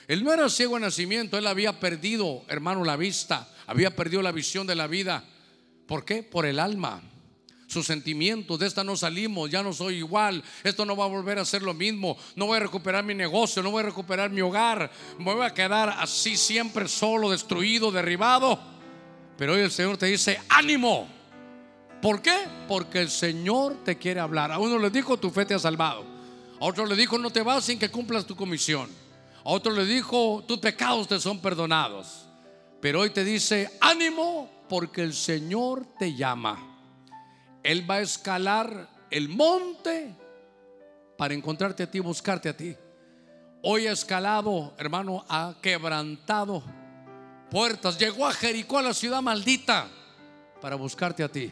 Él 0.08 0.24
no 0.24 0.32
era 0.32 0.48
ciego 0.48 0.76
de 0.76 0.82
nacimiento, 0.82 1.40
él 1.40 1.48
había 1.48 1.80
perdido, 1.80 2.46
hermano, 2.48 2.86
la 2.86 2.96
vista, 2.96 3.52
había 3.66 3.96
perdido 3.96 4.22
la 4.22 4.32
visión 4.32 4.68
de 4.68 4.76
la 4.76 4.86
vida. 4.86 5.26
¿Por 5.88 6.06
qué? 6.06 6.22
Por 6.22 6.46
el 6.46 6.60
alma 6.60 7.02
sus 7.72 7.88
sentimientos, 7.88 8.60
de 8.60 8.68
esta 8.68 8.84
no 8.84 8.98
salimos, 8.98 9.50
ya 9.50 9.64
no 9.64 9.72
soy 9.72 9.98
igual, 9.98 10.44
esto 10.64 10.86
no 10.86 10.96
va 10.98 11.06
a 11.06 11.08
volver 11.08 11.40
a 11.40 11.46
ser 11.46 11.62
lo 11.62 11.74
mismo, 11.74 12.18
no 12.36 12.48
voy 12.48 12.58
a 12.58 12.62
recuperar 12.62 13.04
mi 13.04 13.16
negocio, 13.16 13.64
no 13.64 13.72
voy 13.72 13.82
a 13.82 13.86
recuperar 13.86 14.30
mi 14.30 14.42
hogar, 14.42 14.92
me 15.18 15.34
voy 15.34 15.46
a 15.46 15.54
quedar 15.54 15.96
así 15.98 16.36
siempre 16.36 16.88
solo, 16.90 17.30
destruido, 17.30 17.92
derribado. 17.92 18.60
Pero 19.38 19.54
hoy 19.54 19.62
el 19.62 19.72
Señor 19.72 19.98
te 19.98 20.08
dice, 20.08 20.40
ánimo. 20.50 21.08
¿Por 22.02 22.22
qué? 22.22 22.36
Porque 22.68 23.00
el 23.00 23.10
Señor 23.10 23.78
te 23.86 23.98
quiere 23.98 24.20
hablar. 24.20 24.52
A 24.52 24.60
uno 24.60 24.78
le 24.78 24.90
dijo, 24.90 25.18
tu 25.18 25.30
fe 25.30 25.46
te 25.46 25.54
ha 25.54 25.60
salvado. 25.60 26.04
A 26.60 26.66
otro 26.66 26.86
le 26.86 26.96
dijo, 26.96 27.18
no 27.18 27.30
te 27.30 27.42
vas 27.42 27.64
sin 27.64 27.80
que 27.80 27.90
cumplas 27.90 28.26
tu 28.26 28.36
comisión. 28.36 28.90
A 29.44 29.50
otro 29.50 29.72
le 29.72 29.86
dijo, 29.86 30.44
tus 30.48 30.58
pecados 30.60 31.08
te 31.08 31.20
son 31.20 31.40
perdonados. 31.40 32.26
Pero 32.82 33.02
hoy 33.02 33.12
te 33.12 33.24
dice, 33.24 33.70
ánimo 33.80 34.50
porque 34.68 35.04
el 35.04 35.14
Señor 35.14 35.86
te 35.98 36.14
llama. 36.16 36.71
Él 37.64 37.90
va 37.90 37.96
a 37.96 38.02
escalar 38.02 38.90
el 39.10 39.30
monte 39.30 40.16
para 41.18 41.34
encontrarte 41.34 41.84
a 41.84 41.92
ti, 41.92 42.00
buscarte 42.00 42.50
a 42.50 42.58
ti. 42.58 42.76
Hoy 43.64 43.88
ha 43.88 43.92
escalado, 43.92 44.74
hermano, 44.78 45.24
ha 45.30 45.56
quebrantado 45.62 46.64
puertas. 47.52 48.00
Llegó 48.00 48.26
a 48.26 48.34
Jericó, 48.34 48.80
a 48.80 48.82
la 48.82 48.94
ciudad 48.94 49.22
maldita, 49.22 49.88
para 50.60 50.76
buscarte 50.76 51.24
a 51.24 51.30
ti. 51.30 51.52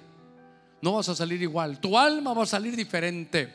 No 0.81 0.93
vas 0.93 1.09
a 1.09 1.15
salir 1.15 1.41
igual. 1.41 1.79
Tu 1.79 1.97
alma 1.97 2.33
va 2.33 2.43
a 2.43 2.47
salir 2.47 2.75
diferente. 2.75 3.53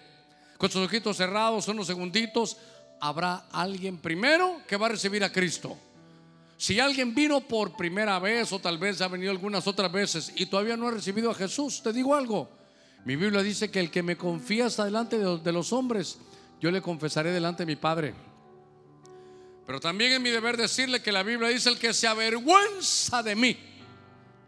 Con 0.58 0.70
sus 0.70 0.86
ojitos 0.86 1.16
cerrados, 1.16 1.66
unos 1.66 1.86
segunditos, 1.86 2.56
habrá 3.00 3.46
alguien 3.50 3.98
primero 3.98 4.60
que 4.68 4.76
va 4.76 4.86
a 4.86 4.90
recibir 4.90 5.24
a 5.24 5.32
Cristo. 5.32 5.76
Si 6.56 6.78
alguien 6.78 7.14
vino 7.14 7.40
por 7.40 7.76
primera 7.76 8.18
vez 8.18 8.52
o 8.52 8.58
tal 8.58 8.78
vez 8.78 9.00
ha 9.00 9.08
venido 9.08 9.30
algunas 9.30 9.66
otras 9.66 9.90
veces 9.90 10.32
y 10.36 10.46
todavía 10.46 10.76
no 10.76 10.88
ha 10.88 10.92
recibido 10.92 11.30
a 11.30 11.34
Jesús, 11.34 11.82
te 11.82 11.92
digo 11.92 12.14
algo. 12.14 12.48
Mi 13.04 13.16
Biblia 13.16 13.42
dice 13.42 13.70
que 13.70 13.80
el 13.80 13.90
que 13.90 14.02
me 14.02 14.16
confía 14.16 14.66
hasta 14.66 14.84
delante 14.84 15.18
de 15.18 15.52
los 15.52 15.72
hombres, 15.72 16.18
yo 16.60 16.70
le 16.70 16.80
confesaré 16.80 17.32
delante 17.32 17.64
de 17.64 17.66
mi 17.66 17.76
Padre. 17.76 18.14
Pero 19.66 19.80
también 19.80 20.12
es 20.12 20.20
mi 20.20 20.30
deber 20.30 20.56
decirle 20.56 21.02
que 21.02 21.12
la 21.12 21.22
Biblia 21.22 21.48
dice 21.48 21.70
el 21.70 21.78
que 21.78 21.92
se 21.92 22.06
avergüenza 22.06 23.22
de 23.22 23.34
mí 23.34 23.56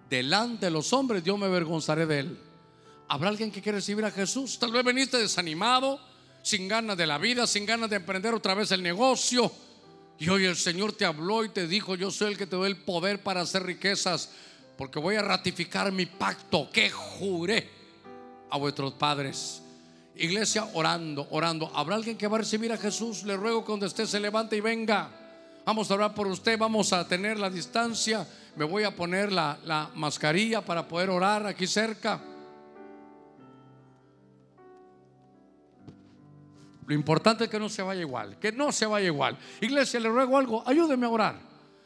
delante 0.09 0.67
de 0.67 0.71
los 0.71 0.93
hombres, 0.93 1.23
yo 1.25 1.37
me 1.37 1.47
avergonzaré 1.47 2.07
de 2.07 2.21
él. 2.21 2.39
¿Habrá 3.09 3.29
alguien 3.29 3.51
que 3.51 3.61
quiere 3.61 3.79
recibir 3.79 4.05
a 4.05 4.11
Jesús? 4.11 4.59
Tal 4.59 4.73
vez 4.73 4.85
veniste 4.85 5.19
desanimado, 5.19 6.01
sin 6.43 6.69
ganas 6.69 6.97
de 6.97 7.07
la 7.07 7.19
vida, 7.19 7.47
sin 7.47 7.67
ganas 7.67 7.91
de 7.91 7.97
emprender 7.97 8.33
otra 8.33 8.55
vez 8.55 8.71
el 8.71 8.83
negocio 8.83 9.51
y 10.19 10.29
hoy 10.29 10.47
el 10.47 10.57
Señor 10.57 10.93
te 10.93 11.05
habló 11.05 11.45
y 11.45 11.51
te 11.51 11.67
dijo, 11.67 11.95
yo 11.95 12.11
soy 12.11 12.33
el 12.33 12.39
que 12.39 12.47
te 12.47 12.57
doy 12.57 12.71
el 12.71 12.77
poder 12.77 13.23
para 13.23 13.43
hacer 13.43 13.65
riquezas, 13.65 14.31
porque 14.79 14.99
voy 14.99 15.17
a 15.17 15.23
ratificar 15.23 15.93
mi 15.93 16.07
pacto 16.07 16.71
que 16.73 16.91
juré 16.91 17.69
a 18.51 18.57
vuestros 18.57 18.95
padres. 18.95 19.63
Iglesia 20.15 20.69
orando, 20.73 21.27
orando. 21.31 21.71
¿Habrá 21.75 21.97
alguien 21.97 22.17
que 22.17 22.27
va 22.27 22.37
a 22.37 22.41
recibir 22.41 22.73
a 22.73 22.79
Jesús? 22.79 23.25
Le 23.25 23.37
ruego 23.37 23.65
que 23.65 23.73
donde 23.73 23.87
esté 23.87 24.07
se 24.07 24.19
levante 24.19 24.57
y 24.57 24.61
venga. 24.61 25.11
Vamos 25.67 25.91
a 25.91 25.95
orar 25.95 26.15
por 26.15 26.27
usted, 26.29 26.59
vamos 26.59 26.93
a 26.95 27.07
tener 27.07 27.39
la 27.39 27.51
distancia. 27.51 28.27
Me 28.57 28.65
voy 28.65 28.85
a 28.85 28.97
poner 28.97 29.31
la, 29.31 29.59
la 29.65 29.91
mascarilla 29.95 30.63
para 30.63 30.89
poder 30.89 31.11
orar 31.11 31.47
aquí 31.47 31.67
cerca. 31.67 32.19
Lo 36.87 36.95
importante 36.95 37.45
es 37.45 37.51
que 37.51 37.59
no 37.59 37.69
se 37.69 37.83
vaya 37.83 38.01
igual, 38.01 38.39
que 38.39 38.53
no 38.53 38.71
se 38.71 38.87
vaya 38.87 39.07
igual. 39.07 39.37
Iglesia, 39.61 39.99
le 39.99 40.09
ruego 40.09 40.39
algo, 40.39 40.63
ayúdeme 40.67 41.07
a 41.07 41.11
orar. 41.11 41.41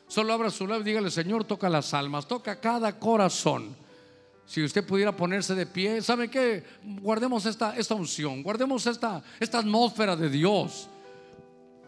Solo 0.06 0.32
abra 0.32 0.50
su 0.50 0.66
lado 0.66 0.80
y 0.80 0.84
dígale, 0.84 1.10
Señor, 1.10 1.44
toca 1.44 1.68
las 1.68 1.94
almas, 1.94 2.26
toca 2.26 2.60
cada 2.60 2.98
corazón. 2.98 3.76
Si 4.44 4.62
usted 4.62 4.84
pudiera 4.84 5.14
ponerse 5.14 5.54
de 5.54 5.64
pie, 5.64 6.02
¿sabe 6.02 6.28
qué? 6.28 6.64
Guardemos 6.82 7.46
esta, 7.46 7.76
esta 7.76 7.94
unción, 7.94 8.42
guardemos 8.42 8.84
esta, 8.86 9.22
esta 9.38 9.60
atmósfera 9.60 10.16
de 10.16 10.28
Dios. 10.28 10.88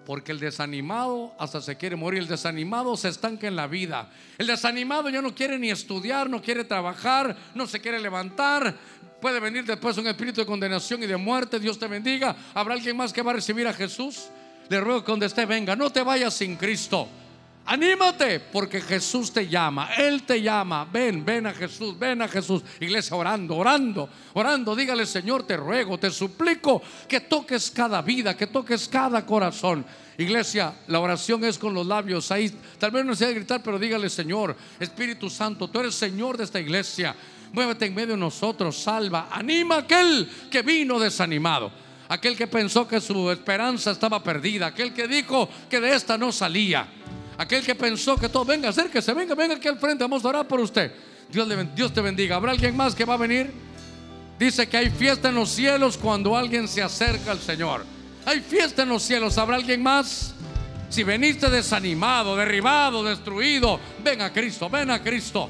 Porque 0.07 0.33
el 0.33 0.39
desanimado 0.39 1.33
hasta 1.39 1.61
se 1.61 1.77
quiere 1.77 1.97
morir, 1.97 2.21
el 2.21 2.29
desanimado 2.29 2.97
se 2.97 3.09
estanca 3.09 3.47
en 3.49 3.57
la 3.57 3.67
vida. 3.67 4.13
El 4.39 4.47
desanimado 4.47 5.11
ya 5.11 5.21
no 5.21 5.35
quiere 5.35 5.59
ni 5.59 5.71
estudiar, 5.71 6.31
no 6.31 6.41
quiere 6.41 6.63
trabajar, 6.65 7.37
no 7.55 7.67
se 7.67 7.81
quiere 7.81 7.99
levantar, 7.99 8.77
Puede 9.23 9.39
venir 9.39 9.65
después 9.65 9.97
un 9.99 10.09
espíritu 10.09 10.41
de 10.41 10.47
condenación 10.47 11.01
y 11.05 11.07
de 11.07 11.17
muerte. 11.17 11.61
Dios 11.61 11.79
te 11.79 11.87
bendiga. 11.87 12.35
¿Habrá 12.53 12.75
alguien 12.75 12.97
más 12.97 13.13
que 13.13 13.23
va 13.23 13.31
a 13.31 13.35
recibir 13.35 13.69
a 13.69 13.73
Jesús? 13.73 14.25
Le 14.69 14.81
ruego 14.81 15.05
que 15.05 15.13
donde 15.13 15.27
esté 15.27 15.47
venga. 15.47 15.77
No 15.77 15.91
te 15.91 16.03
vayas 16.03 16.35
sin 16.35 16.57
Cristo. 16.57 17.09
Anímate 17.65 18.41
porque 18.41 18.81
Jesús 18.81 19.33
te 19.33 19.47
llama. 19.47 19.91
Él 19.97 20.25
te 20.25 20.43
llama. 20.43 20.89
Ven, 20.93 21.25
ven 21.25 21.47
a 21.47 21.55
Jesús, 21.55 21.97
ven 21.97 22.21
a 22.21 22.27
Jesús. 22.27 22.65
Iglesia 22.81 23.17
orando, 23.17 23.55
orando, 23.55 24.09
orando. 24.33 24.75
Dígale, 24.75 25.07
Señor, 25.07 25.47
te 25.47 25.57
ruego, 25.57 25.99
te 25.99 26.11
suplico 26.11 26.83
que 27.07 27.21
toques 27.21 27.71
cada 27.71 28.03
vida, 28.03 28.37
que 28.37 28.49
toques 28.49 28.89
cada 28.89 29.25
corazón. 29.25 29.87
Iglesia, 30.19 30.75
la 30.89 30.99
oración 30.99 31.45
es 31.45 31.59
con 31.59 31.73
los 31.75 31.87
labios. 31.87 32.33
Ahí 32.33 32.53
tal 32.77 32.91
vez 32.91 33.05
no 33.05 33.15
sea 33.15 33.31
gritar, 33.31 33.63
pero 33.63 33.79
dígale, 33.79 34.11
Señor, 34.11 34.57
Espíritu 34.81 35.31
Santo, 35.31 35.69
tú 35.69 35.79
eres 35.79 35.95
Señor 35.95 36.37
de 36.37 36.43
esta 36.43 36.59
iglesia. 36.59 37.15
Muévete 37.53 37.87
en 37.87 37.95
medio 37.95 38.15
de 38.15 38.21
nosotros, 38.21 38.77
salva, 38.79 39.29
anima 39.31 39.77
a 39.77 39.79
aquel 39.81 40.29
que 40.51 40.63
vino 40.63 40.99
desanimado, 40.99 41.71
aquel 42.09 42.37
que 42.37 42.47
pensó 42.47 42.89
que 42.89 43.01
su 43.01 43.31
esperanza 43.31 43.91
estaba 43.91 44.23
perdida, 44.23 44.69
aquel 44.69 44.95
que 44.95 45.07
dijo 45.07 45.49
que 45.69 45.81
de 45.81 45.95
esta 45.95 46.17
no 46.17 46.33
salía, 46.33 46.87
aquel 47.37 47.63
que 47.63 47.75
pensó 47.75 48.17
que 48.17 48.31
todo, 48.31 48.47
venga, 48.47 48.71
acérquese, 48.71 49.13
venga, 49.13 49.35
venga 49.35 49.57
aquí 49.57 49.69
al 49.69 49.79
frente, 49.79 50.03
vamos 50.05 50.25
a 50.25 50.29
orar 50.29 50.49
por 50.49 50.61
usted. 50.61 50.93
Dios, 51.31 51.49
Dios 51.75 51.93
te 51.93 52.01
bendiga. 52.01 52.37
¿Habrá 52.37 52.53
alguien 52.53 52.77
más 52.77 52.95
que 52.95 53.05
va 53.05 53.15
a 53.15 53.19
venir? 53.19 53.51
Dice 54.39 54.69
que 54.69 54.77
hay 54.77 54.91
fiesta 54.91 55.31
en 55.31 55.35
los 55.35 55.51
cielos 55.51 55.97
cuando 55.97 56.37
alguien 56.37 56.69
se 56.69 56.83
acerca 56.83 57.31
al 57.31 57.41
Señor. 57.41 57.85
Hay 58.27 58.41
fiesta 58.41 58.83
en 58.83 58.91
los 58.91 59.03
cielos. 59.03 59.39
¿Habrá 59.39 59.57
alguien 59.57 59.83
más? 59.83 60.35
Si 60.91 61.05
veniste 61.05 61.49
desanimado, 61.49 62.37
derribado, 62.37 63.03
destruido, 63.03 63.81
ven 64.05 64.21
a 64.21 64.33
Cristo, 64.33 64.69
ven 64.69 64.91
a 64.91 65.03
Cristo. 65.03 65.49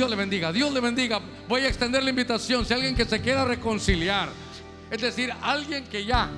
Dios 0.00 0.08
le 0.08 0.16
bendiga, 0.16 0.50
Dios 0.50 0.72
le 0.72 0.80
bendiga. 0.80 1.20
Voy 1.46 1.60
a 1.60 1.68
extender 1.68 2.02
la 2.02 2.08
invitación. 2.08 2.64
Si 2.64 2.72
alguien 2.72 2.96
que 2.96 3.04
se 3.04 3.20
quiera 3.20 3.44
reconciliar, 3.44 4.30
es 4.90 4.98
decir, 4.98 5.30
alguien 5.42 5.84
que 5.84 6.06
ya 6.06 6.30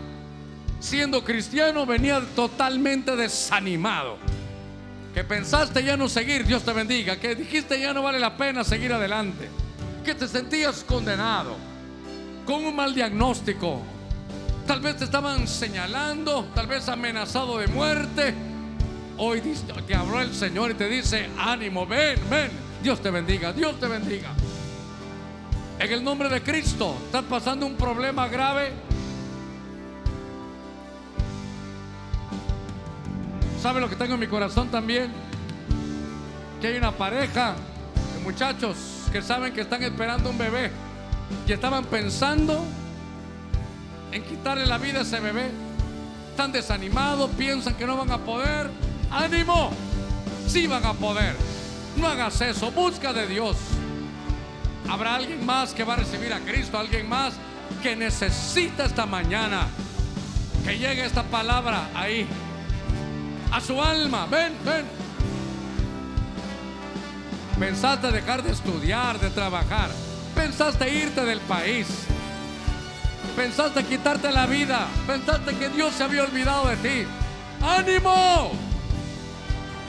siendo 0.80 1.22
cristiano 1.22 1.86
venía 1.86 2.20
totalmente 2.34 3.14
desanimado, 3.14 4.18
que 5.14 5.22
pensaste 5.22 5.84
ya 5.84 5.96
no 5.96 6.08
seguir, 6.08 6.44
Dios 6.44 6.64
te 6.64 6.72
bendiga, 6.72 7.20
que 7.20 7.36
dijiste 7.36 7.78
ya 7.78 7.94
no 7.94 8.02
vale 8.02 8.18
la 8.18 8.36
pena 8.36 8.64
seguir 8.64 8.92
adelante, 8.92 9.48
que 10.04 10.16
te 10.16 10.26
sentías 10.26 10.82
condenado, 10.82 11.54
con 12.44 12.64
un 12.64 12.74
mal 12.74 12.92
diagnóstico, 12.92 13.80
tal 14.66 14.80
vez 14.80 14.96
te 14.96 15.04
estaban 15.04 15.46
señalando, 15.46 16.48
tal 16.52 16.66
vez 16.66 16.88
amenazado 16.88 17.58
de 17.58 17.68
muerte. 17.68 18.34
Hoy 19.18 19.40
te 19.86 19.94
habló 19.94 20.20
el 20.20 20.34
Señor 20.34 20.72
y 20.72 20.74
te 20.74 20.88
dice, 20.88 21.30
ánimo, 21.38 21.86
ven, 21.86 22.18
ven, 22.28 22.71
Dios 22.82 23.00
te 23.00 23.10
bendiga, 23.12 23.52
Dios 23.52 23.78
te 23.78 23.86
bendiga. 23.86 24.30
En 25.78 25.92
el 25.92 26.02
nombre 26.02 26.28
de 26.28 26.42
Cristo, 26.42 26.96
estás 27.06 27.22
pasando 27.24 27.64
un 27.64 27.76
problema 27.76 28.26
grave. 28.26 28.72
¿Sabe 33.62 33.80
lo 33.80 33.88
que 33.88 33.94
tengo 33.94 34.14
en 34.14 34.20
mi 34.20 34.26
corazón 34.26 34.68
también? 34.68 35.12
Que 36.60 36.68
hay 36.68 36.76
una 36.76 36.90
pareja 36.90 37.54
de 38.16 38.24
muchachos 38.24 38.76
que 39.12 39.22
saben 39.22 39.52
que 39.52 39.60
están 39.60 39.84
esperando 39.84 40.30
un 40.30 40.38
bebé 40.38 40.72
y 41.46 41.52
estaban 41.52 41.84
pensando 41.84 42.64
en 44.10 44.24
quitarle 44.24 44.66
la 44.66 44.78
vida 44.78 44.98
a 44.98 45.02
ese 45.02 45.20
bebé. 45.20 45.52
Están 46.30 46.50
desanimados, 46.50 47.30
piensan 47.38 47.74
que 47.74 47.86
no 47.86 47.96
van 47.96 48.10
a 48.10 48.18
poder. 48.18 48.70
¡Ánimo! 49.08 49.70
Sí 50.48 50.66
van 50.66 50.84
a 50.84 50.94
poder. 50.94 51.61
No 52.02 52.08
hagas 52.08 52.40
eso, 52.40 52.72
busca 52.72 53.12
de 53.12 53.28
Dios. 53.28 53.56
Habrá 54.90 55.14
alguien 55.14 55.46
más 55.46 55.72
que 55.72 55.84
va 55.84 55.94
a 55.94 55.98
recibir 55.98 56.32
a 56.32 56.40
Cristo, 56.40 56.76
alguien 56.76 57.08
más 57.08 57.34
que 57.80 57.94
necesita 57.94 58.86
esta 58.86 59.06
mañana 59.06 59.68
que 60.64 60.76
llegue 60.78 61.04
esta 61.04 61.22
palabra 61.22 61.90
ahí 61.94 62.26
a 63.52 63.60
su 63.60 63.80
alma. 63.80 64.26
Ven, 64.26 64.52
ven. 64.64 64.84
Pensaste 67.60 68.10
dejar 68.10 68.42
de 68.42 68.50
estudiar, 68.50 69.20
de 69.20 69.30
trabajar. 69.30 69.88
Pensaste 70.34 70.92
irte 70.92 71.24
del 71.24 71.38
país. 71.42 71.86
Pensaste 73.36 73.84
quitarte 73.84 74.32
la 74.32 74.46
vida. 74.46 74.88
Pensaste 75.06 75.54
que 75.54 75.68
Dios 75.68 75.94
se 75.94 76.02
había 76.02 76.24
olvidado 76.24 76.66
de 76.66 76.76
ti. 76.78 77.06
¡Ánimo! 77.64 78.61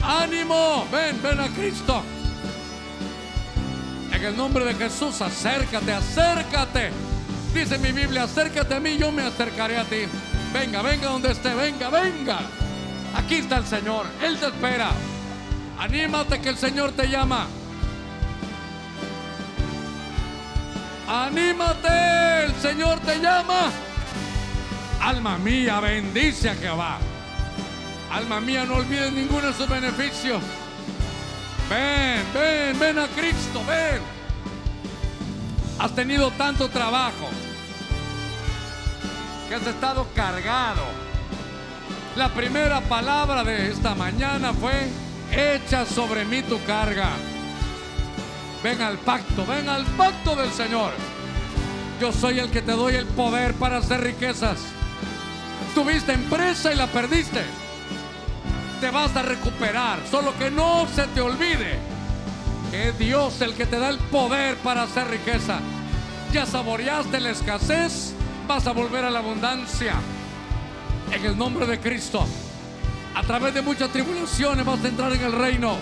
¡Ánimo! 0.06 0.86
Ven, 0.92 1.20
ven 1.22 1.40
a 1.40 1.48
Cristo. 1.48 2.02
En 4.12 4.22
el 4.22 4.36
nombre 4.36 4.64
de 4.66 4.74
Jesús, 4.74 5.20
acércate, 5.22 5.92
acércate. 5.92 6.90
Dice 7.54 7.78
mi 7.78 7.92
Biblia, 7.92 8.24
acércate 8.24 8.74
a 8.74 8.80
mí, 8.80 8.98
yo 8.98 9.10
me 9.10 9.22
acercaré 9.22 9.78
a 9.78 9.84
ti. 9.84 10.04
Venga, 10.52 10.82
venga 10.82 11.08
donde 11.08 11.32
esté, 11.32 11.54
venga, 11.54 11.88
venga. 11.88 12.40
Aquí 13.16 13.36
está 13.36 13.56
el 13.56 13.66
Señor, 13.66 14.06
Él 14.22 14.38
te 14.38 14.46
espera. 14.46 14.90
Anímate 15.78 16.40
que 16.40 16.50
el 16.50 16.58
Señor 16.58 16.92
te 16.92 17.08
llama. 17.08 17.46
Anímate, 21.08 22.44
el 22.44 22.54
Señor 22.56 23.00
te 23.00 23.20
llama. 23.20 23.70
Alma 25.00 25.38
mía, 25.38 25.80
bendice 25.80 26.50
a 26.50 26.54
Jehová. 26.54 26.98
Alma 28.14 28.40
mía, 28.40 28.64
no 28.64 28.76
olvides 28.76 29.12
ninguno 29.12 29.48
de 29.48 29.52
sus 29.52 29.68
beneficios. 29.68 30.42
Ven, 31.68 32.24
ven, 32.32 32.78
ven 32.78 32.98
a 32.98 33.06
Cristo, 33.08 33.62
ven. 33.66 34.00
Has 35.78 35.94
tenido 35.94 36.30
tanto 36.32 36.68
trabajo 36.68 37.28
que 39.48 39.54
has 39.54 39.66
estado 39.66 40.06
cargado 40.14 41.04
la 42.16 42.28
primera 42.28 42.80
palabra 42.80 43.42
de 43.42 43.72
esta 43.72 43.96
mañana 43.96 44.52
fue, 44.52 44.88
echa 45.32 45.84
sobre 45.84 46.24
mí 46.24 46.42
tu 46.42 46.62
carga. 46.62 47.10
Ven 48.62 48.80
al 48.82 48.98
pacto, 48.98 49.44
ven 49.44 49.68
al 49.68 49.84
pacto 49.84 50.36
del 50.36 50.52
Señor. 50.52 50.92
Yo 52.00 52.12
soy 52.12 52.38
el 52.38 52.52
que 52.52 52.62
te 52.62 52.70
doy 52.70 52.94
el 52.94 53.06
poder 53.06 53.54
para 53.54 53.78
hacer 53.78 54.00
riquezas. 54.00 54.58
Tuviste 55.74 56.12
empresa 56.12 56.72
y 56.72 56.76
la 56.76 56.86
perdiste. 56.86 57.42
Te 58.80 58.90
vas 58.90 59.14
a 59.16 59.22
recuperar. 59.22 59.98
Solo 60.10 60.36
que 60.38 60.50
no 60.50 60.86
se 60.94 61.06
te 61.08 61.20
olvide 61.20 61.94
que 62.74 62.88
es 62.88 62.98
Dios 62.98 63.40
el 63.40 63.54
que 63.54 63.66
te 63.66 63.78
da 63.78 63.88
el 63.88 63.98
poder 63.98 64.56
para 64.56 64.82
hacer 64.82 65.06
riqueza. 65.06 65.60
Ya 66.32 66.44
saboreaste 66.44 67.20
la 67.20 67.30
escasez, 67.30 68.12
vas 68.48 68.66
a 68.66 68.72
volver 68.72 69.04
a 69.04 69.10
la 69.10 69.20
abundancia 69.20 69.94
en 71.12 71.24
el 71.24 71.38
nombre 71.38 71.68
de 71.68 71.78
Cristo. 71.78 72.26
A 73.14 73.22
través 73.22 73.54
de 73.54 73.62
muchas 73.62 73.90
tribulaciones 73.90 74.66
vas 74.66 74.82
a 74.82 74.88
entrar 74.88 75.12
en 75.12 75.20
el 75.20 75.30
reino. 75.30 75.76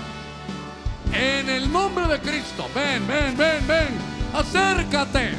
En 1.15 1.49
el 1.49 1.73
nombre 1.73 2.07
de 2.07 2.21
Cristo. 2.21 2.69
Ven, 2.75 3.07
ven, 3.09 3.39
ven, 3.39 3.67
ven. 3.67 3.89
Acércate. 4.35 5.31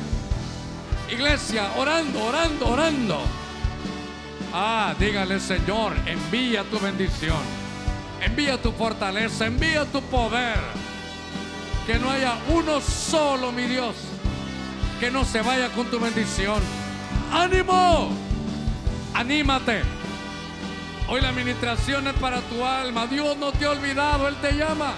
Iglesia, 1.12 1.70
orando, 1.78 2.24
orando, 2.24 2.68
orando. 2.68 3.43
Ah, 4.56 4.94
dígale 5.00 5.40
Señor, 5.40 5.94
envía 6.06 6.64
tu 6.64 6.80
bendición. 6.80 7.42
Envía 8.22 8.62
tu 8.62 8.72
fortaleza, 8.72 9.48
envía 9.48 9.84
tu 9.86 10.00
poder. 10.04 10.60
Que 11.88 11.96
no 11.96 12.12
haya 12.12 12.38
uno 12.50 12.80
solo, 12.80 13.52
mi 13.52 13.64
Dios. 13.64 13.96
Que 15.00 15.10
no 15.10 15.26
se 15.26 15.42
vaya 15.42 15.70
con 15.70 15.88
tu 15.90 16.00
bendición. 16.00 16.62
Ánimo. 17.32 18.12
Anímate. 19.16 19.82
Hoy 21.10 21.20
la 21.20 21.30
administración 21.30 22.08
es 22.08 22.14
para 22.14 22.40
tu 22.42 22.64
alma. 22.64 23.08
Dios 23.08 23.36
no 23.38 23.52
te 23.52 23.66
ha 23.66 23.72
olvidado, 23.72 24.28
Él 24.28 24.36
te 24.36 24.54
llama. 24.54 24.94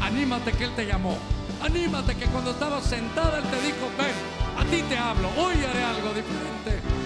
Anímate 0.00 0.52
que 0.52 0.64
Él 0.64 0.72
te 0.74 0.86
llamó. 0.86 1.18
Anímate 1.62 2.16
que 2.16 2.24
cuando 2.26 2.50
estabas 2.50 2.84
sentada 2.84 3.38
Él 3.38 3.44
te 3.44 3.60
dijo, 3.60 3.90
ven, 3.98 4.58
a 4.58 4.64
ti 4.70 4.82
te 4.88 4.96
hablo. 4.96 5.28
Hoy 5.36 5.54
haré 5.54 5.84
algo 5.84 6.08
diferente. 6.08 7.03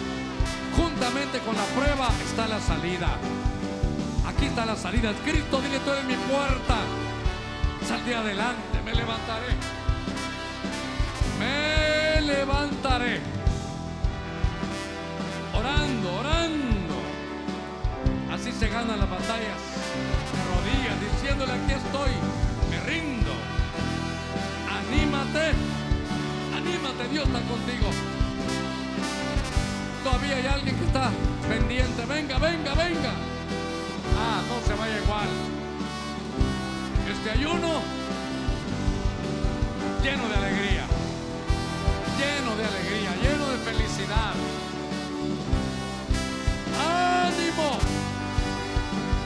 Juntamente 0.79 1.41
con 1.41 1.55
la 1.57 1.65
prueba 1.77 2.09
está 2.25 2.47
la 2.47 2.61
salida. 2.61 3.09
Aquí 4.27 4.47
está 4.47 4.65
la 4.65 4.77
salida. 4.77 5.13
Cristo, 5.25 5.61
dile 5.61 5.79
tú 5.81 5.93
en 5.93 6.07
mi 6.07 6.15
puerta. 6.15 6.77
Saldré 7.87 8.15
adelante, 8.15 8.81
me 8.85 8.95
levantaré. 8.95 9.55
Me 11.39 12.21
levantaré 12.21 13.39
orando, 15.59 16.15
orando. 16.21 16.95
Así 18.33 18.53
se 18.53 18.69
ganan 18.69 18.99
las 18.99 19.11
batallas. 19.11 19.59
De 20.33 20.41
rodillas, 20.51 20.97
diciéndole 21.01 21.53
aquí 21.53 21.73
estoy, 21.73 22.11
me 22.71 22.81
rindo. 22.81 23.33
Anímate, 24.79 25.53
anímate, 26.57 27.09
Dios 27.09 27.27
está 27.27 27.41
contigo. 27.41 28.18
Todavía 30.09 30.37
hay 30.37 30.47
alguien 30.47 30.75
que 30.75 30.85
está 30.87 31.11
pendiente. 31.47 32.07
Venga, 32.07 32.39
venga, 32.39 32.73
venga. 32.73 33.13
Ah, 34.19 34.41
no 34.49 34.67
se 34.67 34.75
vaya 34.75 34.97
igual. 35.05 35.29
Este 37.13 37.31
ayuno 37.31 37.83
lleno 40.03 40.29
de 40.31 40.35
alegría, 40.35 40.87
lleno 42.17 42.57
de 42.57 42.65
alegría, 42.65 43.11
lleno 43.21 43.51
de 43.51 43.59
felicidad. 43.59 44.33
ánimo, 46.81 47.79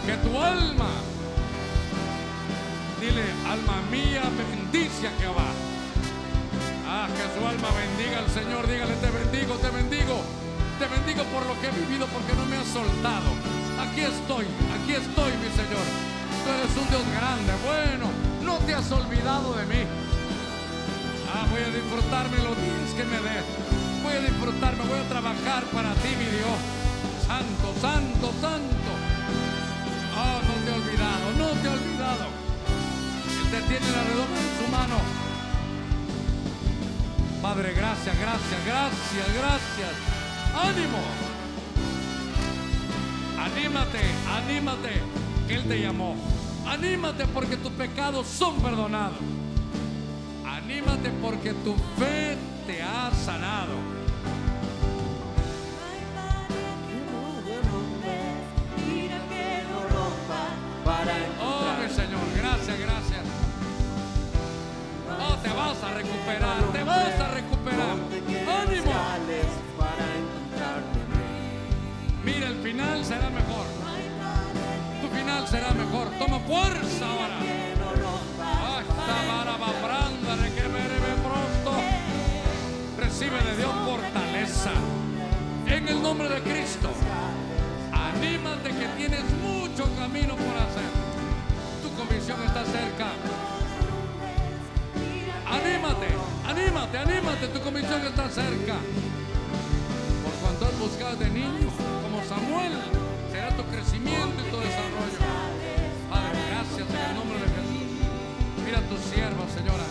que 0.05 0.17
tu 0.17 0.37
alma, 0.37 0.91
dile, 3.01 3.25
alma 3.47 3.83
mía, 3.89 4.23
bendice 4.37 5.07
a 5.07 5.13
Jehová. 5.21 5.47
Ah, 6.89 7.07
que 7.07 7.39
su 7.39 7.47
alma 7.47 7.69
bendiga 7.71 8.19
al 8.19 8.31
Señor, 8.31 8.67
dígale, 8.67 8.95
te 8.97 9.11
bendigo, 9.11 9.55
te 9.59 9.71
bendigo, 9.71 10.42
te 10.83 10.89
bendigo 10.89 11.23
por 11.31 11.47
lo 11.47 11.55
que 11.61 11.69
he 11.69 11.71
vivido, 11.71 12.09
porque 12.11 12.35
no 12.35 12.45
me 12.47 12.57
has 12.57 12.67
soltado. 12.67 13.31
Aquí 13.79 14.01
estoy, 14.03 14.47
aquí 14.75 14.93
estoy, 14.99 15.31
mi 15.39 15.51
Señor. 15.55 15.87
Tú 16.43 16.51
eres 16.51 16.75
un 16.75 16.89
Dios 16.91 17.07
grande, 17.15 17.53
bueno, 17.63 18.11
no 18.43 18.59
te 18.67 18.75
has 18.75 18.91
olvidado 18.91 19.55
de 19.55 19.65
mí. 19.67 19.83
Ah, 21.31 21.47
voy 21.51 21.63
a 21.63 21.71
disfrutarme 21.71 22.37
los 22.43 22.57
días 22.59 22.91
que 22.99 23.05
me 23.05 23.19
des. 23.23 23.47
Voy 24.03 24.15
a 24.15 24.21
disfrutarme, 24.27 24.83
voy 24.83 24.99
a 24.99 25.09
trabajar 25.09 25.63
para 25.71 25.95
ti, 26.03 26.11
mi 26.19 26.27
Dios 26.27 26.59
santo, 27.31 27.69
santo, 27.81 28.27
santo. 28.43 28.93
Oh, 30.19 30.39
no 30.43 30.55
te 30.65 30.71
he 30.71 30.75
olvidado, 30.75 31.25
no 31.39 31.49
te 31.63 31.67
he 31.69 31.71
olvidado. 31.71 32.27
Él 33.39 33.51
te 33.55 33.61
tiene 33.71 33.87
la 33.87 34.03
redoma 34.03 34.37
en 34.37 34.51
su 34.59 34.67
mano. 34.69 34.99
Padre, 37.41 37.73
gracias, 37.73 38.19
gracias, 38.19 38.61
gracias, 38.67 39.27
gracias. 39.33 40.22
Ánimo. 40.55 40.99
Anímate, 43.39 44.01
anímate, 44.29 44.91
que 45.49 45.55
Él 45.55 45.65
te 45.65 45.81
llamó. 45.81 46.17
Anímate 46.67 47.27
porque 47.27 47.57
tus 47.57 47.73
pecados 47.73 48.27
son 48.27 48.57
perdonados. 48.61 49.19
Anímate 50.47 51.11
porque 51.21 51.53
tu 51.53 51.75
fe 51.99 52.37
te 52.67 52.83
ha 52.83 53.11
sanado. 53.25 54.03
Oh, 61.41 61.83
mi 61.83 61.89
Señor, 61.93 62.21
gracias, 62.37 62.79
gracias. 62.79 63.21
Oh, 65.21 65.35
te 65.43 65.49
vas 65.51 65.83
a 65.83 65.95
recuperar, 65.95 66.72
final 72.83 73.05
será 73.05 73.31
mejor. 73.31 73.67
Tu 75.01 75.09
final 75.17 75.49
será 75.49 75.71
mejor. 75.73 76.09
Toma 76.19 76.41
fuerza 76.41 77.07
ahora. 77.07 77.39
Recibe 82.99 83.43
de 83.43 83.57
Dios 83.57 83.73
fortaleza. 83.85 84.71
En 85.67 85.89
el 85.89 86.03
nombre 86.03 86.29
de 86.29 86.41
Cristo. 86.43 86.91
Anímate 87.93 88.71
que 88.71 88.87
tienes 88.97 89.25
mucho 89.43 89.85
camino 89.97 90.35
por 90.35 90.57
hacer. 90.57 90.91
Tu 91.83 91.91
convicción 91.97 92.43
está 92.43 92.65
cerca. 92.65 93.13
Anímate, 95.47 96.09
anímate, 96.47 96.99
anímate. 96.99 97.49
Tu 97.49 97.61
convicción 97.61 98.07
está 98.07 98.29
cerca. 98.29 98.75
Por 100.25 100.33
cuanto 100.41 100.67
has 100.67 100.79
buscado 100.79 101.17
de 101.17 101.31
niño, 101.31 101.71
como 101.77 101.82
Samuel, 102.29 102.73
será 103.31 103.49
tu 103.57 103.65
crecimiento 103.65 104.41
y 104.41 104.51
tu 104.51 104.57
desarrollo. 104.59 105.19
Padre, 106.09 106.39
gracias 106.51 106.89
en 106.89 107.11
el 107.11 107.15
nombre 107.17 107.39
de 107.39 107.47
Jesús. 107.47 107.83
Mira 108.65 108.79
a 108.79 108.83
tu 108.83 108.97
sierva, 108.97 109.45
Señora. 109.55 109.85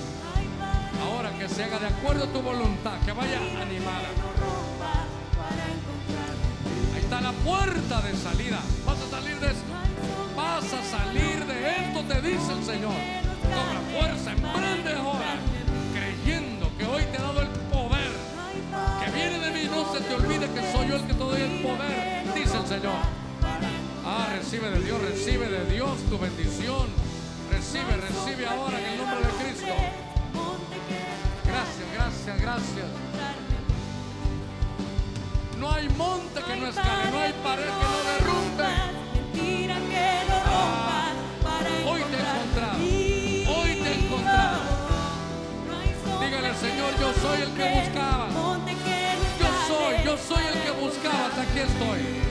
Ahora 1.03 1.31
que 1.37 1.49
se 1.49 1.63
haga 1.63 1.79
de 1.79 1.87
acuerdo 1.87 2.25
a 2.25 2.27
tu 2.27 2.41
voluntad, 2.41 2.99
que 3.05 3.11
vaya 3.11 3.39
animada. 3.61 4.09
Ahí 6.93 7.01
está 7.01 7.21
la 7.21 7.31
puerta 7.31 8.01
de 8.01 8.15
salida. 8.15 8.59
Vas 8.85 9.01
a 9.01 9.09
salir 9.09 9.39
de 9.39 9.47
esto. 9.47 9.71
Vas 10.35 10.73
a 10.73 10.83
salir 10.83 11.45
de 11.45 11.69
esto, 11.69 12.01
te 12.07 12.21
dice 12.21 12.53
el 12.53 12.63
Señor. 12.63 12.93
Cobra 13.41 13.81
fuerza, 13.91 14.31
emprende 14.31 14.93
ahora, 14.93 15.35
creyendo 15.93 16.71
que 16.77 16.85
hoy 16.85 17.03
te 17.11 17.17
he 17.17 17.21
dado 17.21 17.41
el 17.41 17.49
poder 17.73 18.11
que 19.03 19.11
viene 19.11 19.39
de 19.39 19.51
mí. 19.51 19.69
No 19.69 19.91
se 19.93 19.99
te 20.01 20.13
olvide 20.15 20.47
que 20.51 20.71
soy 20.71 20.87
yo 20.87 20.95
el 20.95 21.03
que 21.03 21.13
te 21.13 21.19
doy 21.19 21.41
el 21.41 21.61
poder, 21.61 22.20
dice 22.51 22.63
el 22.63 22.81
Señor. 22.81 22.99
Ah, 24.05 24.27
recibe 24.33 24.69
de 24.69 24.79
Dios, 24.79 25.01
recibe 25.01 25.49
de 25.49 25.65
Dios 25.71 25.97
tu 26.09 26.17
bendición. 26.17 26.87
Recibe, 27.49 27.95
recibe 27.97 28.45
ahora 28.47 28.79
en 28.79 28.85
el 28.85 28.97
nombre 28.97 29.19
de 29.19 29.43
Cristo. 29.43 29.73
Gracias, 31.45 31.87
gracias, 31.93 32.41
gracias. 32.41 32.85
No 35.59 35.71
hay 35.71 35.89
monte 35.89 36.41
que 36.41 36.55
no 36.55 36.67
escale, 36.67 37.11
no 37.11 37.19
hay 37.19 37.33
pared 37.43 37.63
que 37.63 37.69
no 37.69 38.03
derrumbe. 38.11 39.01
Para 41.43 41.69
Hoy 41.85 42.01
te 42.01 42.17
encontrar 42.17 42.75
Hoy 42.75 43.75
te 43.75 44.09
sombra 44.09 44.59
Dígale, 46.19 46.49
que 46.49 46.55
Señor, 46.55 46.99
yo 46.99 47.13
soy 47.13 47.41
el 47.41 47.53
que 47.53 47.79
buscaba. 47.79 48.27
Yo 49.39 49.49
soy, 49.67 50.05
yo 50.05 50.17
soy 50.17 50.43
el 50.45 50.61
que 50.61 50.71
buscabas, 50.71 51.37
aquí 51.37 51.59
estoy. 51.59 52.30